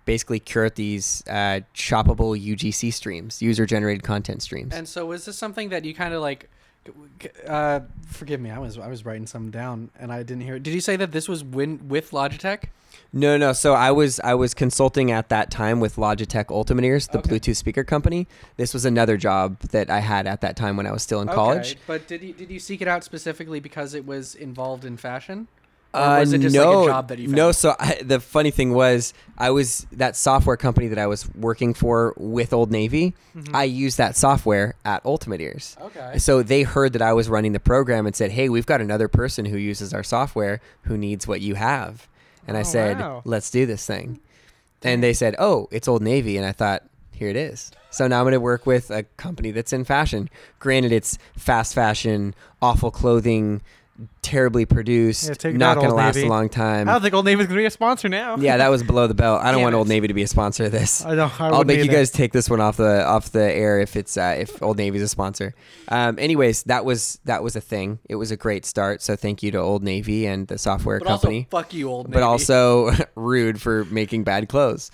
basically 0.07 0.41
curate 0.41 0.77
these 0.77 1.23
uh, 1.29 1.61
shoppable 1.75 2.35
UGC 2.43 2.91
streams, 2.91 3.43
user 3.43 3.67
generated 3.67 4.03
content 4.03 4.43
streams. 4.43 4.73
And 4.75 4.89
so, 4.89 5.05
was 5.07 5.27
this 5.27 5.37
something 5.37 5.69
that 5.69 5.85
you 5.85 5.95
kind 5.95 6.15
of 6.15 6.23
like? 6.23 6.49
Uh, 7.47 7.81
forgive 8.07 8.41
me, 8.41 8.51
I 8.51 8.59
was 8.59 8.79
I 8.79 8.89
was 8.89 9.05
writing 9.07 9.27
some 9.27 9.51
down 9.51 9.91
and 9.99 10.13
I 10.13 10.23
didn't 10.23 10.43
hear 10.43 10.57
it. 10.57 10.63
Did 10.63 10.75
you 10.75 10.81
say 10.81 10.97
that 10.97 11.13
this 11.13 11.29
was 11.29 11.43
win- 11.45 11.89
with 11.89 12.11
Logitech? 12.11 12.65
No, 13.17 13.37
no. 13.37 13.53
So 13.53 13.75
I 13.75 13.93
was 13.93 14.19
I 14.21 14.35
was 14.35 14.55
consulting 14.55 15.13
at 15.13 15.29
that 15.29 15.51
time 15.51 15.79
with 15.79 15.97
Logitech 15.97 16.51
Ultimate 16.51 16.85
Ears, 16.85 17.07
the 17.07 17.19
Okay. 17.19 17.31
Bluetooth 17.39 17.57
speaker 17.57 17.85
company. 17.85 18.27
This 18.57 18.75
was 18.75 18.85
another 18.85 19.17
job 19.17 19.61
that 19.71 19.89
I 19.89 20.01
had 20.01 20.27
at 20.27 20.41
that 20.41 20.57
time 20.57 20.77
when 20.77 20.87
I 20.87 20.93
was 20.93 21.03
still 21.05 21.21
in 21.21 21.29
college. 21.29 21.73
Okay, 21.73 21.81
but 21.87 22.07
did 22.09 22.23
you 22.23 22.33
did 22.33 22.51
you 22.51 22.59
seek 22.59 22.83
it 22.83 22.89
out 22.89 23.05
specifically 23.05 23.61
because 23.61 23.95
it 23.95 24.05
was 24.05 24.35
involved 24.35 24.85
in 24.85 24.97
fashion? 24.97 25.47
Or 25.95 26.01
Uh, 26.01 26.19
was 26.21 26.33
it 26.33 26.41
just 26.41 26.57
no, 26.57 26.81
like 26.81 26.89
a 26.89 26.91
job 26.91 27.09
that 27.09 27.19
you 27.21 27.27
found? 27.29 27.37
no. 27.37 27.53
So 27.53 27.77
I, 27.79 28.01
the 28.03 28.19
funny 28.19 28.51
thing 28.51 28.73
was, 28.75 29.15
I 29.39 29.51
was 29.51 29.87
that 29.93 30.17
software 30.17 30.57
company 30.57 30.89
that 30.89 30.99
I 30.99 31.07
was 31.07 31.33
working 31.37 31.73
for 31.73 32.15
with 32.17 32.53
Old 32.53 32.73
Navy. 32.73 33.15
Mm-hmm. 33.37 33.55
I 33.55 33.63
used 33.63 33.97
that 33.99 34.17
software 34.17 34.75
at 34.85 35.07
Ultimate 35.07 35.41
Ears. 35.41 35.77
Okay. 35.81 36.19
So 36.19 36.43
they 36.43 36.65
heard 36.65 36.95
that 36.95 37.03
I 37.03 37.13
was 37.13 37.29
running 37.29 37.53
the 37.53 37.61
program 37.61 38.07
and 38.07 38.17
said, 38.17 38.33
"Hey, 38.33 38.49
we've 38.49 38.67
got 38.67 38.81
another 38.81 39.07
person 39.07 39.45
who 39.45 39.57
uses 39.57 39.95
our 39.95 40.03
software 40.03 40.61
who 40.83 40.99
needs 40.99 41.29
what 41.29 41.41
you 41.41 41.55
have." 41.55 42.09
And 42.47 42.57
I 42.57 42.61
Oh, 42.61 42.65
said, 42.65 42.99
wow. 43.01 43.23
"Let's 43.25 43.51
do 43.51 43.67
this 43.67 43.87
thing." 43.87 44.21
And 44.83 45.03
they 45.03 45.13
said, 45.15 45.35
"Oh, 45.39 45.69
it's 45.71 45.89
Old 45.89 46.03
Navy." 46.03 46.37
And 46.37 46.45
I 46.47 46.53
thought, 46.53 46.83
"Here 47.13 47.29
it 47.29 47.37
is." 47.37 47.71
So 47.91 48.07
now 48.07 48.19
I'm 48.19 48.25
going 48.25 48.33
to 48.33 48.41
work 48.41 48.67
with 48.67 48.91
a 48.91 49.05
company 49.17 49.51
that's 49.51 49.73
in 49.73 49.85
fashion. 49.85 50.29
Granted, 50.59 50.93
it's 50.93 51.17
fast 51.37 51.75
fashion, 51.75 52.35
awful 52.61 52.91
clothing, 52.91 53.63
terribly 54.23 54.65
produced, 54.67 55.45
Yeah, 55.45 55.51
not 55.53 55.77
going 55.77 55.89
to 55.89 55.95
last 55.95 56.17
Navy. 56.17 56.27
a 56.27 56.31
long 56.31 56.49
time. 56.49 56.89
I 56.89 56.93
don't 56.93 57.03
think 57.03 57.15
Old 57.15 57.25
Navy's 57.25 57.47
gonna 57.47 57.59
be 57.61 57.65
a 57.65 57.71
sponsor 57.71 58.09
now. 58.09 58.37
yeah, 58.37 58.57
that 58.57 58.69
was 58.69 58.83
below 58.83 59.07
the 59.07 59.15
belt. 59.15 59.41
I 59.43 59.53
don't 59.53 59.55
Damn 59.61 59.63
want 59.63 59.75
it. 59.75 59.79
Old 59.79 59.89
Navy 59.89 60.09
to 60.09 60.15
be 60.15 60.23
a 60.23 60.27
sponsor 60.27 60.65
of 60.65 60.73
this. 60.73 61.05
I 61.05 61.15
don't. 61.15 61.41
I 61.41 61.49
I'll 61.49 61.65
make 61.65 61.85
you 61.85 61.91
guys 61.91 62.11
take 62.11 62.33
this 62.33 62.51
one 62.51 62.61
off 62.61 62.77
the 62.77 63.05
off 63.07 63.31
the 63.31 63.43
air 63.53 63.81
if 63.81 63.95
it's 63.97 64.17
uh, 64.17 64.35
if 64.39 64.63
Old 64.63 64.79
Navy's 64.79 65.03
a 65.03 65.09
sponsor. 65.09 65.55
Um, 65.89 66.19
anyways, 66.19 66.65
that 66.65 66.85
was 66.85 67.19
that 67.25 67.43
was 67.43 67.55
a 67.57 67.61
thing. 67.61 67.99
It 68.09 68.17
was 68.17 68.31
a 68.31 68.37
great 68.37 68.67
start. 68.67 69.03
So 69.03 69.15
thank 69.17 69.43
you 69.43 69.51
to 69.53 69.59
Old 69.59 69.83
Navy 69.83 70.27
and 70.27 70.49
the 70.49 70.59
software 70.59 70.99
but 70.99 71.07
company, 71.07 71.47
also, 71.53 71.63
fuck 71.63 71.73
you, 71.75 71.89
old. 71.89 72.09
Navy. 72.09 72.15
But 72.15 72.23
also 72.25 72.91
rude 73.15 73.61
for 73.61 73.85
making 73.87 74.25
bad 74.25 74.49
clothes. 74.49 74.91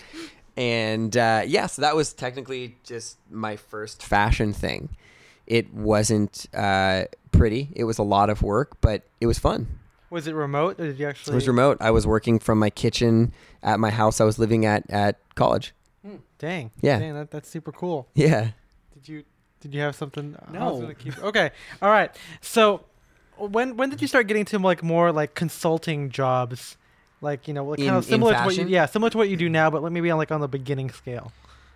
And 0.56 1.16
uh, 1.16 1.42
yeah, 1.46 1.66
so 1.66 1.82
that 1.82 1.96
was 1.96 2.12
technically 2.12 2.76
just 2.84 3.16
my 3.30 3.56
first 3.56 4.02
fashion 4.02 4.52
thing. 4.52 4.90
It 5.50 5.74
wasn't 5.74 6.46
uh, 6.54 7.04
pretty. 7.32 7.70
It 7.74 7.82
was 7.84 7.98
a 7.98 8.04
lot 8.04 8.30
of 8.30 8.40
work, 8.40 8.80
but 8.80 9.02
it 9.20 9.26
was 9.26 9.38
fun. 9.38 9.66
Was 10.08 10.26
it 10.28 10.34
remote 10.34 10.78
or 10.80 10.86
did 10.86 10.98
you 10.98 11.06
actually? 11.08 11.32
It 11.32 11.34
was 11.34 11.48
remote. 11.48 11.76
I 11.80 11.90
was 11.90 12.06
working 12.06 12.38
from 12.38 12.58
my 12.60 12.70
kitchen 12.70 13.32
at 13.62 13.80
my 13.80 13.90
house 13.90 14.20
I 14.20 14.24
was 14.24 14.38
living 14.38 14.64
at 14.64 14.88
at 14.90 15.18
college. 15.34 15.74
Dang. 16.38 16.70
Yeah. 16.80 16.98
Dang, 17.00 17.14
that, 17.14 17.30
that's 17.32 17.48
super 17.50 17.72
cool. 17.72 18.08
Yeah. 18.14 18.52
Did 18.94 19.08
you 19.08 19.24
did 19.60 19.74
you 19.74 19.80
have 19.82 19.94
something? 19.96 20.36
I 20.40 20.64
was 20.70 20.78
No. 20.78 20.80
gonna 20.82 20.94
keep- 20.94 21.22
okay. 21.22 21.50
All 21.82 21.90
right. 21.90 22.10
So 22.40 22.84
when 23.36 23.76
when 23.76 23.90
did 23.90 24.00
you 24.00 24.08
start 24.08 24.26
getting 24.28 24.44
to 24.46 24.58
like 24.58 24.82
more 24.82 25.10
like 25.12 25.34
consulting 25.34 26.10
jobs? 26.10 26.76
Like 27.20 27.46
you 27.48 27.54
know, 27.54 27.64
like 27.64 27.78
kind 27.78 27.88
In- 27.90 27.94
of 27.96 28.04
similar 28.04 28.34
to 28.34 28.44
what 28.44 28.56
you 28.56 28.66
yeah 28.68 28.86
similar 28.86 29.10
to 29.10 29.18
what 29.18 29.28
you 29.28 29.36
do 29.36 29.48
now, 29.48 29.68
but 29.68 29.82
like 29.82 29.92
maybe 29.92 30.10
on 30.10 30.16
like 30.18 30.30
on 30.32 30.40
the 30.40 30.48
beginning 30.48 30.90
scale. 30.90 31.32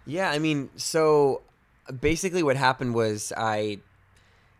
Yeah, 0.06 0.30
I 0.30 0.38
mean, 0.38 0.70
so 0.76 1.42
basically 2.00 2.42
what 2.42 2.56
happened 2.56 2.94
was 2.94 3.32
I 3.36 3.78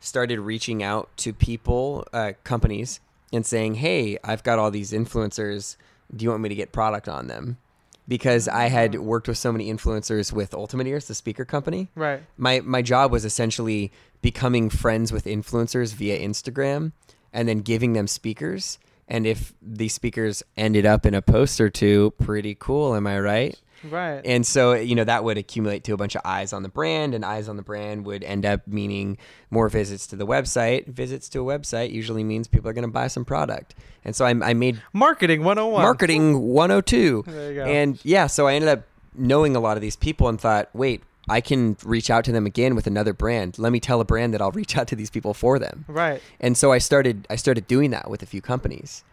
started 0.00 0.40
reaching 0.40 0.82
out 0.82 1.08
to 1.18 1.32
people, 1.32 2.06
uh, 2.12 2.32
companies, 2.44 3.00
and 3.32 3.44
saying, 3.44 3.76
"Hey, 3.76 4.18
I've 4.22 4.42
got 4.42 4.58
all 4.58 4.70
these 4.70 4.92
influencers. 4.92 5.76
Do 6.14 6.24
you 6.24 6.30
want 6.30 6.42
me 6.42 6.48
to 6.50 6.54
get 6.54 6.72
product 6.72 7.08
on 7.08 7.26
them?" 7.26 7.58
Because 8.06 8.48
I 8.48 8.68
had 8.68 8.96
worked 8.96 9.28
with 9.28 9.38
so 9.38 9.50
many 9.50 9.72
influencers 9.72 10.30
with 10.30 10.52
Ultimate 10.52 10.86
Ears, 10.86 11.06
the 11.06 11.14
speaker 11.14 11.44
company. 11.44 11.88
Right. 11.94 12.22
My 12.36 12.60
my 12.60 12.82
job 12.82 13.10
was 13.10 13.24
essentially 13.24 13.90
becoming 14.20 14.68
friends 14.68 15.10
with 15.12 15.24
influencers 15.24 15.94
via 15.94 16.18
Instagram 16.18 16.92
and 17.32 17.48
then 17.48 17.58
giving 17.60 17.94
them 17.94 18.06
speakers. 18.06 18.78
And 19.08 19.26
if 19.26 19.52
these 19.60 19.92
speakers 19.92 20.42
ended 20.56 20.86
up 20.86 21.04
in 21.04 21.14
a 21.14 21.20
post 21.20 21.60
or 21.60 21.68
two, 21.68 22.12
pretty 22.18 22.54
cool, 22.54 22.94
am 22.94 23.06
I 23.06 23.20
right? 23.20 23.60
Right. 23.90 24.20
And 24.24 24.46
so, 24.46 24.74
you 24.74 24.94
know, 24.94 25.04
that 25.04 25.24
would 25.24 25.38
accumulate 25.38 25.84
to 25.84 25.92
a 25.92 25.96
bunch 25.96 26.14
of 26.14 26.22
eyes 26.24 26.52
on 26.52 26.62
the 26.62 26.68
brand, 26.68 27.14
and 27.14 27.24
eyes 27.24 27.48
on 27.48 27.56
the 27.56 27.62
brand 27.62 28.06
would 28.06 28.24
end 28.24 28.44
up 28.46 28.66
meaning 28.66 29.18
more 29.50 29.68
visits 29.68 30.06
to 30.08 30.16
the 30.16 30.26
website. 30.26 30.86
Visits 30.86 31.28
to 31.30 31.48
a 31.48 31.58
website 31.58 31.92
usually 31.92 32.24
means 32.24 32.48
people 32.48 32.68
are 32.68 32.72
going 32.72 32.86
to 32.86 32.90
buy 32.90 33.06
some 33.06 33.24
product. 33.24 33.74
And 34.04 34.14
so 34.14 34.24
I, 34.24 34.30
I 34.30 34.54
made 34.54 34.82
Marketing 34.92 35.44
101. 35.44 35.82
marketing 35.82 36.40
102. 36.40 37.24
There 37.26 37.52
you 37.52 37.54
go. 37.56 37.64
And 37.64 37.98
yeah, 38.04 38.26
so 38.26 38.46
I 38.46 38.54
ended 38.54 38.68
up 38.68 38.84
knowing 39.14 39.56
a 39.56 39.60
lot 39.60 39.76
of 39.76 39.80
these 39.80 39.96
people 39.96 40.28
and 40.28 40.40
thought, 40.40 40.68
wait, 40.74 41.02
I 41.28 41.40
can 41.40 41.76
reach 41.84 42.10
out 42.10 42.24
to 42.26 42.32
them 42.32 42.46
again 42.46 42.74
with 42.74 42.86
another 42.86 43.14
brand. 43.14 43.58
Let 43.58 43.72
me 43.72 43.80
tell 43.80 44.00
a 44.00 44.04
brand 44.04 44.34
that 44.34 44.42
I'll 44.42 44.50
reach 44.62 44.76
out 44.76 44.88
to 44.88 44.96
these 44.96 45.10
people 45.10 45.34
for 45.34 45.58
them. 45.58 45.84
Right. 45.88 46.22
And 46.40 46.56
so 46.56 46.72
I 46.72 46.78
started 46.78 47.26
I 47.30 47.36
started 47.36 47.66
doing 47.66 47.90
that 47.90 48.10
with 48.10 48.22
a 48.22 48.26
few 48.26 48.42
companies. 48.42 49.04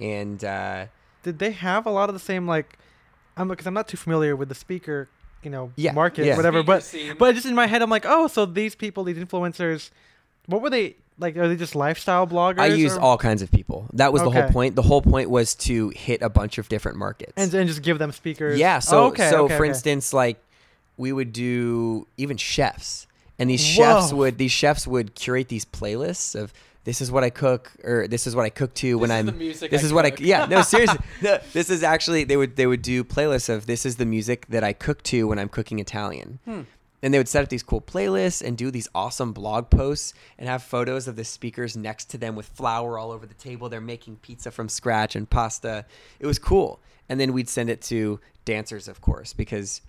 And 0.00 0.44
uh, 0.44 0.86
Did 1.22 1.38
they 1.38 1.52
have 1.52 1.86
a 1.86 1.90
lot 1.90 2.08
of 2.08 2.14
the 2.14 2.20
same 2.20 2.46
like? 2.46 2.78
I'm 3.36 3.48
because 3.48 3.66
I'm 3.66 3.74
not 3.74 3.88
too 3.88 3.96
familiar 3.96 4.36
with 4.36 4.48
the 4.48 4.54
speaker, 4.54 5.08
you 5.42 5.50
know, 5.50 5.72
Yeah, 5.76 5.92
market, 5.92 6.24
yeah. 6.26 6.36
whatever. 6.36 6.62
But 6.62 6.82
scene. 6.82 7.14
but 7.18 7.34
just 7.34 7.46
in 7.46 7.54
my 7.54 7.66
head, 7.66 7.82
I'm 7.82 7.90
like, 7.90 8.04
oh, 8.06 8.26
so 8.28 8.46
these 8.46 8.74
people, 8.74 9.04
these 9.04 9.16
influencers, 9.18 9.90
what 10.46 10.62
were 10.62 10.70
they 10.70 10.96
like? 11.18 11.36
Are 11.36 11.48
they 11.48 11.56
just 11.56 11.74
lifestyle 11.74 12.26
bloggers? 12.26 12.58
I 12.60 12.66
used 12.66 12.96
or- 12.96 13.00
all 13.00 13.18
kinds 13.18 13.42
of 13.42 13.50
people. 13.50 13.86
That 13.94 14.12
was 14.12 14.22
the 14.22 14.30
whole 14.30 14.48
point. 14.48 14.76
The 14.76 14.82
whole 14.82 15.02
point 15.02 15.30
was 15.30 15.54
to 15.56 15.90
hit 15.90 16.22
a 16.22 16.28
bunch 16.28 16.58
of 16.58 16.68
different 16.68 16.98
markets. 16.98 17.32
and 17.36 17.52
and 17.54 17.68
just 17.68 17.82
give 17.82 17.98
them 17.98 18.12
speakers. 18.12 18.58
yeah. 18.58 18.78
So 18.78 19.04
Oh, 19.04 19.06
okay, 19.08 19.30
so 19.30 19.44
okay, 19.44 19.56
for 19.56 19.62
okay. 19.64 19.70
instance, 19.70 20.12
like 20.12 20.38
we 20.96 21.12
would 21.12 21.32
do 21.32 22.06
even 22.16 22.36
chefs, 22.36 23.06
and 23.38 23.50
these 23.50 23.64
chefs 23.64 24.12
Whoa. 24.12 24.18
would 24.18 24.38
these 24.38 24.52
chefs 24.52 24.86
would 24.86 25.14
curate 25.16 25.48
these 25.48 25.64
playlists 25.64 26.34
of 26.40 26.52
this 26.84 27.00
is 27.00 27.10
what 27.10 27.24
I 27.24 27.30
cook 27.30 27.72
or 27.82 28.06
this 28.06 28.26
is 28.26 28.36
what 28.36 28.44
I 28.44 28.50
cook 28.50 28.74
to 28.74 28.98
when 28.98 29.08
This 29.08 29.16
is 29.16 29.20
I'm 29.20 29.26
the 29.26 29.32
music 29.32 29.70
this 29.70 29.82
I 29.82 29.86
is 29.86 29.92
what 29.92 30.06
I 30.06 30.12
yeah 30.18 30.46
no 30.46 30.62
seriously 30.74 30.98
no, 31.22 31.38
this 31.52 31.70
is 31.70 31.82
actually 31.82 32.24
they 32.24 32.36
would 32.36 32.56
they 32.56 32.66
would 32.66 32.82
do 32.82 33.02
playlists 33.04 33.48
of 33.48 33.66
this 33.66 33.84
is 33.84 33.96
the 33.96 34.06
music 34.06 34.46
that 34.48 34.62
I 34.62 34.72
cook 34.72 35.02
to 35.04 35.26
when 35.28 35.38
I'm 35.38 35.48
cooking 35.48 35.78
Italian. 35.78 36.38
Hmm. 36.44 36.62
And 37.02 37.12
they 37.12 37.18
would 37.18 37.28
set 37.28 37.42
up 37.42 37.50
these 37.50 37.62
cool 37.62 37.82
playlists 37.82 38.40
and 38.42 38.56
do 38.56 38.70
these 38.70 38.88
awesome 38.94 39.34
blog 39.34 39.68
posts 39.68 40.14
and 40.38 40.48
have 40.48 40.62
photos 40.62 41.06
of 41.06 41.16
the 41.16 41.24
speakers 41.24 41.76
next 41.76 42.06
to 42.10 42.18
them 42.18 42.34
with 42.34 42.46
flour 42.46 42.98
all 42.98 43.10
over 43.10 43.26
the 43.26 43.34
table. 43.34 43.68
They're 43.68 43.82
making 43.82 44.16
pizza 44.16 44.50
from 44.50 44.70
scratch 44.70 45.14
and 45.14 45.28
pasta. 45.28 45.84
It 46.18 46.26
was 46.26 46.38
cool. 46.38 46.80
And 47.06 47.20
then 47.20 47.34
we'd 47.34 47.50
send 47.50 47.68
it 47.68 47.82
to 47.82 48.20
dancers, 48.46 48.88
of 48.88 49.02
course, 49.02 49.34
because 49.34 49.82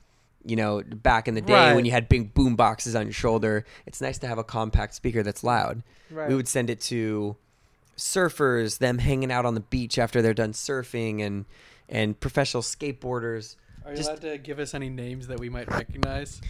you 0.45 0.55
know 0.55 0.81
back 0.83 1.27
in 1.27 1.33
the 1.35 1.41
day 1.41 1.53
Right. 1.53 1.75
when 1.75 1.85
you 1.85 1.91
had 1.91 2.07
big 2.07 2.33
boom 2.33 2.55
boxes 2.55 2.95
on 2.95 3.05
your 3.07 3.13
shoulder, 3.13 3.65
it's 3.85 3.99
nice 4.01 4.17
to 4.19 4.27
have 4.27 4.37
a 4.37 4.43
compact 4.43 4.93
speaker 4.93 5.23
that's 5.23 5.43
loud. 5.43 5.81
Right. 6.11 6.29
We 6.29 6.35
would 6.35 6.47
send 6.47 6.69
it 6.69 6.79
to 6.81 7.35
surfers, 7.97 8.77
them 8.79 8.97
hanging 8.99 9.31
out 9.31 9.45
on 9.45 9.53
the 9.55 9.59
beach 9.61 9.97
after 9.97 10.21
they're 10.21 10.33
done 10.33 10.53
surfing, 10.53 11.21
and 11.21 11.45
and 11.87 12.19
professional 12.19 12.63
skateboarders. 12.63 13.55
Are 13.85 13.91
you 13.91 13.97
just- 13.97 14.09
allowed 14.09 14.21
to 14.21 14.37
give 14.39 14.59
us 14.59 14.73
any 14.73 14.89
names 14.89 15.27
that 15.27 15.39
we 15.39 15.49
might 15.49 15.69
recognize? 15.71 16.41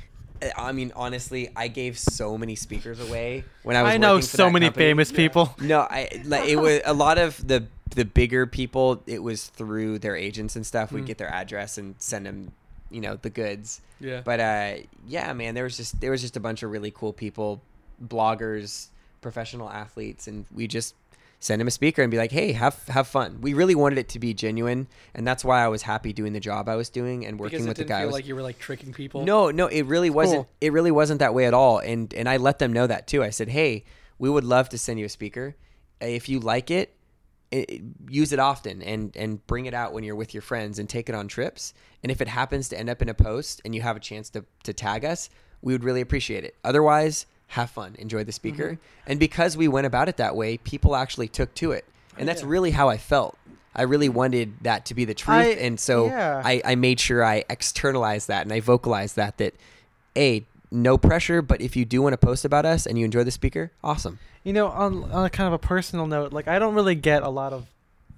I 0.58 0.72
mean, 0.74 0.92
honestly, 0.96 1.50
I 1.56 1.68
gave 1.70 1.98
so 1.98 2.38
many 2.38 2.56
speakers 2.56 3.00
away 3.00 3.46
when 3.64 3.76
I 3.78 3.84
was. 3.84 3.94
I 3.94 3.98
know 3.98 4.20
so 4.20 4.50
many 4.50 4.66
company. 4.68 4.86
famous 4.86 5.12
people. 5.12 5.56
No, 5.62 5.82
I 5.82 6.10
like 6.26 6.50
it 6.50 6.58
was 6.58 6.82
a 6.86 6.94
lot 6.94 7.18
of 7.18 7.46
the 7.48 7.66
the 7.96 8.04
bigger 8.06 8.46
people. 8.46 9.02
It 9.08 9.24
was 9.24 9.46
through 9.46 10.00
their 10.00 10.16
agents 10.16 10.56
and 10.58 10.66
stuff. 10.66 10.92
We'd 10.92 11.04
Mm. 11.04 11.08
get 11.08 11.18
their 11.18 11.30
address 11.34 11.78
and 11.78 11.96
send 12.00 12.26
them 12.26 12.52
you 12.96 13.02
know 13.02 13.18
the 13.22 13.30
goods. 13.30 13.82
Yeah. 14.00 14.22
But 14.24 14.40
uh, 14.40 14.74
yeah, 15.06 15.34
man, 15.34 15.54
there 15.54 15.66
was 15.66 15.76
just 15.76 16.00
there 16.00 16.12
was 16.12 16.22
just 16.22 16.38
a 16.38 16.40
bunch 16.40 16.64
of 16.64 16.72
really 16.72 16.92
cool 16.92 17.12
people, 17.12 17.62
bloggers, 18.02 18.88
professional 19.22 19.70
athletes, 19.70 20.28
and 20.28 20.46
we 20.54 20.66
just 20.66 20.96
send 21.42 21.62
him 21.62 21.68
a 21.68 21.72
speaker 21.72 22.02
and 22.02 22.10
be 22.10 22.18
like, 22.18 22.32
hey, 22.32 22.54
have 22.54 22.82
have 22.88 23.08
fun. 23.08 23.42
We 23.42 23.54
really 23.54 23.76
wanted 23.76 23.98
it 23.98 24.08
to 24.10 24.20
be 24.20 24.34
genuine, 24.34 24.88
and 25.14 25.28
that's 25.28 25.44
why 25.44 25.64
I 25.64 25.68
was 25.68 25.82
happy 25.82 26.14
doing 26.14 26.32
the 26.32 26.40
job 26.40 26.70
I 26.70 26.78
was 26.78 26.90
doing 26.90 27.26
and 27.26 27.38
working 27.38 27.68
with 27.68 27.76
the 27.76 27.84
guy. 27.84 28.00
Feel 28.00 28.08
was- 28.08 28.14
like 28.14 28.28
you 28.28 28.36
were 28.36 28.42
like 28.42 28.60
tricking 28.60 28.94
people. 28.94 29.26
no, 29.26 29.52
no, 29.52 29.68
it 29.68 29.84
really 29.84 30.10
wasn't. 30.10 30.44
cool. 30.44 30.50
It 30.62 30.72
really 30.72 30.92
wasn't 30.92 31.20
that 31.20 31.34
way 31.34 31.46
at 31.46 31.54
all. 31.54 31.80
And 31.80 32.14
and 32.14 32.30
I 32.30 32.38
let 32.38 32.60
them 32.60 32.72
know 32.72 32.88
that 32.88 33.08
too. 33.08 33.24
I 33.24 33.30
said, 33.30 33.50
hey, 33.50 33.84
we 34.18 34.30
would 34.30 34.46
love 34.46 34.70
to 34.70 34.78
send 34.78 35.00
you 35.00 35.06
a 35.06 35.10
speaker. 35.10 35.56
If 36.00 36.30
you 36.30 36.40
like 36.40 36.72
it, 36.72 36.96
use 38.10 38.32
it 38.34 38.40
often 38.40 38.82
and 38.82 39.16
and 39.16 39.46
bring 39.48 39.66
it 39.66 39.74
out 39.74 39.94
when 39.94 40.04
you're 40.04 40.16
with 40.16 40.34
your 40.34 40.42
friends 40.42 40.80
and 40.80 40.90
take 40.90 41.10
it 41.10 41.16
on 41.16 41.28
trips. 41.28 41.74
And 42.04 42.12
if 42.12 42.22
it 42.22 42.28
happens 42.28 42.70
to 42.70 42.78
end 42.80 42.90
up 42.90 43.02
in 43.02 43.10
a 43.10 43.14
post 43.14 43.62
and 43.66 43.74
you 43.74 43.82
have 43.82 43.96
a 43.96 44.00
chance 44.00 44.30
to 44.32 44.46
to 44.64 44.74
tag 44.74 45.06
us, 45.06 45.30
we 45.62 45.74
would 45.74 45.84
really 45.84 46.02
appreciate 46.02 46.44
it. 46.44 46.56
Otherwise, 46.64 47.26
have 47.48 47.70
fun, 47.70 47.96
enjoy 48.00 48.24
the 48.24 48.32
speaker. 48.32 48.72
Mm-hmm. 48.74 49.12
And 49.12 49.20
because 49.20 49.56
we 49.56 49.68
went 49.68 49.88
about 49.88 50.10
it 50.10 50.18
that 50.18 50.36
way, 50.36 50.58
people 50.58 50.96
actually 50.96 51.28
took 51.28 51.54
to 51.56 51.72
it. 51.72 51.86
And 52.18 52.28
that's 52.28 52.42
Yeah. 52.42 52.50
really 52.50 52.72
how 52.72 52.90
I 52.90 52.98
felt. 52.98 53.38
I 53.78 53.84
really 53.84 54.10
wanted 54.10 54.54
that 54.64 54.86
to 54.86 54.94
be 54.96 55.04
the 55.06 55.14
truth, 55.14 55.36
I- 55.38 55.50
and 55.50 55.78
so 55.80 56.06
yeah. 56.08 56.42
I, 56.44 56.62
I 56.64 56.76
made 56.76 57.00
sure 57.00 57.24
I 57.26 57.44
externalized 57.50 58.30
that 58.30 58.44
and 58.44 58.54
I 58.54 58.62
vocalized 58.62 59.18
that 59.18 59.38
that 59.38 59.54
a 60.18 60.46
no 60.72 60.98
pressure, 60.98 61.42
but 61.42 61.62
if 61.62 61.76
you 61.76 61.86
do 61.86 62.02
want 62.02 62.14
to 62.14 62.18
post 62.18 62.46
about 62.46 62.66
us 62.66 62.86
and 62.86 62.98
you 62.98 63.06
enjoy 63.06 63.24
the 63.24 63.32
speaker, 63.32 63.72
awesome. 63.84 64.20
You 64.44 64.54
know, 64.54 64.68
on 64.68 65.12
on 65.12 65.26
a 65.26 65.30
kind 65.30 65.48
of 65.48 65.54
a 65.54 65.60
personal 65.60 66.08
note, 66.08 66.34
like 66.34 66.48
I 66.48 66.60
don't 66.60 66.76
really 66.76 66.96
get 66.96 67.24
a 67.24 67.30
lot 67.30 67.54
of 67.54 67.66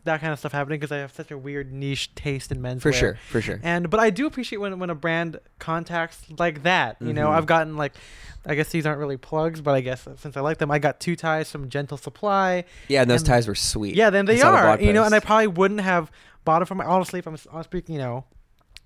that 0.04 0.22
kind 0.22 0.32
of 0.32 0.40
stuff 0.40 0.54
happening 0.54 0.80
because 0.80 0.92
I 0.94 1.00
have 1.00 1.12
such 1.12 1.32
a 1.32 1.38
weird 1.38 1.74
niche 1.74 2.16
taste 2.16 2.50
in 2.52 2.62
menswear. 2.62 2.82
For 2.82 2.94
sure, 2.94 3.18
for 3.30 3.42
sure. 3.42 3.60
And 3.62 3.90
but 3.90 4.00
I 4.00 4.10
do 4.10 4.26
appreciate 4.26 4.60
when 4.60 4.80
when 4.80 4.90
a 4.90 4.96
brand 4.96 5.40
contacts 5.60 6.22
like 6.38 6.64
that. 6.64 6.98
You 7.02 7.12
know, 7.14 7.28
Mhm. 7.28 7.38
I've 7.38 7.46
gotten 7.46 7.76
like, 7.76 7.94
I 8.46 8.56
guess 8.56 8.70
these 8.70 8.86
aren't 8.86 9.00
really 9.00 9.18
plugs, 9.18 9.60
but 9.62 9.76
I 9.76 9.82
guess 9.82 10.08
since 10.18 10.38
I 10.38 10.42
like 10.42 10.58
them, 10.60 10.72
I 10.72 10.80
got 10.80 11.00
two 11.02 11.16
ties 11.18 11.52
from 11.52 11.68
Gentle 11.70 11.98
Supply. 11.98 12.64
Yeah, 12.88 13.02
and 13.02 13.12
those 13.12 13.22
and- 13.22 13.28
ties 13.28 13.48
were 13.48 13.56
sweet. 13.56 13.96
Yeah, 13.96 14.10
then 14.10 14.26
they 14.26 14.38
saw 14.38 14.52
the 14.52 14.58
are. 14.58 14.82
You 14.82 14.94
know, 14.94 15.04
and 15.04 15.14
I 15.14 15.20
probably 15.20 15.48
wouldn't 15.48 15.82
have 15.82 16.10
bought 16.46 16.62
it 16.62 16.66
from. 16.70 16.80
Honestly, 16.80 17.20
if 17.20 17.28
I'm, 17.28 17.38
I'm 17.52 17.64
speaking, 17.64 17.96
you 17.96 18.00
know, 18.02 18.24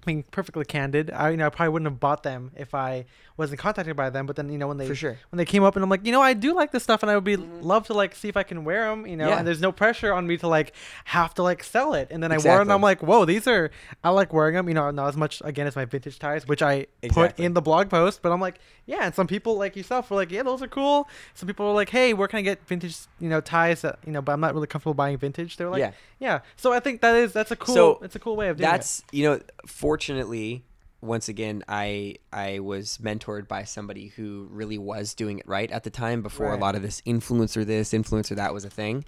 being 0.06 0.24
perfectly 0.32 0.66
candid, 0.66 1.12
I 1.12 1.30
you 1.30 1.38
know 1.38 1.46
I 1.46 1.50
probably 1.50 1.70
wouldn't 1.74 1.92
have 1.92 2.00
bought 2.00 2.24
them 2.24 2.52
if 2.56 2.74
I 2.74 3.06
wasn't 3.42 3.60
contacted 3.60 3.96
by 3.96 4.10
them. 4.10 4.26
But 4.26 4.36
then 4.36 4.50
you 4.50 4.58
know 4.58 4.68
when 4.68 4.78
they 4.78 4.94
sure. 4.94 5.18
when 5.30 5.38
they 5.38 5.46
came 5.46 5.64
up 5.64 5.76
and 5.76 5.84
I'm 5.84 5.90
like, 5.90 6.06
you 6.06 6.12
know, 6.12 6.22
I 6.22 6.34
do 6.34 6.54
like 6.54 6.72
this 6.72 6.84
stuff 6.84 7.04
and 7.04 7.12
I 7.12 7.16
would 7.16 7.24
be 7.24 7.38
mm-hmm. 7.38 7.62
love 7.62 7.88
to 7.88 7.94
like 7.94 8.16
see 8.16 8.30
if 8.30 8.38
I 8.38 8.44
can 8.44 8.64
wear 8.64 8.90
them, 8.90 9.06
you 9.06 9.18
know, 9.18 9.28
Yeah. 9.28 9.40
and 9.40 9.48
there's 9.48 9.62
no 9.62 9.72
pressure 9.72 10.14
on 10.14 10.28
me 10.28 10.38
to 10.38 10.48
like 10.48 10.74
have 11.06 11.34
to 11.36 11.44
like 11.44 11.64
sell 11.64 11.94
it. 11.94 12.08
And 12.12 12.24
then 12.24 12.32
I 12.32 12.38
wore 12.38 12.62
and 12.62 12.72
I'm 12.72 12.82
like, 12.82 13.02
whoa, 13.02 13.26
these 13.26 13.48
are 13.48 13.72
I 14.04 14.10
like 14.10 14.32
wearing 14.32 14.56
them, 14.56 14.68
you 14.68 14.76
know, 14.76 14.92
not 14.92 15.10
as 15.10 15.18
much 15.18 15.42
again 15.44 15.68
as 15.68 15.76
my 15.76 15.86
vintage 15.86 16.20
ties, 16.20 16.48
which 16.48 16.62
I 16.62 16.88
put 17.10 17.38
in 17.40 17.54
the 17.54 17.62
blog 17.62 17.90
post, 17.90 18.22
but 18.22 18.32
I'm 18.32 18.40
like, 18.40 18.60
yeah, 18.86 19.06
and 19.06 19.16
some 19.16 19.28
people 19.28 19.58
like 19.58 19.76
yourself 19.76 20.10
were 20.10 20.18
like, 20.18 20.32
yeah, 20.32 20.44
those 20.44 20.62
are 20.62 20.68
cool. 20.68 21.08
Some 21.34 21.48
people 21.48 21.66
were 21.68 21.74
like, 21.74 21.90
hey, 21.90 22.14
where 22.14 22.28
can 22.28 22.40
I 22.40 22.42
get 22.42 22.66
vintage, 22.68 22.98
you 23.20 23.30
know, 23.30 23.42
ties 23.42 23.82
that, 23.82 24.00
you 24.06 24.12
know, 24.12 24.22
but 24.22 24.34
I'm 24.34 24.40
not 24.40 24.54
really 24.54 24.68
comfortable 24.68 24.94
buying 24.94 25.18
vintage. 25.18 25.58
They 25.58 25.66
were 25.66 25.72
like, 25.72 25.80
yeah. 25.80 25.92
yeah. 26.20 26.40
So 26.56 26.74
I 26.74 26.80
think 26.80 27.02
that 27.02 27.16
is 27.16 27.34
that's 27.34 27.52
a 27.52 27.56
cool 27.56 27.76
So, 27.76 28.00
it's 28.02 28.16
a 28.16 28.20
cool 28.20 28.36
way 28.36 28.50
of 28.50 28.58
doing 28.58 28.70
it. 28.70 28.72
That's 28.72 29.04
you 29.12 29.24
know, 29.28 29.40
fortunately, 29.66 30.64
once 31.02 31.28
again, 31.30 31.64
I 31.68 32.16
I 32.32 32.60
was 32.60 33.00
mentored 33.02 33.48
by 33.48 33.64
somebody 33.64 34.08
who 34.16 34.48
really 34.52 34.78
was 34.78 35.14
doing 35.14 35.40
it 35.40 35.48
right 35.48 35.70
at 35.72 35.84
the 35.84 35.90
time 35.90 36.22
before 36.22 36.50
Right. 36.50 36.58
a 36.58 36.62
lot 36.62 36.76
of 36.76 36.82
this 36.82 37.02
influencer 37.02 37.66
this, 37.66 37.92
influencer 37.92 38.36
that 38.36 38.54
was 38.54 38.66
a 38.66 38.70
thing. 38.70 39.04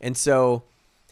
And 0.00 0.16
so 0.16 0.64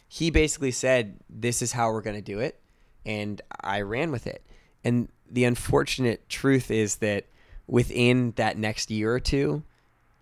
he 0.08 0.30
basically 0.30 0.70
said, 0.72 1.18
This 1.30 1.62
is 1.62 1.72
how 1.72 1.90
we're 1.92 2.02
gonna 2.02 2.20
do 2.22 2.40
it 2.40 2.58
and 3.04 3.40
I 3.60 3.82
ran 3.82 4.10
with 4.10 4.26
it. 4.26 4.42
And 4.84 5.08
the 5.30 5.44
unfortunate 5.44 6.28
truth 6.28 6.70
is 6.70 6.96
that 6.96 7.26
within 7.68 8.32
that 8.36 8.56
next 8.58 8.90
year 8.90 9.12
or 9.12 9.20
two, 9.20 9.62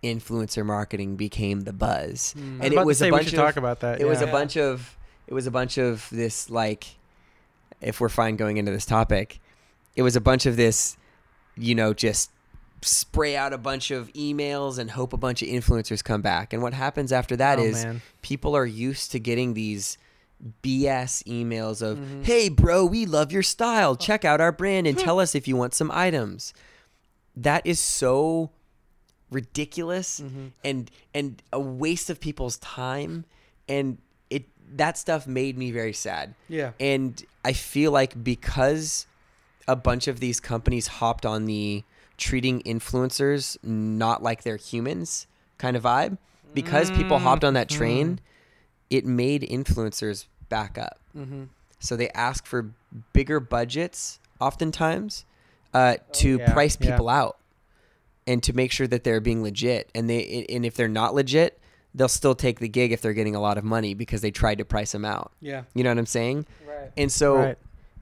influencer 0.03 0.63
marketing 0.65 1.15
became 1.15 1.61
the 1.61 1.73
buzz. 1.73 2.33
Hmm. 2.33 2.61
I 2.61 2.65
And 2.65 2.73
was 2.75 2.75
it 2.75 2.75
to 2.75 2.85
was 2.85 3.01
a 3.01 3.09
bunch 3.09 3.27
of 3.27 3.33
talk 3.33 3.57
about 3.57 3.79
that. 3.79 3.99
it 4.01 4.05
was 4.05 4.21
yeah. 4.21 4.27
a 4.27 4.31
bunch 4.31 4.55
of 4.57 4.97
it 5.27 5.33
was 5.33 5.47
a 5.47 5.51
bunch 5.51 5.77
of 5.79 6.07
this 6.11 6.49
like 6.51 6.85
if 7.81 7.99
we're 7.99 8.09
fine 8.09 8.35
going 8.35 8.57
into 8.57 8.71
this 8.71 8.85
topic 8.85 9.39
it 9.95 10.01
was 10.03 10.15
a 10.15 10.21
bunch 10.21 10.45
of 10.45 10.55
this 10.57 10.97
you 11.57 11.73
know 11.75 11.93
just 11.93 12.31
spray 12.81 13.35
out 13.35 13.53
a 13.53 13.57
bunch 13.57 13.89
of 13.91 14.11
emails 14.13 14.77
and 14.77 14.91
hope 14.91 15.13
a 15.13 15.17
bunch 15.17 15.41
of 15.41 15.47
influencers 15.47 16.03
come 16.03 16.21
back 16.21 16.53
and 16.53 16.61
what 16.61 16.73
happens 16.73 17.11
after 17.11 17.35
that 17.37 17.57
Oh, 17.59 17.63
is 17.63 17.83
man. 17.83 18.01
people 18.21 18.55
are 18.55 18.65
used 18.65 19.11
to 19.13 19.19
getting 19.19 19.53
these 19.53 19.97
BS 20.61 21.23
emails 21.23 21.81
of, 21.81 21.97
Mm-hmm. 21.97 22.23
"Hey, 22.23 22.49
bro, 22.49 22.85
we 22.85 23.05
love 23.05 23.31
your 23.31 23.41
style. 23.41 23.95
Check 23.95 24.25
out 24.25 24.41
our 24.41 24.51
brand 24.51 24.85
and 24.85 24.99
tell 24.99 25.19
us 25.21 25.33
if 25.33 25.47
you 25.47 25.55
want 25.55 25.73
some 25.73 25.89
items." 25.91 26.53
That 27.37 27.65
is 27.65 27.79
so 27.79 28.51
ridiculous 29.31 30.19
Mm-hmm. 30.19 30.47
and 30.63 30.91
and 31.13 31.41
a 31.51 31.59
waste 31.59 32.09
of 32.09 32.19
people's 32.19 32.57
time 32.57 33.25
and 33.67 33.97
it 34.29 34.45
that 34.75 34.97
stuff 34.97 35.25
made 35.25 35.57
me 35.57 35.71
very 35.71 35.93
sad. 35.93 36.35
Yeah. 36.49 36.71
And 36.79 37.23
I 37.43 37.53
feel 37.53 37.91
like 37.91 38.21
because 38.23 39.07
a 39.67 39.75
bunch 39.75 40.07
of 40.07 40.19
these 40.19 40.39
companies 40.39 40.87
hopped 40.87 41.25
on 41.25 41.45
the 41.45 41.83
treating 42.17 42.61
influencers 42.61 43.57
not 43.63 44.23
like 44.23 44.43
they're 44.43 44.57
humans 44.57 45.27
kind 45.57 45.75
of 45.75 45.83
vibe, 45.83 46.17
because 46.53 46.91
people 46.91 47.19
hopped 47.19 47.43
on 47.43 47.53
that 47.53 47.69
train, 47.69 48.19
it 48.89 49.05
made 49.05 49.41
influencers 49.41 50.25
back 50.49 50.77
up. 50.77 50.99
Mm-hmm. 51.15 51.43
So 51.79 51.95
they 51.95 52.09
ask 52.09 52.45
for 52.45 52.71
bigger 53.13 53.39
budgets 53.39 54.19
oftentimes 54.39 55.25
uh, 55.73 55.97
to 56.13 56.37
yeah, 56.37 56.53
price 56.53 56.77
yeah. 56.79 56.91
people 56.91 57.09
out 57.09 57.37
and 58.25 58.41
to 58.43 58.53
make 58.53 58.71
sure 58.71 58.87
that 58.87 59.03
they're 59.03 59.19
being 59.19 59.43
legit. 59.43 59.89
And 59.93 60.09
they 60.09 60.45
and 60.49 60.65
if 60.65 60.75
they're 60.75 60.87
not 60.87 61.13
legit, 61.13 61.59
they'll 61.93 62.07
still 62.07 62.35
take 62.35 62.59
the 62.59 62.67
gig 62.67 62.91
if 62.91 63.01
they're 63.01 63.13
getting 63.13 63.35
a 63.35 63.41
lot 63.41 63.57
of 63.57 63.63
money 63.63 63.93
because 63.93 64.21
they 64.21 64.31
tried 64.31 64.57
to 64.59 64.65
price 64.65 64.91
them 64.91 65.05
out. 65.05 65.31
Yeah. 65.41 65.63
You 65.73 65.83
know 65.83 65.91
what 65.91 65.97
I'm 65.97 66.05
saying? 66.05 66.45
Right. 66.67 66.91
And 66.97 67.11
so 67.11 67.35
Right. 67.35 67.57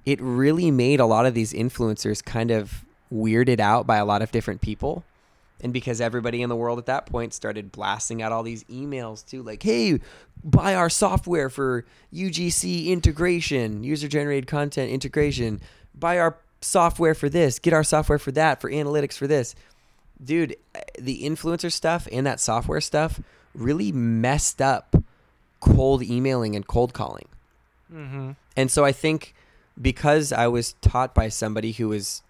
It 0.06 0.20
really 0.22 0.72
made 0.72 1.00
a 1.00 1.06
lot 1.06 1.26
of 1.26 1.34
these 1.34 1.54
influencers 1.54 2.24
kind 2.24 2.52
of 2.52 2.84
weirded 3.14 3.60
out 3.60 3.88
by 3.88 3.98
a 3.98 4.06
lot 4.06 4.22
of 4.22 4.32
different 4.32 4.62
people. 4.62 5.04
And 5.62 5.72
because 5.72 6.02
everybody 6.02 6.42
in 6.42 6.50
the 6.50 6.56
world 6.58 6.78
at 6.78 6.88
that 6.88 7.06
point 7.06 7.34
started 7.34 7.72
blasting 7.72 8.22
out 8.22 8.34
all 8.34 8.44
these 8.44 8.66
emails 8.66 9.26
too, 9.26 9.42
like, 9.44 9.64
hey, 9.64 10.02
buy 10.44 10.76
our 10.76 10.90
software 10.90 11.50
for 11.50 11.86
UGC 12.14 12.88
integration, 12.88 13.84
user 13.84 14.10
generated 14.10 14.46
content 14.46 14.92
integration, 14.92 15.62
buy 15.96 16.20
our 16.20 16.38
software 16.60 17.14
for 17.14 17.30
this, 17.30 17.60
get 17.60 17.72
our 17.72 17.84
software 17.84 18.20
for 18.20 18.32
that, 18.34 18.60
for 18.60 18.70
analytics 18.70 19.14
for 19.14 19.28
this. 19.28 19.56
Dude, 20.22 20.58
the 21.00 21.24
influencer 21.24 21.72
stuff 21.72 22.08
and 22.12 22.28
that 22.28 22.42
software 22.42 22.82
stuff 22.82 23.22
really 23.56 23.92
messed 23.92 24.62
up 24.62 24.96
cold 25.62 26.04
emailing 26.04 26.58
and 26.58 26.68
cold 26.68 26.94
calling. 26.94 27.28
Mm-hmm. 27.94 28.32
And 28.58 28.70
so 28.70 28.84
I 28.84 28.92
think 28.92 29.34
because 29.82 30.32
I 30.32 30.48
was 30.48 30.74
taught 30.82 31.14
by 31.16 31.30
somebody 31.30 31.72
who 31.72 31.90
was 31.90 32.22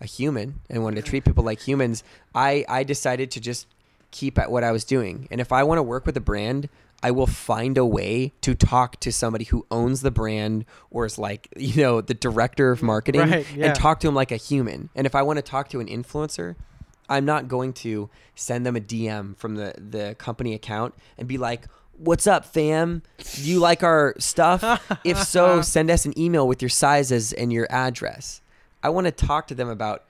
a 0.00 0.06
human 0.06 0.60
and 0.68 0.82
wanted 0.82 1.04
to 1.04 1.10
treat 1.10 1.24
people 1.24 1.44
like 1.44 1.60
humans, 1.60 2.04
I, 2.34 2.64
I 2.68 2.84
decided 2.84 3.30
to 3.32 3.40
just 3.40 3.66
keep 4.10 4.38
at 4.38 4.50
what 4.50 4.64
I 4.64 4.72
was 4.72 4.84
doing. 4.84 5.28
And 5.30 5.40
if 5.40 5.52
I 5.52 5.62
want 5.62 5.78
to 5.78 5.82
work 5.82 6.06
with 6.06 6.16
a 6.16 6.20
brand, 6.20 6.68
I 7.02 7.10
will 7.10 7.26
find 7.26 7.76
a 7.76 7.84
way 7.84 8.32
to 8.40 8.54
talk 8.54 8.98
to 9.00 9.12
somebody 9.12 9.44
who 9.44 9.66
owns 9.70 10.00
the 10.00 10.10
brand 10.10 10.64
or 10.90 11.06
is 11.06 11.18
like, 11.18 11.48
you 11.56 11.82
know, 11.82 12.00
the 12.00 12.14
director 12.14 12.70
of 12.70 12.82
marketing 12.82 13.22
Right, 13.22 13.46
yeah. 13.54 13.66
and 13.66 13.74
talk 13.74 14.00
to 14.00 14.08
him 14.08 14.14
like 14.14 14.32
a 14.32 14.36
human. 14.36 14.90
And 14.94 15.06
if 15.06 15.14
I 15.14 15.22
want 15.22 15.38
to 15.38 15.42
talk 15.42 15.68
to 15.70 15.80
an 15.80 15.88
influencer, 15.88 16.56
I'm 17.08 17.24
not 17.24 17.48
going 17.48 17.72
to 17.74 18.10
send 18.34 18.66
them 18.66 18.76
a 18.76 18.80
DM 18.80 19.36
from 19.36 19.54
the, 19.54 19.74
the 19.76 20.16
company 20.16 20.54
account 20.54 20.94
and 21.16 21.28
be 21.28 21.38
like, 21.38 21.66
What's 21.98 22.26
up, 22.26 22.44
fam? 22.44 23.02
Do 23.36 23.42
you 23.42 23.58
like 23.58 23.82
our 23.82 24.14
stuff? 24.18 24.62
if 25.04 25.22
so, 25.22 25.62
send 25.62 25.90
us 25.90 26.04
an 26.04 26.18
email 26.18 26.46
with 26.46 26.60
your 26.60 26.68
sizes 26.68 27.32
and 27.32 27.50
your 27.50 27.66
address. 27.70 28.42
I 28.82 28.90
want 28.90 29.06
to 29.06 29.10
talk 29.10 29.46
to 29.48 29.54
them 29.54 29.70
about, 29.70 30.04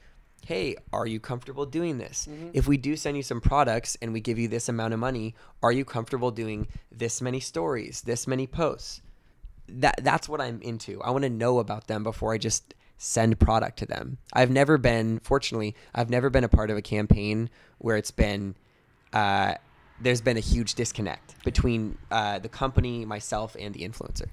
hey, 0.44 0.76
are 0.92 1.06
you 1.06 1.20
comfortable 1.20 1.64
doing 1.64 1.98
this? 1.98 2.28
If 2.52 2.66
we 2.66 2.76
do 2.76 2.96
send 2.96 3.16
you 3.16 3.22
some 3.22 3.40
products 3.40 3.96
and 4.02 4.12
we 4.12 4.20
give 4.20 4.36
you 4.36 4.48
this 4.48 4.68
amount 4.68 4.94
of 4.94 5.00
money, 5.00 5.36
are 5.62 5.70
you 5.70 5.84
comfortable 5.84 6.32
doing 6.32 6.66
this 6.90 7.22
many 7.22 7.38
stories, 7.38 8.00
this 8.00 8.26
many 8.26 8.48
posts? 8.48 9.00
That 9.68 10.00
that's 10.02 10.28
what 10.28 10.40
I'm 10.40 10.60
into. 10.62 11.00
I 11.02 11.10
want 11.10 11.22
to 11.22 11.30
know 11.30 11.60
about 11.60 11.86
them 11.86 12.02
before 12.02 12.32
I 12.32 12.38
just 12.38 12.74
send 12.98 13.38
product 13.38 13.78
to 13.78 13.86
them. 13.86 14.18
I've 14.32 14.50
never 14.50 14.76
been, 14.76 15.20
fortunately, 15.20 15.76
I've 15.94 16.10
never 16.10 16.30
been 16.30 16.44
a 16.44 16.48
part 16.48 16.70
of 16.70 16.76
a 16.76 16.82
campaign 16.82 17.48
where 17.78 17.96
it's 17.96 18.10
been 18.10 18.56
uh, 19.12 19.54
there's 20.00 20.20
been 20.20 20.36
a 20.36 20.40
huge 20.40 20.74
disconnect 20.74 21.42
between 21.44 21.98
uh, 22.10 22.38
the 22.38 22.48
company, 22.48 23.04
myself, 23.04 23.56
and 23.58 23.74
the 23.74 23.80
influencer. 23.80 24.28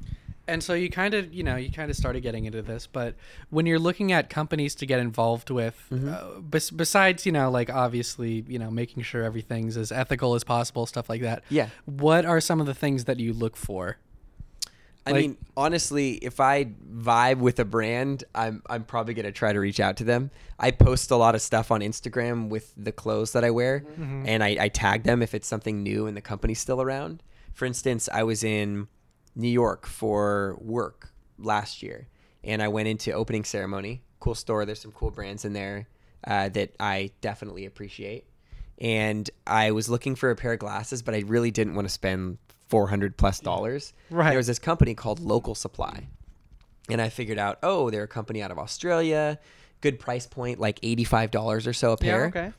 And 0.45 0.61
so 0.61 0.73
you 0.73 0.89
kind 0.89 1.13
of, 1.13 1.33
you 1.33 1.41
know, 1.41 1.55
you 1.55 1.71
kind 1.71 1.89
of 1.89 1.95
started 1.95 2.21
getting 2.21 2.43
into 2.43 2.61
this, 2.61 2.85
but 2.85 3.15
when 3.49 3.65
you're 3.65 3.79
looking 3.79 4.11
at 4.11 4.29
companies 4.29 4.75
to 4.75 4.85
get 4.85 4.99
involved 4.99 5.49
with, 5.49 5.87
uh, 5.91 6.41
bes- 6.41 6.69
besides, 6.69 7.25
you 7.25 7.31
know, 7.31 7.49
like 7.49 7.69
obviously, 7.69 8.43
you 8.47 8.59
know, 8.59 8.69
making 8.69 9.03
sure 9.03 9.23
everything's 9.23 9.77
as 9.77 9.89
ethical 9.89 10.35
as 10.35 10.43
possible, 10.43 10.85
stuff 10.85 11.07
like 11.07 11.21
that. 11.21 11.43
Yeah. 11.49 11.69
What 11.85 12.25
are 12.25 12.41
some 12.41 12.59
of 12.59 12.67
the 12.67 12.73
things 12.73 13.05
that 13.05 13.21
you 13.21 13.31
look 13.31 13.55
for? 13.55 13.99
I 15.05 15.11
Like- 15.11 15.21
mean, 15.21 15.37
honestly, 15.57 16.13
if 16.13 16.39
I 16.39 16.65
vibe 16.65 17.39
with 17.39 17.59
a 17.59 17.65
brand, 17.65 18.23
I'm 18.33 18.63
I'm 18.69 18.85
probably 18.85 19.13
gonna 19.13 19.31
try 19.33 19.51
to 19.51 19.59
reach 19.59 19.79
out 19.81 19.97
to 19.97 20.03
them. 20.05 20.31
I 20.57 20.71
post 20.71 21.11
a 21.11 21.17
lot 21.17 21.35
of 21.35 21.41
stuff 21.41 21.71
on 21.71 21.81
Instagram 21.81 22.47
with 22.49 22.73
the 22.77 22.91
clothes 22.93 23.33
that 23.33 23.43
I 23.43 23.51
wear, 23.51 23.81
Mm-hmm. 23.81 24.23
and 24.27 24.43
I, 24.43 24.55
I 24.59 24.67
tag 24.69 25.03
them 25.03 25.21
if 25.21 25.33
it's 25.33 25.47
something 25.47 25.83
new 25.83 26.07
and 26.07 26.15
the 26.15 26.21
company's 26.21 26.59
still 26.59 26.81
around. 26.81 27.21
For 27.53 27.65
instance, 27.65 28.07
I 28.13 28.23
was 28.23 28.43
in 28.45 28.87
New 29.35 29.49
York 29.49 29.85
for 29.85 30.57
work 30.61 31.11
last 31.37 31.83
year, 31.83 32.07
and 32.43 32.61
I 32.63 32.69
went 32.69 32.87
into 32.87 33.11
opening 33.11 33.43
ceremony. 33.43 34.03
Cool 34.21 34.35
store. 34.35 34.63
There's 34.65 34.79
some 34.79 34.93
cool 34.93 35.11
brands 35.11 35.43
in 35.43 35.51
there 35.53 35.87
uh, 36.25 36.47
that 36.49 36.75
I 36.79 37.11
definitely 37.19 37.65
appreciate. 37.65 38.23
And 38.79 39.29
I 39.45 39.71
was 39.71 39.89
looking 39.89 40.15
for 40.15 40.29
a 40.31 40.35
pair 40.35 40.53
of 40.53 40.59
glasses, 40.59 41.01
but 41.01 41.13
I 41.13 41.19
really 41.27 41.51
didn't 41.51 41.75
want 41.75 41.87
to 41.87 41.93
spend 41.93 42.37
four 42.73 42.87
hundred 42.87 43.17
plus 43.17 43.39
dollars. 43.39 43.93
Right. 44.09 44.29
There 44.29 44.37
was 44.37 44.47
this 44.47 44.57
company 44.59 44.95
called 44.95 45.19
Local 45.19 45.53
Supply, 45.53 46.07
and 46.89 46.99
I 46.99 47.09
figured 47.09 47.37
out, 47.37 47.59
oh, 47.61 47.89
they're 47.91 48.03
a 48.03 48.07
company 48.07 48.41
out 48.41 48.49
of 48.49 48.57
Australia. 48.57 49.37
Good 49.81 49.99
price 49.99 50.25
point, 50.25 50.59
like 50.59 50.79
eighty-five 50.81 51.29
dollars 51.29 51.67
or 51.67 51.73
so 51.73 51.89
a 51.89 51.97
Yeah. 52.01 52.09
pair 52.11 52.25
Okay. 52.25 52.51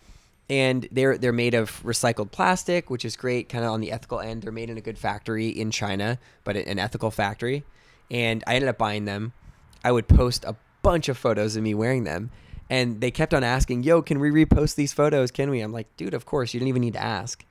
and 0.49 0.89
they're 0.93 1.19
they're 1.19 1.33
made 1.33 1.55
of 1.55 1.83
recycled 1.83 2.31
plastic, 2.31 2.91
which 2.91 3.05
is 3.05 3.17
great, 3.17 3.49
kind 3.49 3.65
of 3.65 3.73
on 3.73 3.81
the 3.81 3.91
ethical 3.91 4.21
end. 4.21 4.43
They're 4.43 4.53
made 4.53 4.71
in 4.71 4.79
a 4.79 4.81
good 4.89 4.99
factory 4.99 5.49
in 5.49 5.71
China, 5.73 6.19
but 6.45 6.57
an 6.57 6.79
ethical 6.79 7.11
factory. 7.11 7.65
And 8.11 8.45
I 8.47 8.55
ended 8.55 8.69
up 8.69 8.79
buying 8.79 9.07
them. 9.07 9.33
I 9.83 9.91
would 9.91 10.07
post 10.07 10.45
a 10.45 10.55
bunch 10.83 11.09
of 11.09 11.17
photos 11.19 11.57
of 11.57 11.63
me 11.65 11.75
wearing 11.75 12.05
them, 12.05 12.31
and 12.71 13.01
they 13.01 13.11
kept 13.11 13.35
on 13.35 13.43
asking, 13.43 13.83
"Yo, 13.83 14.01
can 14.03 14.21
we 14.21 14.31
repost 14.31 14.77
these 14.77 14.93
photos? 14.93 15.31
Can 15.33 15.51
we?" 15.51 15.61
I'm 15.61 15.73
like, 15.73 15.89
"Dude, 15.97 16.15
of 16.15 16.25
course. 16.25 16.55
You 16.55 16.61
didn't 16.61 16.69
even 16.69 16.83
need 16.83 16.93
to 16.95 17.03
ask." 17.03 17.45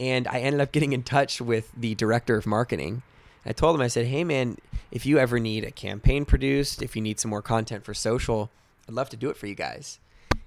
And 0.00 0.26
I 0.26 0.40
ended 0.40 0.60
up 0.60 0.72
getting 0.72 0.92
in 0.92 1.04
touch 1.04 1.40
with 1.40 1.70
the 1.76 1.94
director 1.94 2.36
of 2.36 2.46
marketing. 2.46 3.02
I 3.46 3.52
told 3.52 3.76
him, 3.76 3.82
I 3.82 3.88
said, 3.88 4.06
"Hey, 4.06 4.24
man, 4.24 4.56
if 4.90 5.06
you 5.06 5.18
ever 5.18 5.38
need 5.38 5.62
a 5.62 5.70
campaign 5.70 6.24
produced, 6.24 6.82
if 6.82 6.96
you 6.96 7.02
need 7.02 7.20
some 7.20 7.30
more 7.30 7.42
content 7.42 7.84
for 7.84 7.94
social, 7.94 8.50
I'd 8.88 8.94
love 8.94 9.10
to 9.10 9.16
do 9.16 9.30
it 9.30 9.36
for 9.36 9.46
you 9.46 9.54
guys." 9.54 10.00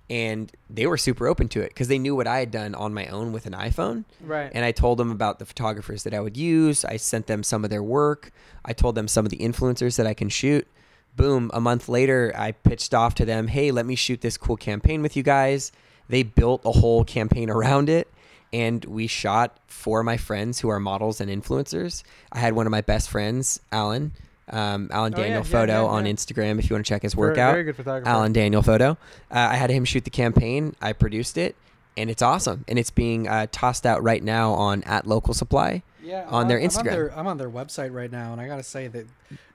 and 0.09 0.51
they 0.69 0.85
were 0.85 0.97
super 0.97 1.27
open 1.27 1.47
to 1.47 1.61
it 1.61 1.69
because 1.69 1.87
they 1.87 1.97
knew 1.97 2.15
what 2.15 2.27
I 2.27 2.39
had 2.39 2.51
done 2.51 2.75
on 2.75 2.93
my 2.93 3.07
own 3.07 3.31
with 3.31 3.45
an 3.45 3.53
iPhone. 3.53 4.03
Right. 4.21 4.51
And 4.53 4.65
I 4.65 4.71
told 4.71 4.97
them 4.97 5.11
about 5.11 5.39
the 5.39 5.45
photographers 5.45 6.03
that 6.03 6.13
I 6.13 6.19
would 6.19 6.37
use. 6.37 6.83
I 6.83 6.97
sent 6.97 7.27
them 7.27 7.41
some 7.41 7.63
of 7.63 7.69
their 7.69 7.83
work. 7.83 8.31
I 8.65 8.73
told 8.73 8.95
them 8.95 9.07
some 9.07 9.25
of 9.25 9.31
the 9.31 9.37
influencers 9.37 9.95
that 9.97 10.05
I 10.05 10.13
can 10.13 10.29
shoot. 10.29 10.67
Boom, 11.15 11.51
a 11.53 11.61
month 11.61 11.87
later, 11.87 12.33
I 12.35 12.51
pitched 12.51 12.93
off 12.93 13.15
to 13.15 13.25
them, 13.25 13.47
hey, 13.47 13.71
let 13.71 13.85
me 13.85 13.95
shoot 13.95 14.21
this 14.21 14.37
cool 14.37 14.57
campaign 14.57 15.01
with 15.01 15.15
you 15.15 15.23
guys. 15.23 15.71
They 16.09 16.23
built 16.23 16.61
a 16.65 16.71
whole 16.71 17.03
campaign 17.05 17.49
around 17.49 17.87
it. 17.87 18.07
And 18.53 18.85
we 18.85 19.07
shot 19.07 19.57
for 19.67 20.03
my 20.03 20.15
friends 20.15 20.59
who 20.61 20.69
are 20.69 20.79
models 20.79 21.19
and 21.19 21.29
influencers. 21.29 22.03
I 22.31 22.39
had 22.39 22.53
one 22.53 22.65
of 22.67 22.71
my 22.71 22.81
best 22.81 23.09
friends, 23.09 23.59
Alan, 23.71 24.13
um, 24.49 24.89
Alan 24.93 25.13
Oh, 25.15 25.17
Daniel 25.17 25.39
yeah, 25.39 25.43
Photo 25.43 25.73
yeah, 25.83 25.89
on 25.89 26.05
yeah. 26.05 26.13
Instagram 26.13 26.59
if 26.59 26.69
you 26.69 26.75
want 26.75 26.85
to 26.85 26.89
check 26.89 27.01
his 27.01 27.15
Very- 27.15 27.29
work 27.29 27.37
out. 27.39 27.51
Very 27.53 27.63
good 27.63 27.75
photographer. 27.75 28.07
Alan 28.09 28.31
Daniel 28.31 28.61
photo. 28.61 28.91
Uh, 29.31 29.39
I 29.51 29.55
had 29.55 29.69
him 29.71 29.83
shoot 29.85 30.03
the 30.03 30.09
campaign. 30.11 30.75
I 30.81 30.93
produced 30.93 31.37
it, 31.37 31.55
and 31.97 32.09
it's 32.11 32.21
awesome. 32.21 32.63
And 32.67 32.77
it's 32.77 32.91
being 32.91 33.27
uh, 33.27 33.47
tossed 33.51 33.85
out 33.87 34.03
right 34.03 34.23
now 34.23 34.51
on 34.53 34.83
at 34.83 35.07
Local 35.07 35.33
Supply. 35.33 35.81
Yeah, 36.03 36.27
on 36.29 36.47
their 36.49 36.59
I'm 36.59 36.67
Instagram. 36.67 36.77
On 36.79 36.85
their, 36.85 37.17
I'm 37.19 37.27
on 37.27 37.37
their 37.37 37.49
website 37.49 37.93
right 37.93 38.11
now, 38.11 38.33
and 38.33 38.39
I 38.41 38.45
gotta 38.47 38.61
say 38.63 38.87
that 38.89 39.07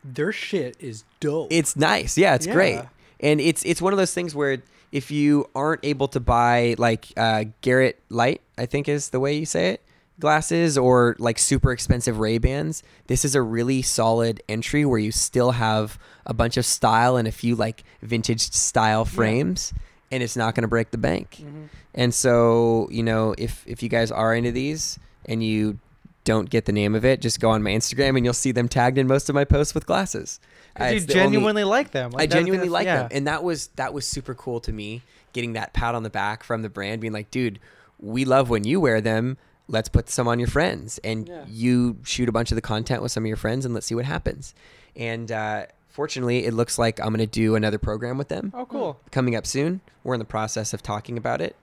their 0.03 0.33
shit 0.33 0.77
is 0.81 1.05
dope. 1.21 1.49
It's 1.53 1.77
nice. 1.77 2.17
Yeah, 2.19 2.35
it's 2.35 2.47
great. 2.47 2.81
And 3.21 3.41
it's 3.41 3.63
it's 3.65 3.83
one 3.83 3.93
of 3.93 3.99
those 3.99 4.15
things 4.15 4.35
where 4.35 4.59
if 4.91 5.11
you 5.11 5.49
aren't 5.55 5.85
able 5.85 6.09
to 6.09 6.21
buy 6.21 6.75
like 6.79 7.07
uh, 7.19 7.45
Garrett 7.61 8.01
Leight, 8.09 8.41
I 8.59 8.67
think 8.67 8.89
is 8.89 9.11
the 9.11 9.21
way 9.21 9.35
you 9.37 9.47
say 9.47 9.71
it, 9.71 9.83
glasses 10.19 10.77
or 10.77 11.17
like 11.19 11.39
super 11.39 11.73
expensive 11.73 12.19
Ray 12.19 12.39
Bans, 12.39 12.83
this 13.07 13.25
is 13.25 13.35
a 13.35 13.43
really 13.43 13.83
solid 13.83 14.43
entry 14.49 14.85
where 14.85 14.99
you 14.99 15.13
still 15.13 15.53
have 15.53 15.99
a 16.27 16.35
bunch 16.35 16.57
of 16.57 16.67
style 16.67 17.17
and 17.17 17.29
a 17.29 17.33
few 17.33 17.55
like 17.55 17.85
vintage 18.03 18.51
style 18.51 19.05
frames, 19.05 19.73
and 20.11 20.23
it's 20.23 20.37
not 20.37 20.55
going 20.55 20.63
to 20.63 20.69
break 20.69 20.91
the 20.91 20.99
bank. 20.99 21.39
Mm-hmm. 21.41 21.65
And 21.95 22.15
so, 22.15 22.89
you 22.91 23.03
know, 23.03 23.35
if 23.39 23.65
if 23.67 23.83
you 23.83 23.89
guys 23.89 24.11
are 24.11 24.35
into 24.35 24.53
these 24.53 24.99
and 25.27 25.43
you 25.43 25.79
don't 26.25 26.51
get 26.51 26.67
the 26.67 26.73
name 26.73 26.95
of 26.95 27.05
it, 27.05 27.21
just 27.21 27.41
go 27.41 27.51
on 27.51 27.63
my 27.63 27.71
Instagram 27.71 28.17
and 28.17 28.25
you'll 28.25 28.35
see 28.35 28.53
them 28.53 28.69
tagged 28.69 28.99
in 28.99 29.07
most 29.07 29.29
of 29.29 29.35
my 29.35 29.45
posts 29.45 29.75
with 29.75 29.87
glasses. 29.87 30.41
Uh, 30.79 30.85
you 30.85 31.01
the 31.01 31.15
only- 31.15 31.15
genuinely 31.15 31.65
like 31.65 31.91
them. 31.93 32.11
Like, 32.11 32.23
I 32.23 32.27
that's 32.27 32.35
the 32.35 32.37
thing 32.37 32.47
genuinely 32.47 32.69
like 32.69 32.85
yeah. 32.85 32.97
them, 33.03 33.09
and 33.13 33.27
that 33.27 33.43
was 33.43 33.69
that 33.77 33.93
was 33.95 34.07
super 34.07 34.35
cool 34.35 34.61
to 34.61 34.73
me. 34.73 35.03
Getting 35.33 35.55
that 35.55 35.73
pat 35.73 35.95
on 35.95 36.03
the 36.03 36.11
back 36.11 36.43
from 36.43 36.63
the 36.63 36.69
brand, 36.69 37.01
being 37.01 37.13
like, 37.13 37.31
"Dude, 37.31 37.59
we 38.01 38.25
love 38.25 38.49
when 38.51 38.65
you 38.65 38.81
wear 38.81 39.01
them. 39.01 39.37
Let's 39.69 39.89
put 39.89 40.09
some 40.09 40.27
on 40.29 40.39
your 40.39 40.49
friends, 40.49 40.99
and 41.05 41.29
Yeah. 41.29 41.45
you 41.47 41.99
shoot 42.03 42.29
a 42.29 42.33
bunch 42.33 42.51
of 42.51 42.55
the 42.55 42.63
content 42.63 43.03
with 43.03 43.13
some 43.13 43.25
of 43.25 43.29
your 43.29 43.37
friends, 43.37 43.65
and 43.65 43.75
let's 43.75 43.87
see 43.87 43.95
what 43.95 44.07
happens." 44.07 44.55
And 44.97 45.31
uh, 45.31 45.67
fortunately, 45.89 46.47
it 46.47 46.55
looks 46.55 46.79
like 46.79 46.99
I'm 47.01 47.09
going 47.09 47.19
to 47.19 47.27
do 47.27 47.55
another 47.55 47.79
program 47.79 48.17
with 48.17 48.29
them 48.29 48.53
Oh, 48.57 48.65
cool. 48.67 48.99
coming 49.11 49.37
up 49.37 49.47
soon. 49.47 49.81
We're 50.05 50.15
in 50.15 50.21
the 50.21 50.25
process 50.25 50.73
of 50.73 50.83
talking 50.83 51.19
about 51.19 51.41
it, 51.43 51.55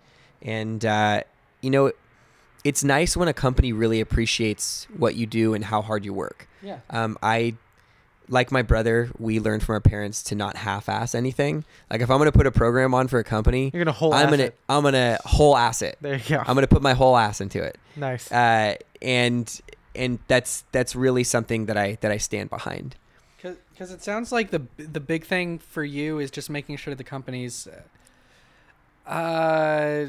and 0.42 0.86
uh, 0.86 1.22
you 1.62 1.72
know, 1.72 1.92
it's 2.64 2.84
nice 2.84 3.18
when 3.18 3.28
a 3.28 3.34
company 3.34 3.74
really 3.74 4.00
appreciates 4.02 4.88
what 4.96 5.16
you 5.16 5.26
do 5.26 5.54
and 5.56 5.66
how 5.66 5.82
hard 5.82 6.06
you 6.06 6.14
work. 6.14 6.48
yeah. 6.62 6.80
Um, 6.92 7.18
I, 7.24 7.56
like 8.28 8.52
my 8.52 8.62
brother, 8.62 9.10
we 9.20 9.40
learned 9.40 9.64
from 9.64 9.74
our 9.74 9.82
parents 9.82 10.24
to 10.24 10.36
not 10.36 10.58
half-ass 10.58 11.16
anything. 11.16 11.64
Like 11.90 12.02
if 12.02 12.10
I'm 12.10 12.18
gonna 12.18 12.32
put 12.32 12.48
a 12.48 12.52
program 12.52 12.94
on 12.94 13.08
for 13.08 13.20
a 13.20 13.24
company, 13.24 13.72
You're 13.74 13.84
gonna 13.84 13.92
whole. 13.92 14.14
I'm 14.14 14.26
ass 14.26 14.32
gonna 14.32 14.44
it. 14.44 14.60
I'm 14.70 14.84
gonna 14.84 15.20
whole 15.26 15.56
ass 15.58 15.82
it. 15.82 15.98
There 16.02 16.16
you 16.16 16.24
go. 16.28 16.44
I'm 16.46 16.56
gonna 16.56 16.68
put 16.68 16.82
my 16.82 16.94
whole 16.94 17.18
ass 17.18 17.42
into 17.42 17.62
it. 17.62 17.78
nice. 17.96 18.32
Uh, 18.32 18.76
and 19.02 19.62
and 19.96 20.20
that's 20.28 20.64
that's 20.72 20.96
really 20.96 21.24
something 21.24 21.66
that 21.68 21.78
I 21.78 21.98
that 22.02 22.12
I 22.12 22.18
stand 22.18 22.50
behind. 22.50 22.96
Because 23.38 23.92
it 23.92 24.02
sounds 24.02 24.32
like 24.32 24.52
the 24.52 24.64
the 24.78 25.00
big 25.00 25.26
thing 25.26 25.60
for 25.60 25.84
you 25.84 26.20
is 26.20 26.32
just 26.32 26.50
making 26.50 26.78
sure 26.78 26.96
the 26.96 27.04
companies 27.04 27.68
uh, 29.06 30.08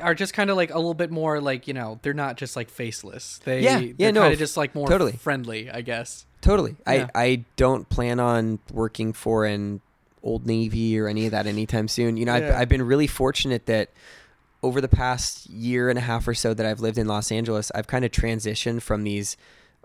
are 0.00 0.14
just 0.14 0.34
kind 0.34 0.50
of 0.50 0.56
like 0.56 0.70
a 0.70 0.76
little 0.76 0.94
bit 0.94 1.10
more 1.10 1.40
like 1.40 1.66
you 1.66 1.74
know 1.74 1.98
they're 2.02 2.14
not 2.14 2.36
just 2.36 2.56
like 2.56 2.70
faceless. 2.70 3.40
They 3.44 3.60
Yeah, 3.62 3.78
yeah, 3.78 3.92
they're 3.96 4.12
no, 4.12 4.20
kind 4.22 4.32
of 4.32 4.38
just 4.38 4.56
like 4.56 4.74
more 4.74 4.88
totally. 4.88 5.12
friendly, 5.12 5.70
I 5.70 5.82
guess. 5.82 6.26
Totally. 6.40 6.76
Yeah. 6.86 7.08
I 7.14 7.22
I 7.22 7.44
don't 7.56 7.88
plan 7.88 8.20
on 8.20 8.58
working 8.72 9.12
for 9.12 9.44
an 9.44 9.80
Old 10.22 10.46
Navy 10.46 10.98
or 10.98 11.08
any 11.08 11.26
of 11.26 11.32
that 11.32 11.46
anytime 11.46 11.88
soon. 11.88 12.16
You 12.16 12.26
know, 12.26 12.34
I've 12.34 12.50
I've 12.50 12.68
been 12.68 12.82
really 12.82 13.06
fortunate 13.06 13.66
that 13.66 13.90
over 14.62 14.80
the 14.80 14.88
past 14.88 15.48
year 15.50 15.88
and 15.88 15.98
a 15.98 16.02
half 16.02 16.26
or 16.28 16.34
so 16.34 16.54
that 16.54 16.64
I've 16.64 16.80
lived 16.80 16.98
in 16.98 17.06
Los 17.06 17.32
Angeles, 17.32 17.72
I've 17.74 17.86
kind 17.88 18.04
of 18.04 18.12
transitioned 18.12 18.82
from 18.82 19.02
these 19.02 19.36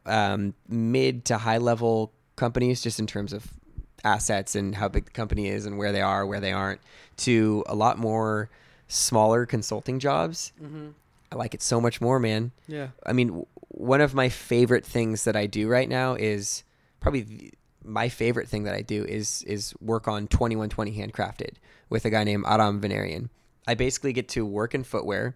um, 0.06 0.54
mid 0.68 1.26
to 1.26 1.38
high 1.40 1.58
level 1.58 2.12
companies, 2.36 2.82
just 2.82 3.00
in 3.00 3.08
terms 3.08 3.34
of 3.34 3.48
assets 4.04 4.56
and 4.56 4.76
how 4.76 4.88
big 4.88 5.06
the 5.06 5.12
company 5.12 5.48
is 5.48 5.66
and 5.66 5.78
where 5.78 5.92
they 5.92 6.02
are, 6.02 6.26
where 6.26 6.40
they 6.40 6.52
aren't, 6.52 6.80
to 7.18 7.64
a 7.68 7.76
lot 7.76 7.98
more 7.98 8.50
smaller 8.88 9.46
consulting 9.46 10.00
jobs. 10.00 10.54
Mm-hmm. 10.62 10.90
I 11.32 11.36
like 11.36 11.54
it 11.54 11.62
so 11.62 11.82
much 11.82 12.00
more, 12.00 12.20
man. 12.20 12.52
Yeah. 12.68 12.88
I 13.06 13.14
mean, 13.14 13.28
w- 13.28 13.46
one 13.70 14.00
of 14.02 14.14
my 14.14 14.30
favorite 14.30 14.86
things 14.86 15.26
that 15.26 15.36
I 15.36 15.46
do 15.46 15.68
right 15.68 15.90
now 15.90 16.14
is 16.16 16.64
probably 17.00 17.22
the, 17.22 17.54
my 17.84 18.10
favorite 18.10 18.48
thing 18.48 18.64
that 18.64 18.74
I 18.74 18.82
do 18.82 19.04
is 19.04 19.44
is 19.44 19.74
work 19.82 20.08
on 20.08 20.28
2120 20.28 20.92
handcrafted 20.98 21.56
with 21.90 22.06
a 22.06 22.10
guy 22.10 22.24
named 22.24 22.46
Aram 22.48 22.80
Venerian. 22.82 23.30
I 23.68 23.76
basically 23.76 24.14
get 24.14 24.30
to 24.30 24.46
work 24.46 24.74
in 24.74 24.84
footwear, 24.84 25.36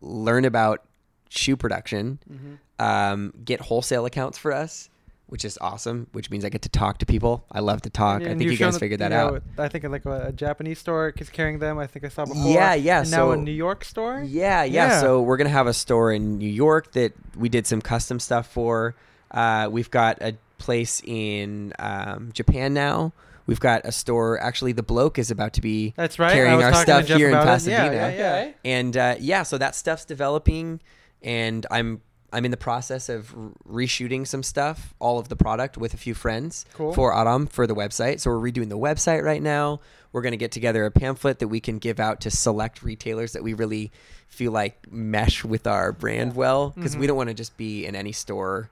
learn 0.00 0.44
about 0.44 0.84
shoe 1.30 1.56
production, 1.56 2.18
Mm-hmm. 2.30 2.54
um, 2.84 3.32
get 3.44 3.60
wholesale 3.62 4.04
accounts 4.06 4.36
for 4.36 4.52
us, 4.52 4.90
which 5.26 5.44
is 5.44 5.56
awesome. 5.60 6.08
Which 6.12 6.30
means 6.30 6.44
I 6.44 6.48
get 6.48 6.62
to 6.62 6.68
talk 6.68 6.98
to 6.98 7.06
people. 7.06 7.44
I 7.50 7.60
love 7.60 7.82
to 7.82 7.90
talk. 7.90 8.20
Yeah, 8.22 8.32
I 8.32 8.34
think 8.34 8.50
you 8.50 8.56
guys 8.56 8.78
figured 8.78 9.00
that 9.00 9.12
out. 9.12 9.42
I 9.58 9.68
think 9.68 9.84
like 9.84 10.04
a, 10.04 10.26
a 10.28 10.32
Japanese 10.32 10.78
store 10.78 11.12
is 11.16 11.30
carrying 11.30 11.58
them. 11.58 11.78
I 11.78 11.86
think 11.86 12.04
I 12.04 12.08
saw 12.08 12.24
before. 12.24 12.52
Yeah, 12.52 12.74
yeah, 12.74 13.00
And 13.02 13.10
now 13.10 13.30
a 13.30 13.34
so- 13.36 13.40
New 13.40 13.52
York 13.52 13.84
store. 13.84 14.22
Yeah, 14.26 14.62
yeah, 14.64 14.88
Yeah. 14.88 15.00
So 15.00 15.22
we're 15.22 15.36
gonna 15.38 15.50
have 15.50 15.66
a 15.66 15.74
store 15.74 16.12
in 16.12 16.38
New 16.38 16.48
York 16.50 16.92
that 16.92 17.12
we 17.36 17.48
did 17.48 17.66
some 17.66 17.80
custom 17.80 18.20
stuff 18.20 18.46
for. 18.46 18.94
Uh, 19.30 19.68
we've 19.70 19.90
got 19.90 20.20
a 20.20 20.36
place 20.58 21.02
in 21.04 21.72
um, 21.78 22.30
Japan 22.32 22.74
now. 22.74 23.12
We've 23.46 23.58
got 23.58 23.84
a 23.84 23.90
store. 23.92 24.40
Actually, 24.40 24.72
the 24.72 24.82
bloke 24.84 25.18
is 25.18 25.30
about 25.30 25.54
to 25.54 25.60
be 25.60 25.94
That's 25.96 26.18
right. 26.18 26.32
Carrying 26.32 26.62
our 26.62 26.74
stuff 26.74 27.06
here 27.08 27.28
in 27.30 27.34
it. 27.34 27.42
Pasadena. 27.42 27.92
Yeah, 27.92 28.08
yeah, 28.10 28.44
yeah. 28.44 28.52
and 28.64 28.96
uh, 28.96 29.14
yeah, 29.18 29.42
so 29.42 29.58
that 29.58 29.74
stuff's 29.74 30.04
developing, 30.04 30.80
and 31.22 31.66
I'm 31.70 32.02
I'm 32.32 32.44
in 32.44 32.50
the 32.50 32.56
process 32.56 33.08
of 33.08 33.34
reshooting 33.68 34.26
some 34.26 34.42
stuff, 34.42 34.94
all 34.98 35.18
of 35.18 35.28
the 35.28 35.36
product 35.36 35.76
with 35.76 35.92
a 35.94 35.96
few 35.98 36.14
friends 36.14 36.64
Cool. 36.74 36.94
for 36.94 37.14
Aram 37.14 37.46
for 37.46 37.66
the 37.66 37.74
website. 37.74 38.20
So 38.20 38.30
we're 38.30 38.50
redoing 38.50 38.68
the 38.70 38.78
website 38.78 39.22
right 39.22 39.42
now. 39.42 39.80
We're 40.12 40.22
gonna 40.22 40.36
get 40.38 40.50
together 40.52 40.84
a 40.86 40.90
pamphlet 40.90 41.38
that 41.40 41.48
we 41.48 41.60
can 41.60 41.78
give 41.78 42.00
out 42.00 42.20
to 42.22 42.30
select 42.30 42.82
retailers 42.82 43.32
that 43.32 43.42
we 43.42 43.52
really 43.54 43.92
feel 44.28 44.52
like 44.52 44.90
mesh 44.90 45.44
with 45.44 45.66
our 45.66 45.92
brand 45.92 46.34
well, 46.34 46.70
because 46.70 46.96
we 46.96 47.04
Mhm. 47.04 47.08
don't 47.08 47.16
want 47.18 47.28
to 47.28 47.34
just 47.34 47.56
be 47.58 47.84
in 47.84 47.94
any 47.94 48.12
store. 48.12 48.70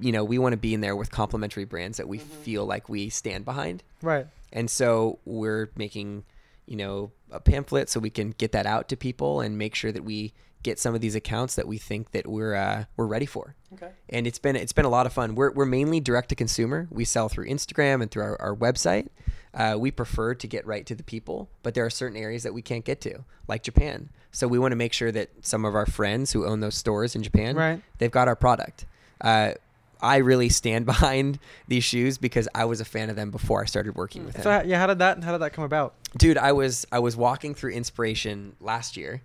You 0.00 0.12
know, 0.12 0.22
we 0.22 0.38
want 0.38 0.52
to 0.52 0.56
be 0.56 0.72
in 0.74 0.80
there 0.80 0.94
with 0.94 1.10
complementary 1.10 1.64
brands 1.64 1.98
that 1.98 2.06
we 2.06 2.18
feel 2.18 2.64
like 2.64 2.88
we 2.88 3.08
stand 3.08 3.44
behind. 3.44 3.82
Right. 4.00 4.28
And 4.52 4.70
so 4.70 5.18
we're 5.24 5.70
making, 5.76 6.22
you 6.66 6.76
know, 6.76 7.10
a 7.32 7.40
pamphlet 7.40 7.88
so 7.88 7.98
we 7.98 8.10
can 8.10 8.30
get 8.38 8.52
that 8.52 8.66
out 8.66 8.88
to 8.90 8.96
people 8.96 9.40
and 9.40 9.58
make 9.58 9.74
sure 9.74 9.90
that 9.90 10.04
we 10.04 10.32
get 10.62 10.78
some 10.78 10.94
of 10.94 11.00
these 11.00 11.14
accounts 11.14 11.54
that 11.56 11.66
we 11.66 11.78
think 11.78 12.12
that 12.12 12.26
we're 12.26 12.54
uh, 12.54 12.84
we're 12.96 13.06
ready 13.06 13.26
for. 13.26 13.54
Okay. 13.74 13.90
And 14.08 14.26
it's 14.26 14.38
been 14.38 14.56
it's 14.56 14.72
been 14.72 14.84
a 14.84 14.90
lot 14.90 15.06
of 15.06 15.12
fun. 15.12 15.34
We're 15.34 15.50
we're 15.50 15.66
mainly 15.66 16.00
direct 16.00 16.28
to 16.30 16.34
consumer. 16.34 16.88
We 16.90 17.04
sell 17.04 17.28
through 17.28 17.46
Instagram 17.48 18.02
and 18.02 18.10
through 18.10 18.22
our, 18.24 18.40
our 18.40 18.56
website. 18.56 19.08
Uh, 19.54 19.76
we 19.78 19.90
prefer 19.90 20.34
to 20.34 20.46
get 20.46 20.66
right 20.66 20.86
to 20.86 20.94
the 20.94 21.02
people, 21.02 21.50
but 21.62 21.74
there 21.74 21.84
are 21.84 21.90
certain 21.90 22.16
areas 22.16 22.42
that 22.42 22.54
we 22.54 22.62
can't 22.62 22.86
get 22.86 23.02
to, 23.02 23.18
like 23.48 23.62
Japan. 23.62 24.08
So 24.30 24.48
we 24.48 24.58
want 24.58 24.72
to 24.72 24.76
make 24.76 24.94
sure 24.94 25.12
that 25.12 25.28
some 25.42 25.66
of 25.66 25.74
our 25.74 25.84
friends 25.84 26.32
who 26.32 26.46
own 26.46 26.60
those 26.60 26.74
stores 26.74 27.14
in 27.14 27.22
Japan, 27.22 27.54
Right. 27.54 27.82
they've 27.98 28.10
got 28.10 28.28
our 28.28 28.36
product. 28.36 28.86
Uh, 29.20 29.52
I 30.00 30.16
really 30.16 30.48
stand 30.48 30.86
behind 30.94 31.38
these 31.68 31.84
shoes 31.84 32.16
because 32.16 32.48
I 32.54 32.64
was 32.64 32.80
a 32.80 32.84
fan 32.86 33.10
of 33.10 33.16
them 33.16 33.30
before 33.30 33.60
I 33.62 33.66
started 33.66 33.94
working 33.94 34.24
with 34.24 34.34
them. 34.36 34.42
So 34.42 34.62
yeah, 34.64 34.78
how 34.78 34.86
did 34.86 34.98
that 35.00 35.22
how 35.22 35.32
did 35.32 35.42
that 35.42 35.52
come 35.52 35.64
about? 35.64 35.94
Dude, 36.16 36.38
I 36.38 36.52
was 36.52 36.86
I 36.90 36.98
was 37.00 37.14
walking 37.14 37.54
through 37.54 37.72
inspiration 37.72 38.56
last 38.58 38.96
year 38.96 39.20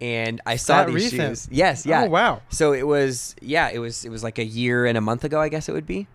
and 0.00 0.40
I 0.46 0.56
saw 0.56 0.84
that 0.84 0.86
these 0.92 1.12
recent? 1.12 1.20
shoes. 1.30 1.48
Yes, 1.50 1.84
yeah. 1.86 2.04
Oh 2.04 2.08
wow. 2.10 2.42
So 2.50 2.72
it 2.72 2.86
was 2.86 3.34
yeah, 3.40 3.70
it 3.70 3.78
was 3.78 4.04
it 4.04 4.10
was 4.10 4.22
like 4.22 4.38
a 4.38 4.44
year 4.44 4.86
and 4.86 4.96
a 4.96 5.00
month 5.00 5.24
ago, 5.24 5.40
I 5.40 5.48
guess 5.48 5.68
it 5.68 5.72
would 5.72 5.86
be. 5.86 6.06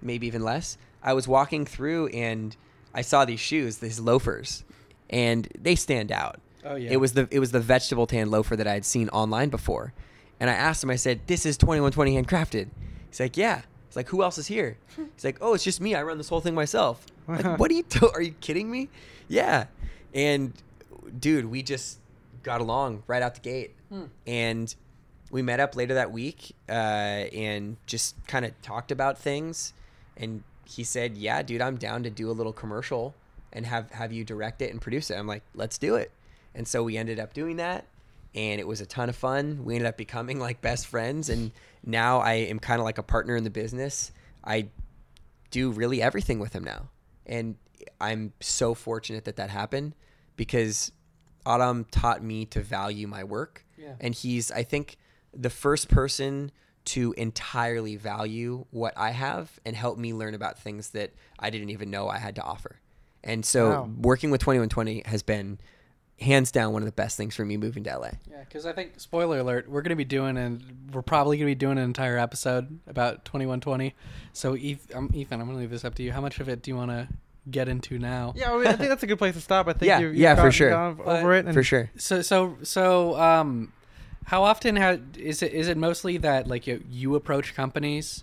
Maybe 0.00 0.26
even 0.26 0.42
less. 0.42 0.78
I 1.02 1.12
was 1.14 1.26
walking 1.28 1.64
through 1.64 2.08
and 2.08 2.56
I 2.94 3.02
saw 3.02 3.24
these 3.24 3.40
shoes, 3.40 3.78
these 3.78 3.98
loafers, 4.00 4.64
and 5.10 5.48
they 5.60 5.74
stand 5.74 6.12
out. 6.12 6.40
Oh 6.64 6.76
yeah. 6.76 6.90
It 6.92 6.96
was 6.98 7.14
the 7.14 7.26
it 7.30 7.38
was 7.40 7.50
the 7.52 7.60
vegetable 7.60 8.06
tan 8.06 8.30
loafer 8.30 8.54
that 8.56 8.66
I 8.66 8.74
had 8.74 8.84
seen 8.84 9.08
online 9.08 9.48
before. 9.48 9.92
And 10.40 10.50
I 10.50 10.54
asked 10.54 10.82
him, 10.82 10.90
I 10.90 10.96
said, 10.96 11.20
This 11.26 11.46
is 11.46 11.56
twenty 11.56 11.80
one 11.80 11.92
twenty 11.92 12.14
handcrafted. 12.20 12.68
He's 13.08 13.20
like, 13.20 13.36
Yeah. 13.36 13.62
He's 13.88 13.96
like, 13.96 14.08
Who 14.08 14.22
else 14.22 14.38
is 14.38 14.46
here? 14.46 14.76
He's 14.96 15.24
like, 15.24 15.38
Oh, 15.40 15.54
it's 15.54 15.64
just 15.64 15.80
me. 15.80 15.94
I 15.94 16.02
run 16.02 16.18
this 16.18 16.28
whole 16.28 16.40
thing 16.40 16.54
myself. 16.54 17.04
Like, 17.28 17.58
what 17.60 17.70
are 17.70 17.74
you 17.74 17.84
do- 17.84 18.10
are 18.12 18.20
you 18.20 18.32
kidding 18.40 18.68
me? 18.68 18.88
Yeah. 19.28 19.66
And 20.12 20.52
dude, 21.20 21.44
we 21.46 21.62
just 21.62 21.98
got 22.42 22.60
along 22.60 23.02
right 23.06 23.22
out 23.22 23.34
the 23.34 23.40
gate. 23.40 23.74
Hmm. 23.88 24.04
And 24.26 24.74
we 25.30 25.42
met 25.42 25.60
up 25.60 25.74
later 25.76 25.94
that 25.94 26.12
week 26.12 26.54
uh, 26.68 26.72
and 26.72 27.76
just 27.86 28.14
kind 28.26 28.44
of 28.44 28.60
talked 28.62 28.92
about 28.92 29.18
things. 29.18 29.72
And 30.16 30.42
he 30.64 30.84
said, 30.84 31.16
"Yeah, 31.16 31.42
dude, 31.42 31.62
I'm 31.62 31.76
down 31.76 32.02
to 32.04 32.10
do 32.10 32.30
a 32.30 32.32
little 32.32 32.52
commercial 32.52 33.14
and 33.52 33.66
have 33.66 33.90
have 33.92 34.12
you 34.12 34.24
direct 34.24 34.62
it 34.62 34.70
and 34.70 34.80
produce 34.80 35.10
it." 35.10 35.16
I'm 35.16 35.26
like, 35.26 35.42
"Let's 35.54 35.78
do 35.78 35.96
it." 35.96 36.12
And 36.54 36.68
so 36.68 36.82
we 36.82 36.96
ended 36.96 37.18
up 37.18 37.32
doing 37.32 37.56
that, 37.56 37.86
and 38.34 38.60
it 38.60 38.66
was 38.66 38.80
a 38.80 38.86
ton 38.86 39.08
of 39.08 39.16
fun. 39.16 39.64
We 39.64 39.74
ended 39.74 39.88
up 39.88 39.96
becoming 39.96 40.38
like 40.38 40.60
best 40.60 40.86
friends, 40.86 41.30
and 41.30 41.50
now 41.84 42.18
I 42.18 42.34
am 42.34 42.58
kind 42.58 42.80
of 42.80 42.84
like 42.84 42.98
a 42.98 43.02
partner 43.02 43.34
in 43.36 43.44
the 43.44 43.50
business. 43.50 44.12
I 44.44 44.68
do 45.50 45.70
really 45.70 46.02
everything 46.02 46.38
with 46.38 46.52
him 46.52 46.64
now, 46.64 46.88
and 47.26 47.56
I'm 48.00 48.34
so 48.40 48.74
fortunate 48.74 49.24
that 49.24 49.36
that 49.36 49.50
happened 49.50 49.94
because 50.36 50.92
Aram 51.46 51.84
taught 51.90 52.22
me 52.22 52.44
to 52.46 52.60
value 52.60 53.06
my 53.06 53.24
work, 53.24 53.64
Yeah. 53.76 53.94
and 54.00 54.14
he's 54.14 54.50
I 54.50 54.62
think 54.62 54.96
the 55.34 55.50
first 55.50 55.88
person 55.88 56.50
to 56.84 57.14
entirely 57.16 57.96
value 57.96 58.64
what 58.70 58.92
I 58.96 59.10
have 59.12 59.58
and 59.64 59.76
help 59.76 59.98
me 59.98 60.12
learn 60.12 60.34
about 60.34 60.58
things 60.58 60.90
that 60.90 61.12
I 61.38 61.48
didn't 61.50 61.70
even 61.70 61.90
know 61.90 62.08
I 62.08 62.18
had 62.18 62.34
to 62.36 62.42
offer. 62.42 62.80
And 63.24 63.44
so 63.46 63.70
Wow. 63.70 63.90
working 64.00 64.30
with 64.32 64.40
2120 64.40 65.02
has 65.06 65.22
been 65.22 65.58
hands 66.20 66.50
down 66.52 66.72
one 66.72 66.82
of 66.82 66.86
the 66.86 66.92
best 66.92 67.16
things 67.16 67.34
for 67.34 67.44
me 67.44 67.56
moving 67.56 67.84
to 67.84 67.90
LA. 67.90 68.10
Yeah, 68.30 68.40
because 68.40 68.66
I 68.66 68.72
think 68.72 68.98
spoiler 69.00 69.38
alert, 69.38 69.68
we're 69.68 69.82
gonna 69.82 69.96
be 69.96 70.04
doing 70.04 70.36
and 70.36 70.90
we're 70.92 71.02
probably 71.02 71.36
gonna 71.36 71.46
be 71.50 71.54
doing 71.54 71.78
an 71.78 71.84
entire 71.84 72.18
episode 72.18 72.78
about 72.86 73.24
twenty 73.24 73.46
one 73.46 73.60
twenty. 73.60 73.94
So 74.32 74.54
Eth- 74.56 74.94
um, 74.94 75.08
Ethan, 75.14 75.40
I'm 75.40 75.46
gonna 75.46 75.58
leave 75.58 75.70
this 75.70 75.84
up 75.84 75.94
to 75.96 76.02
you. 76.02 76.12
How 76.12 76.20
much 76.20 76.38
of 76.40 76.48
it 76.48 76.62
do 76.62 76.70
you 76.72 76.76
want 76.76 76.90
to 76.90 77.08
get 77.50 77.68
into 77.68 77.98
now? 77.98 78.32
Yeah, 78.36 78.52
I, 78.52 78.56
mean, 78.58 78.66
I 78.68 78.72
think 78.74 78.88
that's 78.88 79.02
a 79.02 79.06
good 79.06 79.18
place 79.18 79.34
to 79.34 79.40
stop. 79.40 79.68
I 79.68 79.72
think 79.72 79.88
Yeah, 79.88 79.98
you, 80.00 80.06
you've 80.08 80.16
yeah, 80.16 80.34
for 80.36 80.50
sure. 80.52 80.70
gone 80.70 80.94
But- 80.94 81.06
over 81.20 81.34
it. 81.34 81.44
And 81.46 81.54
For 81.54 81.62
sure. 81.62 81.90
So 81.96 82.22
so 82.22 82.56
so 82.62 83.18
um, 83.20 83.72
how 84.26 84.44
often 84.44 84.76
ha- 84.76 84.98
is 85.18 85.42
it 85.42 85.52
is 85.52 85.68
it 85.68 85.76
mostly 85.76 86.16
that 86.18 86.46
like 86.46 86.66
you, 86.66 86.82
you 86.90 87.14
approach 87.16 87.54
companies, 87.54 88.22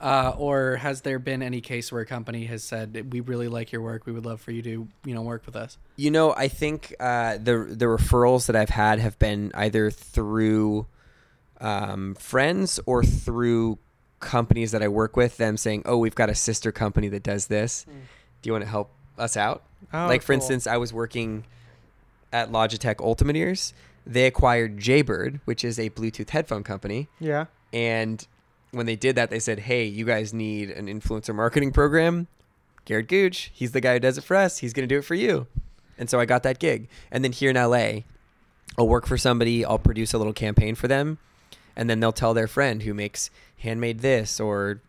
uh, 0.00 0.34
or 0.36 0.76
has 0.76 1.00
there 1.00 1.18
been 1.18 1.42
any 1.42 1.60
case 1.60 1.90
where 1.90 2.02
a 2.02 2.06
company 2.06 2.44
has 2.46 2.62
said 2.62 3.12
we 3.12 3.20
really 3.20 3.48
like 3.48 3.72
your 3.72 3.80
work, 3.82 4.04
we 4.06 4.12
would 4.12 4.26
love 4.26 4.40
for 4.40 4.50
you 4.52 4.62
to 4.62 4.88
you 5.04 5.14
know 5.14 5.22
work 5.22 5.44
with 5.46 5.56
us? 5.56 5.78
You 5.96 6.10
know, 6.10 6.34
I 6.34 6.48
think 6.48 6.94
uh, 7.00 7.38
the 7.38 7.66
the 7.70 7.86
referrals 7.86 8.46
that 8.46 8.54
I've 8.56 8.68
had 8.70 8.98
have 9.00 9.18
been 9.18 9.50
either 9.54 9.90
through 9.90 10.86
um, 11.60 12.14
friends 12.14 12.78
or 12.86 13.02
through 13.02 13.78
companies 14.20 14.72
that 14.72 14.82
I 14.82 14.88
work 14.88 15.16
with. 15.16 15.36
Them 15.38 15.56
saying, 15.56 15.82
"Oh, 15.86 15.96
we've 15.96 16.14
got 16.14 16.28
a 16.30 16.34
sister 16.34 16.70
company 16.70 17.08
that 17.08 17.22
does 17.22 17.46
this. 17.46 17.86
Do 18.42 18.48
you 18.48 18.52
want 18.52 18.64
to 18.64 18.70
help 18.70 18.90
us 19.18 19.36
out?" 19.36 19.62
Oh, 19.92 20.06
like 20.06 20.22
for 20.22 20.28
cool. 20.32 20.34
instance, 20.42 20.66
I 20.66 20.76
was 20.76 20.92
working 20.92 21.44
at 22.32 22.50
Logitech 22.50 23.00
Ultimate 23.00 23.36
Ears. 23.36 23.72
They 24.06 24.26
acquired 24.26 24.78
Jaybird, 24.78 25.40
which 25.44 25.64
is 25.64 25.78
a 25.78 25.90
Bluetooth 25.90 26.30
headphone 26.30 26.62
company, 26.62 27.08
Yeah. 27.20 27.46
and 27.72 28.26
when 28.70 28.86
they 28.86 28.96
did 28.96 29.16
that, 29.16 29.30
they 29.30 29.38
said, 29.38 29.60
"Hey, 29.60 29.84
you 29.84 30.04
guys 30.04 30.32
need 30.34 30.70
an 30.70 30.86
influencer 30.86 31.34
marketing 31.34 31.72
program. 31.72 32.26
Garret 32.84 33.08
Gooch, 33.08 33.50
he's 33.54 33.72
the 33.72 33.80
guy 33.80 33.94
who 33.94 34.00
does 34.00 34.18
it 34.18 34.24
for 34.24 34.36
us. 34.36 34.58
He's 34.58 34.72
going 34.72 34.88
to 34.88 34.94
do 34.94 34.98
it 34.98 35.04
for 35.04 35.14
you." 35.14 35.46
And 35.98 36.08
so 36.08 36.20
I 36.20 36.26
got 36.26 36.42
that 36.44 36.58
gig. 36.58 36.88
And 37.10 37.24
then 37.24 37.32
here 37.32 37.50
in 37.50 37.56
LA, 37.56 38.04
I'll 38.78 38.88
work 38.88 39.06
for 39.06 39.18
somebody, 39.18 39.64
I'll 39.64 39.78
produce 39.78 40.12
a 40.14 40.18
little 40.18 40.32
campaign 40.32 40.74
for 40.74 40.86
them, 40.88 41.18
and 41.76 41.88
then 41.90 42.00
they'll 42.00 42.12
tell 42.12 42.34
their 42.34 42.46
friend 42.46 42.82
who 42.82 42.94
makes 42.94 43.30
handmade 43.58 44.00
this 44.00 44.38
or 44.38 44.80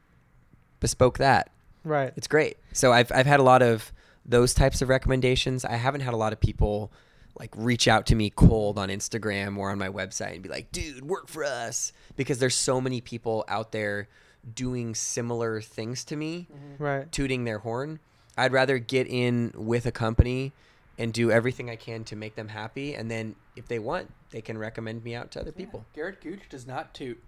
bespoke 0.80 1.18
that. 1.18 1.50
Right. 1.90 2.14
It's 2.16 2.28
great. 2.28 2.58
So 2.74 2.94
I've 2.94 3.12
I've 3.12 3.26
had 3.26 3.40
a 3.40 3.44
lot 3.44 3.62
of 3.62 3.92
those 4.26 4.54
types 4.54 4.82
of 4.82 4.90
recommendations. 4.90 5.66
I 5.66 5.74
haven't 5.74 6.02
had 6.02 6.14
a 6.14 6.18
lot 6.18 6.34
of 6.34 6.40
people 6.40 6.92
like 7.40 7.52
reach 7.56 7.88
out 7.88 8.06
to 8.08 8.16
me 8.16 8.30
cold 8.30 8.78
on 8.78 8.90
Instagram 8.90 9.58
or 9.58 9.72
on 9.72 9.78
my 9.78 9.90
website 9.90 10.34
and 10.34 10.44
be 10.44 10.50
like, 10.50 10.72
"Dude, 10.72 11.08
work 11.08 11.28
for 11.28 11.44
us." 11.44 11.94
Because 12.16 12.40
there's 12.40 12.56
so 12.56 12.80
many 12.80 13.02
people 13.02 13.46
out 13.48 13.72
there 13.72 14.08
doing 14.54 14.96
similar 14.96 15.62
things 15.62 16.04
to 16.06 16.16
me, 16.16 16.48
mm-hmm. 16.54 16.84
Right. 16.84 17.12
tooting 17.12 17.44
their 17.44 17.60
horn. 17.60 18.00
I'd 18.38 18.54
rather 18.54 18.78
get 18.78 19.08
in 19.08 19.52
with 19.56 19.86
a 19.86 19.92
company 19.92 20.54
and 20.98 21.12
do 21.12 21.32
everything 21.32 21.70
I 21.70 21.76
can 21.76 22.04
to 22.06 22.16
make 22.16 22.36
them 22.36 22.50
happy 22.50 22.94
and 22.94 23.10
then 23.10 23.36
if 23.56 23.68
they 23.68 23.80
want, 23.80 24.12
they 24.32 24.42
can 24.42 24.58
recommend 24.58 25.04
me 25.04 25.16
out 25.16 25.32
to 25.32 25.42
other 25.42 25.52
people. 25.52 25.86
Garret 25.94 26.22
Gooch 26.22 26.44
does 26.50 26.66
not 26.66 26.94
toot. 26.94 27.22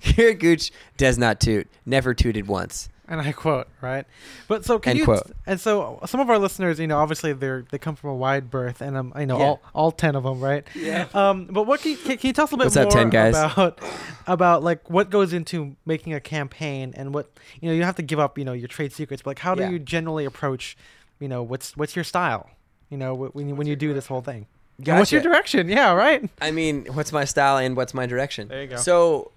Garret 0.00 0.38
Gooch 0.40 0.70
does 0.96 1.18
not 1.18 1.40
toot. 1.40 1.68
Never 1.86 2.14
tooted 2.14 2.46
once. 2.48 2.88
And 3.06 3.20
I 3.20 3.32
quote, 3.32 3.68
right? 3.82 4.06
But 4.48 4.64
so 4.64 4.78
can 4.78 4.92
End 4.92 5.00
you? 5.00 5.04
quote. 5.04 5.30
And 5.46 5.60
so 5.60 6.00
some 6.06 6.20
of 6.20 6.30
our 6.30 6.38
listeners, 6.38 6.80
you 6.80 6.86
know, 6.86 6.96
obviously 6.98 7.34
they're 7.34 7.66
they 7.70 7.76
come 7.76 7.96
from 7.96 8.08
a 8.10 8.14
wide 8.14 8.50
berth, 8.50 8.80
and 8.80 8.96
um, 8.96 9.12
I 9.14 9.26
know 9.26 9.38
Yeah. 9.38 9.44
all 9.44 9.62
all 9.74 9.92
ten 9.92 10.16
of 10.16 10.22
them, 10.22 10.40
right? 10.40 10.66
Yeah. 10.74 11.06
Um, 11.12 11.44
but 11.50 11.64
what 11.64 11.80
can 11.82 11.90
you, 11.90 11.96
can, 11.98 12.16
can 12.16 12.28
you 12.28 12.32
tell 12.32 12.44
us 12.44 12.52
a 12.52 12.56
little 12.56 12.64
What's 12.66 12.76
bit 12.76 12.86
up, 12.86 12.94
more 12.94 13.02
10 13.02 13.10
guys? 13.10 13.36
about 13.52 13.78
about 14.26 14.62
like 14.62 14.88
what 14.88 15.10
goes 15.10 15.34
into 15.34 15.76
making 15.84 16.14
a 16.14 16.20
campaign 16.20 16.94
and 16.96 17.12
what 17.12 17.30
you 17.60 17.68
know 17.68 17.74
you 17.74 17.80
don't 17.80 17.86
have 17.86 17.96
to 17.96 18.02
give 18.02 18.18
up 18.18 18.38
you 18.38 18.44
know 18.46 18.54
your 18.54 18.68
trade 18.68 18.90
secrets, 18.94 19.20
but 19.22 19.32
like 19.32 19.38
how 19.40 19.54
do 19.54 19.62
Yeah. 19.64 19.68
you 19.70 19.78
generally 19.78 20.24
approach, 20.24 20.74
you 21.20 21.28
know, 21.28 21.42
what's 21.42 21.76
what's 21.76 21.94
your 21.94 22.04
style, 22.04 22.48
you 22.88 22.96
know, 22.96 23.14
wh- 23.14 23.36
when 23.36 23.48
you, 23.50 23.54
when 23.54 23.66
you 23.66 23.76
do 23.76 23.92
this 23.92 24.06
whole 24.06 24.22
thing. 24.22 24.46
And 24.78 24.98
what's 24.98 25.12
your 25.12 25.20
direction? 25.22 25.68
Yeah, 25.68 25.92
right. 25.92 26.28
I 26.40 26.50
mean, 26.52 26.86
what's 26.94 27.12
my 27.12 27.24
style 27.26 27.58
and 27.58 27.76
what's 27.76 27.92
my 27.94 28.06
direction? 28.06 28.48
There 28.48 28.62
you 28.62 28.68
go. 28.68 28.76
So, 28.76 29.30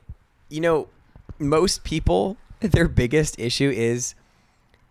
you 0.49 0.61
know, 0.61 0.88
most 1.40 1.84
people, 1.84 2.38
their 2.60 2.88
biggest 2.88 3.40
issue 3.40 3.69
is 3.69 4.15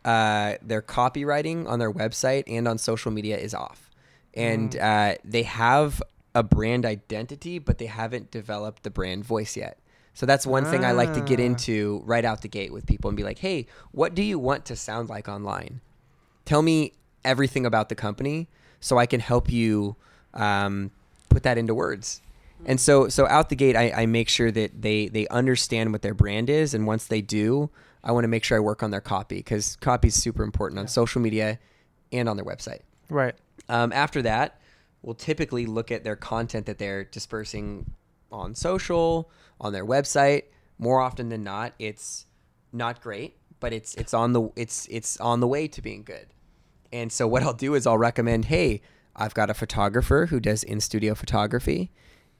uh, 0.05 0.55
their 0.63 0.83
copywriting 0.83 1.67
on 1.69 1.79
their 1.79 1.93
website 1.93 2.45
and 2.47 2.69
on 2.69 2.79
social 2.79 3.11
media 3.11 3.37
is 3.37 3.55
off. 3.55 3.91
And 4.35 4.73
Mm. 4.73 5.15
uh, 5.15 5.17
they 5.25 5.43
have 5.45 6.03
a 6.35 6.43
brand 6.43 6.85
identity, 6.85 7.59
but 7.59 7.79
they 7.79 7.87
haven't 7.87 8.31
developed 8.31 8.83
the 8.83 8.91
brand 8.91 9.25
voice 9.25 9.57
yet. 9.57 9.79
So 10.15 10.27
that's 10.27 10.47
one 10.47 10.65
thing 10.65 10.85
I 10.85 10.93
like 10.93 11.13
to 11.15 11.21
get 11.21 11.41
Ah. 11.41 11.45
into 11.45 12.03
right 12.05 12.25
out 12.25 12.43
the 12.43 12.49
gate 12.49 12.73
with 12.73 12.87
people 12.87 13.09
and 13.09 13.17
be 13.17 13.23
like, 13.23 13.39
hey, 13.39 13.67
what 13.93 14.15
do 14.15 14.23
you 14.23 14.39
want 14.39 14.65
to 14.67 14.77
sound 14.77 15.09
like 15.09 15.29
online? 15.29 15.81
Tell 16.45 16.63
me 16.63 16.93
everything 17.25 17.67
about 17.67 17.89
the 17.89 17.95
company 17.95 18.49
so 18.81 18.99
I 18.99 19.07
can 19.07 19.21
help 19.21 19.51
you 19.51 19.97
um, 20.35 20.91
put 21.31 21.43
that 21.43 21.57
into 21.59 21.75
words. 21.75 22.21
And 22.65 22.81
so, 22.81 23.09
so 23.09 23.27
out 23.27 23.49
the 23.49 23.57
gate, 23.57 23.77
I, 23.77 23.91
I 23.91 24.07
make 24.07 24.29
sure 24.29 24.51
that 24.51 24.83
they 24.83 25.09
they 25.09 25.29
understand 25.29 25.93
what 25.93 26.03
their 26.03 26.15
brand 26.15 26.51
is, 26.51 26.75
and 26.75 26.87
once 26.87 27.07
they 27.07 27.21
do, 27.21 27.71
I 28.03 28.13
want 28.13 28.25
to 28.25 28.29
make 28.29 28.45
sure 28.45 28.57
I 28.57 28.61
work 28.61 28.83
on 28.83 28.91
their 28.91 29.01
copy 29.01 29.37
because 29.37 29.77
copy 29.77 30.09
is 30.09 30.21
super 30.21 30.43
important 30.43 30.79
on 30.79 30.89
social 30.89 31.21
media 31.21 31.59
and 32.13 32.29
on 32.29 32.37
their 32.37 32.47
website. 32.47 32.81
Right. 33.09 33.35
Um, 33.69 33.93
after 33.93 34.23
that, 34.23 34.61
we'll 35.03 35.15
typically 35.15 35.67
look 35.67 35.91
at 35.91 36.05
their 36.05 36.17
content 36.17 36.67
that 36.67 36.79
they're 36.79 37.05
dispersing 37.05 37.91
on 38.33 38.55
social, 38.55 39.31
on 39.61 39.73
their 39.73 39.85
website. 39.85 40.45
More 40.79 41.01
often 41.01 41.29
than 41.29 41.43
not, 41.43 41.73
it's 41.79 42.27
not 42.73 43.01
great, 43.01 43.37
but 43.61 43.73
it's 43.73 43.95
it's 43.95 44.15
on 44.15 44.33
the 44.33 44.51
it's 44.57 44.87
it's 44.91 45.19
on 45.19 45.41
the 45.41 45.49
way 45.49 45.69
to 45.69 45.83
being 45.83 46.03
good. 46.03 46.27
And 46.93 47.11
so 47.11 47.27
what 47.27 47.43
I'll 47.43 47.53
do 47.53 47.75
is 47.75 47.87
I'll 47.87 47.99
recommend, 47.99 48.47
hey, 48.47 48.83
I've 49.15 49.35
got 49.35 49.51
a 49.51 49.55
photographer 49.55 50.27
who 50.27 50.41
does 50.41 50.63
in 50.63 50.81
studio 50.81 51.15
photography, 51.15 51.91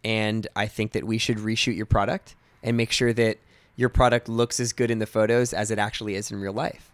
and 0.07 0.47
I 0.55 0.67
think 0.69 0.93
that 0.93 1.05
we 1.05 1.19
should 1.19 1.39
reshoot 1.39 1.77
your 1.77 1.85
product 1.87 2.37
and 2.63 2.77
make 2.77 2.93
sure 2.93 3.13
that 3.13 3.39
your 3.75 3.89
product 3.89 4.29
looks 4.29 4.61
as 4.61 4.73
good 4.73 4.89
in 4.89 5.01
the 5.01 5.07
photos 5.07 5.53
as 5.53 5.73
it 5.73 5.81
actually 5.81 6.15
is 6.15 6.31
in 6.31 6.41
real 6.41 6.53
life. 6.53 6.93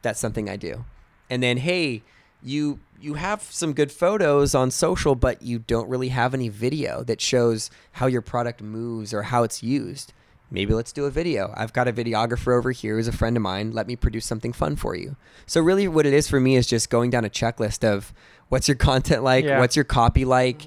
That's 0.00 0.18
something 0.18 0.48
I 0.48 0.56
do. 0.56 0.86
And 1.28 1.42
then, 1.42 1.58
hey, 1.58 2.02
you 2.42 2.80
you 3.00 3.14
have 3.14 3.42
some 3.42 3.74
good 3.74 3.92
photos 3.92 4.54
on 4.54 4.70
social, 4.70 5.14
but 5.14 5.42
you 5.42 5.58
don't 5.58 5.88
really 5.90 6.08
have 6.08 6.32
any 6.32 6.48
video 6.48 7.02
that 7.04 7.20
shows 7.20 7.70
how 7.92 8.06
your 8.06 8.22
product 8.22 8.62
moves 8.62 9.12
or 9.12 9.24
how 9.24 9.42
it's 9.42 9.62
used. 9.62 10.14
Maybe 10.50 10.72
let's 10.72 10.92
do 10.92 11.04
a 11.04 11.10
video. 11.10 11.52
I've 11.56 11.74
got 11.74 11.86
a 11.86 11.92
videographer 11.92 12.56
over 12.56 12.70
here 12.70 12.96
who's 12.96 13.08
a 13.08 13.12
friend 13.12 13.36
of 13.36 13.42
mine. 13.42 13.72
Let 13.72 13.86
me 13.86 13.94
produce 13.96 14.24
something 14.24 14.54
fun 14.54 14.76
for 14.76 14.94
you. 14.96 15.16
So 15.44 15.60
really 15.60 15.86
what 15.86 16.06
it 16.06 16.14
is 16.14 16.28
for 16.28 16.40
me 16.40 16.56
is 16.56 16.66
just 16.66 16.88
going 16.88 17.10
down 17.10 17.24
a 17.26 17.30
checklist 17.30 17.84
of 17.86 18.12
what's 18.48 18.68
your 18.68 18.76
content 18.90 19.22
like, 19.22 19.44
Yeah. 19.44 19.58
what's 19.58 19.76
your 19.76 19.84
copy 19.84 20.24
like, 20.24 20.62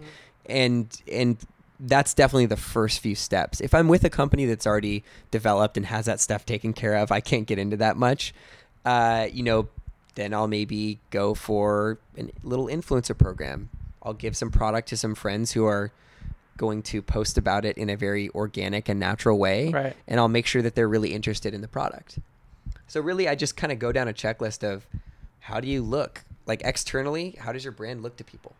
and 0.46 0.86
and 1.12 1.38
that's 1.80 2.14
definitely 2.14 2.48
the 2.48 2.58
first 2.58 3.00
few 3.00 3.16
steps. 3.16 3.62
If 3.62 3.74
I'm 3.74 3.88
with 3.88 4.04
a 4.04 4.10
company 4.10 4.46
that's 4.46 4.66
already 4.66 5.04
developed 5.32 5.78
and 5.78 5.86
has 5.86 6.06
that 6.06 6.20
stuff 6.20 6.46
taken 6.46 6.74
care 6.74 6.96
of, 6.96 7.12
I 7.12 7.20
can't 7.20 7.46
get 7.46 7.60
into 7.60 7.78
that 7.78 7.98
much. 7.98 8.34
Uh, 8.84 9.28
you 9.32 9.44
know, 9.44 9.68
then 10.16 10.34
I'll 10.34 10.48
maybe 10.48 11.00
go 11.12 11.36
for 11.36 12.00
a 12.18 12.26
little 12.44 12.68
influencer 12.68 13.18
program. 13.18 13.70
I'll 14.02 14.14
give 14.14 14.36
some 14.36 14.50
product 14.50 14.90
to 14.90 14.98
some 14.98 15.14
friends 15.14 15.52
who 15.52 15.66
are 15.66 15.92
going 16.58 16.82
to 16.82 17.02
post 17.02 17.38
about 17.38 17.66
it 17.66 17.78
in 17.78 17.90
a 17.90 17.96
very 17.96 18.30
organic 18.30 18.90
and 18.90 19.00
natural 19.00 19.38
way. 19.38 19.70
Right. 19.70 19.96
And 20.08 20.20
I'll 20.20 20.28
make 20.28 20.48
sure 20.48 20.64
that 20.64 20.74
they're 20.74 20.88
really 20.88 21.14
interested 21.14 21.54
in 21.54 21.62
the 21.62 21.68
product. 21.68 22.18
So 22.88 23.00
really 23.00 23.28
I 23.28 23.36
just 23.36 23.56
kind 23.56 23.72
of 23.72 23.78
go 23.78 23.92
down 23.92 24.08
a 24.08 24.14
checklist 24.14 24.64
of 24.64 24.88
how 25.42 25.60
do 25.60 25.68
you 25.68 25.84
look? 25.84 26.24
Like 26.48 26.62
externally, 26.64 27.36
how 27.40 27.52
does 27.52 27.64
your 27.64 27.74
brand 27.74 28.02
look 28.02 28.18
to 28.18 28.24
people? 28.24 28.56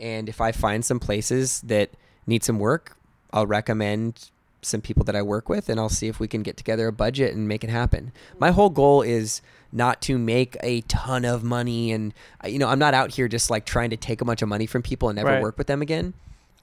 And 0.00 0.28
if 0.28 0.40
I 0.40 0.52
find 0.52 0.84
some 0.84 0.98
places 0.98 1.60
that 1.62 1.90
need 2.28 2.44
some 2.44 2.58
work, 2.60 2.96
I'll 3.32 3.46
recommend 3.46 4.30
some 4.62 4.80
people 4.80 5.04
that 5.04 5.14
I 5.16 5.22
work 5.22 5.48
with 5.48 5.68
and 5.68 5.78
I'll 5.80 5.88
see 5.88 6.08
if 6.08 6.18
we 6.20 6.26
can 6.28 6.42
get 6.42 6.56
together 6.56 6.88
a 6.88 6.92
budget 6.92 7.34
and 7.34 7.46
make 7.48 7.62
it 7.64 7.70
happen. 7.70 8.12
My 8.38 8.50
whole 8.50 8.70
goal 8.70 9.02
is 9.02 9.40
not 9.72 10.00
to 10.02 10.18
make 10.18 10.56
a 10.62 10.80
ton 10.82 11.24
of 11.24 11.42
money 11.44 11.92
and 11.92 12.12
you 12.44 12.58
know, 12.58 12.68
I'm 12.68 12.78
not 12.78 12.92
out 12.92 13.12
here 13.12 13.28
just 13.28 13.50
like 13.50 13.64
trying 13.64 13.90
to 13.90 13.96
take 13.96 14.20
a 14.20 14.24
bunch 14.24 14.42
of 14.42 14.48
money 14.48 14.66
from 14.66 14.82
people 14.82 15.08
and 15.08 15.16
never 15.16 15.30
Right. 15.30 15.42
work 15.42 15.56
with 15.58 15.68
them 15.68 15.80
again. 15.80 16.14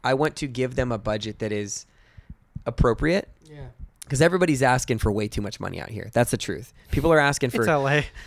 I 0.03 0.13
want 0.13 0.35
to 0.37 0.47
give 0.47 0.75
them 0.75 0.91
a 0.91 0.97
budget 0.97 1.39
that 1.39 1.51
is 1.51 1.85
appropriate 2.65 3.29
Yeah. 3.49 3.67
Because 4.05 4.21
everybody's 4.21 4.61
asking 4.63 4.99
for 4.99 5.11
way 5.11 5.27
too 5.27 5.41
much 5.41 5.59
money 5.59 5.81
out 5.81 5.89
here. 5.89 6.09
That's 6.13 6.31
the 6.31 6.37
truth. 6.37 6.73
People 6.91 7.11
are 7.11 7.19
asking 7.19 7.49
for 7.49 7.65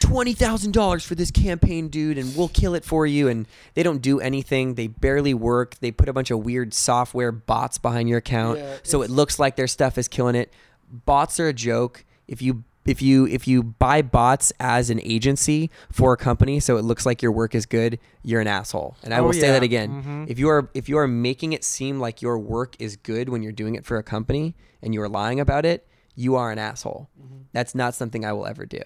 twenty 0.00 0.34
thousand 0.34 0.72
dollars 0.72 1.04
for 1.04 1.14
this 1.14 1.30
campaign, 1.30 1.88
dude, 1.88 2.18
and 2.18 2.36
we'll 2.36 2.48
kill 2.48 2.74
it 2.74 2.84
for 2.84 3.06
you. 3.06 3.28
And 3.28 3.46
they 3.74 3.82
don't 3.82 4.02
do 4.02 4.20
anything. 4.20 4.74
They 4.74 4.88
barely 4.88 5.34
work. 5.34 5.76
They 5.80 5.90
put 5.90 6.08
a 6.08 6.12
bunch 6.12 6.30
of 6.30 6.40
weird 6.44 6.74
software 6.74 7.32
bots 7.32 7.78
behind 7.78 8.08
your 8.08 8.18
account, 8.18 8.58
Yeah, 8.58 8.76
so 8.82 9.02
it 9.02 9.10
looks 9.10 9.38
like 9.38 9.56
their 9.56 9.66
stuff 9.68 9.96
is 9.96 10.08
killing 10.08 10.34
it. 10.34 10.52
Bots 10.90 11.38
are 11.40 11.48
a 11.48 11.52
joke. 11.54 12.04
If 12.26 12.42
you 12.42 12.64
if 12.88 13.02
you 13.02 13.26
if 13.26 13.46
you 13.46 13.62
buy 13.62 14.02
bots 14.02 14.52
as 14.58 14.90
an 14.90 15.00
agency 15.02 15.70
for 15.92 16.12
a 16.12 16.16
company, 16.16 16.58
so 16.60 16.76
it 16.76 16.82
looks 16.82 17.04
like 17.06 17.22
your 17.22 17.32
work 17.32 17.54
is 17.54 17.66
good, 17.66 17.98
you're 18.22 18.40
an 18.40 18.46
asshole. 18.46 18.96
And 19.02 19.12
I 19.12 19.18
Oh, 19.18 19.24
will 19.24 19.32
say 19.32 19.46
yeah. 19.48 19.52
that 19.52 19.62
again. 19.62 20.02
Mhm. 20.02 20.30
If 20.30 20.38
you 20.38 20.48
are 20.48 20.70
if 20.74 20.88
you 20.88 20.98
are 20.98 21.06
making 21.06 21.52
it 21.52 21.64
seem 21.64 22.00
like 22.00 22.22
your 22.22 22.38
work 22.38 22.74
is 22.78 22.96
good 22.96 23.28
when 23.28 23.42
you're 23.42 23.52
doing 23.52 23.74
it 23.74 23.84
for 23.84 23.96
a 23.98 24.02
company 24.02 24.54
and 24.82 24.94
you 24.94 25.02
are 25.02 25.08
lying 25.08 25.38
about 25.40 25.64
it, 25.66 25.86
you 26.14 26.34
are 26.36 26.50
an 26.50 26.58
asshole. 26.58 27.08
That's 27.52 27.74
not 27.74 27.94
something 27.94 28.24
I 28.24 28.32
will 28.32 28.46
ever 28.46 28.66
do. 28.66 28.80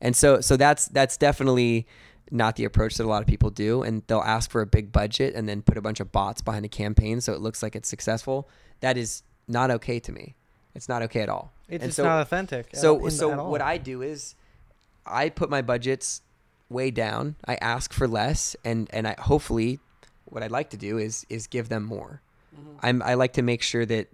And 0.00 0.16
so 0.16 0.40
so 0.40 0.56
that's 0.56 0.86
that's 0.86 1.16
definitely 1.16 1.86
not 2.30 2.56
the 2.56 2.64
approach 2.64 2.94
that 2.96 3.04
a 3.04 3.08
lot 3.08 3.20
of 3.22 3.28
people 3.28 3.50
do 3.50 3.82
and 3.82 4.02
they'll 4.06 4.20
ask 4.20 4.50
for 4.50 4.60
a 4.62 4.66
big 4.66 4.90
budget 4.90 5.34
and 5.34 5.46
then 5.48 5.60
put 5.62 5.76
a 5.76 5.82
bunch 5.82 6.00
of 6.00 6.10
bots 6.10 6.40
behind 6.40 6.64
a 6.64 6.68
campaign 6.68 7.20
so 7.20 7.32
it 7.34 7.40
looks 7.40 7.62
like 7.62 7.76
it's 7.76 7.88
successful. 7.88 8.48
That 8.80 8.96
is 8.96 9.22
not 9.46 9.70
okay 9.70 10.00
to 10.00 10.10
me. 10.10 10.34
It's 10.74 10.88
not 10.88 11.02
okay 11.02 11.20
at 11.20 11.28
all. 11.28 11.52
It's 11.68 11.82
And 11.82 11.88
just 11.90 11.96
so 11.96 12.04
not 12.04 12.20
authentic. 12.20 12.70
so 12.74 13.08
so 13.08 13.44
what 13.44 13.60
I 13.62 13.78
do 13.78 14.02
is 14.02 14.34
I 15.06 15.28
put 15.28 15.50
my 15.50 15.62
budgets 15.62 16.22
way 16.68 16.90
down. 16.90 17.36
I 17.46 17.54
ask 17.56 17.92
for 17.92 18.08
less 18.08 18.56
and 18.64 18.88
and 18.92 19.06
I 19.06 19.14
hopefully 19.18 19.78
what 20.24 20.42
I'd 20.42 20.50
like 20.50 20.70
to 20.70 20.76
do 20.76 20.98
is 20.98 21.24
is 21.28 21.46
give 21.46 21.68
them 21.68 21.84
more. 21.84 22.20
I'm 22.82 23.02
I 23.02 23.14
like 23.14 23.32
to 23.34 23.42
make 23.42 23.62
sure 23.62 23.86
that 23.86 24.08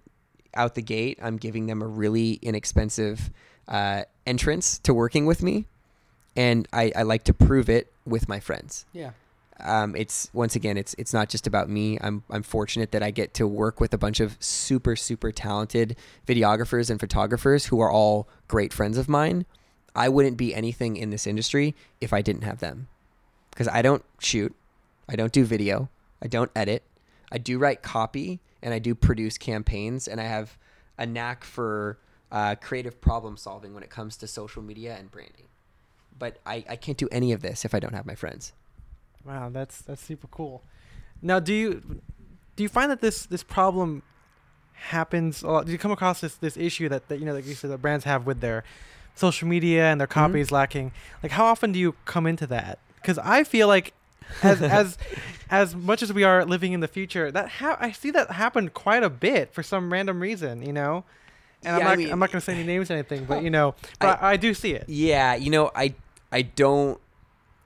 out 0.53 0.75
the 0.75 0.81
gate 0.81 1.19
I'm 1.21 1.37
giving 1.37 1.67
them 1.67 1.81
a 1.81 1.87
really 1.87 2.33
inexpensive 2.41 3.29
uh, 3.67 4.03
entrance 4.25 4.79
to 4.79 4.93
working 4.93 5.25
with 5.25 5.41
me, 5.43 5.65
and 6.35 6.67
I, 6.73 6.91
I 6.95 7.03
like 7.03 7.23
to 7.25 7.33
prove 7.33 7.69
it 7.69 7.91
with 8.05 8.27
my 8.27 8.39
friends. 8.39 8.85
Yeah. 8.91 9.11
Um, 9.63 9.95
it's 9.95 10.29
once 10.33 10.55
again, 10.55 10.77
it's 10.77 10.93
it's 10.95 11.13
not 11.13 11.29
just 11.29 11.47
about 11.47 11.69
me. 11.69 11.97
I'm 12.01 12.23
I'm 12.29 12.43
fortunate 12.43 12.91
that 12.91 13.03
I 13.03 13.11
get 13.11 13.33
to 13.35 13.47
work 13.47 13.79
with 13.79 13.93
a 13.93 13.97
bunch 13.97 14.19
of 14.19 14.37
super 14.39 14.95
super 14.95 15.31
talented 15.31 15.95
videographers 16.27 16.89
and 16.89 16.99
photographers 16.99 17.67
who 17.67 17.79
are 17.79 17.91
all 17.91 18.27
great 18.47 18.73
friends 18.73 18.97
of 18.97 19.07
mine. 19.07 19.45
I 19.95 20.09
wouldn't 20.09 20.37
be 20.37 20.55
anything 20.55 20.95
in 20.95 21.09
this 21.09 21.27
industry 21.27 21.75
if 21.99 22.13
I 22.13 22.21
didn't 22.21 22.43
have 22.43 22.59
them, 22.59 22.87
because 23.49 23.67
I 23.67 23.81
don't 23.81 24.03
shoot, 24.19 24.55
I 25.09 25.15
don't 25.15 25.33
do 25.33 25.43
video, 25.43 25.89
I 26.21 26.27
don't 26.27 26.51
edit, 26.55 26.83
I 27.31 27.37
do 27.37 27.59
write 27.59 27.81
copy, 27.81 28.39
and 28.61 28.73
I 28.73 28.79
do 28.79 28.95
produce 28.95 29.37
campaigns, 29.37 30.07
and 30.07 30.21
I 30.21 30.25
have 30.25 30.57
a 30.97 31.05
knack 31.05 31.43
for 31.43 31.99
uh, 32.31 32.55
creative 32.55 33.01
problem 33.01 33.35
solving 33.35 33.73
when 33.73 33.83
it 33.83 33.89
comes 33.89 34.15
to 34.17 34.27
social 34.27 34.61
media 34.61 34.95
and 34.97 35.11
branding. 35.11 35.47
But 36.17 36.37
I, 36.45 36.63
I 36.69 36.75
can't 36.77 36.97
do 36.97 37.09
any 37.11 37.33
of 37.33 37.41
this 37.41 37.65
if 37.65 37.75
I 37.75 37.79
don't 37.79 37.93
have 37.93 38.05
my 38.05 38.15
friends. 38.15 38.53
Wow, 39.25 39.49
that's 39.49 39.81
that's 39.81 40.03
super 40.03 40.27
cool. 40.27 40.63
Now, 41.21 41.39
do 41.39 41.53
you 41.53 42.01
do 42.55 42.63
you 42.63 42.69
find 42.69 42.91
that 42.91 43.01
this 43.01 43.25
this 43.25 43.43
problem 43.43 44.03
happens 44.73 45.43
a 45.43 45.47
lot? 45.47 45.65
Do 45.65 45.71
you 45.71 45.77
come 45.77 45.91
across 45.91 46.21
this 46.21 46.35
this 46.35 46.57
issue 46.57 46.89
that, 46.89 47.07
that 47.09 47.19
you 47.19 47.25
know, 47.25 47.33
like 47.33 47.45
you 47.45 47.53
said, 47.53 47.71
that 47.71 47.81
brands 47.81 48.05
have 48.05 48.25
with 48.25 48.41
their 48.41 48.63
social 49.15 49.47
media 49.47 49.85
and 49.85 49.99
their 49.99 50.07
mm-hmm. 50.07 50.13
copy 50.13 50.39
is 50.39 50.51
lacking? 50.51 50.91
Like, 51.21 51.31
how 51.31 51.45
often 51.45 51.71
do 51.71 51.79
you 51.79 51.95
come 52.05 52.25
into 52.25 52.47
that? 52.47 52.79
Because 52.95 53.17
I 53.19 53.43
feel 53.43 53.67
like 53.67 53.93
as 54.41 54.61
as 54.61 54.97
as 55.49 55.75
much 55.75 56.01
as 56.01 56.11
we 56.13 56.23
are 56.23 56.45
living 56.45 56.73
in 56.73 56.79
the 56.79 56.87
future, 56.87 57.31
that 57.31 57.49
ha- 57.49 57.77
I 57.79 57.91
see 57.91 58.11
that 58.11 58.31
happen 58.31 58.69
quite 58.69 59.03
a 59.03 59.09
bit 59.09 59.53
for 59.53 59.63
some 59.63 59.91
random 59.91 60.19
reason, 60.19 60.61
you 60.61 60.73
know. 60.73 61.03
And 61.63 61.75
I'm 61.75 61.81
Yeah, 61.81 61.85
I 61.85 61.89
not 61.89 61.97
mean- 61.97 62.11
I'm 62.11 62.19
not 62.19 62.31
gonna 62.31 62.41
say 62.41 62.53
any 62.53 62.63
names 62.63 62.89
or 62.89 62.95
anything, 62.95 63.25
but 63.25 63.43
you 63.43 63.49
know, 63.49 63.75
but 63.99 64.21
I, 64.21 64.31
I 64.31 64.37
do 64.37 64.53
see 64.53 64.73
it. 64.73 64.85
Yeah, 64.87 65.35
you 65.35 65.51
know, 65.51 65.71
I 65.75 65.93
I 66.31 66.41
don't 66.41 66.99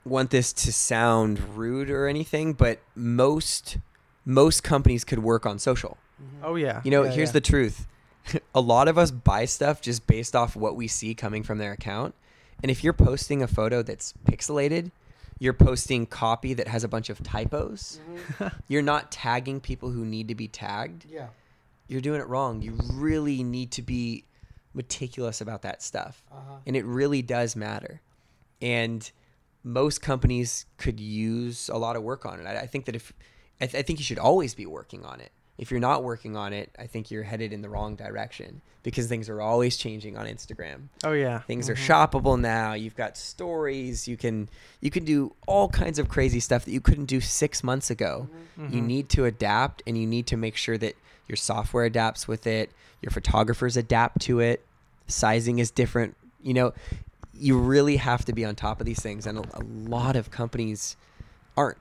want 0.06 0.30
this 0.30 0.52
to 0.52 0.72
sound 0.72 1.56
rude 1.56 1.90
or 1.90 2.06
anything, 2.06 2.52
but 2.54 2.78
most 2.94 3.78
most 4.24 4.62
companies 4.64 5.04
could 5.04 5.18
work 5.20 5.46
on 5.46 5.58
social. 5.58 5.98
Oh 6.42 6.54
yeah. 6.56 6.80
You 6.84 6.90
know, 6.90 7.04
Yeah, 7.04 7.12
here's 7.12 7.28
yeah. 7.30 7.32
the 7.34 7.40
truth. 7.42 7.86
a 8.54 8.60
lot 8.60 8.88
of 8.88 8.98
us 8.98 9.10
buy 9.10 9.44
stuff 9.44 9.80
just 9.80 10.06
based 10.06 10.34
off 10.34 10.56
what 10.56 10.74
we 10.76 10.88
see 10.88 11.14
coming 11.14 11.42
from 11.42 11.58
their 11.58 11.72
account. 11.72 12.14
And 12.62 12.70
if 12.70 12.82
you're 12.82 12.92
posting 12.92 13.42
a 13.42 13.46
photo 13.46 13.82
that's 13.82 14.14
pixelated, 14.24 14.90
you're 15.38 15.52
posting 15.52 16.06
copy 16.06 16.54
that 16.54 16.66
has 16.68 16.82
a 16.82 16.88
bunch 16.88 17.10
of 17.10 17.22
typos. 17.22 18.00
You're 18.68 18.80
not 18.80 19.12
tagging 19.12 19.60
people 19.60 19.90
who 19.90 20.02
need 20.06 20.28
to 20.28 20.34
be 20.34 20.48
tagged. 20.48 21.04
Yeah. 21.10 21.26
You're 21.88 22.00
doing 22.00 22.22
it 22.22 22.26
wrong. 22.26 22.62
You 22.62 22.78
really 22.94 23.42
need 23.44 23.70
to 23.72 23.82
be 23.82 24.24
meticulous 24.72 25.40
about 25.42 25.60
that 25.62 25.82
stuff 25.82 26.22
Uh-huh. 26.32 26.56
and 26.66 26.74
it 26.76 26.84
really 26.86 27.20
does 27.22 27.54
matter. 27.54 28.00
And 28.62 29.08
most 29.66 30.00
companies 30.00 30.64
could 30.78 31.00
use 31.00 31.68
a 31.68 31.76
lot 31.76 31.96
of 31.96 32.02
work 32.04 32.24
on 32.24 32.38
it. 32.38 32.46
I, 32.46 32.60
I 32.60 32.66
think 32.66 32.84
that 32.84 32.94
if 32.94 33.12
I, 33.60 33.66
th- 33.66 33.78
I 33.80 33.82
think 33.84 33.98
you 33.98 34.04
should 34.04 34.18
always 34.20 34.54
be 34.54 34.64
working 34.64 35.04
on 35.04 35.20
it. 35.20 35.32
If 35.58 35.70
you're 35.70 35.80
not 35.80 36.04
working 36.04 36.36
on 36.36 36.52
it, 36.52 36.70
I 36.78 36.86
think 36.86 37.10
you're 37.10 37.22
headed 37.24 37.52
in 37.52 37.62
the 37.62 37.68
wrong 37.70 37.96
direction 37.96 38.60
because 38.82 39.08
things 39.08 39.28
are 39.28 39.40
always 39.40 39.76
changing 39.76 40.16
on 40.16 40.26
Instagram. 40.26 40.88
Oh 41.02 41.12
yeah. 41.12 41.40
Things 41.40 41.66
Mhm. 41.66 41.70
are 41.70 41.74
shoppable 41.74 42.38
now. 42.38 42.74
You've 42.74 42.94
got 42.94 43.16
stories. 43.16 44.06
You 44.06 44.16
can 44.18 44.48
you 44.80 44.90
can 44.90 45.04
do 45.04 45.34
all 45.48 45.68
kinds 45.68 45.98
of 45.98 46.08
crazy 46.08 46.38
stuff 46.40 46.64
that 46.66 46.70
you 46.72 46.80
couldn't 46.80 47.06
do 47.06 47.20
six 47.20 47.64
months 47.64 47.90
ago. 47.90 48.28
You 48.58 48.80
Mhm. 48.82 48.86
need 48.86 49.08
to 49.10 49.24
adapt, 49.24 49.82
and 49.86 49.98
you 49.98 50.06
need 50.06 50.26
to 50.28 50.36
make 50.36 50.56
sure 50.56 50.78
that 50.78 50.94
your 51.26 51.36
software 51.36 51.84
adapts 51.86 52.28
with 52.28 52.46
it. 52.46 52.70
Your 53.02 53.10
photographers 53.10 53.76
adapt 53.76 54.20
to 54.22 54.38
it. 54.40 54.64
Sizing 55.08 55.58
is 55.58 55.70
different. 55.70 56.16
You 56.42 56.54
know, 56.54 56.72
you 57.38 57.58
really 57.58 57.96
have 57.96 58.24
to 58.26 58.32
be 58.32 58.44
on 58.44 58.54
top 58.54 58.80
of 58.80 58.86
these 58.86 59.00
things, 59.00 59.26
and 59.26 59.38
a, 59.38 59.42
a 59.54 59.62
lot 59.62 60.16
of 60.16 60.30
companies 60.30 60.96
aren't. 61.56 61.78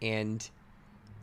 And 0.00 0.48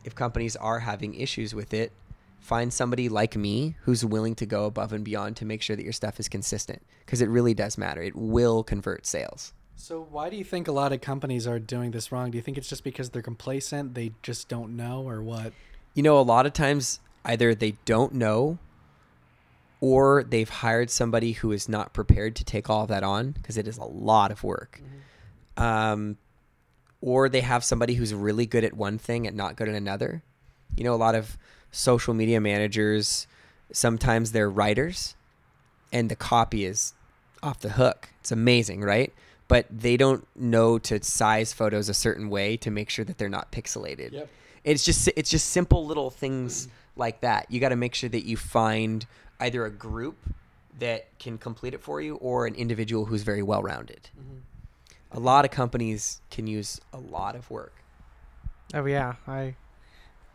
if 0.03 0.15
companies 0.15 0.55
are 0.55 0.79
having 0.79 1.15
issues 1.15 1.55
with 1.55 1.73
it, 1.73 1.91
find 2.39 2.71
somebody 2.71 3.09
like 3.09 3.35
me 3.35 3.75
who's 3.81 4.05
willing 4.05 4.35
to 4.35 4.45
go 4.45 4.65
above 4.65 4.93
and 4.93 5.03
beyond 5.03 5.35
to 5.37 5.45
make 5.45 5.61
sure 5.61 5.75
that 5.75 5.83
your 5.83 5.93
stuff 5.93 6.19
is 6.19 6.29
consistent 6.29 6.81
because 7.05 7.21
it 7.21 7.29
really 7.29 7.53
does 7.53 7.77
matter. 7.77 8.01
It 8.01 8.15
will 8.15 8.63
convert 8.63 9.05
sales. 9.05 9.53
So 9.75 10.07
why 10.09 10.29
do 10.29 10.37
you 10.37 10.43
think 10.43 10.67
a 10.67 10.71
lot 10.71 10.93
of 10.93 11.01
companies 11.01 11.47
are 11.47 11.59
doing 11.59 11.91
this 11.91 12.11
wrong? 12.11 12.31
Do 12.31 12.37
you 12.37 12.41
think 12.41 12.57
it's 12.57 12.69
just 12.69 12.83
because 12.83 13.09
they're 13.09 13.21
complacent, 13.21 13.93
they 13.93 14.11
just 14.21 14.47
don't 14.47 14.75
know, 14.75 15.07
or 15.07 15.21
what? 15.21 15.53
You 15.93 16.03
know, 16.03 16.19
a 16.19 16.21
lot 16.21 16.45
of 16.45 16.53
times 16.53 16.99
either 17.25 17.55
they 17.55 17.71
don't 17.85 18.13
know 18.13 18.59
or 19.85 20.23
they've 20.23 20.49
hired 20.49 20.89
somebody 20.89 21.33
who 21.33 21.51
is 21.51 21.69
not 21.69 21.93
prepared 21.93 22.35
to 22.37 22.43
take 22.43 22.71
all 22.71 22.81
of 22.81 22.87
that 22.87 23.03
on 23.03 23.31
because 23.31 23.55
it 23.55 23.67
is 23.67 23.77
a 23.77 23.83
lot 23.83 24.31
of 24.31 24.43
work. 24.43 24.81
Um, 25.57 26.17
or 27.01 27.29
they 27.29 27.41
have 27.41 27.63
somebody 27.63 27.93
who's 27.93 28.11
really 28.11 28.47
good 28.47 28.63
at 28.63 28.73
one 28.73 28.97
thing 28.97 29.27
and 29.27 29.37
not 29.37 29.55
good 29.55 29.69
at 29.69 29.75
another. 29.75 30.23
You 30.75 30.85
know, 30.85 30.95
a 30.95 30.97
lot 30.97 31.13
of 31.13 31.37
social 31.69 32.15
media 32.15 32.41
managers, 32.41 33.27
sometimes 33.71 34.31
they're 34.31 34.49
writers 34.49 35.15
and 35.93 36.09
the 36.09 36.15
copy 36.15 36.65
is 36.65 36.95
off 37.43 37.59
the 37.59 37.69
hook. 37.69 38.09
It's 38.21 38.31
amazing, 38.31 38.81
right? 38.81 39.13
but 39.47 39.67
they 39.69 39.97
don't 39.97 40.25
know 40.35 40.79
to 40.79 41.03
size 41.03 41.53
photos 41.53 41.89
a 41.89 41.93
certain 41.93 42.29
way 42.29 42.57
to 42.57 42.71
make 42.71 42.89
sure 42.89 43.05
that 43.05 43.17
they're 43.17 43.29
not 43.29 43.51
pixelated. 43.51 44.11
Yep. 44.13 44.29
It's 44.63 44.83
just 44.83 45.07
it's 45.15 45.29
just 45.29 45.49
simple 45.49 45.85
little 45.85 46.09
things 46.09 46.67
like 46.95 47.21
that. 47.21 47.51
You 47.51 47.59
got 47.59 47.69
to 47.69 47.75
make 47.75 47.93
sure 47.93 48.09
that 48.09 48.25
you 48.25 48.37
find 48.37 49.05
either 49.39 49.65
a 49.65 49.71
group 49.71 50.17
that 50.79 51.07
can 51.19 51.37
complete 51.37 51.73
it 51.73 51.81
for 51.81 52.01
you 52.01 52.15
or 52.15 52.45
an 52.47 52.55
individual 52.55 53.05
who's 53.05 53.23
very 53.23 53.41
well 53.43 53.63
rounded. 53.63 54.09
A 55.11 55.19
lot 55.19 55.45
of 55.45 55.51
companies 55.51 56.21
can 56.29 56.47
use 56.47 56.81
a 56.91 56.97
lot 56.97 57.35
of 57.35 57.49
work. 57.49 57.73
Oh 58.73 58.85
yeah, 58.85 59.15
I 59.27 59.55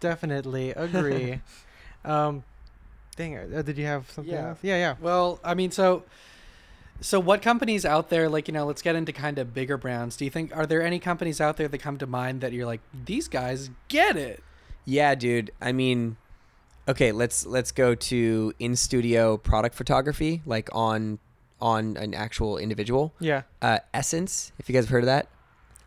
definitely 0.00 0.70
agree. 0.70 1.40
um, 2.04 2.44
dang 3.16 3.32
it! 3.34 3.52
Uh, 3.54 3.62
did 3.62 3.76
you 3.76 3.84
have 3.84 4.10
something 4.10 4.32
Yeah. 4.32 4.48
else? 4.50 4.58
Yeah, 4.62 4.76
yeah. 4.76 4.94
Well, 5.00 5.40
I 5.44 5.54
mean, 5.54 5.70
so 5.70 6.04
so 7.02 7.18
what 7.20 7.42
companies 7.42 7.84
out 7.84 8.10
there 8.10 8.28
like 8.28 8.46
you 8.48 8.52
know 8.54 8.66
let's 8.66 8.82
get 8.82 8.94
into 8.94 9.10
kind 9.10 9.38
of 9.38 9.54
bigger 9.54 9.78
brands 9.78 10.18
do 10.18 10.24
you 10.26 10.30
think 10.30 10.54
are 10.54 10.66
there 10.66 10.82
any 10.82 10.98
companies 10.98 11.40
out 11.40 11.56
there 11.56 11.66
that 11.66 11.78
come 11.78 11.96
to 11.96 12.06
mind 12.06 12.42
that 12.42 12.52
you're 12.52 12.66
like 12.66 12.80
these 13.06 13.26
guys 13.26 13.70
get 13.88 14.16
it 14.18 14.42
Yeah, 14.84 15.14
dude. 15.14 15.50
I 15.62 15.72
mean, 15.72 16.16
okay, 16.90 17.12
let's 17.12 17.46
let's 17.46 17.72
go 17.72 17.94
to 17.94 18.52
in 18.58 18.76
studio 18.76 19.36
product 19.36 19.74
photography, 19.74 20.42
like 20.46 20.68
on 20.72 21.18
on 21.60 21.96
an 21.96 22.14
actual 22.14 22.58
individual. 22.58 23.12
Yeah. 23.20 23.42
Uh, 23.60 23.78
SSENSE, 23.94 24.52
if 24.58 24.68
you 24.68 24.72
guys 24.74 24.84
have 24.84 24.90
heard 24.90 25.02
of 25.04 25.06
that, 25.06 25.28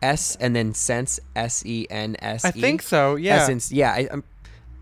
S 0.02 0.36
and 0.40 0.54
then 0.54 0.74
Sense, 0.74 1.20
S 1.34 1.64
E 1.66 1.86
N 1.90 2.16
S. 2.20 2.44
I 2.44 2.50
think 2.50 2.82
so. 2.82 3.16
Yeah. 3.16 3.46
SSENSE, 3.46 3.70
yeah. 3.72 3.92
I, 3.92 4.08
I'm, 4.10 4.24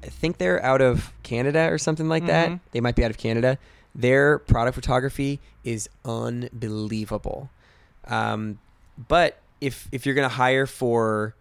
I 0.02 0.08
think 0.08 0.38
they're 0.38 0.62
out 0.64 0.80
of 0.80 1.12
Canada 1.22 1.68
or 1.70 1.78
something 1.78 2.08
like 2.08 2.26
that. 2.26 2.50
Mhm. 2.50 2.60
They 2.72 2.80
might 2.80 2.96
be 2.96 3.04
out 3.04 3.10
of 3.10 3.18
Canada. 3.18 3.58
Their 3.94 4.38
product 4.38 4.74
photography 4.74 5.38
is 5.64 5.88
unbelievable. 6.04 7.50
Um, 8.06 8.58
but 9.08 9.38
if 9.60 9.88
if 9.92 10.04
you're 10.04 10.14
gonna 10.14 10.28
hire 10.28 10.66
for 10.66 11.34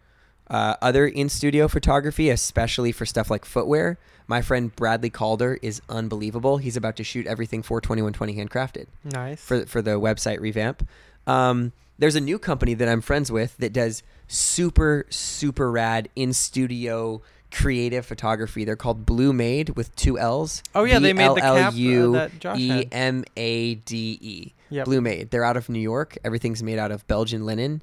uh, 0.49 0.75
other 0.81 1.07
in 1.07 1.29
studio 1.29 1.67
photography, 1.67 2.29
especially 2.29 2.91
for 2.91 3.05
stuff 3.05 3.31
like 3.31 3.45
footwear, 3.45 3.97
my 4.31 4.41
friend 4.41 4.73
Bradley 4.73 5.09
Calder 5.09 5.59
is 5.61 5.81
unbelievable. 5.89 6.57
He's 6.57 6.77
about 6.77 6.95
to 6.95 7.03
shoot 7.03 7.27
everything 7.27 7.61
for 7.61 7.81
2120 7.81 8.33
handcrafted 8.37 8.85
Nice. 9.03 9.41
for 9.41 9.65
for 9.65 9.81
the 9.81 9.99
website 9.99 10.39
revamp. 10.39 10.87
Um, 11.27 11.73
there's 11.99 12.15
a 12.15 12.21
new 12.21 12.39
company 12.39 12.73
that 12.75 12.87
I'm 12.87 13.01
friends 13.01 13.29
with 13.29 13.57
that 13.57 13.73
does 13.73 14.03
super 14.27 15.05
super 15.09 15.69
rad 15.69 16.07
in 16.15 16.31
studio 16.31 17.21
creative 17.51 18.05
photography. 18.05 18.63
They're 18.63 18.77
called 18.77 19.05
Blluemade 19.05 19.75
with 19.75 19.93
two 19.97 20.17
L's. 20.17 20.63
Oh, 20.73 20.85
yeah, 20.85 20.99
they 20.99 21.11
made 21.11 21.35
the 21.35 21.41
cap, 21.41 21.73
uh, 21.73 22.11
that 22.11 22.39
Josh 22.39 22.57
E. 22.57 22.87
M 22.89 23.25
A 23.35 23.75
D 23.75 24.17
E. 24.21 24.53
Blluemade. 24.71 25.29
They're 25.31 25.43
out 25.43 25.57
of 25.57 25.67
New 25.67 25.81
York. 25.81 26.17
Everything's 26.23 26.63
made 26.63 26.79
out 26.79 26.91
of 26.91 27.05
Belgian 27.07 27.45
linen. 27.45 27.81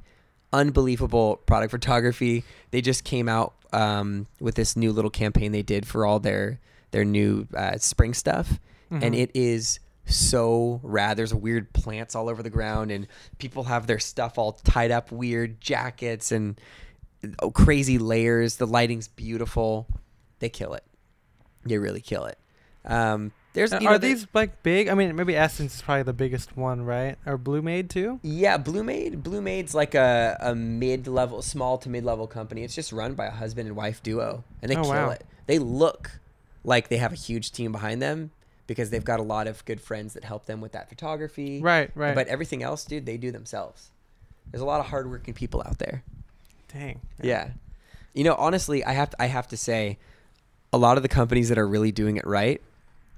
Unbelievable 0.53 1.37
product 1.47 1.71
photography. 1.71 2.45
They 2.71 2.81
just 2.81 3.05
came 3.05 3.29
out 3.29 3.55
um, 3.73 4.27
with 4.41 4.55
this 4.55 4.77
new 4.77 4.93
little 4.93 5.11
campaign 5.11 5.53
they 5.53 5.63
did 5.63 5.87
for 5.87 6.07
all 6.07 6.19
their 6.21 6.59
their 6.91 7.05
new 7.05 7.47
uh, 7.55 7.77
spring 7.77 8.15
stuff, 8.15 8.59
and 8.91 9.15
Mhm. 9.15 9.19
it 9.19 9.31
is 9.35 9.79
so 10.07 10.81
rad. 10.83 11.19
There's 11.19 11.35
weird 11.35 11.71
plants 11.75 12.15
all 12.15 12.31
over 12.31 12.43
the 12.43 12.49
ground, 12.49 12.91
and 12.91 13.07
people 13.37 13.65
have 13.65 13.87
their 13.87 13.99
stuff 13.99 14.39
all 14.39 14.53
tied 14.53 14.91
up, 14.91 15.13
weird 15.13 15.61
jackets 15.61 16.33
and 16.33 16.59
oh, 17.41 17.51
crazy 17.51 17.99
layers. 17.99 18.57
The 18.57 18.67
lighting's 18.67 19.07
beautiful. 19.09 19.87
They 20.39 20.49
kill 20.49 20.73
it. 20.73 20.85
They 21.67 21.77
really 21.77 22.01
kill 22.01 22.25
it. 22.25 22.39
Um, 22.87 23.33
there's 23.59 23.73
Uh, 23.73 23.79
know, 23.81 23.91
are 23.91 23.99
there- 23.99 24.11
these 24.15 24.27
like 24.33 24.63
big? 24.63 24.89
I 24.89 24.95
mean, 24.95 25.15
maybe 25.17 25.35
SSENSE 25.35 25.75
is 25.77 25.83
probably 25.83 26.05
the 26.05 26.13
biggest 26.13 26.57
one, 26.57 26.85
right? 26.85 27.17
Or 27.27 27.37
Blluemade 27.39 27.89
too? 27.91 28.21
Yeah, 28.23 28.57
Blluemade. 28.59 29.23
Blue 29.23 29.41
Maid's 29.43 29.75
like 29.75 29.95
a, 29.95 30.37
a 30.41 30.55
mid 30.55 31.07
level, 31.07 31.43
small 31.43 31.79
to 31.79 31.89
mid 31.89 32.05
level 32.05 32.27
company. 32.27 32.63
It's 32.65 32.75
just 32.75 32.93
run 32.93 33.15
by 33.15 33.27
a 33.27 33.31
husband 33.31 33.67
and 33.69 33.77
wife 33.77 34.03
duo, 34.03 34.45
and 34.63 34.71
they 34.71 34.77
Oh, 34.77 34.83
kill 34.83 34.91
wow. 34.93 35.11
it. 35.11 35.25
They 35.47 35.59
look 35.59 36.21
like 36.65 36.89
they 36.89 36.97
have 36.99 37.13
a 37.13 37.17
huge 37.17 37.53
team 37.53 37.73
behind 37.73 38.01
them 38.03 38.31
because 38.67 38.91
they've 38.91 39.05
got 39.05 39.19
a 39.21 39.23
lot 39.23 39.47
of 39.47 39.65
good 39.65 39.81
friends 39.81 40.13
that 40.15 40.25
help 40.25 40.47
them 40.47 40.61
with 40.61 40.73
that 40.73 40.89
photography. 40.89 41.61
Right, 41.61 41.91
right. 41.95 42.15
But 42.15 42.29
everything 42.29 42.63
else, 42.63 42.85
dude, 42.85 43.07
they 43.07 43.17
do 43.17 43.31
themselves. 43.31 43.91
There's 44.51 44.61
a 44.63 44.67
lot 44.67 44.81
of 44.81 44.87
hardworking 44.87 45.35
people 45.35 45.63
out 45.67 45.79
there. 45.79 46.03
Dang. 46.73 47.01
Yeah. 47.23 47.51
You 48.15 48.25
know, 48.25 48.35
honestly, 48.35 48.85
I 48.85 48.93
have 48.93 49.11
to, 49.11 49.23
I 49.23 49.27
have 49.27 49.49
to 49.49 49.57
say, 49.57 49.99
a 50.73 50.77
lot 50.79 50.97
of 50.99 51.03
the 51.03 51.09
companies 51.09 51.49
that 51.49 51.57
are 51.59 51.67
really 51.67 51.93
doing 51.93 52.17
it 52.19 52.27
right, 52.27 52.61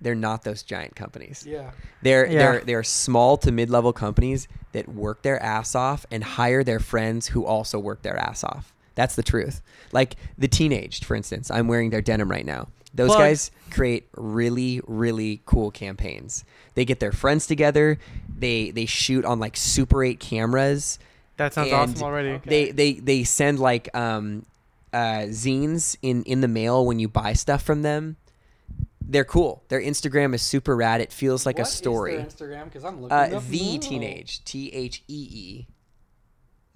they're 0.00 0.14
not 0.14 0.42
those 0.44 0.62
giant 0.62 0.96
companies. 0.96 1.44
yeah 1.46 1.70
They're 2.02 2.26
Yeah. 2.26 2.38
they're 2.38 2.60
they're 2.64 2.82
small 2.84 3.36
to 3.38 3.52
mid 3.52 3.70
level 3.70 3.92
companies 3.92 4.48
that 4.72 4.88
work 4.88 5.22
their 5.22 5.42
ass 5.42 5.74
off 5.74 6.06
and 6.10 6.22
hire 6.24 6.62
their 6.64 6.80
friends 6.80 7.28
who 7.28 7.44
also 7.44 7.78
work 7.78 8.02
their 8.02 8.16
ass 8.16 8.42
off. 8.44 8.72
That's 8.94 9.14
the 9.16 9.22
truth. 9.22 9.62
Like 9.92 10.16
the 10.38 10.48
teenaged, 10.48 11.04
for 11.04 11.14
instance, 11.14 11.50
I'm 11.50 11.68
wearing 11.68 11.90
their 11.90 12.02
denim 12.02 12.30
right 12.30 12.44
now. 12.46 12.68
Those 12.94 13.08
Plugs. 13.08 13.20
guys 13.20 13.50
create 13.70 14.08
really 14.16 14.80
really 14.86 15.42
cool 15.46 15.70
campaigns. 15.70 16.44
They 16.74 16.84
get 16.84 16.98
their 17.00 17.12
friends 17.12 17.46
together. 17.46 17.98
They 18.36 18.70
they 18.70 18.86
shoot 18.86 19.24
on 19.24 19.38
like 19.38 19.56
Super 19.56 20.02
8 20.04 20.18
cameras. 20.18 20.98
That 21.36 21.54
sounds 21.54 21.68
And 21.72 21.76
awesome 21.76 22.02
already. 22.02 22.28
Okay. 22.30 22.48
They 22.50 22.70
they 22.72 22.92
they 22.94 23.24
send 23.24 23.58
like 23.60 23.94
um 23.94 24.44
uh 24.92 25.26
zines 25.30 25.96
in 26.02 26.24
in 26.24 26.40
the 26.40 26.48
mail 26.48 26.84
when 26.84 26.98
you 26.98 27.08
buy 27.08 27.32
stuff 27.34 27.62
from 27.62 27.82
them. 27.82 28.16
They're 29.10 29.24
cool. 29.24 29.64
Their 29.68 29.80
Instagram 29.82 30.34
is 30.34 30.40
super 30.42 30.76
rad. 30.76 31.00
It 31.00 31.12
feels 31.12 31.44
like 31.44 31.58
What 31.58 31.66
a 31.66 31.68
is 31.68 31.74
story. 31.76 32.16
their 32.16 32.26
instagram 32.26 32.64
because 32.64 32.84
i'm 32.84 33.02
looking 33.02 33.16
Uh, 33.16 33.36
up 33.38 33.46
the 33.48 33.72
now. 33.74 33.80
teenage, 33.80 34.44
T 34.44 34.72
H 34.72 35.02
E 35.08 35.28
E, 35.32 35.66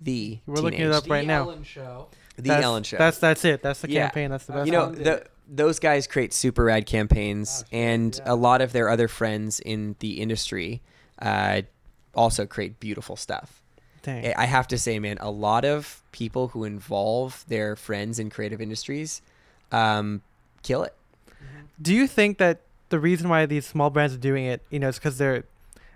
the. 0.00 0.38
We're 0.46 0.56
looking 0.56 0.80
it 0.80 0.90
up 0.90 1.08
right 1.08 1.20
The 1.20 1.26
now. 1.26 1.42
Ellen 1.42 1.62
show 1.62 2.08
The 2.36 2.42
that's, 2.42 2.64
Ellen 2.64 2.82
Show. 2.82 2.96
That's 2.98 3.18
that's 3.18 3.44
it. 3.44 3.62
That's 3.62 3.80
the 3.80 3.90
Yeah. 3.90 4.06
campaign. 4.06 4.30
That's 4.30 4.46
the 4.46 4.52
best. 4.54 4.66
you 4.66 4.72
know 4.72 4.90
the, 4.90 5.24
those 5.48 5.78
guys 5.78 6.06
create 6.06 6.32
super 6.32 6.64
rad 6.64 6.86
campaigns, 6.86 7.62
Oh, 7.62 7.68
shit, 7.70 7.78
and 7.78 8.16
yeah. 8.16 8.32
a 8.32 8.34
lot 8.34 8.60
of 8.60 8.72
their 8.72 8.88
other 8.88 9.08
friends 9.08 9.60
in 9.60 9.94
the 10.00 10.20
industry 10.20 10.82
uh, 11.22 11.62
also 12.14 12.46
create 12.46 12.80
beautiful 12.80 13.14
stuff. 13.16 13.60
Dang. 14.02 14.26
I- 14.26 14.34
I 14.42 14.44
have 14.46 14.66
to 14.68 14.78
say, 14.78 14.98
man, 14.98 15.18
a 15.20 15.30
lot 15.30 15.64
of 15.64 16.02
people 16.12 16.48
who 16.48 16.64
involve 16.64 17.44
their 17.48 17.76
friends 17.76 18.18
in 18.18 18.30
creative 18.30 18.60
industries 18.60 19.22
um, 19.70 20.22
kill 20.62 20.82
it. 20.82 20.94
Do 21.80 21.94
you 21.94 22.06
think 22.06 22.38
that 22.38 22.60
the 22.88 22.98
reason 23.00 23.28
why 23.28 23.46
these 23.46 23.66
small 23.66 23.90
brands 23.90 24.14
are 24.14 24.18
doing 24.18 24.44
it, 24.44 24.62
you 24.70 24.78
know, 24.78 24.88
is 24.88 24.96
because 24.98 25.18
they're 25.18 25.44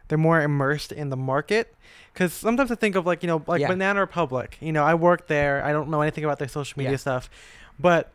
they're 0.09 0.19
more 0.19 0.41
immersed 0.41 0.91
in 0.93 1.11
the 1.11 1.17
market? 1.17 1.75
Because 2.13 2.33
sometimes 2.33 2.71
I 2.71 2.75
think 2.75 2.97
of 2.97 3.07
like 3.07 3.23
you 3.23 3.27
know 3.29 3.43
like 3.47 3.61
Yeah. 3.61 3.69
Banana 3.69 4.01
Republic. 4.01 4.57
You 4.61 4.73
know, 4.73 4.85
I 4.85 4.95
work 4.95 5.29
there. 5.29 5.63
I 5.65 5.73
don't 5.73 5.89
know 5.91 6.01
anything 6.01 6.25
about 6.25 6.39
their 6.39 6.49
social 6.49 6.79
media 6.79 6.93
Yeah. 6.93 6.97
stuff, 6.97 7.31
but 7.79 8.11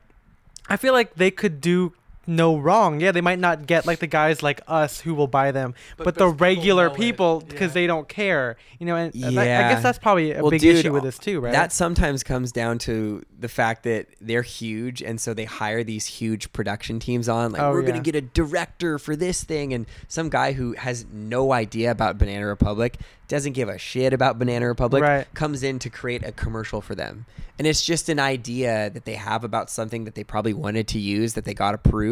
I 0.68 0.78
feel 0.78 0.94
like 0.94 1.16
they 1.16 1.32
could 1.32 1.62
do 1.62 1.94
no 2.26 2.58
wrong. 2.58 3.00
Yeah, 3.02 3.12
they 3.12 3.22
might 3.22 3.40
not 3.40 3.68
get 3.68 3.86
like 3.86 4.00
the 4.00 4.08
guys 4.08 4.42
like 4.42 4.62
us 4.68 5.02
who 5.02 5.14
will 5.14 5.28
buy 5.28 5.52
them, 5.52 5.74
But 5.98 6.06
but, 6.06 6.16
the 6.16 6.28
regular 6.30 6.90
people 6.90 7.42
because 7.42 7.72
yeah. 7.72 7.74
they 7.74 7.88
don't 7.88 8.08
care. 8.08 8.56
You 8.80 8.86
know, 8.86 8.96
and 8.96 9.14
and 9.16 9.38
that- 9.38 9.66
I 9.66 9.74
guess 9.74 9.84
that's 9.84 10.00
probably 10.00 10.32
a 10.34 10.42
Well, 10.42 10.52
big 10.52 10.62
dude, 10.62 10.78
issue 10.78 10.94
with 10.94 11.04
this 11.04 11.18
too, 11.18 11.40
right? 11.40 11.52
That 11.54 11.72
sometimes 11.72 12.24
comes 12.24 12.52
down 12.52 12.78
to 12.80 13.24
the 13.40 13.48
fact 13.50 13.84
that 13.84 14.08
they're 14.22 14.42
huge, 14.42 15.02
and 15.02 15.20
so 15.20 15.34
they 15.34 15.46
hire 15.46 15.84
these 15.84 16.06
huge 16.06 16.52
production 16.54 17.00
teams 17.00 17.28
on. 17.30 17.52
Like, 17.52 17.62
Oh, 17.62 17.72
we're 17.72 17.82
yeah. 17.82 17.88
gonna 17.90 18.00
get 18.02 18.16
a 18.16 18.22
director 18.22 18.98
for 19.00 19.16
this 19.16 19.44
thing, 19.44 19.74
and 19.74 19.86
some 20.08 20.30
guy 20.30 20.54
who 20.54 20.74
has 20.74 21.06
no 21.12 21.52
idea 21.52 21.92
about 21.92 22.18
Banana 22.18 22.46
Republic 22.46 22.98
doesn't 23.28 23.54
give 23.54 23.68
a 23.70 23.78
shit 23.78 24.14
about 24.14 24.38
Banana 24.38 24.68
Republic 24.68 25.02
Right. 25.02 25.34
comes 25.34 25.64
in 25.64 25.80
to 25.80 25.90
create 25.90 26.24
a 26.26 26.32
commercial 26.32 26.82
for 26.82 26.94
them, 26.94 27.26
and 27.58 27.66
it's 27.66 27.84
just 27.84 28.08
an 28.10 28.20
idea 28.20 28.90
that 28.90 29.06
they 29.06 29.16
have 29.16 29.44
about 29.44 29.70
something 29.70 30.04
that 30.04 30.16
they 30.16 30.24
probably 30.24 30.54
wanted 30.54 30.88
to 30.90 31.00
use 31.00 31.34
that 31.34 31.46
they 31.46 31.54
got 31.54 31.74
approved, 31.74 32.04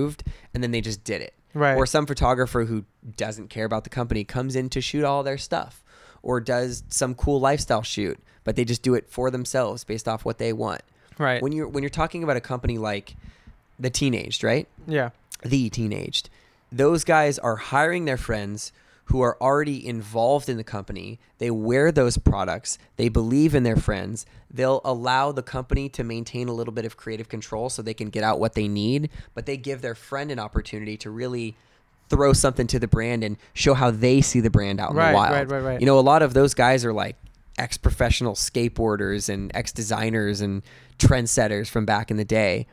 and 0.53 0.63
then 0.63 0.71
they 0.71 0.81
just 0.81 1.03
did 1.03 1.21
it. 1.21 1.33
right. 1.53 1.75
Or 1.75 1.85
some 1.85 2.05
photographer 2.05 2.65
who 2.65 2.85
doesn't 3.17 3.49
care 3.49 3.65
about 3.65 3.83
the 3.83 3.89
company 3.89 4.23
comes 4.23 4.55
in 4.55 4.69
to 4.69 4.81
shoot 4.81 5.03
all 5.03 5.23
their 5.23 5.37
stuff 5.37 5.83
or 6.21 6.39
does 6.39 6.83
some 6.89 7.15
cool 7.15 7.39
lifestyle 7.39 7.81
shoot, 7.81 8.19
but 8.43 8.55
they 8.55 8.65
just 8.65 8.81
do 8.83 8.93
it 8.93 9.09
for 9.09 9.31
themselves 9.31 9.83
based 9.83 10.07
off 10.07 10.23
what 10.25 10.37
they 10.37 10.53
want. 10.53 10.81
right. 11.17 11.41
When 11.41 11.51
you're 11.51 11.67
when 11.67 11.83
you're 11.83 11.89
talking 11.89 12.23
about 12.23 12.37
a 12.37 12.41
company 12.41 12.77
like 12.77 13.15
the 13.79 13.89
teenaged, 13.89 14.43
right? 14.43 14.67
yeah. 14.87 15.09
The 15.43 15.69
teenaged. 15.69 16.29
Those 16.71 17.03
guys 17.03 17.39
are 17.39 17.55
hiring 17.55 18.05
their 18.05 18.17
friends 18.17 18.71
who 19.05 19.21
are 19.21 19.37
already 19.41 19.85
involved 19.85 20.47
in 20.47 20.57
the 20.57 20.63
company. 20.63 21.19
They 21.37 21.51
wear 21.51 21.91
those 21.91 22.17
products. 22.17 22.77
They 22.95 23.09
believe 23.09 23.53
in 23.53 23.63
their 23.63 23.75
friends. 23.75 24.25
They'll 24.49 24.81
allow 24.85 25.31
the 25.31 25.43
company 25.43 25.89
to 25.89 26.03
maintain 26.03 26.47
a 26.47 26.53
little 26.53 26.73
bit 26.73 26.85
of 26.85 26.95
creative 26.97 27.27
control 27.27 27.69
so 27.69 27.81
they 27.81 27.93
can 27.93 28.09
get 28.09 28.23
out 28.23 28.39
what 28.39 28.53
they 28.53 28.67
need, 28.67 29.09
but 29.33 29.45
they 29.45 29.57
give 29.57 29.81
their 29.81 29.95
friend 29.95 30.31
an 30.31 30.39
opportunity 30.39 30.95
to 30.97 31.09
really 31.09 31.55
throw 32.09 32.33
something 32.33 32.67
to 32.67 32.79
the 32.79 32.87
brand 32.87 33.23
and 33.23 33.37
show 33.53 33.73
how 33.73 33.89
they 33.91 34.21
see 34.21 34.39
the 34.39 34.49
brand 34.49 34.79
out 34.79 34.91
in 34.91 34.97
Right, 34.97 35.11
the 35.11 35.15
wild. 35.15 35.33
right, 35.33 35.49
right, 35.49 35.59
right. 35.63 35.79
You 35.79 35.85
know, 35.85 35.97
a 35.97 36.01
lot 36.01 36.21
of 36.21 36.33
those 36.33 36.53
guys 36.53 36.83
are 36.85 36.93
like 36.93 37.15
ex-professional 37.57 38.33
skateboarders 38.35 39.29
and 39.29 39.51
ex-designers 39.53 40.41
and 40.41 40.61
trendsetters 40.99 41.69
from 41.69 41.85
back 41.85 42.11
in 42.11 42.17
the 42.17 42.25
day. 42.25 42.67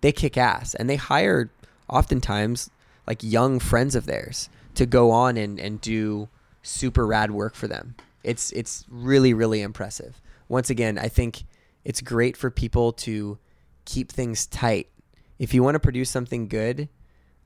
They 0.00 0.12
kick 0.12 0.36
ass 0.36 0.74
and 0.74 0.88
they 0.90 0.96
hire 0.96 1.50
oftentimes 1.88 2.70
like 3.06 3.22
young 3.22 3.58
friends 3.58 3.94
of 3.94 4.06
theirs 4.06 4.48
to 4.74 4.86
go 4.86 5.10
on 5.10 5.36
and, 5.36 5.58
and 5.58 5.80
do 5.80 6.28
super 6.62 7.06
rad 7.06 7.30
work 7.30 7.54
for 7.54 7.66
them. 7.66 7.94
It's 8.22 8.52
it's 8.52 8.84
really 8.88 9.34
really 9.34 9.62
impressive. 9.62 10.20
Once 10.48 10.70
again, 10.70 10.98
I 10.98 11.08
think 11.08 11.44
it's 11.84 12.00
great 12.00 12.36
for 12.36 12.50
people 12.50 12.92
to 12.92 13.38
keep 13.84 14.10
things 14.10 14.46
tight. 14.46 14.88
If 15.38 15.52
you 15.54 15.62
want 15.62 15.74
to 15.74 15.80
produce 15.80 16.10
something 16.10 16.46
good, 16.46 16.88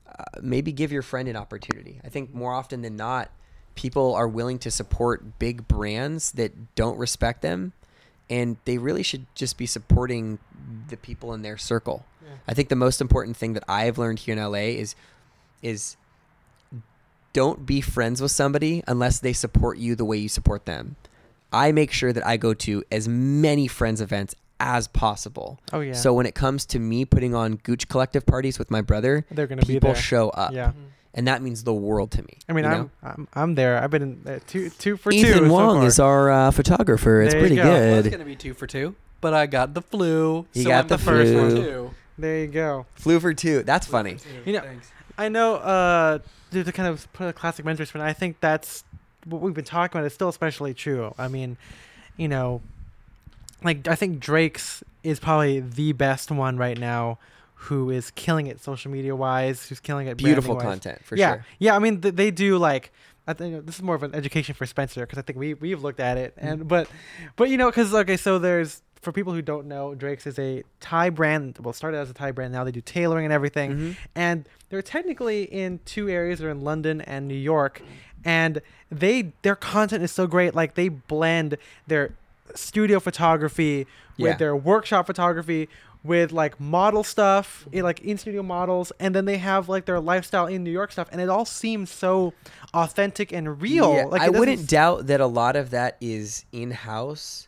uh, 0.07 0.23
maybe 0.41 0.71
give 0.71 0.91
your 0.91 1.01
friend 1.01 1.27
an 1.27 1.35
opportunity. 1.35 1.99
I 2.03 2.09
think 2.09 2.33
more 2.33 2.53
often 2.53 2.81
than 2.81 2.95
not, 2.95 3.31
people 3.75 4.13
are 4.13 4.27
willing 4.27 4.59
to 4.59 4.71
support 4.71 5.39
big 5.39 5.67
brands 5.67 6.31
that 6.33 6.75
don't 6.75 6.97
respect 6.97 7.41
them, 7.41 7.73
and 8.29 8.57
they 8.65 8.77
really 8.77 9.03
should 9.03 9.25
just 9.33 9.57
be 9.57 9.65
supporting 9.65 10.37
the 10.89 10.97
people 10.97 11.33
in 11.33 11.41
their 11.41 11.57
circle. 11.57 12.05
I 12.47 12.53
think 12.53 12.69
the 12.69 12.75
most 12.75 13.01
important 13.01 13.35
thing 13.37 13.53
that 13.53 13.63
I've 13.67 13.97
learned 13.97 14.19
here 14.19 14.35
in 14.35 14.43
LA 14.43 14.77
is 14.79 14.95
is 15.61 15.97
don't 17.37 17.65
be 17.65 17.81
friends 17.81 18.19
with 18.21 18.31
somebody 18.31 18.83
unless 18.87 19.19
they 19.19 19.31
support 19.33 19.77
you 19.77 19.95
the 19.95 20.05
way 20.05 20.17
you 20.17 20.27
support 20.27 20.65
them. 20.65 20.95
I 21.53 21.71
make 21.71 21.91
sure 21.91 22.11
that 22.11 22.25
I 22.25 22.35
go 22.37 22.53
to 22.65 22.83
as 22.91 23.07
many 23.07 23.67
friends 23.67 24.01
events 24.01 24.33
as 24.59 24.87
possible. 24.87 25.59
Oh 25.71 25.81
yeah. 25.81 25.93
So 25.93 26.13
when 26.13 26.25
it 26.25 26.33
comes 26.33 26.65
to 26.67 26.79
me 26.79 27.05
putting 27.05 27.35
on 27.35 27.57
Gooch 27.57 27.87
Collective 27.87 28.25
parties 28.25 28.57
with 28.57 28.71
my 28.71 28.81
brother, 28.81 29.23
they're 29.29 29.45
gonna 29.47 29.61
be 29.61 29.73
people 29.75 29.93
there. 29.93 30.01
show 30.01 30.29
up, 30.31 30.51
Yeah. 30.51 30.71
and 31.13 31.27
that 31.27 31.43
means 31.43 31.63
the 31.63 31.73
world 31.75 32.09
to 32.17 32.23
me. 32.23 32.39
I 32.49 32.53
mean, 32.53 32.65
I'm. 32.65 32.89
I'm 33.03 33.27
I'm 33.33 33.55
there. 33.55 33.81
I've 33.81 33.91
been 33.91 34.01
in 34.01 34.21
uh, 34.27 34.39
two 34.47 34.69
two 34.71 34.97
for 34.97 35.11
two. 35.11 35.17
Ethan 35.19 35.45
so 35.45 35.51
Wong 35.53 35.77
far. 35.77 35.85
is 35.87 35.99
our 35.99 36.31
uh, 36.31 36.51
photographer. 36.51 37.21
It's 37.21 37.33
There 37.33 37.41
you 37.43 37.47
pretty 37.47 37.61
go. 37.61 37.71
It 37.71 37.95
was 37.97 38.03
good. 38.05 38.11
gonna 38.13 38.25
be 38.25 38.35
two 38.35 38.53
for 38.55 38.65
two, 38.65 38.95
but 39.21 39.33
I 39.35 39.45
got 39.45 39.75
the 39.75 39.81
flu. 39.83 40.47
He 40.53 40.63
so 40.63 40.69
got 40.69 40.81
I'm 40.85 40.87
the 40.87 40.97
first 40.97 41.33
one 41.35 41.51
flu. 41.51 41.63
too. 41.63 41.91
There 42.17 42.39
you 42.39 42.47
go. 42.47 42.87
Flu 42.95 43.19
for 43.19 43.33
two. 43.35 43.61
That's 43.61 43.85
funny. 43.85 44.17
You 44.43 44.53
know- 44.53 44.61
Thanks. 44.61 44.91
I 45.17 45.29
know. 45.29 45.55
Uh, 45.55 46.19
to 46.51 46.63
to 46.63 46.71
kind 46.71 46.87
of 46.87 47.11
put 47.13 47.27
a 47.27 47.33
classic 47.33 47.65
mentor 47.65 47.85
spin, 47.85 48.01
I 48.01 48.13
think 48.13 48.39
that's 48.39 48.83
what 49.25 49.41
we've 49.41 49.53
been 49.53 49.65
talking 49.65 49.97
about. 49.97 50.05
Is 50.05 50.13
still 50.13 50.29
especially 50.29 50.73
true. 50.73 51.13
I 51.17 51.27
mean, 51.27 51.57
you 52.15 52.27
know, 52.27 52.61
like 53.63 53.87
I 53.87 53.95
think 53.95 54.19
Drake's 54.19 54.83
is 55.03 55.19
probably 55.19 55.59
the 55.59 55.93
best 55.93 56.31
one 56.31 56.57
right 56.57 56.77
now, 56.77 57.17
who 57.55 57.89
is 57.89 58.11
killing 58.11 58.47
it 58.47 58.61
social 58.61 58.91
media 58.91 59.15
wise. 59.15 59.67
Who's 59.67 59.79
killing 59.79 60.07
it? 60.07 60.17
Beautiful 60.17 60.55
content 60.55 61.03
for 61.03 61.15
yeah, 61.15 61.35
sure. 61.35 61.45
yeah. 61.59 61.75
I 61.75 61.79
mean, 61.79 62.01
th- 62.01 62.15
they 62.15 62.31
do 62.31 62.57
like. 62.57 62.91
I 63.29 63.33
think 63.33 63.65
this 63.65 63.75
is 63.75 63.81
more 63.81 63.95
of 63.95 64.03
an 64.03 64.15
education 64.15 64.55
for 64.55 64.65
Spencer 64.65 65.01
because 65.01 65.19
I 65.19 65.21
think 65.21 65.37
we 65.37 65.53
we've 65.53 65.81
looked 65.81 65.99
at 65.99 66.17
it 66.17 66.33
and 66.37 66.65
but 66.65 66.87
but 67.35 67.49
you 67.49 67.57
know 67.57 67.69
because 67.69 67.93
okay 67.93 68.15
so 68.15 68.39
there's 68.39 68.81
for 69.01 69.11
people 69.11 69.33
who 69.33 69.41
don't 69.41 69.67
know 69.67 69.93
Drake's 69.95 70.25
is 70.27 70.37
a 70.39 70.63
tie 70.79 71.09
brand 71.09 71.57
well 71.61 71.73
started 71.73 71.97
as 71.97 72.09
a 72.09 72.13
tie 72.13 72.31
brand 72.31 72.51
now 72.53 72.63
they 72.63 72.71
do 72.71 72.81
tailoring 72.81 73.25
and 73.25 73.33
everything. 73.33 73.71
Mhm. 73.71 73.97
and 74.15 74.45
they're 74.69 74.81
technically 74.81 75.43
in 75.43 75.79
two 75.85 76.09
areas 76.09 76.39
they're 76.39 76.49
in 76.49 76.61
London 76.61 76.99
and 77.01 77.27
New 77.27 77.35
York. 77.35 77.81
And 78.25 78.61
they 78.91 79.31
their 79.43 79.55
content 79.55 80.03
is 80.03 80.11
so 80.11 80.27
great 80.27 80.53
like 80.55 80.75
they 80.75 80.89
blend 80.89 81.57
their 81.87 82.11
studio 82.55 82.99
photography 82.99 83.85
with 84.17 84.27
Yeah. 84.31 84.37
their 84.37 84.55
workshop 84.55 85.05
photography 85.05 85.69
with 86.03 86.31
like 86.31 86.59
model 86.59 87.03
stuff 87.03 87.65
eh, 87.73 87.81
like 87.81 87.99
in 88.01 88.17
studio 88.17 88.41
models. 88.43 88.91
And 88.99 89.13
then 89.15 89.25
they 89.25 89.37
have 89.37 89.69
like 89.69 89.85
their 89.85 89.99
lifestyle 89.99 90.47
in 90.47 90.63
New 90.63 90.71
York 90.71 90.91
stuff. 90.91 91.07
And 91.11 91.21
it 91.21 91.29
all 91.29 91.45
seems 91.45 91.89
so 91.91 92.33
authentic 92.73 93.31
and 93.31 93.61
real. 93.61 93.93
Yeah, 93.93 94.05
like 94.05 94.21
I 94.21 94.29
wouldn't 94.29 94.67
doubt 94.67 95.07
that 95.07 95.21
a 95.21 95.27
lot 95.27 95.55
of 95.55 95.69
that 95.71 95.95
is 96.01 96.45
in 96.51 96.71
house, 96.71 97.46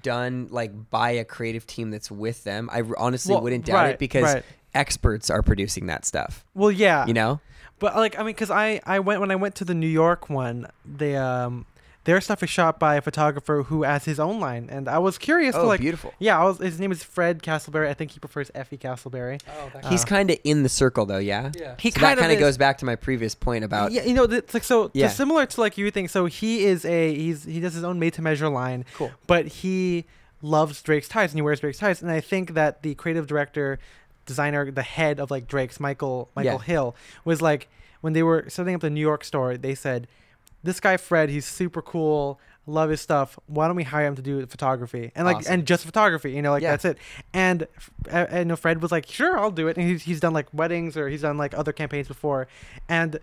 done 0.00 0.48
like 0.50 0.90
by 0.90 1.10
a 1.10 1.24
creative 1.24 1.66
team 1.66 1.90
that's 1.90 2.10
with 2.10 2.44
them. 2.44 2.70
I 2.72 2.82
honestly 2.96 3.34
Well, 3.34 3.42
wouldn't 3.42 3.66
doubt 3.66 3.74
right, 3.76 3.90
it 3.90 3.98
because 3.98 4.34
right. 4.34 4.44
experts 4.74 5.28
are 5.30 5.42
producing 5.42 5.86
that 5.86 6.04
stuff. 6.04 6.44
well 6.54 6.70
yeah 6.70 7.06
You 7.06 7.14
know? 7.14 7.40
But 7.78 7.96
like 7.96 8.14
I 8.16 8.20
mean, 8.22 8.28
because 8.28 8.50
I 8.50 8.80
I 8.86 9.00
went 9.00 9.20
when 9.20 9.30
I 9.32 9.36
went 9.36 9.56
to 9.56 9.64
the 9.64 9.74
New 9.74 9.88
York 9.88 10.30
one, 10.30 10.68
they 10.84 11.16
um 11.16 11.66
their 12.04 12.20
stuff 12.20 12.42
is 12.42 12.50
shot 12.50 12.78
by 12.80 12.96
a 12.96 13.00
photographer 13.00 13.62
who 13.64 13.84
has 13.84 14.04
his 14.04 14.18
own 14.18 14.40
line, 14.40 14.68
and 14.70 14.88
I 14.88 14.98
was 14.98 15.18
curious 15.18 15.54
to 15.54 15.60
Oh, 15.62 15.66
like 15.68 15.80
beautiful. 15.80 16.12
yeah, 16.18 16.38
I 16.40 16.44
was 16.44 16.58
his 16.58 16.80
name 16.80 16.90
is 16.90 17.02
Fred 17.04 17.42
Castleberry. 17.42 17.88
I 17.88 17.94
think 17.94 18.10
he 18.10 18.18
prefers 18.18 18.50
F.E. 18.54 18.76
Castleberry. 18.76 19.40
Oh, 19.48 19.70
that 19.74 19.84
He's 19.86 20.02
Uh, 20.02 20.06
kind 20.08 20.30
of 20.30 20.38
in 20.42 20.62
the 20.64 20.68
circle 20.68 21.06
though, 21.06 21.18
yeah. 21.18 21.52
yeah. 21.58 21.76
He 21.78 21.90
So 21.92 22.00
that 22.00 22.18
kind 22.18 22.32
of 22.32 22.38
goes 22.38 22.56
back 22.56 22.78
to 22.78 22.84
my 22.84 22.96
previous 22.96 23.34
point 23.34 23.64
about 23.64 23.92
yeah, 23.92 24.02
you 24.04 24.14
know, 24.14 24.24
it's 24.24 24.52
like 24.54 24.64
so, 24.64 24.86
so 24.86 24.90
Yeah. 24.94 25.08
similar 25.08 25.46
to 25.46 25.60
like 25.60 25.78
you 25.78 25.90
think. 25.92 26.10
So 26.10 26.26
he 26.26 26.64
is 26.64 26.84
a 26.84 27.14
he's 27.14 27.44
he 27.44 27.60
does 27.60 27.74
his 27.74 27.84
own 27.84 27.98
made 27.98 28.14
to 28.14 28.22
measure 28.22 28.48
line, 28.48 28.84
cool. 28.94 29.12
but 29.26 29.46
he 29.46 30.04
loves 30.42 30.82
Drake's 30.82 31.06
ties 31.08 31.30
and 31.30 31.38
he 31.38 31.42
wears 31.42 31.60
Drake's 31.60 31.78
ties. 31.78 32.02
And 32.02 32.10
I 32.10 32.20
think 32.20 32.54
that 32.54 32.82
the 32.82 32.96
creative 32.96 33.28
director, 33.28 33.78
designer, 34.26 34.70
the 34.72 34.82
head 34.82 35.20
of 35.20 35.30
like 35.30 35.46
Drake's 35.46 35.78
Michael 35.78 36.30
Michael 36.34 36.52
Yeah. 36.54 36.58
Hill 36.64 36.96
was 37.24 37.40
like 37.40 37.68
when 38.00 38.12
they 38.12 38.24
were 38.24 38.46
setting 38.48 38.74
up 38.74 38.80
the 38.80 38.90
New 38.90 39.00
York 39.00 39.22
store, 39.22 39.56
they 39.56 39.76
said, 39.76 40.08
"This 40.62 40.80
guy 40.80 40.96
Fred, 40.96 41.28
he's 41.30 41.46
super 41.46 41.82
cool." 41.82 42.40
Love 42.64 42.90
his 42.90 43.00
stuff. 43.00 43.36
Why 43.46 43.66
don't 43.66 43.74
we 43.74 43.82
hire 43.82 44.06
him 44.06 44.14
to 44.14 44.22
do 44.22 44.46
photography 44.46 45.10
and 45.16 45.26
like 45.26 45.38
Awesome. 45.38 45.52
and 45.54 45.66
just 45.66 45.84
photography? 45.84 46.30
You 46.30 46.42
know, 46.42 46.52
like 46.52 46.62
Yeah. 46.62 46.70
that's 46.70 46.84
it. 46.84 46.98
And 47.34 47.64
uh, 48.08 48.26
and 48.30 48.38
you 48.38 48.44
know, 48.44 48.56
Fred 48.56 48.80
was 48.80 48.92
like, 48.92 49.04
"Sure, 49.10 49.36
I'll 49.36 49.50
do 49.50 49.66
it." 49.66 49.76
And 49.76 49.88
he's 49.88 50.02
he's 50.04 50.20
done 50.20 50.32
like 50.32 50.46
weddings 50.52 50.96
or 50.96 51.08
he's 51.08 51.22
done 51.22 51.36
like 51.36 51.54
other 51.58 51.72
campaigns 51.72 52.06
before, 52.06 52.46
and 52.88 53.18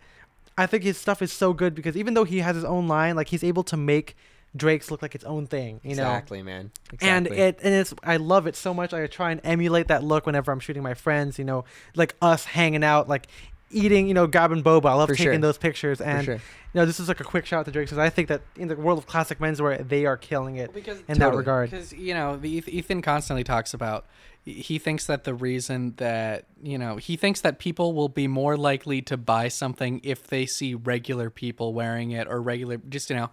I 0.58 0.66
think 0.66 0.84
his 0.84 0.98
stuff 0.98 1.22
is 1.22 1.32
so 1.32 1.54
good 1.54 1.74
because 1.74 1.96
even 1.96 2.16
though 2.16 2.26
he 2.26 2.40
has 2.40 2.54
his 2.56 2.66
own 2.66 2.90
line, 2.90 3.16
like 3.16 3.30
he's 3.30 3.46
able 3.46 3.64
to 3.64 3.78
make 3.78 4.18
Drake's 4.58 4.92
look 4.92 5.02
like 5.02 5.16
its 5.16 5.24
own 5.24 5.48
thing, 5.48 5.80
you 5.84 5.96
know. 5.96 6.02
exactly, 6.04 6.42
man. 6.44 6.72
Exactly. 6.92 7.08
And 7.10 7.28
it 7.28 7.60
and 7.64 7.74
it's 7.74 7.94
I 8.04 8.18
love 8.18 8.46
it 8.46 8.58
so 8.58 8.74
much. 8.74 8.94
I 8.94 9.08
try 9.08 9.32
and 9.32 9.40
emulate 9.46 9.88
that 9.88 10.04
look 10.04 10.26
whenever 10.26 10.52
I'm 10.52 10.60
shooting 10.60 10.84
my 10.84 10.96
friends, 10.96 11.40
you 11.40 11.46
know, 11.46 11.64
like 11.96 12.14
us 12.22 12.44
hanging 12.44 12.84
out, 12.84 13.08
like 13.08 13.28
eating, 13.72 14.08
you 14.08 14.14
know, 14.14 14.28
gabbing 14.28 14.64
boba. 14.64 14.86
I 14.86 14.94
love 14.94 15.10
For 15.10 15.16
taking 15.16 15.34
sure. 15.34 15.40
those 15.40 15.58
pictures 15.58 16.02
and 16.02 16.26
sure. 16.26 16.36
you 16.36 16.42
know, 16.76 16.86
this 16.86 17.00
is 17.00 17.08
like 17.08 17.20
a 17.20 17.24
quick 17.24 17.46
shout 17.46 17.62
out 17.62 17.66
to 17.66 17.72
Drake 17.72 17.88
because 17.88 17.98
I 17.98 18.10
think 18.10 18.28
that 18.28 18.42
in 18.56 18.68
the 18.68 18.76
world 18.76 18.98
of 18.98 19.08
classic 19.08 19.40
menswear, 19.40 19.88
they 19.88 20.06
are 20.06 20.18
killing 20.18 20.56
it 20.56 20.74
because 20.74 21.02
in 21.08 21.20
that 21.20 21.34
regard. 21.34 21.72
Because 21.72 21.94
you 21.94 22.14
know, 22.14 22.38
the 22.38 22.64
Ethan 22.68 23.02
constantly 23.02 23.44
talks 23.44 23.74
about. 23.74 24.06
He 24.46 24.80
thinks 24.80 25.06
that 25.06 25.26
the 25.26 25.34
reason 25.36 25.94
that 25.98 26.46
you 26.64 26.78
know 26.78 26.96
he 26.96 27.18
thinks 27.18 27.42
that 27.42 27.60
people 27.60 27.94
will 27.94 28.10
be 28.10 28.28
more 28.28 28.58
likely 28.58 29.02
to 29.04 29.18
buy 29.18 29.50
something 29.50 30.00
if 30.04 30.26
they 30.26 30.46
see 30.46 30.74
regular 30.74 31.30
people 31.30 31.74
wearing 31.74 32.12
it 32.12 32.26
or 32.28 32.42
regular 32.42 32.78
just 32.78 33.10
you 33.10 33.18
know, 33.18 33.30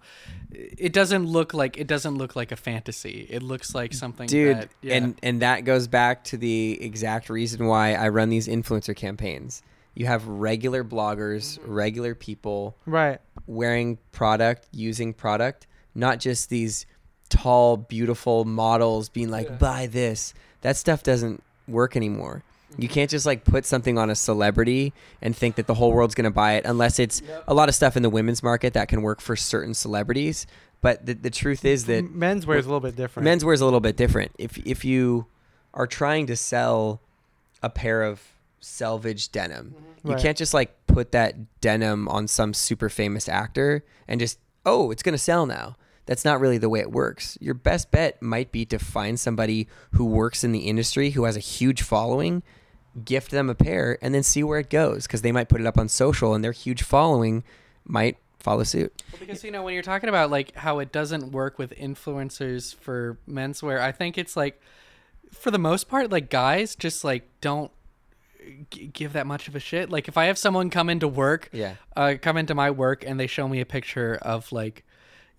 it 0.51 0.93
doesn't 0.93 1.25
look 1.25 1.53
like 1.53 1.77
it 1.77 1.87
doesn't 1.87 2.15
look 2.15 2.35
like 2.35 2.51
a 2.51 2.57
fantasy. 2.57 3.25
It 3.29 3.41
looks 3.41 3.73
like 3.73 3.93
something. 3.93 4.27
dude 4.27 4.57
that, 4.57 4.69
yeah. 4.81 4.95
and 4.95 5.17
and 5.23 5.41
that 5.41 5.63
goes 5.63 5.87
back 5.87 6.25
to 6.25 6.37
the 6.37 6.77
exact 6.83 7.29
reason 7.29 7.65
why 7.65 7.93
i 7.93 8.07
run 8.09 8.29
these 8.29 8.47
influencer 8.47 8.95
campaigns 8.95 9.61
you 9.97 10.05
have 10.05 10.27
regular 10.27 10.83
bloggers 10.83 11.57
Mm-hmm. 11.59 11.71
regular 11.73 12.13
people 12.15 12.75
Right. 12.85 13.19
wearing 13.47 13.97
product 14.11 14.67
using 14.71 15.13
product 15.13 15.65
not 15.95 16.19
just 16.19 16.49
these 16.49 16.85
tall 17.29 17.77
beautiful 17.77 18.45
models 18.45 19.09
being 19.09 19.29
like 19.29 19.47
Yeah. 19.49 19.55
buy 19.55 19.87
this 19.87 20.33
that 20.61 20.77
stuff 20.77 21.03
doesn't 21.03 21.41
work 21.67 21.95
anymore 21.95 22.43
you 22.77 22.87
can't 22.87 23.09
just 23.09 23.25
like 23.25 23.43
put 23.43 23.65
something 23.65 23.97
on 23.97 24.09
a 24.09 24.15
celebrity 24.15 24.93
and 25.21 25.35
think 25.35 25.55
that 25.55 25.67
the 25.67 25.73
whole 25.73 25.91
world's 25.93 26.13
going 26.15 26.25
to 26.25 26.29
buy 26.31 26.53
it 26.53 26.65
unless 26.65 26.99
it's 26.99 27.21
Yep. 27.21 27.43
a 27.47 27.53
lot 27.53 27.67
of 27.69 27.75
stuff 27.75 27.97
in 27.97 28.03
the 28.03 28.09
women's 28.09 28.43
market 28.43 28.73
that 28.73 28.87
can 28.87 29.01
work 29.01 29.19
for 29.21 29.35
certain 29.35 29.73
celebrities 29.73 30.45
but 30.79 31.05
the, 31.07 31.13
the 31.13 31.29
truth 31.31 31.65
is 31.65 31.85
that 31.85 31.97
M- 32.03 32.13
menswear 32.19 32.57
is 32.59 32.65
a 32.65 32.69
little 32.69 32.79
bit 32.79 32.95
different. 32.95 33.27
Menswear 33.27 33.53
is 33.55 33.61
a 33.61 33.65
little 33.65 33.79
bit 33.79 33.97
different. 33.97 34.31
If 34.37 34.59
if 34.59 34.85
you 34.85 35.25
are 35.73 35.87
trying 35.87 36.27
to 36.27 36.35
sell 36.35 37.01
a 37.63 37.69
pair 37.69 38.03
of 38.03 38.21
selvage 38.59 39.31
denim, 39.31 39.75
mm-hmm. 39.75 40.07
you 40.07 40.13
Right. 40.13 40.21
can't 40.21 40.37
just 40.37 40.53
like 40.53 40.75
put 40.87 41.11
that 41.11 41.59
denim 41.61 42.07
on 42.07 42.27
some 42.27 42.53
super 42.53 42.89
famous 42.89 43.29
actor 43.29 43.83
and 44.07 44.19
just 44.19 44.39
oh, 44.65 44.91
it's 44.91 45.01
going 45.01 45.13
to 45.13 45.17
sell 45.19 45.45
now. 45.45 45.77
That's 46.05 46.25
not 46.25 46.41
really 46.41 46.57
the 46.57 46.69
way 46.69 46.79
it 46.79 46.91
works. 46.91 47.37
Your 47.39 47.53
best 47.53 47.89
bet 47.89 48.21
might 48.21 48.51
be 48.51 48.65
to 48.65 48.77
find 48.79 49.17
somebody 49.19 49.67
who 49.91 50.05
works 50.05 50.43
in 50.43 50.51
the 50.51 50.67
industry 50.67 51.11
who 51.11 51.23
has 51.23 51.37
a 51.37 51.41
huge 51.41 51.81
following, 51.81 52.43
gift 53.05 53.31
them 53.31 53.49
a 53.49 53.55
pair 53.55 53.97
and 54.01 54.13
then 54.13 54.23
see 54.23 54.43
where 54.43 54.59
it 54.59 54.69
goes 54.69 55.07
because 55.07 55.21
they 55.21 55.31
might 55.31 55.47
put 55.49 55.61
it 55.61 55.67
up 55.67 55.77
on 55.77 55.87
social 55.87 56.33
and 56.33 56.43
their 56.43 56.51
huge 56.51 56.83
following 56.83 57.43
might 57.85 58.17
follow 58.39 58.63
suit. 58.63 59.01
Well, 59.11 59.19
because 59.19 59.43
you 59.43 59.51
know 59.51 59.63
when 59.63 59.73
you're 59.73 59.83
talking 59.83 60.09
about 60.09 60.31
like 60.31 60.55
how 60.55 60.79
it 60.79 60.91
doesn't 60.91 61.31
work 61.31 61.57
with 61.57 61.73
influencers 61.77 62.75
for 62.75 63.17
menswear, 63.29 63.79
I 63.79 63.91
think 63.91 64.17
it's 64.17 64.35
like 64.37 64.61
for 65.31 65.51
the 65.51 65.59
most 65.59 65.89
part, 65.89 66.09
like 66.09 66.29
guys 66.29 66.75
just 66.75 67.03
like 67.03 67.27
don't 67.41 67.71
g- 68.71 68.87
give 68.87 69.13
that 69.13 69.27
much 69.27 69.47
of 69.47 69.55
a 69.55 69.59
shit. 69.59 69.89
Like 69.89 70.07
if 70.07 70.17
I 70.17 70.25
have 70.25 70.37
someone 70.37 70.69
come 70.69 70.89
into 70.89 71.07
work, 71.07 71.49
Yeah. 71.51 71.75
uh, 71.95 72.15
come 72.21 72.37
into 72.37 72.55
my 72.55 72.71
work 72.71 73.03
and 73.05 73.19
they 73.19 73.27
show 73.27 73.47
me 73.47 73.59
a 73.61 73.65
picture 73.65 74.15
of 74.21 74.51
like, 74.51 74.83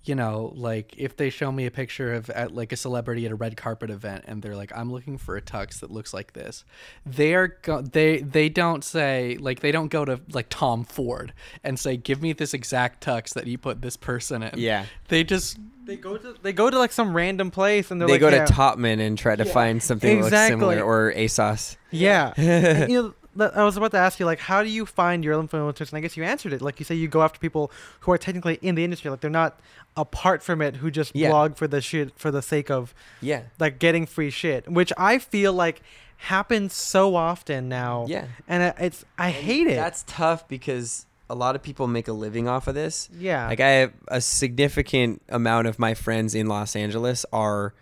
you 0.05 0.15
know, 0.15 0.53
like 0.57 0.95
if 0.97 1.17
they 1.17 1.29
show 1.29 1.53
me 1.53 1.67
a 1.67 1.71
picture 1.71 2.15
of 2.15 2.31
at 2.31 2.55
like 2.55 2.73
a 2.73 2.77
celebrity 2.77 3.27
at 3.27 3.33
a 3.33 3.35
red 3.35 3.57
carpet 3.57 3.91
event 3.91 4.25
and 4.27 4.43
they're 4.43 4.57
like, 4.57 4.73
I'm 4.75 4.91
looking 4.91 5.19
for 5.19 5.37
a 5.37 5.43
tux 5.43 5.81
that 5.81 5.91
looks 5.91 6.15
like 6.15 6.33
this. 6.33 6.65
They 7.05 7.35
are 7.35 7.49
go- 7.63 7.83
they 7.83 8.19
they 8.19 8.49
don't 8.49 8.83
say 8.85 9.37
like 9.39 9.61
they 9.61 9.73
don't 9.73 9.89
go 9.89 10.05
to 10.05 10.21
like 10.33 10.47
Tom 10.49 10.85
Ford 10.85 11.35
and 11.63 11.79
say, 11.79 11.97
give 11.97 12.23
me 12.23 12.33
this 12.33 12.55
exact 12.55 13.05
tux 13.05 13.35
that 13.35 13.47
you 13.47 13.59
put 13.59 13.83
this 13.83 13.97
person 13.97 14.43
in. 14.43 14.53
Yeah. 14.59 14.87
They 15.09 15.25
just 15.25 15.59
They 15.85 15.97
go 15.97 16.17
to 16.17 16.35
they 16.43 16.53
go 16.55 16.71
to 16.71 16.79
like 16.79 16.93
some 16.93 17.15
random 17.15 17.51
place 17.51 17.91
and 17.91 18.01
they're 18.01 18.09
like, 18.09 18.21
They 18.21 18.27
like, 18.27 18.33
go 18.33 18.39
yeah, 18.39 18.47
to 18.47 18.53
Topman 18.53 19.01
and 19.01 19.19
try 19.19 19.37
to 19.37 19.45
find 19.45 19.83
something 19.83 20.09
that 20.09 20.23
looks 20.25 20.29
Exactly. 20.29 20.61
similar 20.77 20.83
or 20.83 21.13
ASOS. 21.13 21.77
Yeah, 21.91 22.33
and, 22.39 22.91
you 22.93 23.03
know, 23.03 23.09
that- 23.09 23.15
I 23.41 23.63
was 23.65 23.77
about 23.77 23.91
to 23.93 23.99
ask 23.99 24.19
you, 24.21 24.27
like, 24.27 24.39
how 24.41 24.63
do 24.63 24.69
you 24.69 24.85
find 24.87 25.23
your 25.25 25.41
influencers? 25.43 25.89
And 25.91 25.99
I 25.99 26.01
guess 26.01 26.17
you 26.17 26.25
answered 26.25 26.53
it. 26.53 26.61
Like 26.63 26.79
you 26.81 26.85
say, 26.85 26.95
you 26.95 27.09
go 27.09 27.23
after 27.23 27.39
people 27.39 27.71
who 28.01 28.13
are 28.13 28.19
technically 28.19 28.59
in 28.63 28.75
the 28.75 28.85
industry, 28.85 29.11
like 29.11 29.21
they're 29.21 29.31
not 29.31 29.61
apart 29.97 30.43
from 30.43 30.61
it, 30.63 30.77
who 30.77 30.91
just 30.91 31.15
Yeah. 31.15 31.31
blog 31.31 31.57
for 31.57 31.67
the 31.69 31.81
shit 31.81 32.13
for 32.19 32.31
the 32.31 32.43
sake 32.43 32.71
of 32.71 32.95
Yeah. 33.21 33.43
like 33.59 33.79
getting 33.79 34.07
free 34.07 34.31
shit, 34.31 34.69
which 34.71 34.93
I 34.97 35.19
feel 35.19 35.53
like 35.53 35.83
happens 36.23 36.73
so 36.75 37.15
often 37.15 37.69
now. 37.69 38.05
Yeah. 38.09 38.25
and 38.49 38.75
it's 38.79 39.05
I 39.19 39.31
hate 39.31 39.67
it. 39.69 39.77
That's 39.77 40.05
tough 40.07 40.49
because 40.49 41.07
a 41.31 41.35
lot 41.37 41.55
of 41.55 41.63
people 41.63 41.87
make 41.87 42.09
a 42.09 42.13
living 42.13 42.49
off 42.49 42.67
of 42.67 42.75
this. 42.75 43.09
yeah, 43.17 43.47
Like 43.47 43.61
I 43.61 43.69
have 43.69 43.93
a 44.09 44.21
significant 44.21 45.23
amount 45.29 45.69
of 45.69 45.79
my 45.79 45.95
friends 45.95 46.35
in 46.35 46.47
Los 46.49 46.75
Angeles 46.75 47.25
are 47.33 47.73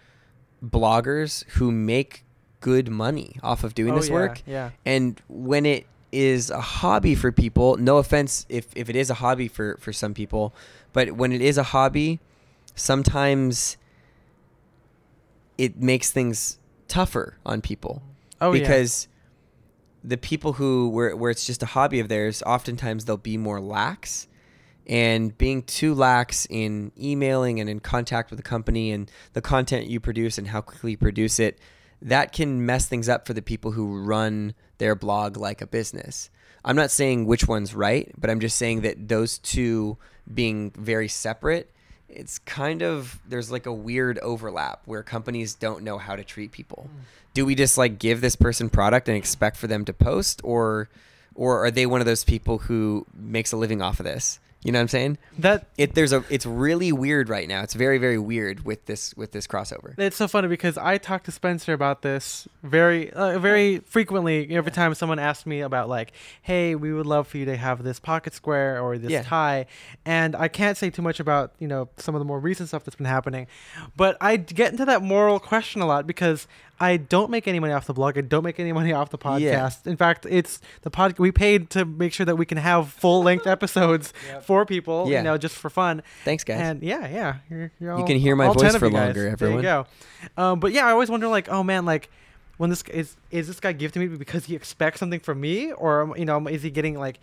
bloggers 0.65 1.45
who 1.51 1.71
make 1.71 2.25
good 2.61 2.91
money 2.91 3.39
off 3.43 3.65
of 3.65 3.75
doing 3.75 3.93
Oh, 3.93 3.97
this 3.97 4.09
yeah, 4.09 4.15
work. 4.15 4.43
Yeah, 4.47 4.71
And 4.85 5.21
when 5.29 5.67
it 5.67 5.87
is 6.13 6.51
a 6.51 6.61
hobby 6.61 7.15
for 7.15 7.33
people, 7.33 7.77
no 7.77 7.99
offense 7.99 8.47
if, 8.49 8.67
if 8.75 8.89
it 8.89 8.97
is 8.97 9.11
a 9.11 9.15
hobby 9.15 9.49
for, 9.49 9.77
for 9.79 9.93
some 9.93 10.15
people, 10.15 10.55
but 10.93 11.13
when 11.13 11.33
it 11.33 11.43
is 11.43 11.59
a 11.59 11.63
hobby, 11.63 12.21
sometimes 12.75 13.77
it 15.59 15.81
makes 15.81 16.11
things 16.11 16.59
tougher 16.89 17.39
on 17.45 17.61
people 17.61 18.03
oh 18.41 18.53
yeah. 18.53 18.61
because 18.61 19.09
the 20.05 20.17
people 20.17 20.55
who 20.55 20.89
where 20.89 21.17
where 21.17 21.31
it's 21.31 21.45
just 21.45 21.63
a 21.63 21.67
hobby 21.67 21.99
of 21.99 22.09
theirs, 22.09 22.43
oftentimes 22.45 23.05
they'll 23.05 23.17
be 23.17 23.37
more 23.37 23.61
lax. 23.61 24.29
And 24.89 25.37
being 25.37 25.65
too 25.65 25.95
lax 25.95 26.47
in 26.49 26.93
emailing 26.97 27.59
and 27.59 27.69
in 27.69 27.81
contact 27.81 28.31
with 28.31 28.39
the 28.39 28.45
company 28.45 28.93
and 28.93 29.11
the 29.33 29.43
content 29.43 29.89
you 29.89 29.99
produce 29.99 30.39
and 30.39 30.47
how 30.47 30.61
quickly 30.61 30.93
you 30.93 30.97
produce 30.97 31.41
it, 31.41 31.59
that 32.03 32.33
can 32.33 32.65
mess 32.65 32.87
things 32.87 33.09
up 33.09 33.27
for 33.27 33.33
the 33.33 33.43
people 33.43 33.73
who 33.73 34.03
run 34.03 34.55
their 34.79 34.95
blog 34.95 35.37
like 35.37 35.61
a 35.63 35.67
business. 35.67 36.31
I'm 36.65 36.77
not 36.77 36.91
saying 36.91 37.27
which 37.27 37.47
one's 37.47 37.75
right, 37.75 38.13
but 38.19 38.29
I'm 38.29 38.41
just 38.41 38.57
saying 38.57 38.83
that 38.83 39.09
those 39.09 39.39
two 39.39 39.97
being 40.33 40.73
very 40.73 41.09
separate, 41.09 41.73
it's 42.09 42.39
kind 42.41 42.83
of 42.83 43.21
there's 43.27 43.51
like 43.51 43.67
a 43.67 43.73
weird 43.73 44.19
overlap 44.19 44.83
where 44.85 45.03
companies 45.03 45.55
don't 45.55 45.85
know 45.85 45.99
how 45.99 46.17
to 46.17 46.25
treat 46.25 46.53
people. 46.53 46.89
Hmm. 46.91 47.01
Do 47.35 47.47
we 47.47 47.55
just 47.55 47.79
like 47.79 47.99
give 47.99 48.21
this 48.21 48.37
person 48.37 48.69
product 48.69 49.09
and 49.09 49.17
expect 49.17 49.57
for 49.57 49.67
them 49.67 49.85
to 49.85 49.93
post 49.93 50.41
or 50.43 50.89
or 51.35 51.65
are 51.65 51.71
they 51.71 51.87
one 51.87 52.01
of 52.01 52.07
those 52.07 52.25
people 52.25 52.59
who 52.59 53.07
makes 53.15 53.53
a 53.53 53.57
living 53.57 53.83
off 53.83 54.01
of 54.01 54.05
this? 54.05 54.41
You 54.67 54.73
know 54.73 54.79
what 54.81 54.83
I'm 54.83 54.89
saying? 54.89 55.19
that 55.39 55.69
It 55.79 55.95
there's 55.95 56.13
a 56.13 56.25
it's 56.29 56.45
really 56.45 56.91
weird 56.91 57.29
right 57.29 57.47
now. 57.47 57.63
It's 57.63 57.75
very 57.75 57.99
very 57.99 58.19
weird 58.19 58.65
with 58.65 58.85
this 58.87 59.15
with 59.17 59.31
this 59.31 59.47
crossover. 59.47 59.97
It's 59.97 60.17
so 60.17 60.27
funny 60.27 60.49
because 60.49 60.77
I 60.77 60.99
talk 60.99 61.23
to 61.25 61.31
Spencer 61.31 61.73
about 61.73 62.03
this 62.03 62.49
very, 62.65 63.13
uh, 63.13 63.39
very 63.39 63.79
frequently. 63.79 64.51
Every 64.51 64.73
time 64.73 64.93
someone 64.95 65.21
asks 65.21 65.47
me 65.47 65.61
about 65.61 65.89
like, 65.89 66.11
"Hey, 66.43 66.75
we 66.75 66.93
would 66.93 67.07
love 67.07 67.29
for 67.29 67.39
you 67.39 67.45
to 67.45 67.57
have 67.57 67.85
this 67.85 68.01
pocket 68.01 68.35
square 68.35 68.81
or 68.81 68.99
this 68.99 69.13
Yeah. 69.13 69.23
tie," 69.23 69.67
and 70.05 70.35
I 70.35 70.49
can't 70.49 70.77
say 70.77 70.91
too 70.91 71.03
much 71.03 71.21
about 71.21 71.53
you 71.61 71.69
know 71.69 71.89
some 71.97 72.17
of 72.17 72.19
the 72.19 72.25
more 72.25 72.41
recent 72.41 72.69
stuff 72.69 72.83
that's 72.85 72.97
been 72.97 73.07
happening, 73.07 73.47
but 73.97 74.17
I 74.21 74.37
get 74.37 74.73
into 74.73 74.85
that 74.87 75.01
moral 75.01 75.39
question 75.39 75.81
a 75.81 75.87
lot 75.87 76.09
because 76.09 76.49
I 76.79 76.99
don't 76.99 77.31
make 77.31 77.49
any 77.49 77.59
money 77.59 77.73
off 77.73 77.87
the 77.87 77.95
blog. 77.95 78.19
I 78.19 78.21
don't 78.21 78.45
make 78.45 78.61
any 78.61 78.73
money 78.73 78.93
off 78.93 79.09
the 79.11 79.17
podcast. 79.19 79.41
Yeah. 79.41 79.71
In 79.91 79.97
fact, 79.97 80.27
it's 80.29 80.61
the 80.83 80.91
pod. 80.91 81.19
We 81.19 81.33
paid 81.33 81.71
to 81.71 81.85
make 81.87 82.13
sure 82.13 82.27
that 82.27 82.37
we 82.37 82.45
can 82.45 82.59
have 82.59 82.91
full 82.91 83.23
length 83.23 83.47
episodes 83.57 84.13
for 84.43 84.67
people. 84.67 85.09
Yeah. 85.09 85.19
You 85.19 85.25
know, 85.25 85.39
just 85.39 85.55
for 85.57 85.71
fun. 85.71 86.03
Thanks 86.25 86.45
guys. 86.45 86.61
And 86.61 86.83
yeah, 86.83 87.09
yeah, 87.09 87.37
you're, 87.49 87.73
you're 87.81 87.93
all, 87.93 88.07
can 88.07 88.19
hear 88.19 88.37
my 88.37 88.49
voice 88.53 88.77
for 88.77 88.87
you 88.87 88.93
guys. 88.93 89.07
longer, 89.07 89.23
There 89.23 89.33
everyone. 89.33 89.57
you 89.59 89.63
go. 89.63 89.87
Um, 90.37 90.61
but 90.61 90.73
yeah, 90.73 90.87
I 90.87 90.91
always 90.91 91.11
wonder, 91.11 91.29
like, 91.29 91.49
oh 91.49 91.63
man, 91.63 91.87
like, 91.87 92.11
when 92.59 92.71
this 92.71 92.83
is 92.93 93.17
is 93.31 93.47
this 93.47 93.61
guy 93.61 93.73
gifting 93.73 94.03
me 94.11 94.17
because 94.17 94.45
he 94.47 94.55
expects 94.55 95.01
something 95.01 95.21
from 95.21 95.41
me, 95.41 95.73
or 95.73 96.03
um, 96.03 96.15
you 96.17 96.25
know, 96.25 96.47
is 96.47 96.63
he 96.63 96.71
getting 96.71 96.99
like, 96.99 97.21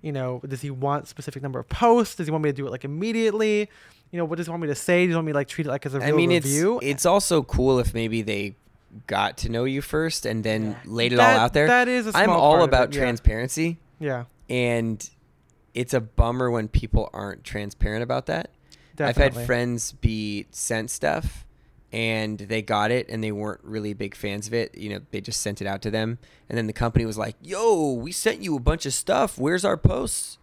you 0.00 0.12
know, 0.12 0.40
does 0.46 0.60
he 0.60 0.70
want 0.70 1.08
specific 1.08 1.42
number 1.42 1.58
of 1.58 1.68
posts? 1.68 2.16
Does 2.16 2.26
he 2.28 2.30
want 2.30 2.44
me 2.44 2.50
to 2.50 2.56
do 2.56 2.66
it 2.66 2.70
like 2.70 2.84
immediately? 2.84 3.68
You 4.10 4.18
know, 4.18 4.24
what 4.24 4.36
does 4.36 4.46
he 4.46 4.50
want 4.50 4.62
me 4.62 4.68
to 4.68 4.74
say? 4.74 5.06
Does 5.06 5.12
he 5.12 5.14
want 5.16 5.26
me 5.26 5.32
to 5.32 5.38
like 5.38 5.48
treat 5.48 5.66
it 5.66 5.70
like 5.70 5.86
as 5.86 5.94
a 5.94 5.98
real 6.00 6.08
I 6.08 6.12
mean, 6.12 6.30
review? 6.30 6.76
it's 6.78 6.86
it's 6.86 7.06
also 7.06 7.42
cool 7.42 7.78
if 7.78 7.94
maybe 7.94 8.22
they 8.22 8.56
got 9.06 9.38
to 9.38 9.48
know 9.48 9.64
you 9.64 9.80
first 9.82 10.26
and 10.26 10.44
then 10.44 10.76
laid 10.84 11.12
it 11.12 11.16
That- 11.16 11.36
all 11.38 11.44
out 11.44 11.52
there. 11.54 11.66
That 11.66 11.88
is 11.88 12.06
a 12.06 12.12
I'm 12.14 12.24
small 12.26 12.40
all 12.40 12.50
part 12.52 12.62
of 12.62 12.68
about 12.68 12.88
it, 12.88 12.94
yeah. 12.96 13.00
transparency, 13.02 13.78
Yeah, 13.98 14.24
and 14.50 15.08
it's 15.74 15.94
a 15.94 16.00
bummer 16.00 16.50
when 16.50 16.68
people 16.68 17.08
aren't 17.12 17.44
transparent 17.44 18.02
about 18.02 18.26
that. 18.26 18.50
definitely. 18.96 19.24
I've 19.24 19.34
had 19.36 19.46
friends 19.46 19.92
be 19.92 20.46
sent 20.50 20.90
stuff 20.90 21.46
and 21.92 22.38
they 22.38 22.60
got 22.62 22.90
it 22.90 23.08
and 23.08 23.24
they 23.24 23.32
weren't 23.32 23.60
really 23.64 23.94
big 23.94 24.14
fans 24.14 24.46
of 24.46 24.52
it. 24.54 24.76
You 24.76 24.90
know, 24.90 25.00
they 25.10 25.20
just 25.22 25.40
sent 25.40 25.60
it 25.62 25.66
out 25.66 25.80
to 25.82 25.90
them. 25.90 26.18
And 26.50 26.58
then 26.58 26.66
the 26.66 26.72
company 26.74 27.06
was 27.06 27.16
like, 27.16 27.36
yo, 27.40 27.92
we 27.94 28.12
sent 28.12 28.42
you 28.42 28.54
a 28.56 28.60
bunch 28.60 28.84
of 28.84 28.92
stuff. 28.92 29.38
Where's 29.38 29.64
our 29.64 29.76
posts? 29.78 30.36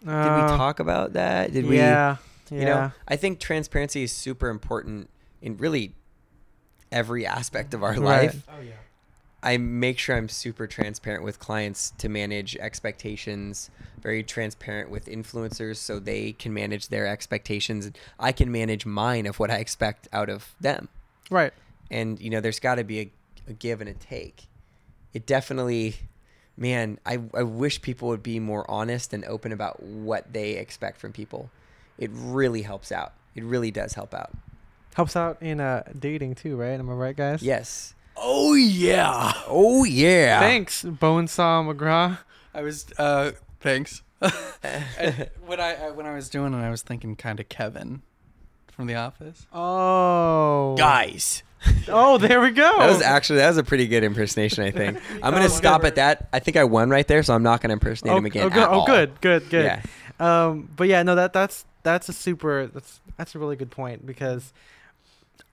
Did 0.00 0.10
we 0.10 0.14
Uh, 0.14 0.56
talk 0.56 0.78
about 0.78 1.12
that? 1.14 1.52
Did 1.52 1.66
we? 1.66 1.76
yeah, 1.78 2.16
yeah. 2.50 2.58
You 2.58 2.64
know, 2.64 2.92
I 3.08 3.16
think 3.16 3.40
transparency 3.40 4.04
is 4.04 4.12
super 4.12 4.48
important 4.48 5.10
in 5.42 5.56
really 5.56 5.94
every 6.92 7.26
aspect 7.26 7.74
of 7.74 7.82
our 7.82 7.90
Right. 7.92 8.26
life. 8.32 8.46
Oh 8.48 8.60
yeah. 8.60 8.72
I 9.40 9.56
make 9.56 9.98
sure 10.00 10.16
I'm 10.16 10.28
super 10.28 10.66
transparent 10.66 11.22
with 11.22 11.38
clients 11.38 11.92
to 11.98 12.08
manage 12.08 12.56
expectations, 12.56 13.70
very 14.02 14.24
transparent 14.24 14.90
with 14.90 15.06
influencers 15.06 15.76
so 15.76 16.00
they 16.00 16.32
can 16.32 16.52
manage 16.52 16.88
their 16.88 17.06
expectations 17.06 17.86
and 17.86 17.96
I 18.18 18.32
can 18.32 18.50
manage 18.50 18.84
mine 18.84 19.26
of 19.26 19.38
what 19.38 19.50
I 19.50 19.58
expect 19.58 20.08
out 20.12 20.28
of 20.28 20.54
them. 20.60 20.88
right. 21.30 21.52
And 21.90 22.20
you 22.20 22.30
know, 22.30 22.40
there's 22.40 22.60
got 22.60 22.74
to 22.76 22.84
be 22.84 23.00
a, 23.00 23.10
a 23.48 23.52
give 23.52 23.80
and 23.80 23.88
a 23.88 23.94
take. 23.94 24.46
It 25.14 25.24
definitely 25.26 25.96
man, 26.56 26.98
I 27.06 27.20
I 27.32 27.44
wish 27.44 27.80
people 27.80 28.08
would 28.08 28.22
be 28.22 28.40
more 28.40 28.68
honest 28.68 29.14
and 29.14 29.24
open 29.24 29.52
about 29.52 29.80
what 29.82 30.32
they 30.32 30.56
expect 30.56 30.98
from 31.00 31.12
people. 31.12 31.50
It 31.96 32.10
really 32.12 32.62
helps 32.62 32.90
out. 32.90 33.12
It 33.36 33.44
really 33.44 33.70
does 33.70 33.94
help 33.94 34.12
out. 34.14 34.30
Helps 34.98 35.14
out 35.14 35.40
in 35.40 35.60
uh 35.60 35.84
dating 35.96 36.34
too, 36.34 36.56
right? 36.56 36.72
Am 36.78 36.90
I 36.90 36.92
right, 36.92 37.16
guys? 37.16 37.40
Yes. 37.40 37.94
Oh 38.16 38.54
yeah. 38.54 39.32
Oh 39.46 39.84
yeah. 39.84 40.40
Thanks, 40.40 40.82
Bonesaw 40.82 41.72
McGraw. 41.72 42.18
I 42.52 42.62
was 42.62 42.84
uh 42.98 43.30
thanks. 43.60 44.02
And 44.98 45.30
when 45.46 45.60
I 45.60 45.86
I- 45.86 45.90
when 45.92 46.04
I 46.04 46.14
was 46.14 46.28
doing 46.28 46.52
it, 46.52 46.56
I 46.56 46.68
was 46.70 46.82
thinking 46.82 47.14
kind 47.14 47.38
of 47.38 47.48
Kevin 47.48 48.02
from 48.72 48.88
The 48.88 48.96
Office. 48.96 49.46
Oh, 49.52 50.74
Guys. 50.76 51.44
Oh, 51.86 52.18
there 52.18 52.40
we 52.40 52.50
go. 52.50 52.68
That 52.78 52.90
was 52.90 53.00
actually 53.00 53.38
that 53.38 53.48
was 53.50 53.56
a 53.58 53.62
pretty 53.62 53.86
good 53.86 54.02
impersonation. 54.02 54.64
I 54.64 54.72
think 54.72 54.98
I'm 55.22 55.32
gonna 55.32 55.42
was 55.44 55.54
stop 55.56 55.84
at 55.84 55.94
that. 55.94 56.28
I 56.32 56.40
think 56.40 56.56
I 56.56 56.64
won 56.64 56.90
right 56.90 57.06
there, 57.06 57.22
so 57.22 57.34
I'm 57.36 57.44
not 57.44 57.60
gonna 57.60 57.74
impersonate 57.74 58.16
him 58.16 58.26
again. 58.26 58.46
Oh, 58.46 58.50
good. 58.50 58.62
at 58.64 58.68
Oh, 58.68 58.84
good, 58.84 59.20
good, 59.20 59.48
good. 59.48 59.64
Yeah. 59.64 59.82
Um, 60.18 60.68
but 60.74 60.88
yeah, 60.88 61.04
no, 61.04 61.14
that 61.14 61.32
that's 61.32 61.64
that's 61.84 62.08
a 62.08 62.12
super 62.12 62.66
that's 62.66 63.00
that's 63.16 63.36
a 63.36 63.38
really 63.38 63.54
good 63.54 63.70
point 63.70 64.04
because 64.04 64.52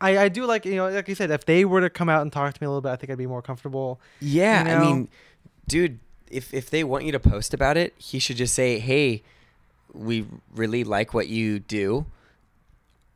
I 0.05 0.23
I 0.25 0.29
do 0.29 0.45
like 0.45 0.65
you 0.65 0.75
know 0.75 0.89
like 0.89 1.07
you 1.07 1.15
said 1.15 1.31
if 1.31 1.45
they 1.45 1.65
were 1.65 1.81
to 1.81 1.89
come 1.89 2.09
out 2.09 2.21
and 2.21 2.31
talk 2.31 2.53
to 2.53 2.61
me 2.61 2.65
a 2.65 2.69
little 2.69 2.81
bit, 2.81 2.91
I 2.91 2.95
think 2.95 3.11
I'd 3.11 3.17
be 3.17 3.27
more 3.27 3.41
comfortable. 3.41 3.99
Yeah, 4.19 4.63
You 4.67 4.75
I 4.75 4.79
mean, 4.79 5.07
dude, 5.67 5.99
if 6.29 6.53
if 6.53 6.69
they 6.69 6.83
want 6.83 7.05
you 7.05 7.11
to 7.11 7.19
post 7.19 7.53
about 7.53 7.77
it, 7.77 7.93
he 7.97 8.19
should 8.19 8.37
just 8.37 8.53
say, 8.53 8.79
"Hey, 8.79 9.23
we 9.93 10.25
really 10.53 10.83
like 10.83 11.13
what 11.13 11.27
you 11.27 11.59
do. 11.59 12.05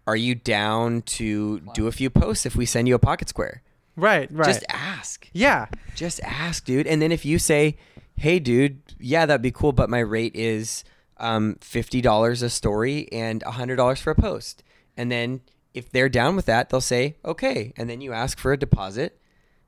Are 0.07 0.15
you 0.15 0.33
down 0.35 1.03
to 1.03 1.59
do 1.75 1.87
a 1.87 1.91
few 1.91 2.09
posts 2.09 2.45
if 2.45 2.55
we 2.55 2.65
send 2.65 2.87
you 2.87 2.95
a 2.95 2.99
pocket 2.99 3.29
square?" 3.29 3.61
Right, 3.95 4.29
right. 4.31 4.45
Just 4.47 4.63
ask. 4.69 5.27
yeah, 5.33 5.67
Just 5.93 6.21
ask, 6.23 6.63
dude. 6.63 6.87
And 6.87 7.01
then 7.01 7.11
if 7.11 7.25
you 7.25 7.37
say, 7.37 7.75
"Hey, 8.15 8.39
dude, 8.39 8.79
yeah, 8.97 9.25
that'd 9.25 9.41
be 9.41 9.51
cool, 9.51 9.73
but 9.73 9.89
my 9.89 9.99
rate 9.99 10.35
is 10.35 10.83
um, 11.17 11.57
fifty 11.61 11.99
dollars 12.01 12.41
a 12.41 12.49
story 12.49 13.07
and 13.11 13.43
hundred 13.43 13.75
dollars 13.75 13.99
for 13.99 14.11
a 14.11 14.15
post," 14.15 14.63
and 14.95 15.11
then 15.11 15.41
if 15.73 15.91
they're 15.91 16.09
down 16.09 16.35
with 16.35 16.45
that, 16.45 16.69
they'll 16.69 16.81
say, 16.81 17.17
"Okay," 17.23 17.73
and 17.77 17.89
then 17.89 18.01
you 18.01 18.13
ask 18.13 18.37
for 18.39 18.51
a 18.53 18.57
deposit. 18.57 19.19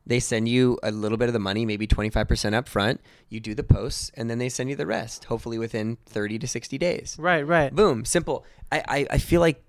They 0.06 0.19
send 0.19 0.49
you 0.49 0.80
a 0.82 0.90
little 0.91 1.18
bit 1.18 1.30
of 1.30 1.34
the 1.34 1.40
money, 1.40 1.64
maybe 1.65 1.86
twenty 1.86 2.10
five 2.10 2.28
percent 2.28 2.56
up 2.56 2.68
front. 2.68 3.02
You 3.30 3.40
do 3.40 3.53
the 3.53 3.64
posts, 3.64 4.11
and 4.15 4.30
then 4.30 4.40
they 4.40 4.49
send 4.49 4.69
you 4.69 4.76
the 4.76 4.88
rest, 4.88 5.26
hopefully 5.26 5.60
within 5.60 5.98
thirty 6.06 6.40
to 6.40 6.48
sixty 6.48 6.78
days. 6.78 7.15
right, 7.19 7.45
right. 7.45 7.73
Boom, 7.73 8.03
simple. 8.06 8.45
I, 8.72 8.84
I, 8.88 9.07
I 9.11 9.18
feel 9.19 9.41
like 9.41 9.64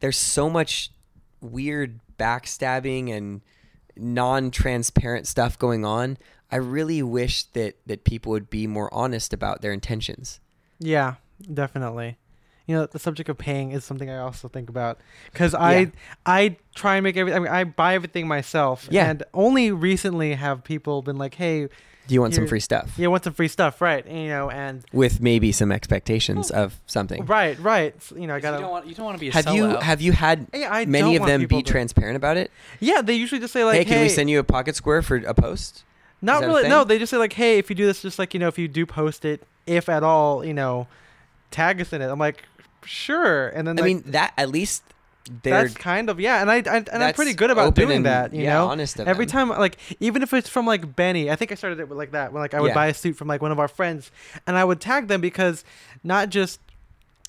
there's 0.00 0.16
so 0.16 0.48
much 0.48 0.90
weird 1.40 2.00
backstabbing 2.18 3.12
and 3.12 3.42
non-transparent 3.96 5.26
stuff 5.26 5.58
going 5.58 5.84
on. 5.84 6.16
I 6.50 6.56
really 6.56 7.02
wish 7.02 7.44
that 7.52 7.76
that 7.86 8.04
people 8.04 8.30
would 8.30 8.48
be 8.48 8.66
more 8.66 8.92
honest 8.92 9.34
about 9.34 9.60
their 9.60 9.72
intentions. 9.72 10.40
Yeah, 10.78 11.16
definitely. 11.52 12.16
You 12.68 12.76
know, 12.76 12.86
the 12.86 12.98
subject 13.00 13.28
of 13.30 13.38
paying 13.38 13.72
is 13.72 13.82
something 13.82 14.08
I 14.10 14.18
also 14.18 14.46
think 14.46 14.68
about 14.68 15.00
because 15.32 15.54
I 15.54 15.78
Yeah. 15.78 15.86
I 16.26 16.56
try 16.76 16.96
and 16.96 17.02
make 17.04 17.16
everything. 17.16 17.38
I 17.40 17.42
mean, 17.42 17.52
I 17.52 17.64
buy 17.64 17.94
everything 17.94 18.28
myself. 18.28 18.86
Yeah. 18.90 19.08
And 19.10 19.22
only 19.34 19.72
recently 19.72 20.34
have 20.34 20.62
people 20.62 21.00
been 21.02 21.16
like, 21.16 21.34
"Hey, 21.34 21.68
Do 22.06 22.14
you 22.14 22.20
want 22.20 22.34
some 22.34 22.46
free 22.46 22.60
stuff? 22.60 22.92
you 22.98 23.10
want 23.10 23.24
some 23.24 23.32
free 23.32 23.48
stuff, 23.48 23.80
right?" 23.80 24.04
And, 24.06 24.18
you 24.18 24.28
know, 24.28 24.50
and 24.50 24.84
With 24.92 25.18
maybe 25.20 25.50
some 25.50 25.72
expectations 25.72 26.50
of 26.50 26.78
something. 26.86 27.24
right, 27.24 27.58
right. 27.58 27.94
You 28.14 28.26
know, 28.26 28.34
I 28.34 28.40
gotta. 28.40 28.58
don't 28.58 28.70
want 28.70 28.86
you 28.86 28.94
don't 28.94 29.06
want 29.06 29.16
to 29.16 29.20
be 29.20 29.28
a 29.30 29.32
Have 29.32 29.48
you 29.54 29.64
have 29.64 30.02
you 30.02 30.12
had 30.12 30.46
Yeah, 30.52 30.68
I 30.70 30.84
many 30.84 31.16
of 31.16 31.24
them 31.26 31.46
be 31.46 31.62
to- 31.62 31.70
transparent 31.72 32.16
about 32.16 32.36
it? 32.36 32.50
Yeah, 32.80 33.00
they 33.00 33.14
usually 33.14 33.40
just 33.40 33.54
say 33.54 33.64
like, 33.64 33.76
hey, 33.78 33.84
can 33.86 34.02
we 34.02 34.10
send 34.10 34.28
you 34.28 34.38
a 34.40 34.44
pocket 34.44 34.76
square 34.76 35.00
for 35.00 35.16
a 35.16 35.32
post? 35.34 35.84
Not 36.20 36.42
really. 36.42 36.68
No, 36.68 36.84
they 36.84 36.98
just 36.98 37.08
say 37.10 37.16
like, 37.16 37.32
hey, 37.32 37.56
if 37.56 37.70
you 37.70 37.76
do 37.76 37.86
this, 37.86 38.02
just 38.02 38.18
like 38.18 38.34
you 38.34 38.40
know, 38.40 38.48
if 38.48 38.58
you 38.58 38.68
do 38.68 38.84
post 38.84 39.24
it, 39.24 39.42
if 39.66 39.88
at 39.88 40.02
all, 40.02 40.44
you 40.44 40.52
know, 40.52 40.86
tag 41.50 41.80
us 41.80 41.92
in 41.94 42.02
it. 42.02 42.08
I'm 42.10 42.18
like, 42.18 42.42
sure. 42.88 43.48
And 43.48 43.66
then 43.68 43.78
I 43.78 43.82
like, 43.82 43.86
mean 43.86 44.02
that 44.12 44.32
at 44.36 44.48
least 44.48 44.82
they're 45.42 45.64
that's 45.64 45.74
kind 45.74 46.08
of 46.08 46.18
yeah. 46.18 46.40
And 46.40 46.50
I, 46.50 46.56
I 46.56 46.76
and 46.90 47.04
I'm 47.04 47.14
pretty 47.14 47.34
good 47.34 47.50
about 47.50 47.74
doing 47.74 47.98
and, 47.98 48.06
that. 48.06 48.32
You 48.32 48.44
yeah, 48.44 48.54
know, 48.54 48.68
honest 48.68 48.98
every 48.98 49.26
them. 49.26 49.48
time 49.48 49.58
like 49.58 49.76
even 50.00 50.22
if 50.22 50.32
it's 50.32 50.48
from 50.48 50.66
like 50.66 50.96
Benny, 50.96 51.30
I 51.30 51.36
think 51.36 51.52
I 51.52 51.54
started 51.54 51.80
it 51.80 51.88
with 51.88 51.98
like 51.98 52.12
that 52.12 52.32
when 52.32 52.40
like 52.42 52.54
I 52.54 52.60
would 52.60 52.68
Yeah. 52.68 52.74
buy 52.74 52.86
a 52.86 52.94
suit 52.94 53.16
from 53.16 53.28
like 53.28 53.42
one 53.42 53.52
of 53.52 53.58
our 53.58 53.68
friends, 53.68 54.10
and 54.46 54.56
I 54.56 54.64
would 54.64 54.80
tag 54.80 55.08
them 55.08 55.20
because 55.20 55.64
not 56.02 56.30
just 56.30 56.60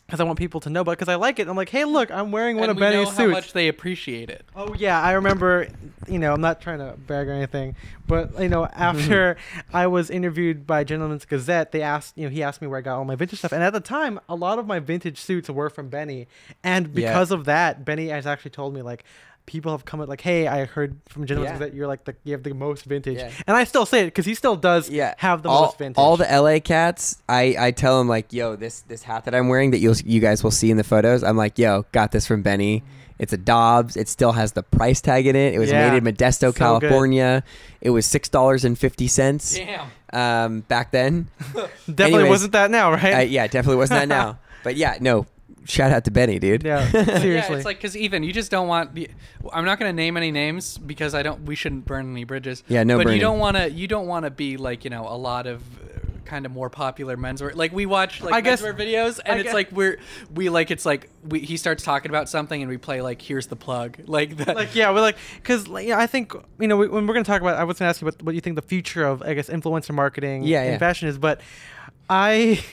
because 0.10 0.19
I 0.19 0.23
want 0.23 0.40
people 0.40 0.60
to 0.61 0.72
know, 0.72 0.84
but 0.84 0.91
because 0.98 1.07
I 1.07 1.15
like 1.15 1.38
it. 1.38 1.48
I'm 1.48 1.56
like, 1.56 1.69
hey, 1.69 1.86
look, 1.86 2.10
I'm 2.10 2.31
wearing 2.31 2.56
one 2.57 2.64
and 2.64 2.72
of 2.72 2.77
we 2.77 2.81
know 2.81 2.90
Benny's 2.91 3.10
how 3.10 3.15
suits. 3.18 3.31
much 3.31 3.53
they 3.53 3.68
appreciate 3.68 4.31
it. 4.31 4.44
Oh 4.56 4.73
yeah, 4.73 4.99
I 5.02 5.11
remember. 5.11 5.68
You 6.07 6.18
know, 6.18 6.34
I'm 6.34 6.41
not 6.41 6.60
trying 6.61 6.80
to 6.80 6.95
brag 7.06 7.27
or 7.27 7.34
anything, 7.34 7.76
but 8.07 8.40
you 8.41 8.49
know, 8.49 8.65
after 8.73 9.38
I 9.72 9.86
was 9.86 10.10
interviewed 10.10 10.65
by 10.65 10.84
Gentleman's 10.84 11.26
Gazette, 11.26 11.72
they 11.72 11.84
asked, 11.84 12.18
you 12.18 12.23
know, 12.23 12.31
he 12.31 12.41
asked 12.41 12.61
me 12.61 12.68
where 12.68 12.80
I 12.80 12.81
got 12.81 12.98
all 12.98 13.06
my 13.06 13.15
vintage 13.15 13.38
stuff, 13.40 13.52
and 13.52 13.61
at 13.61 13.73
the 13.73 13.80
time, 13.80 14.19
a 14.27 14.34
lot 14.36 14.57
of 14.57 14.65
my 14.65 14.80
vintage 14.80 15.19
suits 15.19 15.48
were 15.49 15.69
from 15.69 15.90
Benny, 15.90 16.27
and 16.64 16.88
Yeah. 16.88 16.94
because 16.94 17.30
of 17.31 17.45
that, 17.45 17.86
Benny 17.86 18.07
has 18.07 18.26
actually 18.26 18.52
told 18.52 18.73
me 18.73 18.81
like. 18.81 19.03
People 19.50 19.72
have 19.72 19.84
come 19.84 20.00
up 20.00 20.08
like, 20.08 20.22
"Hey, 20.22 20.46
I 20.48 20.66
heard 20.66 20.96
from 21.10 21.26
Gentleman's 21.26 21.54
Yeah. 21.54 21.60
Gazette 21.66 21.74
you're 21.76 21.88
like 21.88 22.04
the 22.06 22.16
you 22.24 22.34
have 22.34 22.44
the 22.44 22.54
most 22.54 22.86
vintage," 22.86 23.18
Yeah. 23.18 23.32
and 23.48 23.58
I 23.58 23.64
still 23.64 23.88
say 23.88 24.02
it 24.02 24.06
because 24.06 24.26
he 24.28 24.36
still 24.36 24.56
does 24.56 24.92
yeah 24.92 25.16
have 25.18 25.42
the 25.42 25.50
all, 25.50 25.64
most 25.66 25.80
vintage. 25.80 25.98
all 25.98 26.18
the 26.18 26.26
LA 26.32 26.60
cats 26.60 27.18
I 27.28 27.56
I 27.58 27.72
tell 27.72 27.98
them 27.98 28.08
like 28.08 28.32
yo 28.32 28.56
this 28.56 28.82
this 28.82 29.02
hat 29.02 29.26
that 29.26 29.34
I'm 29.34 29.48
wearing 29.50 29.72
that 29.72 29.80
you'll 29.80 29.96
you 30.06 30.20
guys 30.20 30.44
will 30.44 30.52
see 30.52 30.70
in 30.70 30.78
the 30.78 30.84
photos 30.84 31.24
I'm 31.24 31.36
like 31.36 31.58
yo 31.58 31.86
got 31.92 32.12
this 32.12 32.28
from 32.28 32.44
Benny 32.44 32.84
it's 33.18 33.34
a 33.34 33.38
Dobbs 33.38 33.98
it 33.98 34.08
still 34.08 34.34
has 34.34 34.52
the 34.52 34.62
price 34.62 35.02
tag 35.02 35.26
in 35.26 35.36
it 35.36 35.56
it 35.56 35.60
was 35.60 35.70
Yeah. 35.72 35.90
made 35.90 35.98
in 35.98 36.04
Modesto 36.14 36.40
So 36.40 36.52
good. 36.52 36.58
California 36.60 37.44
it 37.82 37.90
was 37.90 38.06
six 38.06 38.30
dollars 38.30 38.64
and 38.64 38.78
fifty 38.78 39.08
cents 39.08 39.58
Damn. 39.58 39.88
um 40.14 40.60
back 40.68 40.92
then 40.92 41.28
definitely 41.88 42.06
anyways, 42.06 42.30
wasn't 42.30 42.52
that 42.54 42.70
now, 42.70 42.92
right? 42.92 43.14
uh, 43.16 43.20
yeah 43.22 43.48
definitely 43.48 43.78
wasn't 43.78 44.00
that 44.02 44.08
now 44.08 44.38
but 44.64 44.76
yeah 44.76 44.98
no 45.02 45.26
shout 45.70 45.91
out 45.91 46.04
to 46.06 46.12
Benny 46.12 46.40
dude 46.40 46.64
yeah, 46.64 46.90
seriously. 46.91 47.32
Yeah, 47.34 47.54
it's 47.56 47.66
like 47.66 47.78
because 47.78 47.96
even 47.96 48.24
you 48.24 48.34
just 48.34 48.52
don't 48.52 48.68
want. 48.68 48.94
the- 48.96 49.10
I'm 49.54 49.64
not 49.66 49.80
going 49.80 49.90
to 49.90 49.96
name 49.96 50.18
any 50.18 50.32
names 50.32 50.78
because 50.78 51.16
I 51.16 51.24
don't. 51.24 51.44
We 51.46 51.56
shouldn't 51.56 51.86
burn 51.86 52.12
any 52.12 52.24
bridges. 52.26 52.64
Yeah, 52.68 52.84
no 52.84 52.98
But 52.98 53.06
burning. 53.06 53.18
you 53.18 53.22
don't 53.22 53.40
want 53.40 53.56
to. 53.58 53.70
You 53.72 53.88
don't 53.88 54.08
want 54.08 54.26
to 54.26 54.32
be 54.32 54.58
like 54.58 54.84
you 54.84 54.90
know 54.90 55.08
a 55.08 55.16
lot 55.18 55.48
of. 55.48 55.62
uh, 55.80 55.86
Kind 56.26 56.46
of 56.46 56.52
more 56.52 56.70
popular 56.70 57.18
menswear. 57.18 57.56
Like 57.56 57.72
we 57.74 57.88
watch 57.88 58.22
like 58.22 58.36
I 58.36 58.41
guess- 58.41 58.62
menswear 58.62 58.78
videos, 58.78 59.20
and 59.26 59.34
I 59.34 59.38
it's 59.38 59.44
guess- 59.46 59.54
like 59.56 59.72
we're 59.72 59.98
we 60.36 60.50
like 60.50 60.70
it's 60.70 60.86
like 60.86 61.10
we 61.28 61.40
he 61.40 61.58
starts 61.58 61.84
talking 61.84 62.12
about 62.12 62.30
something, 62.30 62.62
and 62.62 62.70
we 62.70 62.78
play 62.78 63.02
like 63.02 63.20
here's 63.20 63.48
the 63.48 63.56
plug, 63.56 63.98
like 64.06 64.38
that. 64.38 64.56
like 64.56 64.76
yeah 64.76 64.91
we're 64.91 65.02
like 65.02 65.18
because 65.38 65.68
like, 65.68 65.88
yeah, 65.88 65.98
i 65.98 66.06
think 66.06 66.34
you 66.60 66.68
know 66.68 66.78
we, 66.78 66.88
when 66.88 67.08
we're 67.08 67.16
going 67.16 67.24
to 67.24 67.32
talk 67.32 67.41
about 67.41 67.58
i 67.58 67.64
was 67.64 67.80
going 67.80 67.88
to 67.88 67.90
ask 67.90 68.02
you 68.02 68.06
what, 68.06 68.22
what 68.22 68.36
you 68.36 68.41
think 68.41 68.58
the 68.58 68.62
future 68.62 69.04
of 69.04 69.24
i 69.24 69.34
guess 69.34 69.50
influencer 69.50 69.91
marketing 69.91 70.44
Yeah, 70.44 70.62
in 70.66 70.74
yeah. 70.74 70.78
fashion 70.78 71.08
is 71.08 71.18
but 71.18 71.41
i 72.08 72.64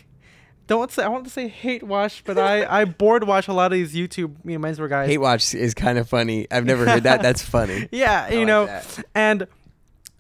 don't 0.67 0.91
say 0.91 1.03
i 1.03 1.09
want 1.09 1.25
to 1.25 1.31
say 1.31 1.49
hate 1.49 1.83
watch 1.83 2.23
but 2.25 2.39
i 2.39 2.81
i 2.81 2.85
board 2.85 3.25
watch 3.25 3.49
a 3.49 3.53
lot 3.53 3.67
of 3.67 3.79
these 3.79 3.95
youtube 3.95 4.35
you 4.45 4.59
know 4.59 4.69
menswear 4.69 4.89
guys 4.89 5.09
Hate 5.09 5.19
Watch 5.19 5.55
is 5.55 5.75
kind 5.75 5.99
of 5.99 6.09
funny 6.09 6.47
I've 6.51 6.65
never 6.65 6.85
heard 6.87 7.05
that 7.05 7.23
that's 7.23 7.43
funny 7.43 7.89
yeah 7.93 8.29
you 8.31 8.39
like 8.39 8.47
know 8.47 8.67
that. 8.67 9.05
and 9.15 9.47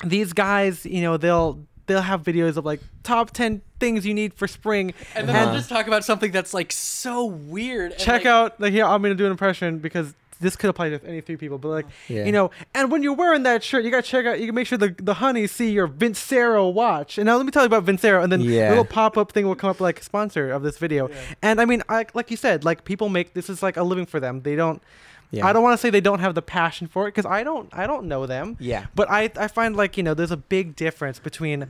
these 0.04 0.32
guys 0.32 0.84
you 0.86 1.00
know 1.02 1.16
they'll 1.16 1.58
they'll 1.86 2.00
have 2.02 2.22
videos 2.22 2.56
of 2.56 2.64
like 2.64 2.80
top 3.02 3.30
10 3.30 3.62
things 3.80 4.04
you 4.06 4.14
need 4.14 4.34
for 4.34 4.46
spring 4.48 4.92
and 5.14 5.28
then 5.28 5.34
Uh-huh. 5.36 5.44
they'll 5.46 5.54
just 5.56 5.68
talk 5.68 5.86
about 5.86 6.04
something 6.04 6.30
that's 6.32 6.52
like 6.54 6.72
so 6.72 7.24
weird. 7.24 7.92
and, 7.92 8.00
check 8.00 8.20
like, 8.24 8.26
out 8.26 8.60
like 8.60 8.72
here 8.72 8.84
i'm 8.84 9.02
gonna 9.02 9.14
do 9.14 9.24
an 9.26 9.30
impression 9.30 9.78
because 9.78 10.14
this 10.40 10.56
could 10.56 10.70
apply 10.70 10.90
to 10.90 11.00
any 11.06 11.20
three 11.20 11.36
people 11.36 11.58
but 11.58 11.68
like 11.68 11.86
Yeah. 12.08 12.24
you 12.24 12.32
know 12.32 12.50
and 12.74 12.90
when 12.90 13.02
you're 13.02 13.14
wearing 13.14 13.42
that 13.44 13.62
shirt 13.64 13.84
you 13.84 13.90
gotta 13.90 14.02
check 14.02 14.26
out 14.26 14.38
you 14.40 14.46
can 14.46 14.54
make 14.54 14.66
sure 14.66 14.78
the, 14.78 14.94
the 14.98 15.14
honeys 15.14 15.52
see 15.52 15.70
your 15.70 15.88
vincero 15.88 16.72
watch 16.72 17.18
and 17.18 17.26
now 17.26 17.36
let 17.36 17.46
me 17.46 17.52
tell 17.52 17.62
you 17.62 17.66
about 17.66 17.84
vincero 17.84 18.22
and 18.22 18.30
then 18.32 18.40
Yeah. 18.40 18.68
a 18.68 18.70
little 18.70 18.84
pop-up 18.84 19.32
thing 19.32 19.46
will 19.46 19.54
come 19.54 19.70
up 19.70 19.80
like 19.80 20.02
sponsor 20.02 20.50
of 20.50 20.62
this 20.62 20.78
video 20.78 21.10
and 21.42 21.60
i 21.60 21.64
mean 21.64 21.82
I, 21.88 22.06
like 22.14 22.30
you 22.30 22.36
said 22.36 22.64
like 22.64 22.84
people 22.84 23.08
make 23.08 23.34
this 23.34 23.48
is 23.48 23.62
like 23.62 23.76
a 23.76 23.82
living 23.82 24.06
for 24.06 24.20
them 24.20 24.42
they 24.42 24.56
don't 24.56 24.82
Yeah. 25.30 25.46
i 25.46 25.52
don't 25.52 25.62
want 25.62 25.74
to 25.74 25.78
say 25.78 25.90
they 25.90 26.00
don't 26.00 26.20
have 26.20 26.34
the 26.34 26.42
passion 26.42 26.86
for 26.86 27.06
it 27.08 27.14
because 27.14 27.26
i 27.26 27.42
don't 27.42 27.68
i 27.72 27.86
don't 27.86 28.06
know 28.06 28.26
them 28.26 28.56
yeah 28.60 28.86
but 28.94 29.10
I, 29.10 29.30
I 29.36 29.48
find 29.48 29.74
like 29.76 29.96
you 29.96 30.02
know 30.02 30.14
there's 30.14 30.30
a 30.30 30.36
big 30.36 30.76
difference 30.76 31.18
between 31.18 31.66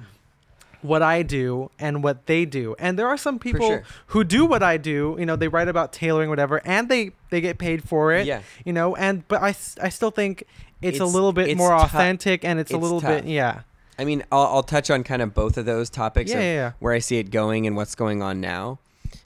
what 0.86 1.02
I 1.02 1.22
do 1.22 1.70
and 1.78 2.02
what 2.02 2.26
they 2.26 2.44
do. 2.44 2.76
And 2.78 2.98
there 2.98 3.08
are 3.08 3.16
some 3.16 3.38
people 3.38 3.66
sure. 3.66 3.82
who 4.08 4.24
do 4.24 4.44
what 4.44 4.62
I 4.62 4.76
do, 4.76 5.16
you 5.18 5.26
know, 5.26 5.36
they 5.36 5.48
write 5.48 5.68
about 5.68 5.92
tailoring 5.92 6.30
whatever 6.30 6.64
and 6.66 6.88
they 6.88 7.12
they 7.30 7.40
get 7.40 7.58
paid 7.58 7.88
for 7.88 8.12
it. 8.12 8.26
Yeah. 8.26 8.42
You 8.64 8.72
know, 8.72 8.94
and 8.96 9.26
but 9.28 9.42
I, 9.42 9.48
I 9.80 9.88
still 9.88 10.10
think 10.10 10.44
it's, 10.82 11.00
a 11.00 11.06
little 11.06 11.32
bit 11.32 11.56
more 11.56 11.74
authentic 11.74 12.44
and 12.44 12.60
it's, 12.60 12.70
a 12.70 12.78
little 12.78 13.00
tough. 13.00 13.22
bit 13.22 13.24
yeah. 13.24 13.62
I 13.98 14.04
mean, 14.04 14.24
I'll, 14.30 14.46
I'll 14.46 14.62
touch 14.62 14.90
on 14.90 15.04
kind 15.04 15.22
of 15.22 15.32
both 15.34 15.56
of 15.56 15.64
those 15.64 15.88
topics 15.88 16.30
Yeah, 16.30 16.36
of 16.36 16.42
yeah, 16.42 16.54
yeah. 16.54 16.72
where 16.80 16.92
I 16.92 16.98
see 16.98 17.16
it 17.18 17.30
going 17.30 17.66
and 17.66 17.76
what's 17.76 17.94
going 17.94 18.22
on 18.22 18.40
now. 18.40 18.78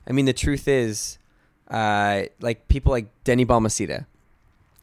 I 0.08 0.12
mean, 0.12 0.26
the 0.26 0.32
truth 0.32 0.68
is, 0.68 1.18
uh, 1.68 2.24
like 2.40 2.68
people 2.68 2.92
like 2.92 3.06
Denny 3.24 3.44
Balmaceda. 3.44 4.06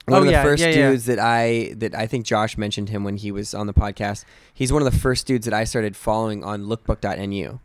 One 0.07 0.19
Oh, 0.19 0.21
of 0.21 0.25
the 0.25 0.31
yeah, 0.31 0.43
first 0.43 0.63
yeah, 0.63 0.69
yeah. 0.69 0.89
dudes 0.91 1.05
that 1.05 1.19
I 1.19 1.73
that 1.77 1.93
I 1.93 2.07
think 2.07 2.25
Josh 2.25 2.57
mentioned 2.57 2.89
him 2.89 3.03
when 3.03 3.17
he 3.17 3.31
was 3.31 3.53
on 3.53 3.67
the 3.67 3.73
podcast. 3.73 4.23
He's 4.53 4.71
one 4.71 4.81
of 4.85 4.91
the 4.91 4.97
first 4.97 5.27
dudes 5.27 5.43
that 5.45 5.53
I 5.53 5.65
started 5.65 5.95
following 5.97 6.43
on 6.45 6.63
lookbook.nu. 6.63 7.59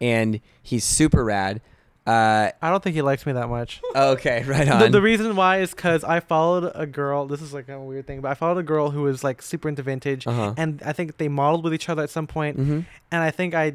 And 0.00 0.40
he's 0.62 0.84
super 0.84 1.24
rad. 1.24 1.60
Uh, 2.06 2.50
I 2.62 2.70
don't 2.70 2.82
think 2.82 2.94
he 2.94 3.02
likes 3.02 3.26
me 3.26 3.32
that 3.32 3.48
much. 3.48 3.80
okay, 3.96 4.42
right 4.44 4.66
The, 4.66 4.84
on. 4.86 4.90
the 4.92 5.02
reason 5.02 5.34
why 5.36 5.60
is 5.60 5.70
because 5.72 6.04
I 6.04 6.20
followed 6.20 6.70
a 6.74 6.86
girl. 6.86 7.26
This 7.26 7.42
is 7.42 7.52
like 7.52 7.68
a 7.68 7.78
weird 7.80 8.06
thing, 8.06 8.20
but 8.22 8.30
I 8.30 8.34
followed 8.34 8.58
a 8.58 8.62
girl 8.62 8.90
who 8.90 9.02
was 9.02 9.22
like 9.24 9.42
super 9.42 9.68
into 9.68 9.82
vintage, 9.82 10.26
Uh-huh. 10.26 10.54
and 10.56 10.82
I 10.84 10.92
think 10.92 11.16
they 11.18 11.28
modeled 11.28 11.64
with 11.64 11.74
each 11.74 11.88
other 11.88 12.02
at 12.02 12.10
some 12.10 12.26
point. 12.26 12.56
hmm 12.56 12.80
and 13.10 13.22
I 13.22 13.30
think 13.30 13.54
I 13.54 13.74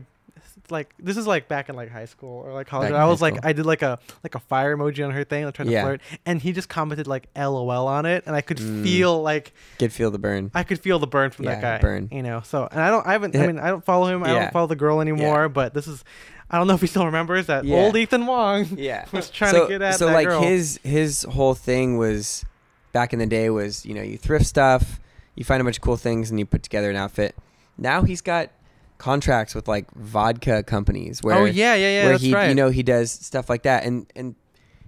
like 0.72 0.94
this 1.00 1.18
is 1.18 1.28
like 1.28 1.48
back 1.48 1.70
in 1.70 1.76
like 1.76 1.90
high 1.92 2.06
school 2.06 2.42
or 2.46 2.54
like 2.54 2.68
college. 2.68 2.92
Back 2.92 3.00
I 3.00 3.06
was 3.06 3.22
like 3.22 3.36
school. 3.36 3.48
I 3.50 3.54
did 3.54 3.66
like 3.66 3.82
a 3.82 4.00
like 4.24 4.36
a 4.36 4.40
fire 4.40 4.76
emoji 4.78 5.04
on 5.06 5.12
her 5.12 5.24
thing, 5.24 5.46
like 5.46 5.54
trying 5.54 5.70
Yeah. 5.70 5.82
to 5.82 5.86
flirt, 5.88 6.02
and 6.26 6.42
he 6.42 6.52
just 6.54 6.70
commented 6.70 7.08
like 7.08 7.28
LOL 7.36 7.88
on 7.88 8.06
it, 8.06 8.24
and 8.26 8.36
I 8.36 8.42
could 8.42 8.58
Mm. 8.58 8.84
feel 8.84 9.22
like 9.22 9.54
Could 9.80 9.92
feel 9.94 10.10
the 10.12 10.20
burn. 10.20 10.52
I 10.54 10.64
could 10.64 10.80
feel 10.80 11.00
the 11.00 11.08
burn 11.08 11.32
from 11.32 11.46
Yeah, 11.46 11.56
that 11.60 11.62
guy. 11.62 11.78
burn. 11.86 12.10
you 12.12 12.24
know. 12.24 12.42
So 12.46 12.68
and 12.72 12.80
I 12.82 12.90
don't 12.90 13.06
I 13.06 13.12
haven't 13.14 13.36
I 13.36 13.48
mean 13.48 13.60
I 13.60 13.68
don't 13.68 13.84
follow 13.84 14.08
him. 14.08 14.24
I 14.24 14.28
don't 14.34 14.52
follow 14.54 14.68
the 14.68 14.76
girl 14.76 15.02
anymore. 15.02 15.50
But 15.50 15.74
this 15.74 15.88
is 15.88 16.04
I 16.52 16.58
don't 16.58 16.68
know 16.68 16.76
if 16.76 16.82
he 16.82 16.88
still 16.88 17.06
remembers 17.06 17.48
that 17.48 17.66
old 17.66 17.96
Ethan 17.98 18.26
Wong 18.26 18.68
Yeah. 18.78 19.06
was 19.12 19.30
trying 19.30 19.52
so, 19.54 19.64
to 19.64 19.68
get 19.70 19.82
at 19.82 19.96
so 19.96 20.08
that 20.08 20.14
like 20.14 20.28
girl. 20.28 20.42
his 20.42 20.80
his 20.84 21.24
whole 21.24 21.56
thing 21.56 21.98
was 21.98 22.46
back 22.94 23.12
in 23.12 23.20
the 23.20 23.26
day 23.26 23.50
was 23.50 23.86
you 23.86 23.94
know 23.94 24.02
you 24.04 24.18
thrift 24.18 24.46
stuff 24.46 25.00
you 25.36 25.44
find 25.44 25.60
a 25.60 25.64
bunch 25.64 25.78
of 25.78 25.82
cool 25.82 25.98
things 25.98 26.30
and 26.30 26.38
you 26.40 26.46
put 26.46 26.62
together 26.62 26.90
an 26.92 26.96
outfit 26.96 27.36
now 27.78 28.04
he's 28.04 28.22
got 28.22 28.50
contracts 29.04 29.54
with 29.54 29.68
like 29.68 29.92
vodka 29.96 30.64
companies 30.64 31.22
where 31.22 31.36
oh 31.36 31.44
yeah 31.44 31.76
yeah 31.76 31.90
yeah 31.90 32.04
where 32.06 32.14
that's 32.14 32.24
he 32.24 32.34
right. 32.34 32.48
you 32.48 32.56
know 32.56 32.70
he 32.70 32.82
does 32.84 33.12
stuff 33.12 33.50
like 33.50 33.64
that 33.64 33.84
and 33.84 34.10
and 34.16 34.34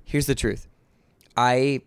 here's 0.06 0.26
the 0.26 0.34
truth 0.34 0.70
i 1.36 1.82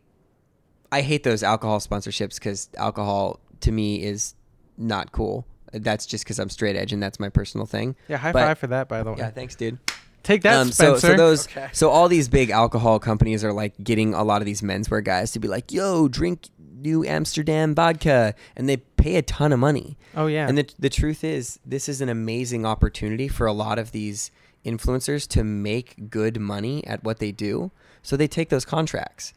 i 0.93 1.01
hate 1.01 1.23
those 1.23 1.43
alcohol 1.43 1.81
sponsorships 1.81 2.35
because 2.35 2.69
alcohol 2.77 3.41
to 3.61 3.73
me 3.73 4.03
is 4.03 4.35
not 4.77 5.11
cool 5.11 5.47
that's 5.73 6.05
just 6.05 6.23
because 6.23 6.39
i'm 6.39 6.51
straight 6.51 6.77
edge 6.77 6.93
and 6.93 7.03
that's 7.03 7.19
my 7.19 7.31
personal 7.31 7.65
thing 7.67 7.97
yeah 8.09 8.19
high 8.19 8.31
but- 8.31 8.45
five 8.47 8.59
for 8.59 8.67
that 8.67 8.91
by 8.91 9.03
the 9.03 9.11
way. 9.11 9.17
yeah 9.19 9.31
thanks 9.31 9.55
dude 9.55 9.79
Take 10.25 10.43
that, 10.43 10.57
um, 10.57 10.73
so, 10.73 10.99
so 10.99 11.17
those, 11.17 11.47
Okay. 11.47 11.69
so 11.73 11.89
all 11.89 12.07
these 12.07 12.29
big 12.29 12.51
alcohol 12.51 12.99
companies 12.99 13.43
are 13.45 13.53
like 13.53 13.73
getting 13.83 14.13
a 14.13 14.23
lot 14.23 14.43
of 14.43 14.47
these 14.47 14.61
menswear 14.61 15.03
guys 15.03 15.31
to 15.33 15.39
be 15.39 15.49
like, 15.49 15.73
"Yo, 15.73 16.07
drink 16.07 16.49
New 16.81 17.05
Amsterdam 17.05 17.75
vodka," 17.75 18.35
and 18.57 18.69
they 18.69 18.79
pay 18.79 19.17
a 19.17 19.23
ton 19.23 19.53
of 19.53 19.59
money. 19.59 19.97
oh 20.15 20.27
yeah. 20.27 20.49
And 20.49 20.59
the 20.59 20.69
the 20.79 20.91
truth 20.91 21.25
is, 21.25 21.59
this 21.65 21.89
is 21.89 22.01
an 22.01 22.09
amazing 22.09 22.65
opportunity 22.65 23.29
for 23.29 23.47
a 23.47 23.53
lot 23.53 23.79
of 23.79 23.93
these 23.93 24.31
influencers 24.65 25.27
to 25.29 25.45
make 25.45 26.11
good 26.11 26.41
money 26.41 26.87
at 26.87 27.05
what 27.05 27.19
they 27.19 27.33
do. 27.33 27.71
So 28.03 28.17
they 28.17 28.29
take 28.29 28.49
those 28.49 28.65
contracts, 28.65 29.33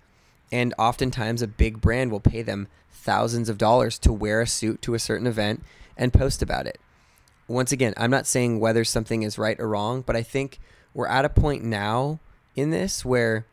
and 0.51 0.73
oftentimes 0.77 1.41
a 1.41 1.47
big 1.47 1.81
brand 1.81 2.11
will 2.11 2.19
pay 2.19 2.41
them 2.41 2.67
thousands 2.91 3.49
of 3.49 3.57
dollars 3.57 3.97
to 3.99 4.13
wear 4.13 4.41
a 4.41 4.47
suit 4.47 4.81
to 4.83 4.93
a 4.93 4.99
certain 4.99 5.27
event 5.27 5.63
and 5.97 6.13
post 6.13 6.41
about 6.41 6.67
it 6.67 6.79
once 7.51 7.71
again, 7.71 7.93
I'm 7.97 8.11
not 8.11 8.25
saying 8.25 8.59
whether 8.59 8.83
something 8.83 9.23
is 9.23 9.37
right 9.37 9.59
or 9.59 9.67
wrong, 9.67 10.01
but 10.01 10.15
I 10.15 10.23
think 10.23 10.59
we're 10.93 11.07
at 11.07 11.25
a 11.25 11.29
point 11.29 11.63
now 11.63 12.19
in 12.55 12.71
this 12.71 13.05
where 13.05 13.45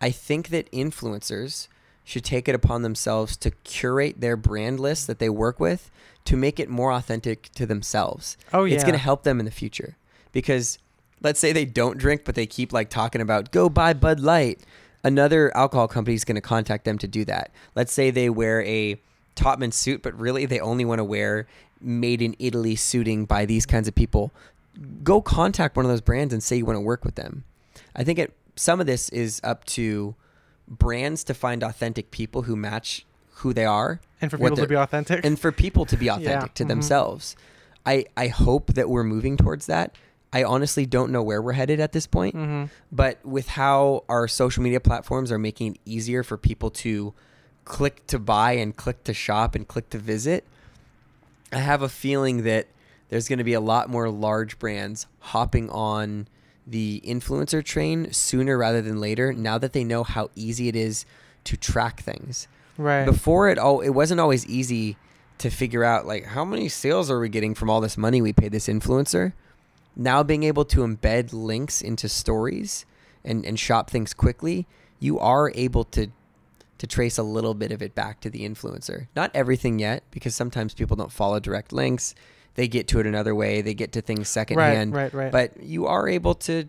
I 0.00 0.10
think 0.10 0.48
that 0.48 0.70
influencers 0.70 1.68
should 2.08 2.24
take 2.24 2.48
it 2.48 2.54
upon 2.54 2.80
themselves 2.80 3.36
to 3.36 3.50
curate 3.64 4.18
their 4.22 4.34
brand 4.34 4.80
list 4.80 5.06
that 5.06 5.18
they 5.18 5.28
work 5.28 5.60
with 5.60 5.90
to 6.24 6.38
make 6.38 6.58
it 6.58 6.70
more 6.70 6.90
authentic 6.90 7.50
to 7.52 7.66
themselves. 7.66 8.38
oh 8.54 8.64
yeah. 8.64 8.74
It's 8.74 8.82
going 8.82 8.94
to 8.94 8.98
help 8.98 9.24
them 9.24 9.38
in 9.38 9.44
the 9.44 9.50
future 9.50 9.98
because 10.32 10.78
let's 11.20 11.38
say 11.38 11.52
they 11.52 11.66
don't 11.66 11.98
drink, 11.98 12.22
but 12.24 12.34
they 12.34 12.46
keep 12.46 12.72
like 12.72 12.88
talking 12.88 13.20
about 13.20 13.50
go 13.50 13.68
buy 13.68 13.92
Bud 13.92 14.20
Light. 14.20 14.60
Another 15.04 15.54
alcohol 15.54 15.86
company 15.86 16.14
is 16.14 16.24
going 16.24 16.36
to 16.36 16.40
contact 16.40 16.86
them 16.86 16.96
to 16.96 17.06
do 17.06 17.26
that. 17.26 17.50
Let's 17.74 17.92
say 17.92 18.10
they 18.10 18.30
wear 18.30 18.62
a 18.62 18.98
Topman 19.36 19.74
suit, 19.74 20.02
but 20.02 20.18
really 20.18 20.46
they 20.46 20.60
only 20.60 20.86
want 20.86 21.00
to 21.00 21.04
wear 21.04 21.46
made 21.78 22.22
in 22.22 22.34
Italy 22.38 22.74
suiting 22.74 23.26
by 23.26 23.44
these 23.44 23.66
kinds 23.66 23.86
of 23.86 23.94
people. 23.94 24.32
Go 25.04 25.20
contact 25.20 25.76
one 25.76 25.84
of 25.84 25.90
those 25.90 26.00
brands 26.00 26.32
and 26.32 26.42
say 26.42 26.56
you 26.56 26.64
want 26.64 26.78
to 26.78 26.80
work 26.80 27.04
with 27.04 27.16
them. 27.16 27.44
I 27.94 28.02
think 28.02 28.18
it, 28.18 28.32
some 28.56 28.80
of 28.80 28.86
this 28.86 29.10
is 29.10 29.42
up 29.44 29.66
to 29.66 30.14
brands 30.68 31.24
to 31.24 31.34
find 31.34 31.62
authentic 31.62 32.10
people 32.10 32.42
who 32.42 32.56
match 32.56 33.04
who 33.36 33.52
they 33.52 33.64
are 33.64 34.00
and 34.20 34.30
for 34.30 34.38
people 34.38 34.56
to 34.56 34.66
be 34.66 34.76
authentic. 34.76 35.24
and 35.24 35.38
for 35.38 35.52
people 35.52 35.84
to 35.86 35.96
be 35.96 36.08
authentic 36.08 36.54
to 36.54 36.64
mhm. 36.64 36.68
themselves. 36.68 37.36
I 37.86 38.06
I 38.16 38.28
hope 38.28 38.74
that 38.74 38.88
we're 38.90 39.04
moving 39.04 39.36
towards 39.36 39.66
that. 39.66 39.94
I 40.32 40.44
honestly 40.44 40.84
don't 40.84 41.10
know 41.10 41.22
where 41.22 41.40
we're 41.40 41.52
headed 41.54 41.80
at 41.80 41.92
this 41.92 42.06
point, 42.06 42.34
Mm-hmm. 42.34 42.64
but 42.92 43.24
with 43.24 43.48
how 43.48 44.04
our 44.10 44.28
social 44.28 44.62
media 44.62 44.78
platforms 44.80 45.32
are 45.32 45.38
making 45.38 45.74
it 45.74 45.80
easier 45.86 46.22
for 46.22 46.36
people 46.36 46.70
to 46.70 47.14
click 47.64 48.06
to 48.08 48.18
buy 48.18 48.52
and 48.52 48.76
click 48.76 49.04
to 49.04 49.14
shop 49.14 49.54
and 49.54 49.66
click 49.66 49.88
to 49.90 49.98
visit, 49.98 50.44
I 51.52 51.58
have 51.60 51.80
a 51.80 51.88
feeling 51.88 52.42
that 52.42 52.66
there's 53.08 53.26
going 53.28 53.38
to 53.38 53.44
be 53.44 53.54
a 53.54 53.60
lot 53.60 53.88
more 53.88 54.10
large 54.10 54.58
brands 54.58 55.06
hopping 55.20 55.70
on 55.70 56.28
the 56.68 57.02
influencer 57.04 57.64
train 57.64 58.12
sooner 58.12 58.58
rather 58.58 58.82
than 58.82 59.00
later 59.00 59.32
now 59.32 59.56
that 59.58 59.72
they 59.72 59.84
know 59.84 60.04
how 60.04 60.30
easy 60.34 60.68
it 60.68 60.76
is 60.76 61.06
to 61.44 61.56
track 61.56 62.00
things. 62.00 62.46
Right. 62.76 63.04
Before 63.04 63.48
it 63.48 63.58
all 63.58 63.80
it 63.80 63.90
wasn't 63.90 64.20
always 64.20 64.46
easy 64.46 64.96
to 65.38 65.50
figure 65.50 65.84
out 65.84 66.06
like 66.06 66.26
how 66.26 66.44
many 66.44 66.68
sales 66.68 67.10
are 67.10 67.18
we 67.18 67.28
getting 67.28 67.54
from 67.54 67.70
all 67.70 67.80
this 67.80 67.96
money 67.96 68.20
we 68.20 68.32
paid 68.32 68.52
this 68.52 68.68
influencer? 68.68 69.32
Now 69.96 70.22
being 70.22 70.42
able 70.42 70.64
to 70.66 70.80
embed 70.80 71.32
links 71.32 71.80
into 71.80 72.08
stories 72.08 72.84
and, 73.24 73.44
and 73.44 73.58
shop 73.58 73.90
things 73.90 74.14
quickly, 74.14 74.66
you 75.00 75.18
are 75.18 75.50
able 75.54 75.84
to 75.84 76.08
to 76.78 76.86
trace 76.86 77.18
a 77.18 77.22
little 77.22 77.54
bit 77.54 77.72
of 77.72 77.82
it 77.82 77.94
back 77.94 78.20
to 78.20 78.30
the 78.30 78.48
influencer. 78.48 79.08
Not 79.16 79.32
everything 79.34 79.78
yet, 79.80 80.04
because 80.12 80.34
sometimes 80.34 80.74
people 80.74 80.96
don't 80.96 81.10
follow 81.10 81.40
direct 81.40 81.72
links. 81.72 82.14
They 82.58 82.66
get 82.66 82.88
to 82.88 82.98
it 82.98 83.06
another 83.06 83.36
way. 83.36 83.62
They 83.62 83.72
get 83.72 83.92
to 83.92 84.00
things 84.00 84.28
secondhand. 84.28 84.92
right. 84.92 85.04
secondhand. 85.04 85.14
Right. 85.14 85.32
Right. 85.32 85.52
But 85.54 85.62
you 85.62 85.86
are 85.86 86.08
able 86.08 86.34
to 86.34 86.68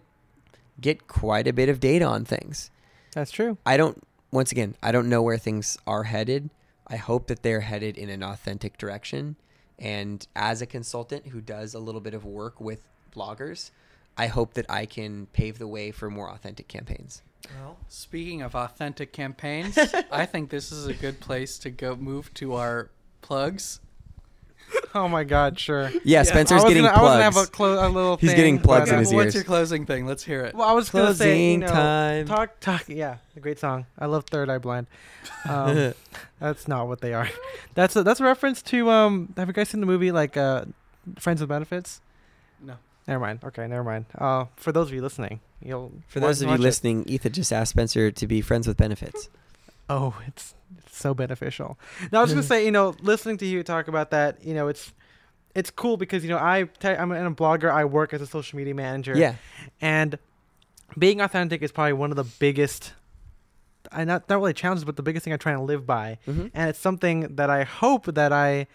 get 0.80 1.08
quite 1.08 1.48
a 1.48 1.52
bit 1.52 1.68
of 1.68 1.80
data 1.80 2.06
on 2.06 2.26
things. 2.26 2.70
That's 3.16 3.32
true. 3.32 3.58
I 3.66 3.76
don't 3.76 4.06
once 4.30 4.52
again, 4.52 4.76
I 4.84 4.92
don't 4.92 5.10
know 5.10 5.24
where 5.24 5.40
things 5.40 5.80
are 5.88 6.04
headed. 6.04 6.52
I 6.86 6.98
hope 6.98 7.26
that 7.26 7.42
they're 7.42 7.62
headed 7.62 7.98
in 7.98 8.08
an 8.10 8.22
authentic 8.22 8.78
direction. 8.78 9.36
And 9.80 10.28
as 10.36 10.62
a 10.62 10.68
consultant 10.68 11.30
who 11.30 11.42
does 11.42 11.74
a 11.74 11.80
little 11.80 12.02
bit 12.02 12.14
of 12.14 12.24
work 12.24 12.62
with 12.62 12.88
bloggers, 13.12 13.72
I 14.16 14.28
hope 14.28 14.54
that 14.54 14.70
I 14.70 14.86
can 14.86 15.26
pave 15.34 15.58
the 15.58 15.68
way 15.68 15.90
for 15.90 16.12
more 16.12 16.30
authentic 16.30 16.68
campaigns. 16.68 17.24
Well, 17.60 17.78
speaking 17.88 18.44
of 18.44 18.54
authentic 18.54 19.12
campaigns, 19.12 19.76
I 20.12 20.28
think 20.28 20.52
this 20.52 20.72
is 20.72 20.86
a 20.86 20.94
good 20.94 21.20
place 21.20 21.58
to 21.58 21.72
go 21.72 21.96
move 21.96 22.32
to 22.36 22.54
our 22.54 22.92
plugs. 23.22 23.80
Oh 24.96 25.08
my 25.08 25.24
God. 25.24 25.60
Sure. 25.60 25.92
Yeah, 26.04 26.22
I 26.22 26.24
Spencer's 26.24 26.64
getting 26.64 26.84
gonna, 26.84 26.98
I 26.98 27.02
was 27.04 27.12
gonna 27.12 27.24
have 27.24 27.34
a, 27.34 27.46
plugs. 27.46 27.50
clo- 27.52 27.88
a 27.88 27.90
little. 27.90 28.18
He's 28.18 28.32
thing, 28.32 28.38
getting 28.38 28.60
plugs 28.60 28.90
but, 28.90 28.94
in 28.96 29.00
his 29.02 29.14
what's 29.14 29.36
your 29.36 29.44
closing 29.44 29.86
thing? 29.86 30.08
Let's 30.08 30.24
hear 30.24 30.44
it. 30.46 30.56
Well, 30.56 30.68
I 30.68 30.72
was 30.74 30.90
gonna 30.90 31.14
say, 31.14 31.52
you 31.52 31.60
Closing 31.60 31.60
know, 31.60 31.68
time. 31.68 32.26
talk, 32.26 32.60
talk. 32.60 32.86
Yeah, 32.88 33.18
a 33.38 33.40
great 33.40 33.60
song. 33.60 33.86
I 34.00 34.08
love 34.08 34.26
Third 34.26 34.50
Eye 34.50 34.58
Blind. 34.58 34.88
Um, 35.48 35.94
that's 36.40 36.68
not 36.68 36.88
what 36.88 37.02
they 37.02 37.14
are. 37.14 37.30
That's 37.76 37.96
a, 37.96 38.02
that's 38.04 38.20
a 38.20 38.24
reference 38.24 38.64
to. 38.64 38.90
Um, 38.90 39.32
have 39.38 39.48
you 39.48 39.54
guys 39.54 39.70
seen 39.70 39.80
the 39.80 39.86
movie 39.86 40.12
like 40.12 40.36
uh, 40.38 40.66
Friends 41.20 41.40
with 41.40 41.50
Benefits? 41.50 42.02
No. 42.60 42.74
Never 43.08 43.20
mind. 43.20 43.40
Okay, 43.44 43.68
never 43.68 43.84
mind. 43.84 44.06
Uh, 44.18 44.46
for 44.56 44.72
those 44.72 44.88
of 44.88 44.94
you 44.96 45.04
listening, 45.04 45.40
you'll 45.64 45.92
For 46.08 46.20
watch- 46.20 46.28
those 46.30 46.42
of 46.42 46.48
you 46.48 46.52
watch 46.54 46.60
it. 46.62 46.64
listening, 46.64 47.04
Ethan 47.08 47.32
just 47.34 47.54
asked 47.54 47.70
Spencer 47.72 48.10
to 48.10 48.28
be 48.28 48.42
friends 48.42 48.68
with 48.68 48.78
benefits. 48.78 49.30
Oh, 49.90 50.16
it's, 50.28 50.54
it's 50.86 50.98
so 50.98 51.14
beneficial. 51.14 51.80
Now 52.12 52.20
I 52.20 52.22
was 52.22 52.32
gonna 52.32 52.44
say, 52.44 52.64
you 52.66 52.72
know, 52.72 52.96
listening 53.02 53.38
to 53.38 53.46
you 53.46 53.64
talk 53.64 53.88
about 53.88 54.12
that, 54.12 54.44
you 54.44 54.54
know, 54.54 54.68
it's 54.68 54.94
it's 55.56 55.72
cool 55.72 55.98
because 55.98 56.24
you 56.24 56.30
know 56.30 56.38
I 56.38 56.64
te- 56.80 56.90
I'm 56.90 57.12
a 57.12 57.32
blogger. 57.34 57.72
I 57.72 57.86
work 57.86 58.14
as 58.14 58.22
a 58.22 58.28
social 58.28 58.58
media 58.58 58.76
manager. 58.76 59.18
Yeah. 59.18 59.36
and 59.82 60.18
being 60.98 61.22
authentic 61.22 61.62
is 61.62 61.72
probably 61.72 61.94
one 61.94 62.12
of 62.12 62.18
the 62.18 62.24
biggest. 62.24 62.94
I 63.92 64.04
not 64.04 64.30
not 64.30 64.36
really 64.40 64.54
challenges, 64.54 64.84
but 64.86 64.96
the 64.96 65.02
biggest 65.04 65.24
thing 65.24 65.34
I 65.34 65.38
try 65.38 65.54
and 65.54 65.66
live 65.66 65.86
by, 65.88 66.20
Mm-hmm. 66.28 66.48
and 66.54 66.70
it's 66.70 66.80
something 66.80 67.36
that 67.36 67.50
I 67.50 67.64
hope 67.64 68.06
that 68.14 68.32
I. 68.32 68.68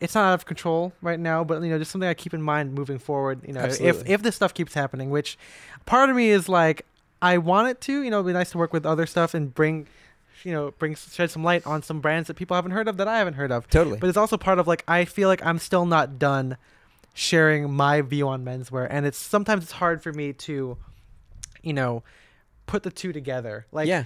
It's 0.00 0.14
not 0.16 0.24
out 0.30 0.34
of 0.34 0.46
control 0.46 0.92
right 1.02 1.20
now, 1.20 1.44
but 1.44 1.62
you 1.62 1.68
know, 1.70 1.78
just 1.78 1.92
something 1.92 2.08
I 2.08 2.14
keep 2.14 2.34
in 2.34 2.42
mind 2.42 2.74
moving 2.74 2.98
forward. 2.98 3.40
You 3.46 3.52
know, 3.52 3.62
if 3.64 4.04
if 4.08 4.22
this 4.22 4.34
stuff 4.34 4.52
keeps 4.54 4.74
happening, 4.74 5.10
which 5.10 5.38
part 5.86 6.10
of 6.10 6.16
me 6.16 6.30
is 6.30 6.48
like, 6.48 6.84
I 7.20 7.38
want 7.38 7.68
it 7.68 7.80
to. 7.82 8.02
You 8.02 8.10
know, 8.10 8.16
it'd 8.18 8.26
be 8.26 8.32
nice 8.32 8.50
to 8.52 8.58
work 8.58 8.72
with 8.72 8.84
other 8.84 9.06
stuff 9.06 9.34
and 9.34 9.54
bring, 9.54 9.86
you 10.44 10.52
know, 10.52 10.72
bring 10.78 10.94
shed 10.94 11.30
some 11.30 11.44
light 11.44 11.66
on 11.66 11.82
some 11.82 12.00
brands 12.00 12.28
that 12.28 12.34
people 12.34 12.54
haven't 12.54 12.72
heard 12.72 12.88
of 12.88 12.96
that 12.98 13.08
I 13.08 13.18
haven't 13.18 13.34
heard 13.34 13.52
of. 13.52 13.68
Totally. 13.68 13.98
But 13.98 14.08
it's 14.08 14.18
also 14.18 14.36
part 14.36 14.58
of 14.58 14.66
like 14.66 14.84
I 14.88 15.04
feel 15.04 15.28
like 15.28 15.44
I'm 15.44 15.58
still 15.58 15.86
not 15.86 16.18
done 16.18 16.56
sharing 17.14 17.70
my 17.72 18.00
view 18.00 18.28
on 18.28 18.44
menswear, 18.44 18.86
and 18.90 19.06
it's 19.06 19.18
sometimes 19.18 19.64
it's 19.64 19.72
hard 19.72 20.02
for 20.02 20.12
me 20.12 20.32
to, 20.32 20.76
you 21.62 21.72
know, 21.72 22.02
put 22.66 22.82
the 22.82 22.90
two 22.90 23.12
together. 23.12 23.66
Like 23.72 23.88
yeah. 23.88 24.04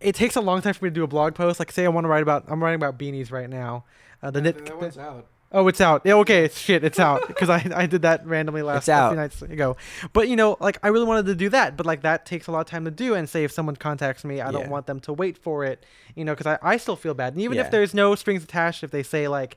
it 0.00 0.14
takes 0.14 0.36
a 0.36 0.40
long 0.40 0.62
time 0.62 0.74
for 0.74 0.84
me 0.84 0.90
to 0.90 0.94
do 0.94 1.04
a 1.04 1.08
blog 1.08 1.34
post. 1.34 1.58
Like 1.58 1.72
say 1.72 1.84
I 1.84 1.88
want 1.88 2.04
to 2.04 2.08
write 2.08 2.22
about 2.22 2.44
I'm 2.48 2.62
writing 2.62 2.76
about 2.76 2.98
beanies 2.98 3.30
right 3.30 3.48
now. 3.48 3.84
Uh, 4.22 4.30
the 4.30 4.40
knit. 4.40 4.66
that 4.66 4.80
one's 4.80 4.98
out. 4.98 5.26
Oh, 5.50 5.66
it's 5.68 5.80
out. 5.80 6.02
Yeah, 6.04 6.14
okay, 6.16 6.44
it's 6.44 6.58
shit, 6.58 6.84
it's 6.84 6.98
out 6.98 7.22
because 7.26 7.48
I, 7.48 7.66
I 7.74 7.86
did 7.86 8.02
that 8.02 8.26
randomly 8.26 8.60
last 8.62 8.80
It's 8.82 8.88
out. 8.90 9.10
few 9.12 9.16
nights 9.16 9.40
ago. 9.40 9.76
But 10.12 10.28
you 10.28 10.36
know, 10.36 10.56
like 10.60 10.78
I 10.82 10.88
really 10.88 11.06
wanted 11.06 11.26
to 11.26 11.34
do 11.34 11.48
that, 11.50 11.76
but 11.76 11.86
like 11.86 12.02
that 12.02 12.26
takes 12.26 12.48
a 12.48 12.52
lot 12.52 12.60
of 12.60 12.66
time 12.66 12.84
to 12.84 12.90
do. 12.90 13.14
And 13.14 13.28
say 13.28 13.44
if 13.44 13.52
someone 13.52 13.74
contacts 13.76 14.24
me, 14.24 14.40
I 14.42 14.50
don't 14.50 14.68
want 14.68 14.86
them 14.86 15.00
to 15.00 15.12
wait 15.12 15.38
for 15.38 15.64
it, 15.64 15.84
you 16.14 16.24
know, 16.24 16.34
because 16.34 16.46
I, 16.46 16.58
I 16.74 16.76
still 16.76 16.96
feel 16.96 17.14
bad. 17.14 17.32
And 17.32 17.42
even 17.42 17.56
Yeah. 17.56 17.64
if 17.64 17.70
there's 17.70 17.94
no 17.94 18.14
strings 18.14 18.44
attached, 18.44 18.84
if 18.84 18.90
they 18.90 19.02
say 19.02 19.26
like, 19.26 19.56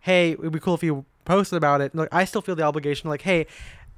hey, 0.00 0.32
it'd 0.32 0.52
be 0.52 0.60
cool 0.60 0.74
if 0.74 0.82
you 0.82 1.04
posted 1.24 1.56
about 1.56 1.80
it, 1.80 1.94
like 1.94 2.08
I 2.12 2.24
still 2.24 2.42
feel 2.42 2.54
the 2.56 2.64
obligation, 2.64 3.08
like, 3.08 3.22
hey, 3.22 3.46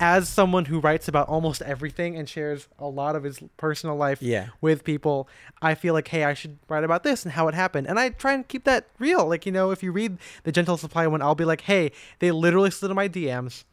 as 0.01 0.29
someone 0.29 0.65
who 0.67 0.81
writes 0.81 1.07
about 1.09 1.29
almost 1.29 1.63
everything 1.63 2.17
and 2.17 2.29
shares 2.29 2.69
a 2.79 2.87
lot 2.87 3.15
of 3.15 3.23
his 3.23 3.41
personal 3.57 3.95
life 3.97 4.21
Yeah. 4.21 4.49
with 4.61 4.83
people, 4.85 5.29
I 5.63 5.75
feel 5.75 5.95
like, 5.95 6.09
hey, 6.09 6.25
I 6.25 6.35
should 6.35 6.59
write 6.69 6.83
about 6.85 7.05
this 7.05 7.25
and 7.25 7.33
how 7.33 7.47
it 7.49 7.55
happened. 7.55 7.87
And 7.87 7.99
I 7.99 8.09
try 8.11 8.33
and 8.35 8.47
keep 8.47 8.65
that 8.65 8.89
real. 8.99 9.27
Like, 9.27 9.47
you 9.47 9.53
know, 9.53 9.71
if 9.71 9.83
you 9.83 9.93
read 9.93 10.19
the 10.43 10.51
Gentle 10.53 10.77
Supply 10.77 11.07
one, 11.07 11.23
I'll 11.23 11.35
be 11.37 11.45
like, 11.45 11.63
hey, 11.63 11.93
they 12.19 12.33
literally 12.33 12.71
slid 12.71 12.91
in 12.91 12.97
my 12.97 13.09
DMs. 13.09 13.65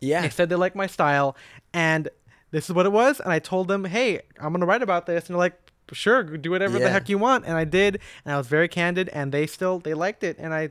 Yeah. 0.00 0.22
They 0.22 0.28
said 0.30 0.48
they 0.48 0.56
like 0.56 0.74
my 0.74 0.86
style, 0.86 1.36
and 1.74 2.08
this 2.50 2.68
is 2.68 2.74
what 2.74 2.86
it 2.86 2.92
was. 2.92 3.20
And 3.20 3.32
I 3.32 3.38
told 3.38 3.68
them, 3.68 3.84
hey, 3.84 4.20
I'm 4.38 4.50
going 4.52 4.60
to 4.60 4.66
write 4.66 4.82
about 4.82 5.06
this. 5.06 5.26
And 5.26 5.34
they're 5.34 5.38
like, 5.40 5.58
sure, 5.92 6.22
do 6.22 6.50
whatever 6.50 6.78
the 6.78 6.88
heck 6.90 7.08
you 7.08 7.18
want. 7.18 7.44
And 7.46 7.54
I 7.56 7.64
did. 7.64 8.00
And 8.24 8.34
I 8.34 8.38
was 8.38 8.46
very 8.46 8.68
candid, 8.68 9.08
and 9.10 9.32
they 9.32 9.46
still, 9.46 9.78
they 9.78 9.94
liked 9.94 10.24
it. 10.24 10.36
And 10.38 10.54
I, 10.54 10.70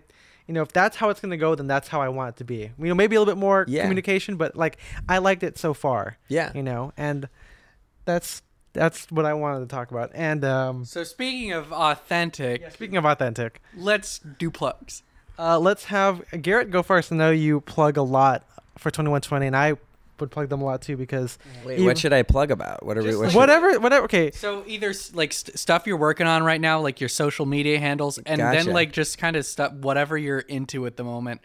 you 0.50 0.54
know, 0.54 0.64
if 0.64 0.72
that's 0.74 0.98
how 0.98 1.10
it's 1.10 1.22
going 1.22 1.30
to 1.30 1.38
go, 1.38 1.54
then 1.56 1.68
that's 1.68 1.88
how 1.88 2.02
I 2.02 2.10
want 2.10 2.30
it 2.36 2.38
to 2.40 2.44
be. 2.44 2.72
You 2.80 2.88
know, 2.90 2.96
maybe 2.96 3.16
a 3.16 3.20
little 3.20 3.32
bit 3.34 3.40
more 3.40 3.66
Yeah. 3.68 3.84
communication, 3.84 4.36
but 4.36 4.56
like, 4.56 4.78
I 5.08 5.20
liked 5.20 5.44
it 5.44 5.58
so 5.60 5.74
far 5.76 6.18
Yeah. 6.28 6.52
you 6.56 6.64
know 6.64 6.92
and 6.98 7.30
that's 8.06 8.42
that's 8.74 9.12
what 9.12 9.26
i 9.26 9.34
wanted 9.34 9.60
to 9.62 9.66
talk 9.68 9.92
about 9.92 10.12
and 10.14 10.44
um 10.46 10.86
So 10.86 11.04
speaking 11.04 11.52
of 11.52 11.72
authentic, 11.72 12.70
speaking 12.72 12.98
of 12.98 13.06
authentic 13.06 13.62
let's 13.76 14.20
do 14.20 14.50
plugs. 14.52 15.04
uh 15.38 15.60
let's 15.60 15.86
have 15.86 16.24
garret 16.42 16.70
go 16.72 16.82
first 16.84 17.12
i 17.12 17.16
know 17.16 17.32
you 17.32 17.62
plug 17.62 17.98
a 17.98 18.02
lot 18.02 18.44
for 18.78 18.90
2120 18.92 19.48
and 19.48 19.56
i 19.56 19.74
would 20.22 20.32
plug 20.32 20.50
them 20.50 20.62
a 20.62 20.66
lot 20.66 20.82
too 20.82 20.98
because 20.98 21.38
Wait, 21.66 21.74
even- 21.76 21.86
what 21.86 21.98
should 21.98 22.14
I 22.14 22.24
plug 22.24 22.52
about? 22.52 22.86
What 22.86 22.98
are 22.98 23.04
we? 23.04 23.16
What 23.16 23.28
like- 23.28 23.36
whatever 23.36 23.80
whatever 23.80 24.04
okay 24.06 24.32
So 24.32 24.64
either 24.68 24.94
like 25.14 25.34
st- 25.34 25.58
stuff 25.58 25.86
you're 25.88 25.98
working 25.98 26.28
on 26.28 26.44
right 26.44 26.62
now, 26.62 26.80
like 26.82 27.00
your 27.02 27.10
social 27.10 27.46
media 27.46 27.80
handles, 27.80 28.18
and 28.20 28.40
Gotcha. 28.40 28.66
then 28.66 28.74
like 28.74 28.92
just 28.92 29.18
kind 29.18 29.36
of 29.36 29.46
stuff 29.46 29.74
whatever 29.74 30.18
you're 30.18 30.40
into 30.40 30.86
at 30.86 30.98
the 30.98 31.04
moment. 31.04 31.42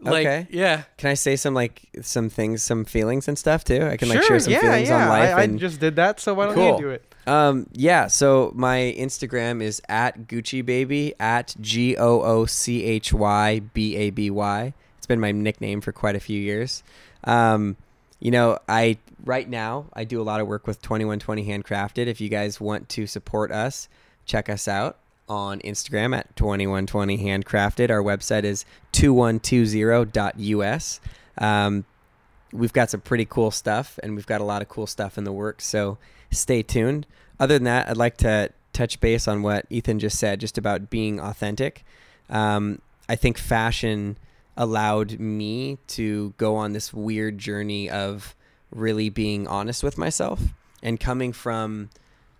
Like, 0.00 0.26
Okay. 0.26 0.46
Yeah. 0.50 0.82
Can 0.98 1.10
I 1.10 1.14
say 1.14 1.34
some 1.36 1.54
like 1.54 1.88
some 2.02 2.28
things, 2.28 2.62
some 2.62 2.84
feelings 2.84 3.26
and 3.28 3.38
stuff 3.38 3.64
too? 3.64 3.86
I 3.86 3.96
can 3.96 4.08
like 4.10 4.22
share 4.22 4.38
some 4.38 4.52
yeah 4.52 4.60
feelings 4.60 4.88
yeah 4.88 5.02
on 5.02 5.08
life. 5.08 5.34
I, 5.34 5.42
I 5.42 5.46
just 5.46 5.80
did 5.80 5.96
that 5.96 6.20
so 6.20 6.34
why 6.34 6.46
don't 6.46 6.54
Cool. 6.54 6.72
you 6.76 6.78
do 6.78 6.90
it 6.90 7.04
um, 7.26 7.66
yeah. 7.72 8.06
So 8.08 8.52
my 8.54 8.94
Instagram 8.98 9.62
is 9.62 9.80
at 9.88 10.26
Goochy 10.28 10.62
Baby 10.62 11.14
at 11.18 11.54
G 11.58 11.96
O 11.96 12.20
O 12.20 12.44
C 12.44 12.84
H 12.84 13.14
Y 13.14 13.60
B 13.72 13.96
A 13.96 14.10
B 14.10 14.28
Y. 14.30 14.74
It's 14.98 15.06
been 15.06 15.20
my 15.20 15.32
nickname 15.32 15.80
for 15.80 15.90
quite 15.90 16.16
a 16.16 16.20
few 16.20 16.38
years. 16.38 16.82
Um, 17.24 17.76
you 18.24 18.30
know, 18.30 18.58
I 18.66 18.96
right 19.24 19.48
now 19.48 19.86
I 19.92 20.02
do 20.04 20.20
a 20.20 20.24
lot 20.24 20.40
of 20.40 20.48
work 20.48 20.66
with 20.66 20.80
2120 20.80 21.46
Handcrafted. 21.46 22.06
If 22.06 22.22
you 22.22 22.30
guys 22.30 22.58
want 22.58 22.88
to 22.88 23.06
support 23.06 23.52
us, 23.52 23.90
check 24.24 24.48
us 24.48 24.66
out 24.66 24.96
on 25.28 25.60
Instagram 25.60 26.16
at 26.16 26.34
2120 26.34 27.18
Handcrafted. 27.18 27.90
Our 27.90 28.02
website 28.02 28.44
is 28.44 28.64
2120.us. 28.94 31.00
Um, 31.36 31.84
we've 32.50 32.72
got 32.72 32.88
some 32.88 33.02
pretty 33.02 33.26
cool 33.26 33.50
stuff, 33.50 33.98
and 34.02 34.16
we've 34.16 34.26
got 34.26 34.40
a 34.40 34.44
lot 34.44 34.62
of 34.62 34.70
cool 34.70 34.86
stuff 34.86 35.18
in 35.18 35.24
the 35.24 35.32
works. 35.32 35.66
So 35.66 35.98
stay 36.30 36.62
tuned. 36.62 37.06
Other 37.38 37.52
than 37.54 37.64
that, 37.64 37.90
I'd 37.90 37.98
like 37.98 38.16
to 38.18 38.50
touch 38.72 39.00
base 39.00 39.26
on 39.28 39.42
what 39.42 39.66
Ethan 39.68 39.98
just 39.98 40.18
said, 40.18 40.40
just 40.40 40.56
about 40.56 40.88
being 40.88 41.20
authentic. 41.20 41.84
Um, 42.30 42.80
I 43.06 43.16
think 43.16 43.36
fashion 43.36 44.16
allowed 44.56 45.18
me 45.18 45.78
to 45.88 46.34
go 46.36 46.56
on 46.56 46.72
this 46.72 46.92
weird 46.92 47.38
journey 47.38 47.90
of 47.90 48.34
really 48.70 49.08
being 49.08 49.46
honest 49.46 49.82
with 49.82 49.98
myself 49.98 50.40
and 50.82 50.98
coming 51.00 51.32
from 51.32 51.90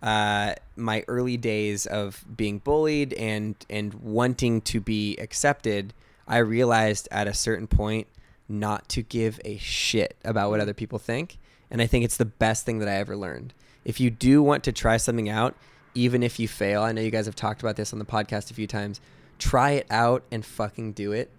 uh, 0.03 0.55
my 0.77 1.05
early 1.09 1.37
days 1.37 1.87
of 1.87 2.25
being 2.37 2.59
bullied 2.59 3.15
and 3.15 3.57
and 3.71 3.95
wanting 3.95 4.61
to 4.61 4.81
be 4.81 5.17
accepted. 5.17 5.95
I 6.29 6.39
realized 6.39 7.09
at 7.11 7.27
a 7.27 7.35
certain 7.35 7.67
point 7.67 8.07
not 8.49 8.89
to 8.91 9.03
give 9.03 9.41
a 9.45 9.57
shit 9.57 10.17
about 10.25 10.51
what 10.51 10.61
other 10.61 10.75
people 10.75 10.99
think. 10.99 11.39
And 11.71 11.81
I 11.81 11.87
think 11.87 12.05
it's 12.05 12.19
the 12.19 12.25
best 12.25 12.67
thing 12.67 12.79
that 12.81 12.89
I 12.89 12.97
ever 12.97 13.17
learned. 13.17 13.55
If 13.85 14.01
you 14.01 14.11
do 14.11 14.43
want 14.43 14.65
to 14.65 14.73
try 14.73 14.97
something 14.99 15.29
out, 15.29 15.55
even 15.95 16.23
if 16.23 16.39
you 16.39 16.49
fail, 16.49 16.83
I 16.83 16.93
know 16.93 17.01
you 17.01 17.11
guys 17.11 17.27
have 17.27 17.37
talked 17.37 17.63
about 17.63 17.77
this 17.77 17.93
on 17.93 17.99
the 17.99 18.05
podcast 18.05 18.51
a 18.51 18.55
few 18.55 18.67
times, 18.67 19.01
try 19.39 19.73
it 19.73 19.87
out 19.91 20.23
and 20.31 20.45
fucking 20.45 20.93
do 20.93 21.13
it. 21.13 21.31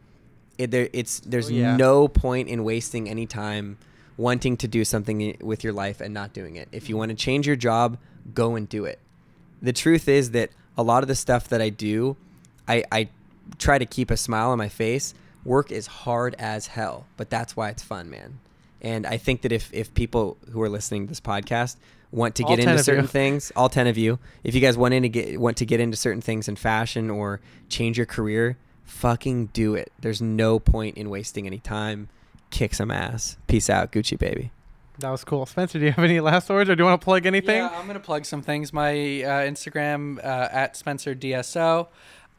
It, 0.57 0.71
there, 0.71 0.89
it's 0.93 1.19
there's 1.21 1.47
Oh, 1.49 1.53
yeah. 1.53 1.75
no 1.75 2.07
point 2.07 2.47
in 2.49 2.63
wasting 2.63 3.09
any 3.09 3.25
time 3.25 3.77
wanting 4.17 4.55
to 4.57 4.67
do 4.67 4.85
something 4.85 5.37
with 5.41 5.63
your 5.63 5.73
life 5.73 5.99
and 6.01 6.13
not 6.13 6.31
doing 6.33 6.55
it. 6.55 6.69
If 6.71 6.87
you 6.89 6.95
want 6.97 7.09
to 7.09 7.15
change 7.15 7.45
your 7.47 7.57
job, 7.57 7.97
go 8.33 8.55
and 8.55 8.67
do 8.69 8.85
it. 8.85 8.99
The 9.61 9.73
truth 9.73 10.07
is 10.07 10.31
that 10.31 10.49
a 10.77 10.83
lot 10.83 11.03
of 11.03 11.07
the 11.07 11.15
stuff 11.15 11.49
that 11.49 11.61
I 11.61 11.69
do, 11.69 12.15
I, 12.67 12.83
I 12.91 13.09
try 13.57 13.77
to 13.77 13.85
keep 13.85 14.09
a 14.11 14.17
smile 14.17 14.51
on 14.51 14.57
my 14.57 14.69
face. 14.69 15.13
Work 15.43 15.71
is 15.71 15.87
hard 15.87 16.35
as 16.39 16.67
hell, 16.67 17.05
but 17.17 17.29
that's 17.29 17.55
why 17.55 17.69
it's 17.69 17.83
fun, 17.83 18.09
man. 18.09 18.39
And 18.81 19.05
I 19.05 19.17
think 19.17 19.41
that 19.41 19.51
if, 19.51 19.73
if 19.73 19.93
people 19.93 20.37
who 20.51 20.61
are 20.61 20.69
listening 20.69 21.05
to 21.05 21.09
this 21.09 21.19
podcast 21.21 21.75
want 22.11 22.35
to 22.35 22.43
All 22.43 22.49
get 22.55 22.59
into 22.59 22.81
certain 22.83 23.07
things, 23.07 23.51
all 23.55 23.67
ten 23.67 23.87
of 23.87 23.97
you, 23.97 24.19
if 24.43 24.55
you 24.55 24.61
guys 24.61 24.77
want 24.77 24.93
to 24.93 25.09
get 25.09 25.39
want 25.39 25.57
to 25.57 25.65
get 25.65 25.79
into 25.79 25.97
certain 25.97 26.21
things 26.21 26.47
in 26.47 26.55
fashion 26.55 27.09
or 27.09 27.41
change 27.67 27.97
your 27.97 28.05
career, 28.05 28.57
fucking 28.85 29.47
do 29.47 29.75
it. 29.75 29.91
There's 29.99 30.21
no 30.21 30.59
point 30.59 30.97
in 30.97 31.09
wasting 31.09 31.45
any 31.45 31.59
time. 31.59 32.09
Kick 32.51 32.73
some 32.73 32.91
ass. 32.91 33.37
Peace 33.47 33.69
out, 33.69 33.91
Goochy 33.91 34.17
baby. 34.17 34.51
That 34.99 35.09
was 35.09 35.25
cool. 35.25 35.45
Spencer, 35.45 35.77
do 35.77 35.85
you 35.85 35.91
have 35.91 36.05
any 36.05 36.21
last 36.21 36.49
words, 36.49 36.69
or 36.69 36.75
do 36.75 36.81
you 36.83 36.85
want 36.85 37.01
to 37.01 37.03
plug 37.03 37.25
anything? 37.25 37.57
Yeah, 37.57 37.69
I'm 37.77 37.85
gonna 37.85 37.99
plug 37.99 38.23
some 38.25 38.41
things. 38.41 38.71
My 38.71 38.91
uh, 38.91 39.41
Instagram 39.43 40.19
uh, 40.19 40.47
at 40.51 40.77
Spencer 40.77 41.13
DSO. 41.13 41.87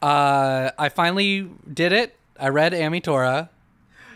Uh, 0.01 0.71
I 0.79 0.89
finally 0.89 1.51
did 1.73 1.93
it. 1.93 2.17
I 2.41 2.49
read 2.49 2.73
Ametora. 2.73 3.51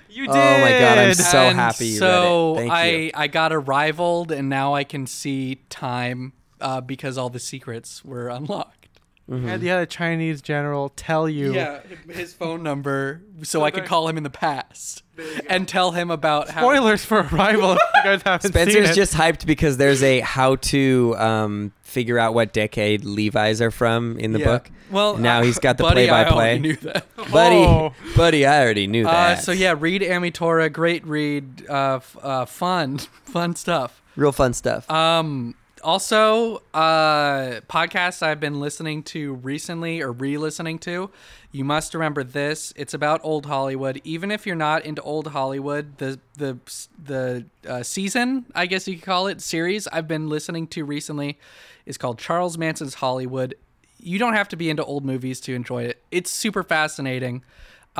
You 0.08 0.26
did. 0.26 0.34
Oh 0.36 0.60
my 0.60 0.70
God, 0.70 0.98
I'm 0.98 1.14
so 1.14 1.38
And 1.38 1.56
happy 1.56 1.86
you 1.86 2.00
read 2.00 2.06
it. 2.06 2.10
so 2.22 2.54
Thank 2.56 2.72
I 2.72 2.88
you. 2.90 3.10
I 3.14 3.26
got 3.26 3.52
arrivaled, 3.52 4.32
and 4.32 4.48
now 4.48 4.74
I 4.74 4.84
can 4.84 5.06
see 5.06 5.58
time 5.68 6.32
uh, 6.62 6.80
because 6.80 7.18
all 7.18 7.28
the 7.28 7.38
secrets 7.38 8.04
were 8.04 8.28
unlocked. 8.28 8.79
Mm-hmm. 9.28 9.44
You 9.44 9.48
had, 9.50 9.62
you 9.62 9.68
had 9.70 9.80
a 9.82 9.86
Chinese 9.86 10.42
general 10.42 10.88
tell 10.96 11.28
you. 11.28 11.54
Yeah, 11.54 11.80
his 12.08 12.34
phone 12.34 12.62
number, 12.62 13.22
so 13.42 13.62
I 13.62 13.70
could 13.70 13.84
call 13.84 14.08
him 14.08 14.16
in 14.16 14.22
the 14.24 14.30
past 14.30 15.02
and 15.48 15.68
tell 15.68 15.92
him 15.92 16.10
about 16.10 16.50
how. 16.50 16.62
Spoilers 16.62 17.04
for 17.04 17.20
Arrival 17.20 17.72
if 17.72 17.78
you 17.78 18.02
guys 18.02 18.22
haven't 18.22 18.42
seen 18.42 18.50
Spencer's 18.52 18.90
it. 18.90 18.94
just 18.94 19.14
hyped 19.14 19.46
because 19.46 19.76
there's 19.76 20.02
a 20.02 20.18
how 20.20 20.56
to 20.56 21.14
um, 21.16 21.72
figure 21.82 22.18
out 22.18 22.34
what 22.34 22.52
decade 22.52 23.04
Levi's 23.04 23.60
are 23.60 23.70
from 23.70 24.18
in 24.18 24.32
the 24.32 24.40
Yeah. 24.40 24.44
book. 24.46 24.70
Well, 24.90 25.16
now 25.16 25.38
uh, 25.38 25.42
he's 25.44 25.60
got 25.60 25.76
the 25.78 25.84
buddy, 25.84 26.08
play-by-play. 26.08 26.34
already 26.34 26.58
knew 26.60 26.76
that. 26.76 27.06
Buddy, 27.30 27.54
Oh. 27.56 27.94
buddy, 28.16 28.44
I 28.44 28.60
already 28.64 28.88
knew 28.88 29.06
Uh, 29.06 29.12
that. 29.12 29.44
so 29.44 29.52
yeah, 29.52 29.74
read 29.78 30.02
Ametora. 30.02 30.72
Great 30.72 31.06
read. 31.06 31.64
Uh, 31.70 31.96
f- 31.96 32.16
uh, 32.20 32.44
fun, 32.46 32.98
fun 33.24 33.54
stuff. 33.54 34.02
real 34.16 34.32
fun 34.32 34.52
stuff. 34.54 34.90
Um, 34.90 35.54
also, 35.82 36.62
uh, 36.72 37.60
podcasts 37.68 38.22
I've 38.22 38.40
been 38.40 38.60
listening 38.60 39.02
to 39.04 39.34
recently 39.34 40.00
or 40.00 40.12
re-listening 40.12 40.78
to. 40.80 41.10
You 41.52 41.64
must 41.64 41.94
remember 41.94 42.22
this. 42.22 42.72
It's 42.76 42.94
about 42.94 43.20
old 43.24 43.46
Hollywood. 43.46 44.00
Even 44.04 44.30
if 44.30 44.46
you're 44.46 44.56
not 44.56 44.84
into 44.84 45.02
old 45.02 45.28
Hollywood, 45.28 45.98
the 45.98 46.20
the 46.36 46.58
the 47.02 47.44
uh, 47.68 47.82
season, 47.82 48.46
I 48.54 48.66
guess 48.66 48.86
you 48.86 48.94
could 48.94 49.04
call 49.04 49.26
it, 49.26 49.40
series 49.40 49.88
I've 49.88 50.08
been 50.08 50.28
listening 50.28 50.66
to 50.68 50.84
recently 50.84 51.38
is 51.86 51.98
called 51.98 52.18
Charles 52.18 52.56
Manson's 52.56 52.94
Hollywood. 52.94 53.54
You 53.98 54.18
don't 54.18 54.34
have 54.34 54.48
to 54.48 54.56
be 54.56 54.70
into 54.70 54.84
old 54.84 55.04
movies 55.04 55.40
to 55.42 55.54
enjoy 55.54 55.84
it. 55.84 56.02
It's 56.10 56.30
super 56.30 56.62
fascinating 56.62 57.42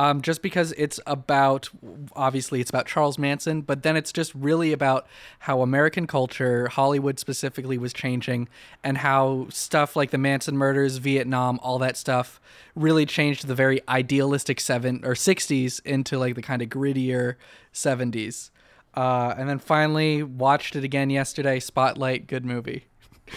um, 0.01 0.23
just 0.23 0.41
because 0.41 0.71
it's 0.79 0.99
about 1.05 1.69
obviously 2.15 2.59
it's 2.59 2.71
about 2.71 2.87
Charles 2.87 3.19
Manson, 3.19 3.61
but 3.61 3.83
then 3.83 3.95
it's 3.95 4.11
just 4.11 4.33
really 4.33 4.73
about 4.73 5.05
how 5.37 5.61
American 5.61 6.07
culture, 6.07 6.69
Hollywood 6.69 7.19
specifically, 7.19 7.77
was 7.77 7.93
changing, 7.93 8.49
and 8.83 8.97
how 8.97 9.45
stuff 9.49 9.95
like 9.95 10.09
the 10.09 10.17
Manson 10.17 10.57
murders, 10.57 10.97
Vietnam, 10.97 11.59
all 11.61 11.77
that 11.77 11.97
stuff 11.97 12.41
really 12.73 13.05
changed 13.05 13.45
the 13.45 13.53
very 13.53 13.79
idealistic 13.87 14.59
seven 14.59 15.01
or 15.05 15.13
sixties 15.13 15.79
into 15.85 16.17
like 16.17 16.33
the 16.33 16.41
kind 16.41 16.63
of 16.63 16.69
grittier 16.69 17.35
seventies. 17.71 18.49
Uh, 18.95 19.35
and 19.37 19.47
then 19.47 19.59
finally 19.59 20.23
watched 20.23 20.75
it 20.75 20.83
again 20.83 21.11
yesterday. 21.11 21.59
Spotlight, 21.59 22.25
good 22.25 22.43
movie. 22.43 22.85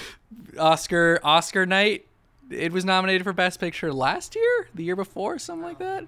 Oscar 0.58 1.20
Oscar 1.22 1.66
night. 1.66 2.06
It 2.50 2.72
was 2.72 2.86
nominated 2.86 3.22
for 3.22 3.34
Best 3.34 3.60
Picture 3.60 3.92
last 3.92 4.34
year, 4.34 4.68
the 4.74 4.82
year 4.82 4.96
before, 4.96 5.38
something 5.38 5.62
like 5.62 5.78
that. 5.80 6.06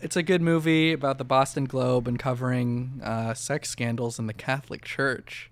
It's 0.00 0.16
a 0.16 0.22
good 0.22 0.40
movie 0.42 0.92
about 0.92 1.18
the 1.18 1.24
Boston 1.24 1.64
Globe 1.64 2.06
and 2.08 2.18
covering 2.18 3.00
uh, 3.02 3.34
sex 3.34 3.68
scandals 3.70 4.18
in 4.18 4.26
the 4.26 4.32
Catholic 4.32 4.84
Church. 4.84 5.50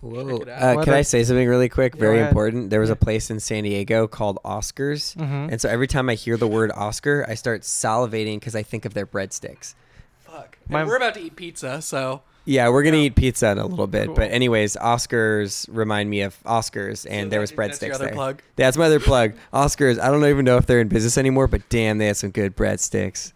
Whoa. 0.00 0.38
Uh, 0.38 0.82
can 0.82 0.94
I 0.94 1.02
say 1.02 1.22
something 1.24 1.46
really 1.46 1.68
quick? 1.68 1.94
Very 1.94 2.18
ahead. 2.18 2.28
important. 2.28 2.70
There 2.70 2.80
was 2.80 2.88
a 2.90 2.96
place 2.96 3.30
in 3.30 3.38
San 3.38 3.64
Diego 3.64 4.06
called 4.06 4.38
Oscars. 4.44 5.14
Mhm. 5.16 5.52
And 5.52 5.60
so 5.60 5.68
every 5.68 5.86
time 5.86 6.08
I 6.08 6.14
hear 6.14 6.36
the 6.38 6.46
word 6.48 6.72
Oscar, 6.74 7.24
I 7.28 7.34
start 7.34 7.62
salivating 7.62 8.40
because 8.40 8.54
I 8.56 8.62
think 8.62 8.86
of 8.86 8.94
their 8.94 9.06
breadsticks. 9.06 9.74
Fuck. 10.20 10.56
My- 10.68 10.84
we're 10.84 10.96
about 10.96 11.14
to 11.14 11.20
eat 11.20 11.36
pizza, 11.36 11.82
so 11.82 12.22
Yeah, 12.46 12.70
we're 12.70 12.82
going 12.82 12.94
to 12.94 13.00
eat 13.00 13.14
pizza 13.14 13.50
in 13.50 13.58
a 13.58 13.66
little 13.66 13.86
bit. 13.86 14.06
Cool. 14.06 14.14
But, 14.14 14.30
anyways, 14.32 14.74
Oscars 14.76 15.68
remind 15.70 16.08
me 16.08 16.22
of 16.22 16.42
Oscars, 16.44 17.06
and 17.08 17.30
there 17.30 17.38
was 17.40 17.50
that's 17.50 17.82
your 17.82 17.90
breadsticks 17.90 17.94
other 17.94 18.06
there. 18.06 18.14
plug. 18.14 18.42
That's 18.56 18.78
my 18.78 18.86
other 18.86 19.00
plug. 19.00 19.34
Oscars, 19.52 20.00
I 20.00 20.10
don't 20.10 20.24
even 20.24 20.46
know 20.46 20.56
if 20.56 20.64
they're 20.64 20.80
in 20.80 20.88
business 20.88 21.18
anymore, 21.18 21.46
but 21.48 21.68
damn, 21.68 21.98
they 21.98 22.06
had 22.06 22.16
some 22.16 22.30
good 22.30 22.56
breadsticks. 22.56 23.32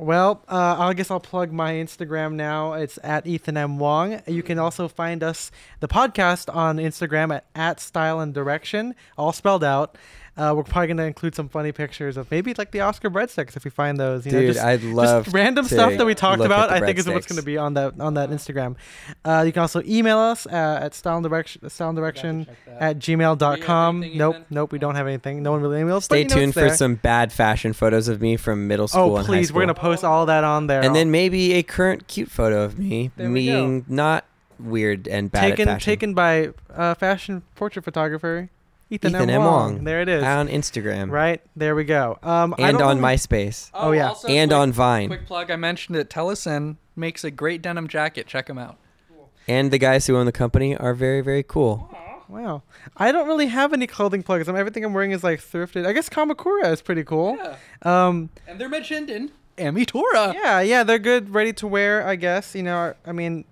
Well, 0.00 0.42
uh, 0.48 0.76
I 0.78 0.94
guess 0.94 1.10
I'll 1.10 1.20
plug 1.20 1.52
my 1.52 1.74
Instagram 1.74 2.32
now. 2.32 2.72
It's 2.72 2.98
at 3.04 3.26
Ethan 3.26 3.58
M. 3.58 3.78
Wong. 3.78 4.22
You 4.26 4.42
can 4.42 4.58
also 4.58 4.88
find 4.88 5.22
us, 5.22 5.50
the 5.80 5.88
podcast, 5.88 6.52
on 6.54 6.78
Instagram 6.78 7.36
at, 7.36 7.44
at 7.54 7.80
Style 7.80 8.18
and 8.18 8.32
Direction, 8.32 8.94
all 9.18 9.34
spelled 9.34 9.62
out. 9.62 9.98
Uh, 10.40 10.54
we're 10.54 10.62
probably 10.62 10.86
going 10.86 10.96
to 10.96 11.04
include 11.04 11.34
some 11.34 11.48
funny 11.48 11.70
pictures 11.70 12.16
of 12.16 12.30
maybe 12.30 12.54
like 12.56 12.70
the 12.70 12.80
Oscar 12.80 13.10
breadsticks 13.10 13.56
if 13.56 13.64
we 13.64 13.70
find 13.70 13.98
those. 13.98 14.24
You 14.24 14.32
know, 14.32 14.40
Dude, 14.40 14.54
just, 14.54 14.64
I'd 14.64 14.82
love 14.82 15.24
just 15.24 15.34
random 15.34 15.66
to 15.66 15.74
stuff 15.74 15.96
that 15.98 16.06
we 16.06 16.14
talked 16.14 16.42
about. 16.42 16.70
I 16.70 16.80
think 16.80 16.98
is 16.98 17.06
what's 17.08 17.26
going 17.26 17.38
to 17.38 17.44
be 17.44 17.58
on 17.58 17.74
that 17.74 18.00
on 18.00 18.14
that 18.14 18.30
Instagram. 18.30 18.76
Uh, 19.24 19.42
you 19.46 19.52
can 19.52 19.60
also 19.60 19.82
email 19.86 20.18
us 20.18 20.46
uh, 20.46 20.78
at 20.82 20.94
Style 20.94 21.18
and 21.18 21.24
Direction, 21.24 21.68
Style 21.68 21.90
and 21.90 21.96
Direction 21.96 22.46
at 22.78 22.98
gmail.com. 22.98 24.02
anything, 24.02 24.18
Nope, 24.18 24.34
Ethan? 24.36 24.46
nope, 24.50 24.72
we 24.72 24.78
don't 24.78 24.94
have 24.94 25.06
anything. 25.06 25.42
No 25.42 25.52
one 25.52 25.60
really 25.60 25.80
emails. 25.80 26.08
but 26.08 26.16
Stay 26.16 26.18
you 26.22 26.24
know 26.28 26.34
tuned 26.36 26.44
it's 26.50 26.54
for 26.54 26.60
there. 26.60 26.76
some 26.76 26.94
bad 26.94 27.32
fashion 27.32 27.72
photos 27.72 28.08
of 28.08 28.20
me 28.22 28.36
from 28.36 28.66
middle 28.66 28.88
school 28.88 29.02
Oh, 29.02 29.16
and 29.16 29.26
high 29.26 29.32
please, 29.34 29.52
we're 29.52 29.60
going 29.60 29.74
to 29.74 29.80
post 29.80 30.04
all 30.04 30.26
that 30.26 30.44
on 30.44 30.66
there. 30.68 30.82
and 30.82 30.94
then 30.96 31.10
maybe 31.10 31.52
a 31.52 31.62
current 31.62 32.08
cute 32.08 32.30
photo 32.30 32.62
of 32.62 32.78
me 32.78 33.10
There 33.16 33.28
we 33.30 33.46
being 33.46 33.84
not 33.88 34.24
weird 34.58 35.06
and 35.08 35.30
bad 35.30 35.40
taken 35.50 35.68
at 35.68 35.72
fashion. 35.74 35.84
taken 35.84 36.14
by 36.14 36.50
uh, 36.74 36.94
fashion 36.94 37.42
portrait 37.56 37.82
photographer 37.84 38.48
Ethan, 38.90 39.10
Ethan 39.14 39.30
M. 39.30 39.36
M. 39.36 39.42
Wong. 39.44 39.74
Wong. 39.76 39.84
There 39.84 40.02
it 40.02 40.08
is. 40.08 40.22
on 40.24 40.48
Instagram 40.48 41.10
Right 41.10 41.40
there 41.56 41.74
we 41.74 41.84
go. 41.84 42.18
Um, 42.22 42.54
and 42.58 42.80
on 42.82 42.98
MySpace 42.98 43.70
Oh, 43.72 43.92
yeah. 43.92 44.08
also, 44.08 44.28
and 44.28 44.50
quick, 44.50 44.58
on 44.58 44.72
Vine 44.72 45.08
Quick 45.08 45.26
plug: 45.26 45.50
I 45.50 45.56
mentioned 45.56 45.96
it. 45.96 46.10
Tellason 46.10 46.76
makes 46.96 47.22
a 47.24 47.30
great 47.30 47.62
denim 47.62 47.86
jacket. 47.88 48.26
Check 48.26 48.46
them 48.46 48.58
out. 48.58 48.76
and 49.48 49.70
the 49.70 49.78
guys 49.78 50.06
who 50.06 50.16
own 50.16 50.26
the 50.26 50.32
company 50.32 50.76
are 50.76 50.94
very 50.94 51.20
very 51.20 51.42
cool. 51.42 51.88
Wow, 52.28 52.62
I 52.96 53.10
don't 53.10 53.26
really 53.26 53.48
have 53.48 53.72
any 53.72 53.88
clothing 53.88 54.22
plugs. 54.22 54.48
I 54.48 54.52
mean, 54.52 54.60
everything 54.60 54.84
I'm 54.84 54.92
wearing 54.94 55.10
is 55.10 55.24
like 55.24 55.40
thrifted. 55.40 55.84
I 55.84 55.92
guess 55.92 56.08
Kamakura 56.08 56.72
is 56.72 56.80
pretty 56.80 57.02
cool. 57.02 57.36
Yeah. 57.36 57.56
Um, 57.82 58.30
And 58.46 58.60
they're 58.60 58.68
mentioned 58.68 59.10
in 59.10 59.32
Ametora. 59.58 60.32
yeah, 60.34 60.60
yeah, 60.60 60.84
they're 60.84 61.00
good, 61.00 61.34
ready 61.34 61.52
to 61.54 61.66
wear. 61.66 62.06
I 62.06 62.14
guess 62.14 62.54
you 62.54 62.62
know. 62.62 62.94
I 63.04 63.10
mean, 63.10 63.44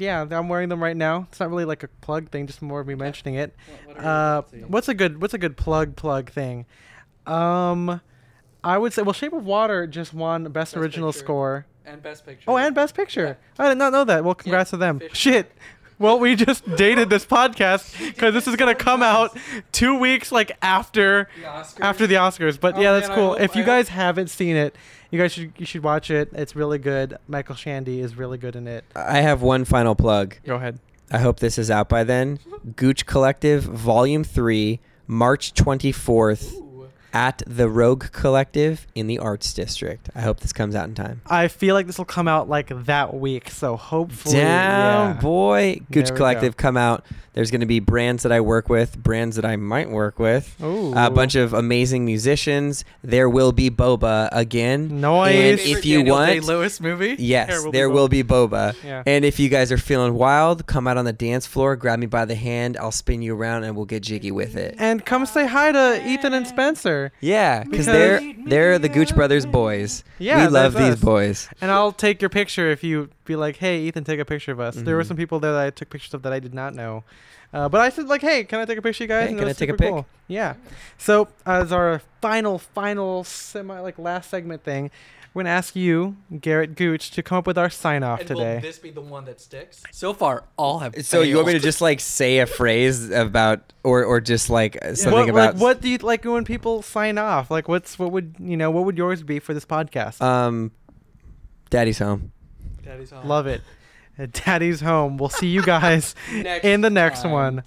yeah, 0.00 0.26
I'm 0.30 0.48
wearing 0.48 0.68
them 0.68 0.82
right 0.82 0.96
now. 0.96 1.26
It's 1.30 1.38
not 1.40 1.50
really 1.50 1.64
like 1.64 1.82
a 1.82 1.88
plug 1.88 2.30
thing, 2.30 2.46
just 2.46 2.62
more 2.62 2.80
of 2.80 2.86
me 2.86 2.94
mentioning 2.94 3.34
it. 3.34 3.54
Uh, 3.96 4.42
what's 4.66 4.88
a 4.88 4.94
good 4.94 5.20
what's 5.20 5.34
a 5.34 5.38
good 5.38 5.56
plug 5.56 5.94
plug 5.96 6.30
thing? 6.30 6.66
Um, 7.26 8.00
I 8.64 8.78
would 8.78 8.92
say 8.92 9.02
well, 9.02 9.12
Shape 9.12 9.32
of 9.32 9.44
Water 9.44 9.86
just 9.86 10.14
won 10.14 10.44
Best, 10.44 10.52
Best 10.54 10.76
Original 10.76 11.10
Picture. 11.12 11.24
Score. 11.24 11.66
and 11.84 12.02
Best 12.02 12.24
Picture. 12.26 12.50
Oh, 12.50 12.56
and 12.56 12.74
Best 12.74 12.94
Picture. 12.94 13.38
I 13.58 13.68
did 13.68 13.78
not 13.78 13.92
know 13.92 14.04
that. 14.04 14.24
Well, 14.24 14.34
congrats 14.34 14.70
to 14.70 14.76
them. 14.76 15.00
Shit. 15.12 15.52
Well, 16.00 16.18
we 16.18 16.34
just 16.34 16.64
dated 16.76 17.10
this 17.10 17.26
podcast 17.26 17.96
because 18.06 18.32
this 18.34 18.48
is 18.48 18.56
gonna 18.56 18.74
come 18.90 19.02
out 19.02 19.36
two 19.70 19.98
weeks 19.98 20.32
like 20.32 20.50
after 20.62 21.28
The 21.36 21.46
Oscars. 21.46 21.80
after 21.80 22.06
the 22.06 22.14
Oscars. 22.14 22.58
But 22.58 22.76
Oh, 22.76 22.80
yeah, 22.80 22.92
that's 22.92 23.08
man, 23.08 23.16
cool. 23.18 23.34
if 23.34 23.54
you 23.54 23.62
guys 23.64 23.88
haven't 23.90 24.28
seen 24.28 24.56
it, 24.56 24.74
you 25.10 25.18
guys 25.20 25.32
should 25.32 25.52
you 25.58 25.66
should 25.66 25.82
watch 25.84 26.10
it. 26.10 26.30
It's 26.32 26.56
really 26.56 26.78
good. 26.78 27.18
Michael 27.28 27.54
Shannon 27.54 27.98
is 28.00 28.16
really 28.16 28.38
good 28.38 28.56
in 28.56 28.66
it. 28.66 28.84
I 28.96 29.20
have 29.20 29.42
one 29.42 29.64
final 29.66 29.94
plug. 29.94 30.36
Go 30.44 30.56
ahead. 30.56 30.78
I 31.12 31.18
hope 31.18 31.38
this 31.40 31.58
is 31.58 31.70
out 31.70 31.88
by 31.90 32.02
then. 32.04 32.38
Gooch 32.76 33.04
Collective 33.04 33.64
Volume 33.64 34.24
3, 34.24 34.80
March 35.06 35.52
24th 35.52 36.54
Ooh. 36.54 36.69
At 37.12 37.42
the 37.46 37.68
Rogue 37.68 38.10
Collective 38.12 38.86
in 38.94 39.06
the 39.06 39.18
Arts 39.18 39.52
District. 39.52 40.08
I 40.14 40.20
hope 40.20 40.40
this 40.40 40.52
comes 40.52 40.74
out 40.74 40.88
in 40.88 40.94
time. 40.94 41.22
I 41.26 41.48
feel 41.48 41.74
like 41.74 41.86
this 41.86 41.98
will 41.98 42.04
come 42.04 42.28
out 42.28 42.48
like 42.48 42.68
that 42.84 43.14
week, 43.14 43.50
so 43.50 43.76
hopefully. 43.76 44.36
Down, 44.36 45.14
yeah. 45.16 45.20
boy. 45.20 45.80
There 45.88 46.02
Gooch 46.02 46.10
we 46.10 46.16
Collective 46.16 46.56
come 46.56 46.76
out. 46.76 47.04
There's 47.32 47.52
going 47.52 47.60
to 47.60 47.66
be 47.66 47.78
brands 47.78 48.24
that 48.24 48.32
I 48.32 48.40
work 48.40 48.68
with, 48.68 49.00
brands 49.00 49.36
that 49.36 49.44
I 49.44 49.54
might 49.54 49.88
work 49.88 50.18
with. 50.18 50.56
Ooh. 50.60 50.92
A 50.96 51.10
bunch 51.10 51.36
of 51.36 51.52
amazing 51.52 52.04
musicians. 52.04 52.84
There 53.02 53.30
will 53.30 53.52
be 53.52 53.70
boba 53.70 54.28
again. 54.32 55.00
Noise. 55.00 55.34
And 55.36 55.60
if 55.60 55.86
you 55.86 55.98
Daniel 55.98 56.16
want, 56.16 56.30
Day-Lewis 56.32 56.80
movie. 56.80 57.14
yes, 57.20 57.48
There 57.48 57.62
will 57.62 57.70
be 57.70 57.78
there 57.78 57.88
boba. 57.88 57.92
will 57.94 58.08
be 58.08 58.22
boba. 58.24 58.74
Yeah. 58.84 59.04
And 59.06 59.24
if 59.24 59.38
you 59.38 59.48
guys 59.48 59.70
are 59.70 59.78
feeling 59.78 60.14
wild, 60.14 60.66
come 60.66 60.88
out 60.88 60.96
on 60.96 61.04
the 61.04 61.12
dance 61.12 61.46
floor, 61.46 61.76
grab 61.76 62.00
me 62.00 62.06
by 62.06 62.24
the 62.24 62.34
hand. 62.34 62.76
I'll 62.76 62.90
spin 62.90 63.22
you 63.22 63.36
around, 63.36 63.62
and 63.62 63.76
we'll 63.76 63.84
get 63.86 64.02
jiggy 64.02 64.32
with 64.32 64.56
it. 64.56 64.74
And 64.78 65.04
come 65.06 65.24
say 65.24 65.46
hi 65.46 65.70
to 65.70 66.04
Ethan 66.08 66.34
and 66.34 66.48
Spencer. 66.48 66.99
Yeah, 67.20 67.64
Because- 67.64 67.86
they're 67.86 68.20
they're 68.46 68.78
the 68.78 68.88
Gooch 68.88 69.14
Brothers 69.14 69.46
boys. 69.46 70.04
Yeah, 70.18 70.44
we 70.44 70.48
love 70.48 70.74
these 70.74 70.94
us. 70.94 71.00
boys. 71.00 71.48
And 71.60 71.70
I'll 71.70 71.92
take 71.92 72.20
your 72.22 72.28
picture 72.30 72.70
if 72.70 72.82
you 72.84 73.08
be 73.24 73.36
like, 73.36 73.56
"Hey, 73.56 73.80
Ethan, 73.82 74.04
take 74.04 74.20
a 74.20 74.24
picture 74.24 74.52
of 74.52 74.60
us." 74.60 74.74
There 74.76 74.96
were 74.96 75.02
Mhm. 75.02 75.08
some 75.08 75.16
people 75.16 75.40
there 75.40 75.52
that 75.52 75.66
I 75.66 75.70
took 75.70 75.90
pictures 75.90 76.14
of 76.14 76.22
that 76.22 76.32
I 76.32 76.40
did 76.40 76.54
not 76.54 76.74
know, 76.74 77.04
uh, 77.54 77.68
but 77.68 77.80
I 77.80 77.88
said 77.90 78.06
like, 78.08 78.22
"Hey, 78.22 78.44
can 78.44 78.58
I 78.60 78.64
take 78.64 78.78
a 78.78 78.82
picture, 78.82 79.04
of 79.04 79.08
you 79.10 79.14
guys?" 79.14 79.24
Hey, 79.24 79.30
And 79.30 79.38
can 79.38 79.48
I 79.48 79.52
take 79.52 79.70
a 79.70 79.74
pic? 79.74 79.88
cool. 79.90 80.06
Yeah. 80.28 80.54
So 80.98 81.28
as 81.46 81.70
our 81.72 82.00
final, 82.20 82.58
final 82.58 83.24
semi 83.24 83.78
like 83.80 83.98
last 83.98 84.30
segment 84.30 84.64
thing, 84.64 84.90
we're 85.32 85.42
gonna 85.42 85.54
ask 85.54 85.76
you, 85.76 86.16
Garret 86.40 86.74
Gooch, 86.74 87.12
to 87.12 87.22
come 87.22 87.38
up 87.38 87.46
with 87.46 87.56
our 87.56 87.70
sign 87.70 88.02
off 88.02 88.20
today. 88.20 88.56
Will 88.56 88.60
this 88.62 88.78
be 88.78 88.90
the 88.90 89.00
one 89.00 89.24
that 89.26 89.40
sticks? 89.40 89.82
So 89.92 90.12
far, 90.12 90.44
all 90.56 90.80
have. 90.80 91.04
So 91.06 91.22
you 91.22 91.36
want 91.36 91.46
me 91.46 91.52
to 91.52 91.60
just 91.60 91.80
like 91.80 92.00
say 92.00 92.40
a 92.40 92.46
phrase 92.46 93.10
about, 93.10 93.72
or 93.84 94.04
or 94.04 94.20
just 94.20 94.50
like 94.50 94.76
something 94.94 95.12
what, 95.12 95.28
about? 95.28 95.54
like, 95.54 95.62
what 95.62 95.80
do 95.80 95.88
you 95.88 95.98
like 95.98 96.24
when 96.24 96.44
people 96.44 96.82
sign 96.82 97.16
off? 97.16 97.48
Like, 97.50 97.68
what's 97.68 97.98
what 97.98 98.10
would 98.10 98.34
you 98.40 98.56
know? 98.56 98.72
What 98.72 98.84
would 98.86 98.98
yours 98.98 99.22
be 99.22 99.38
for 99.38 99.54
this 99.54 99.64
podcast? 99.64 100.20
Um, 100.20 100.72
Daddy's 101.70 102.00
home. 102.00 102.32
Daddy's 102.84 103.10
home. 103.10 103.26
Love 103.26 103.46
it. 103.46 103.62
Uh, 104.18 104.26
Daddy's 104.32 104.80
home. 104.80 105.16
We'll 105.16 105.28
see 105.28 105.46
you 105.46 105.62
guys 105.62 106.16
in 106.32 106.80
the 106.80 106.90
next 106.90 107.22
time. 107.22 107.30
one. 107.30 107.62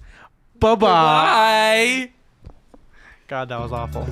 Bye 0.60 0.74
bye. 0.74 2.10
Bye. 2.10 2.10
God, 3.26 3.48
that 3.48 3.58
was 3.58 3.72
awful. 3.72 4.06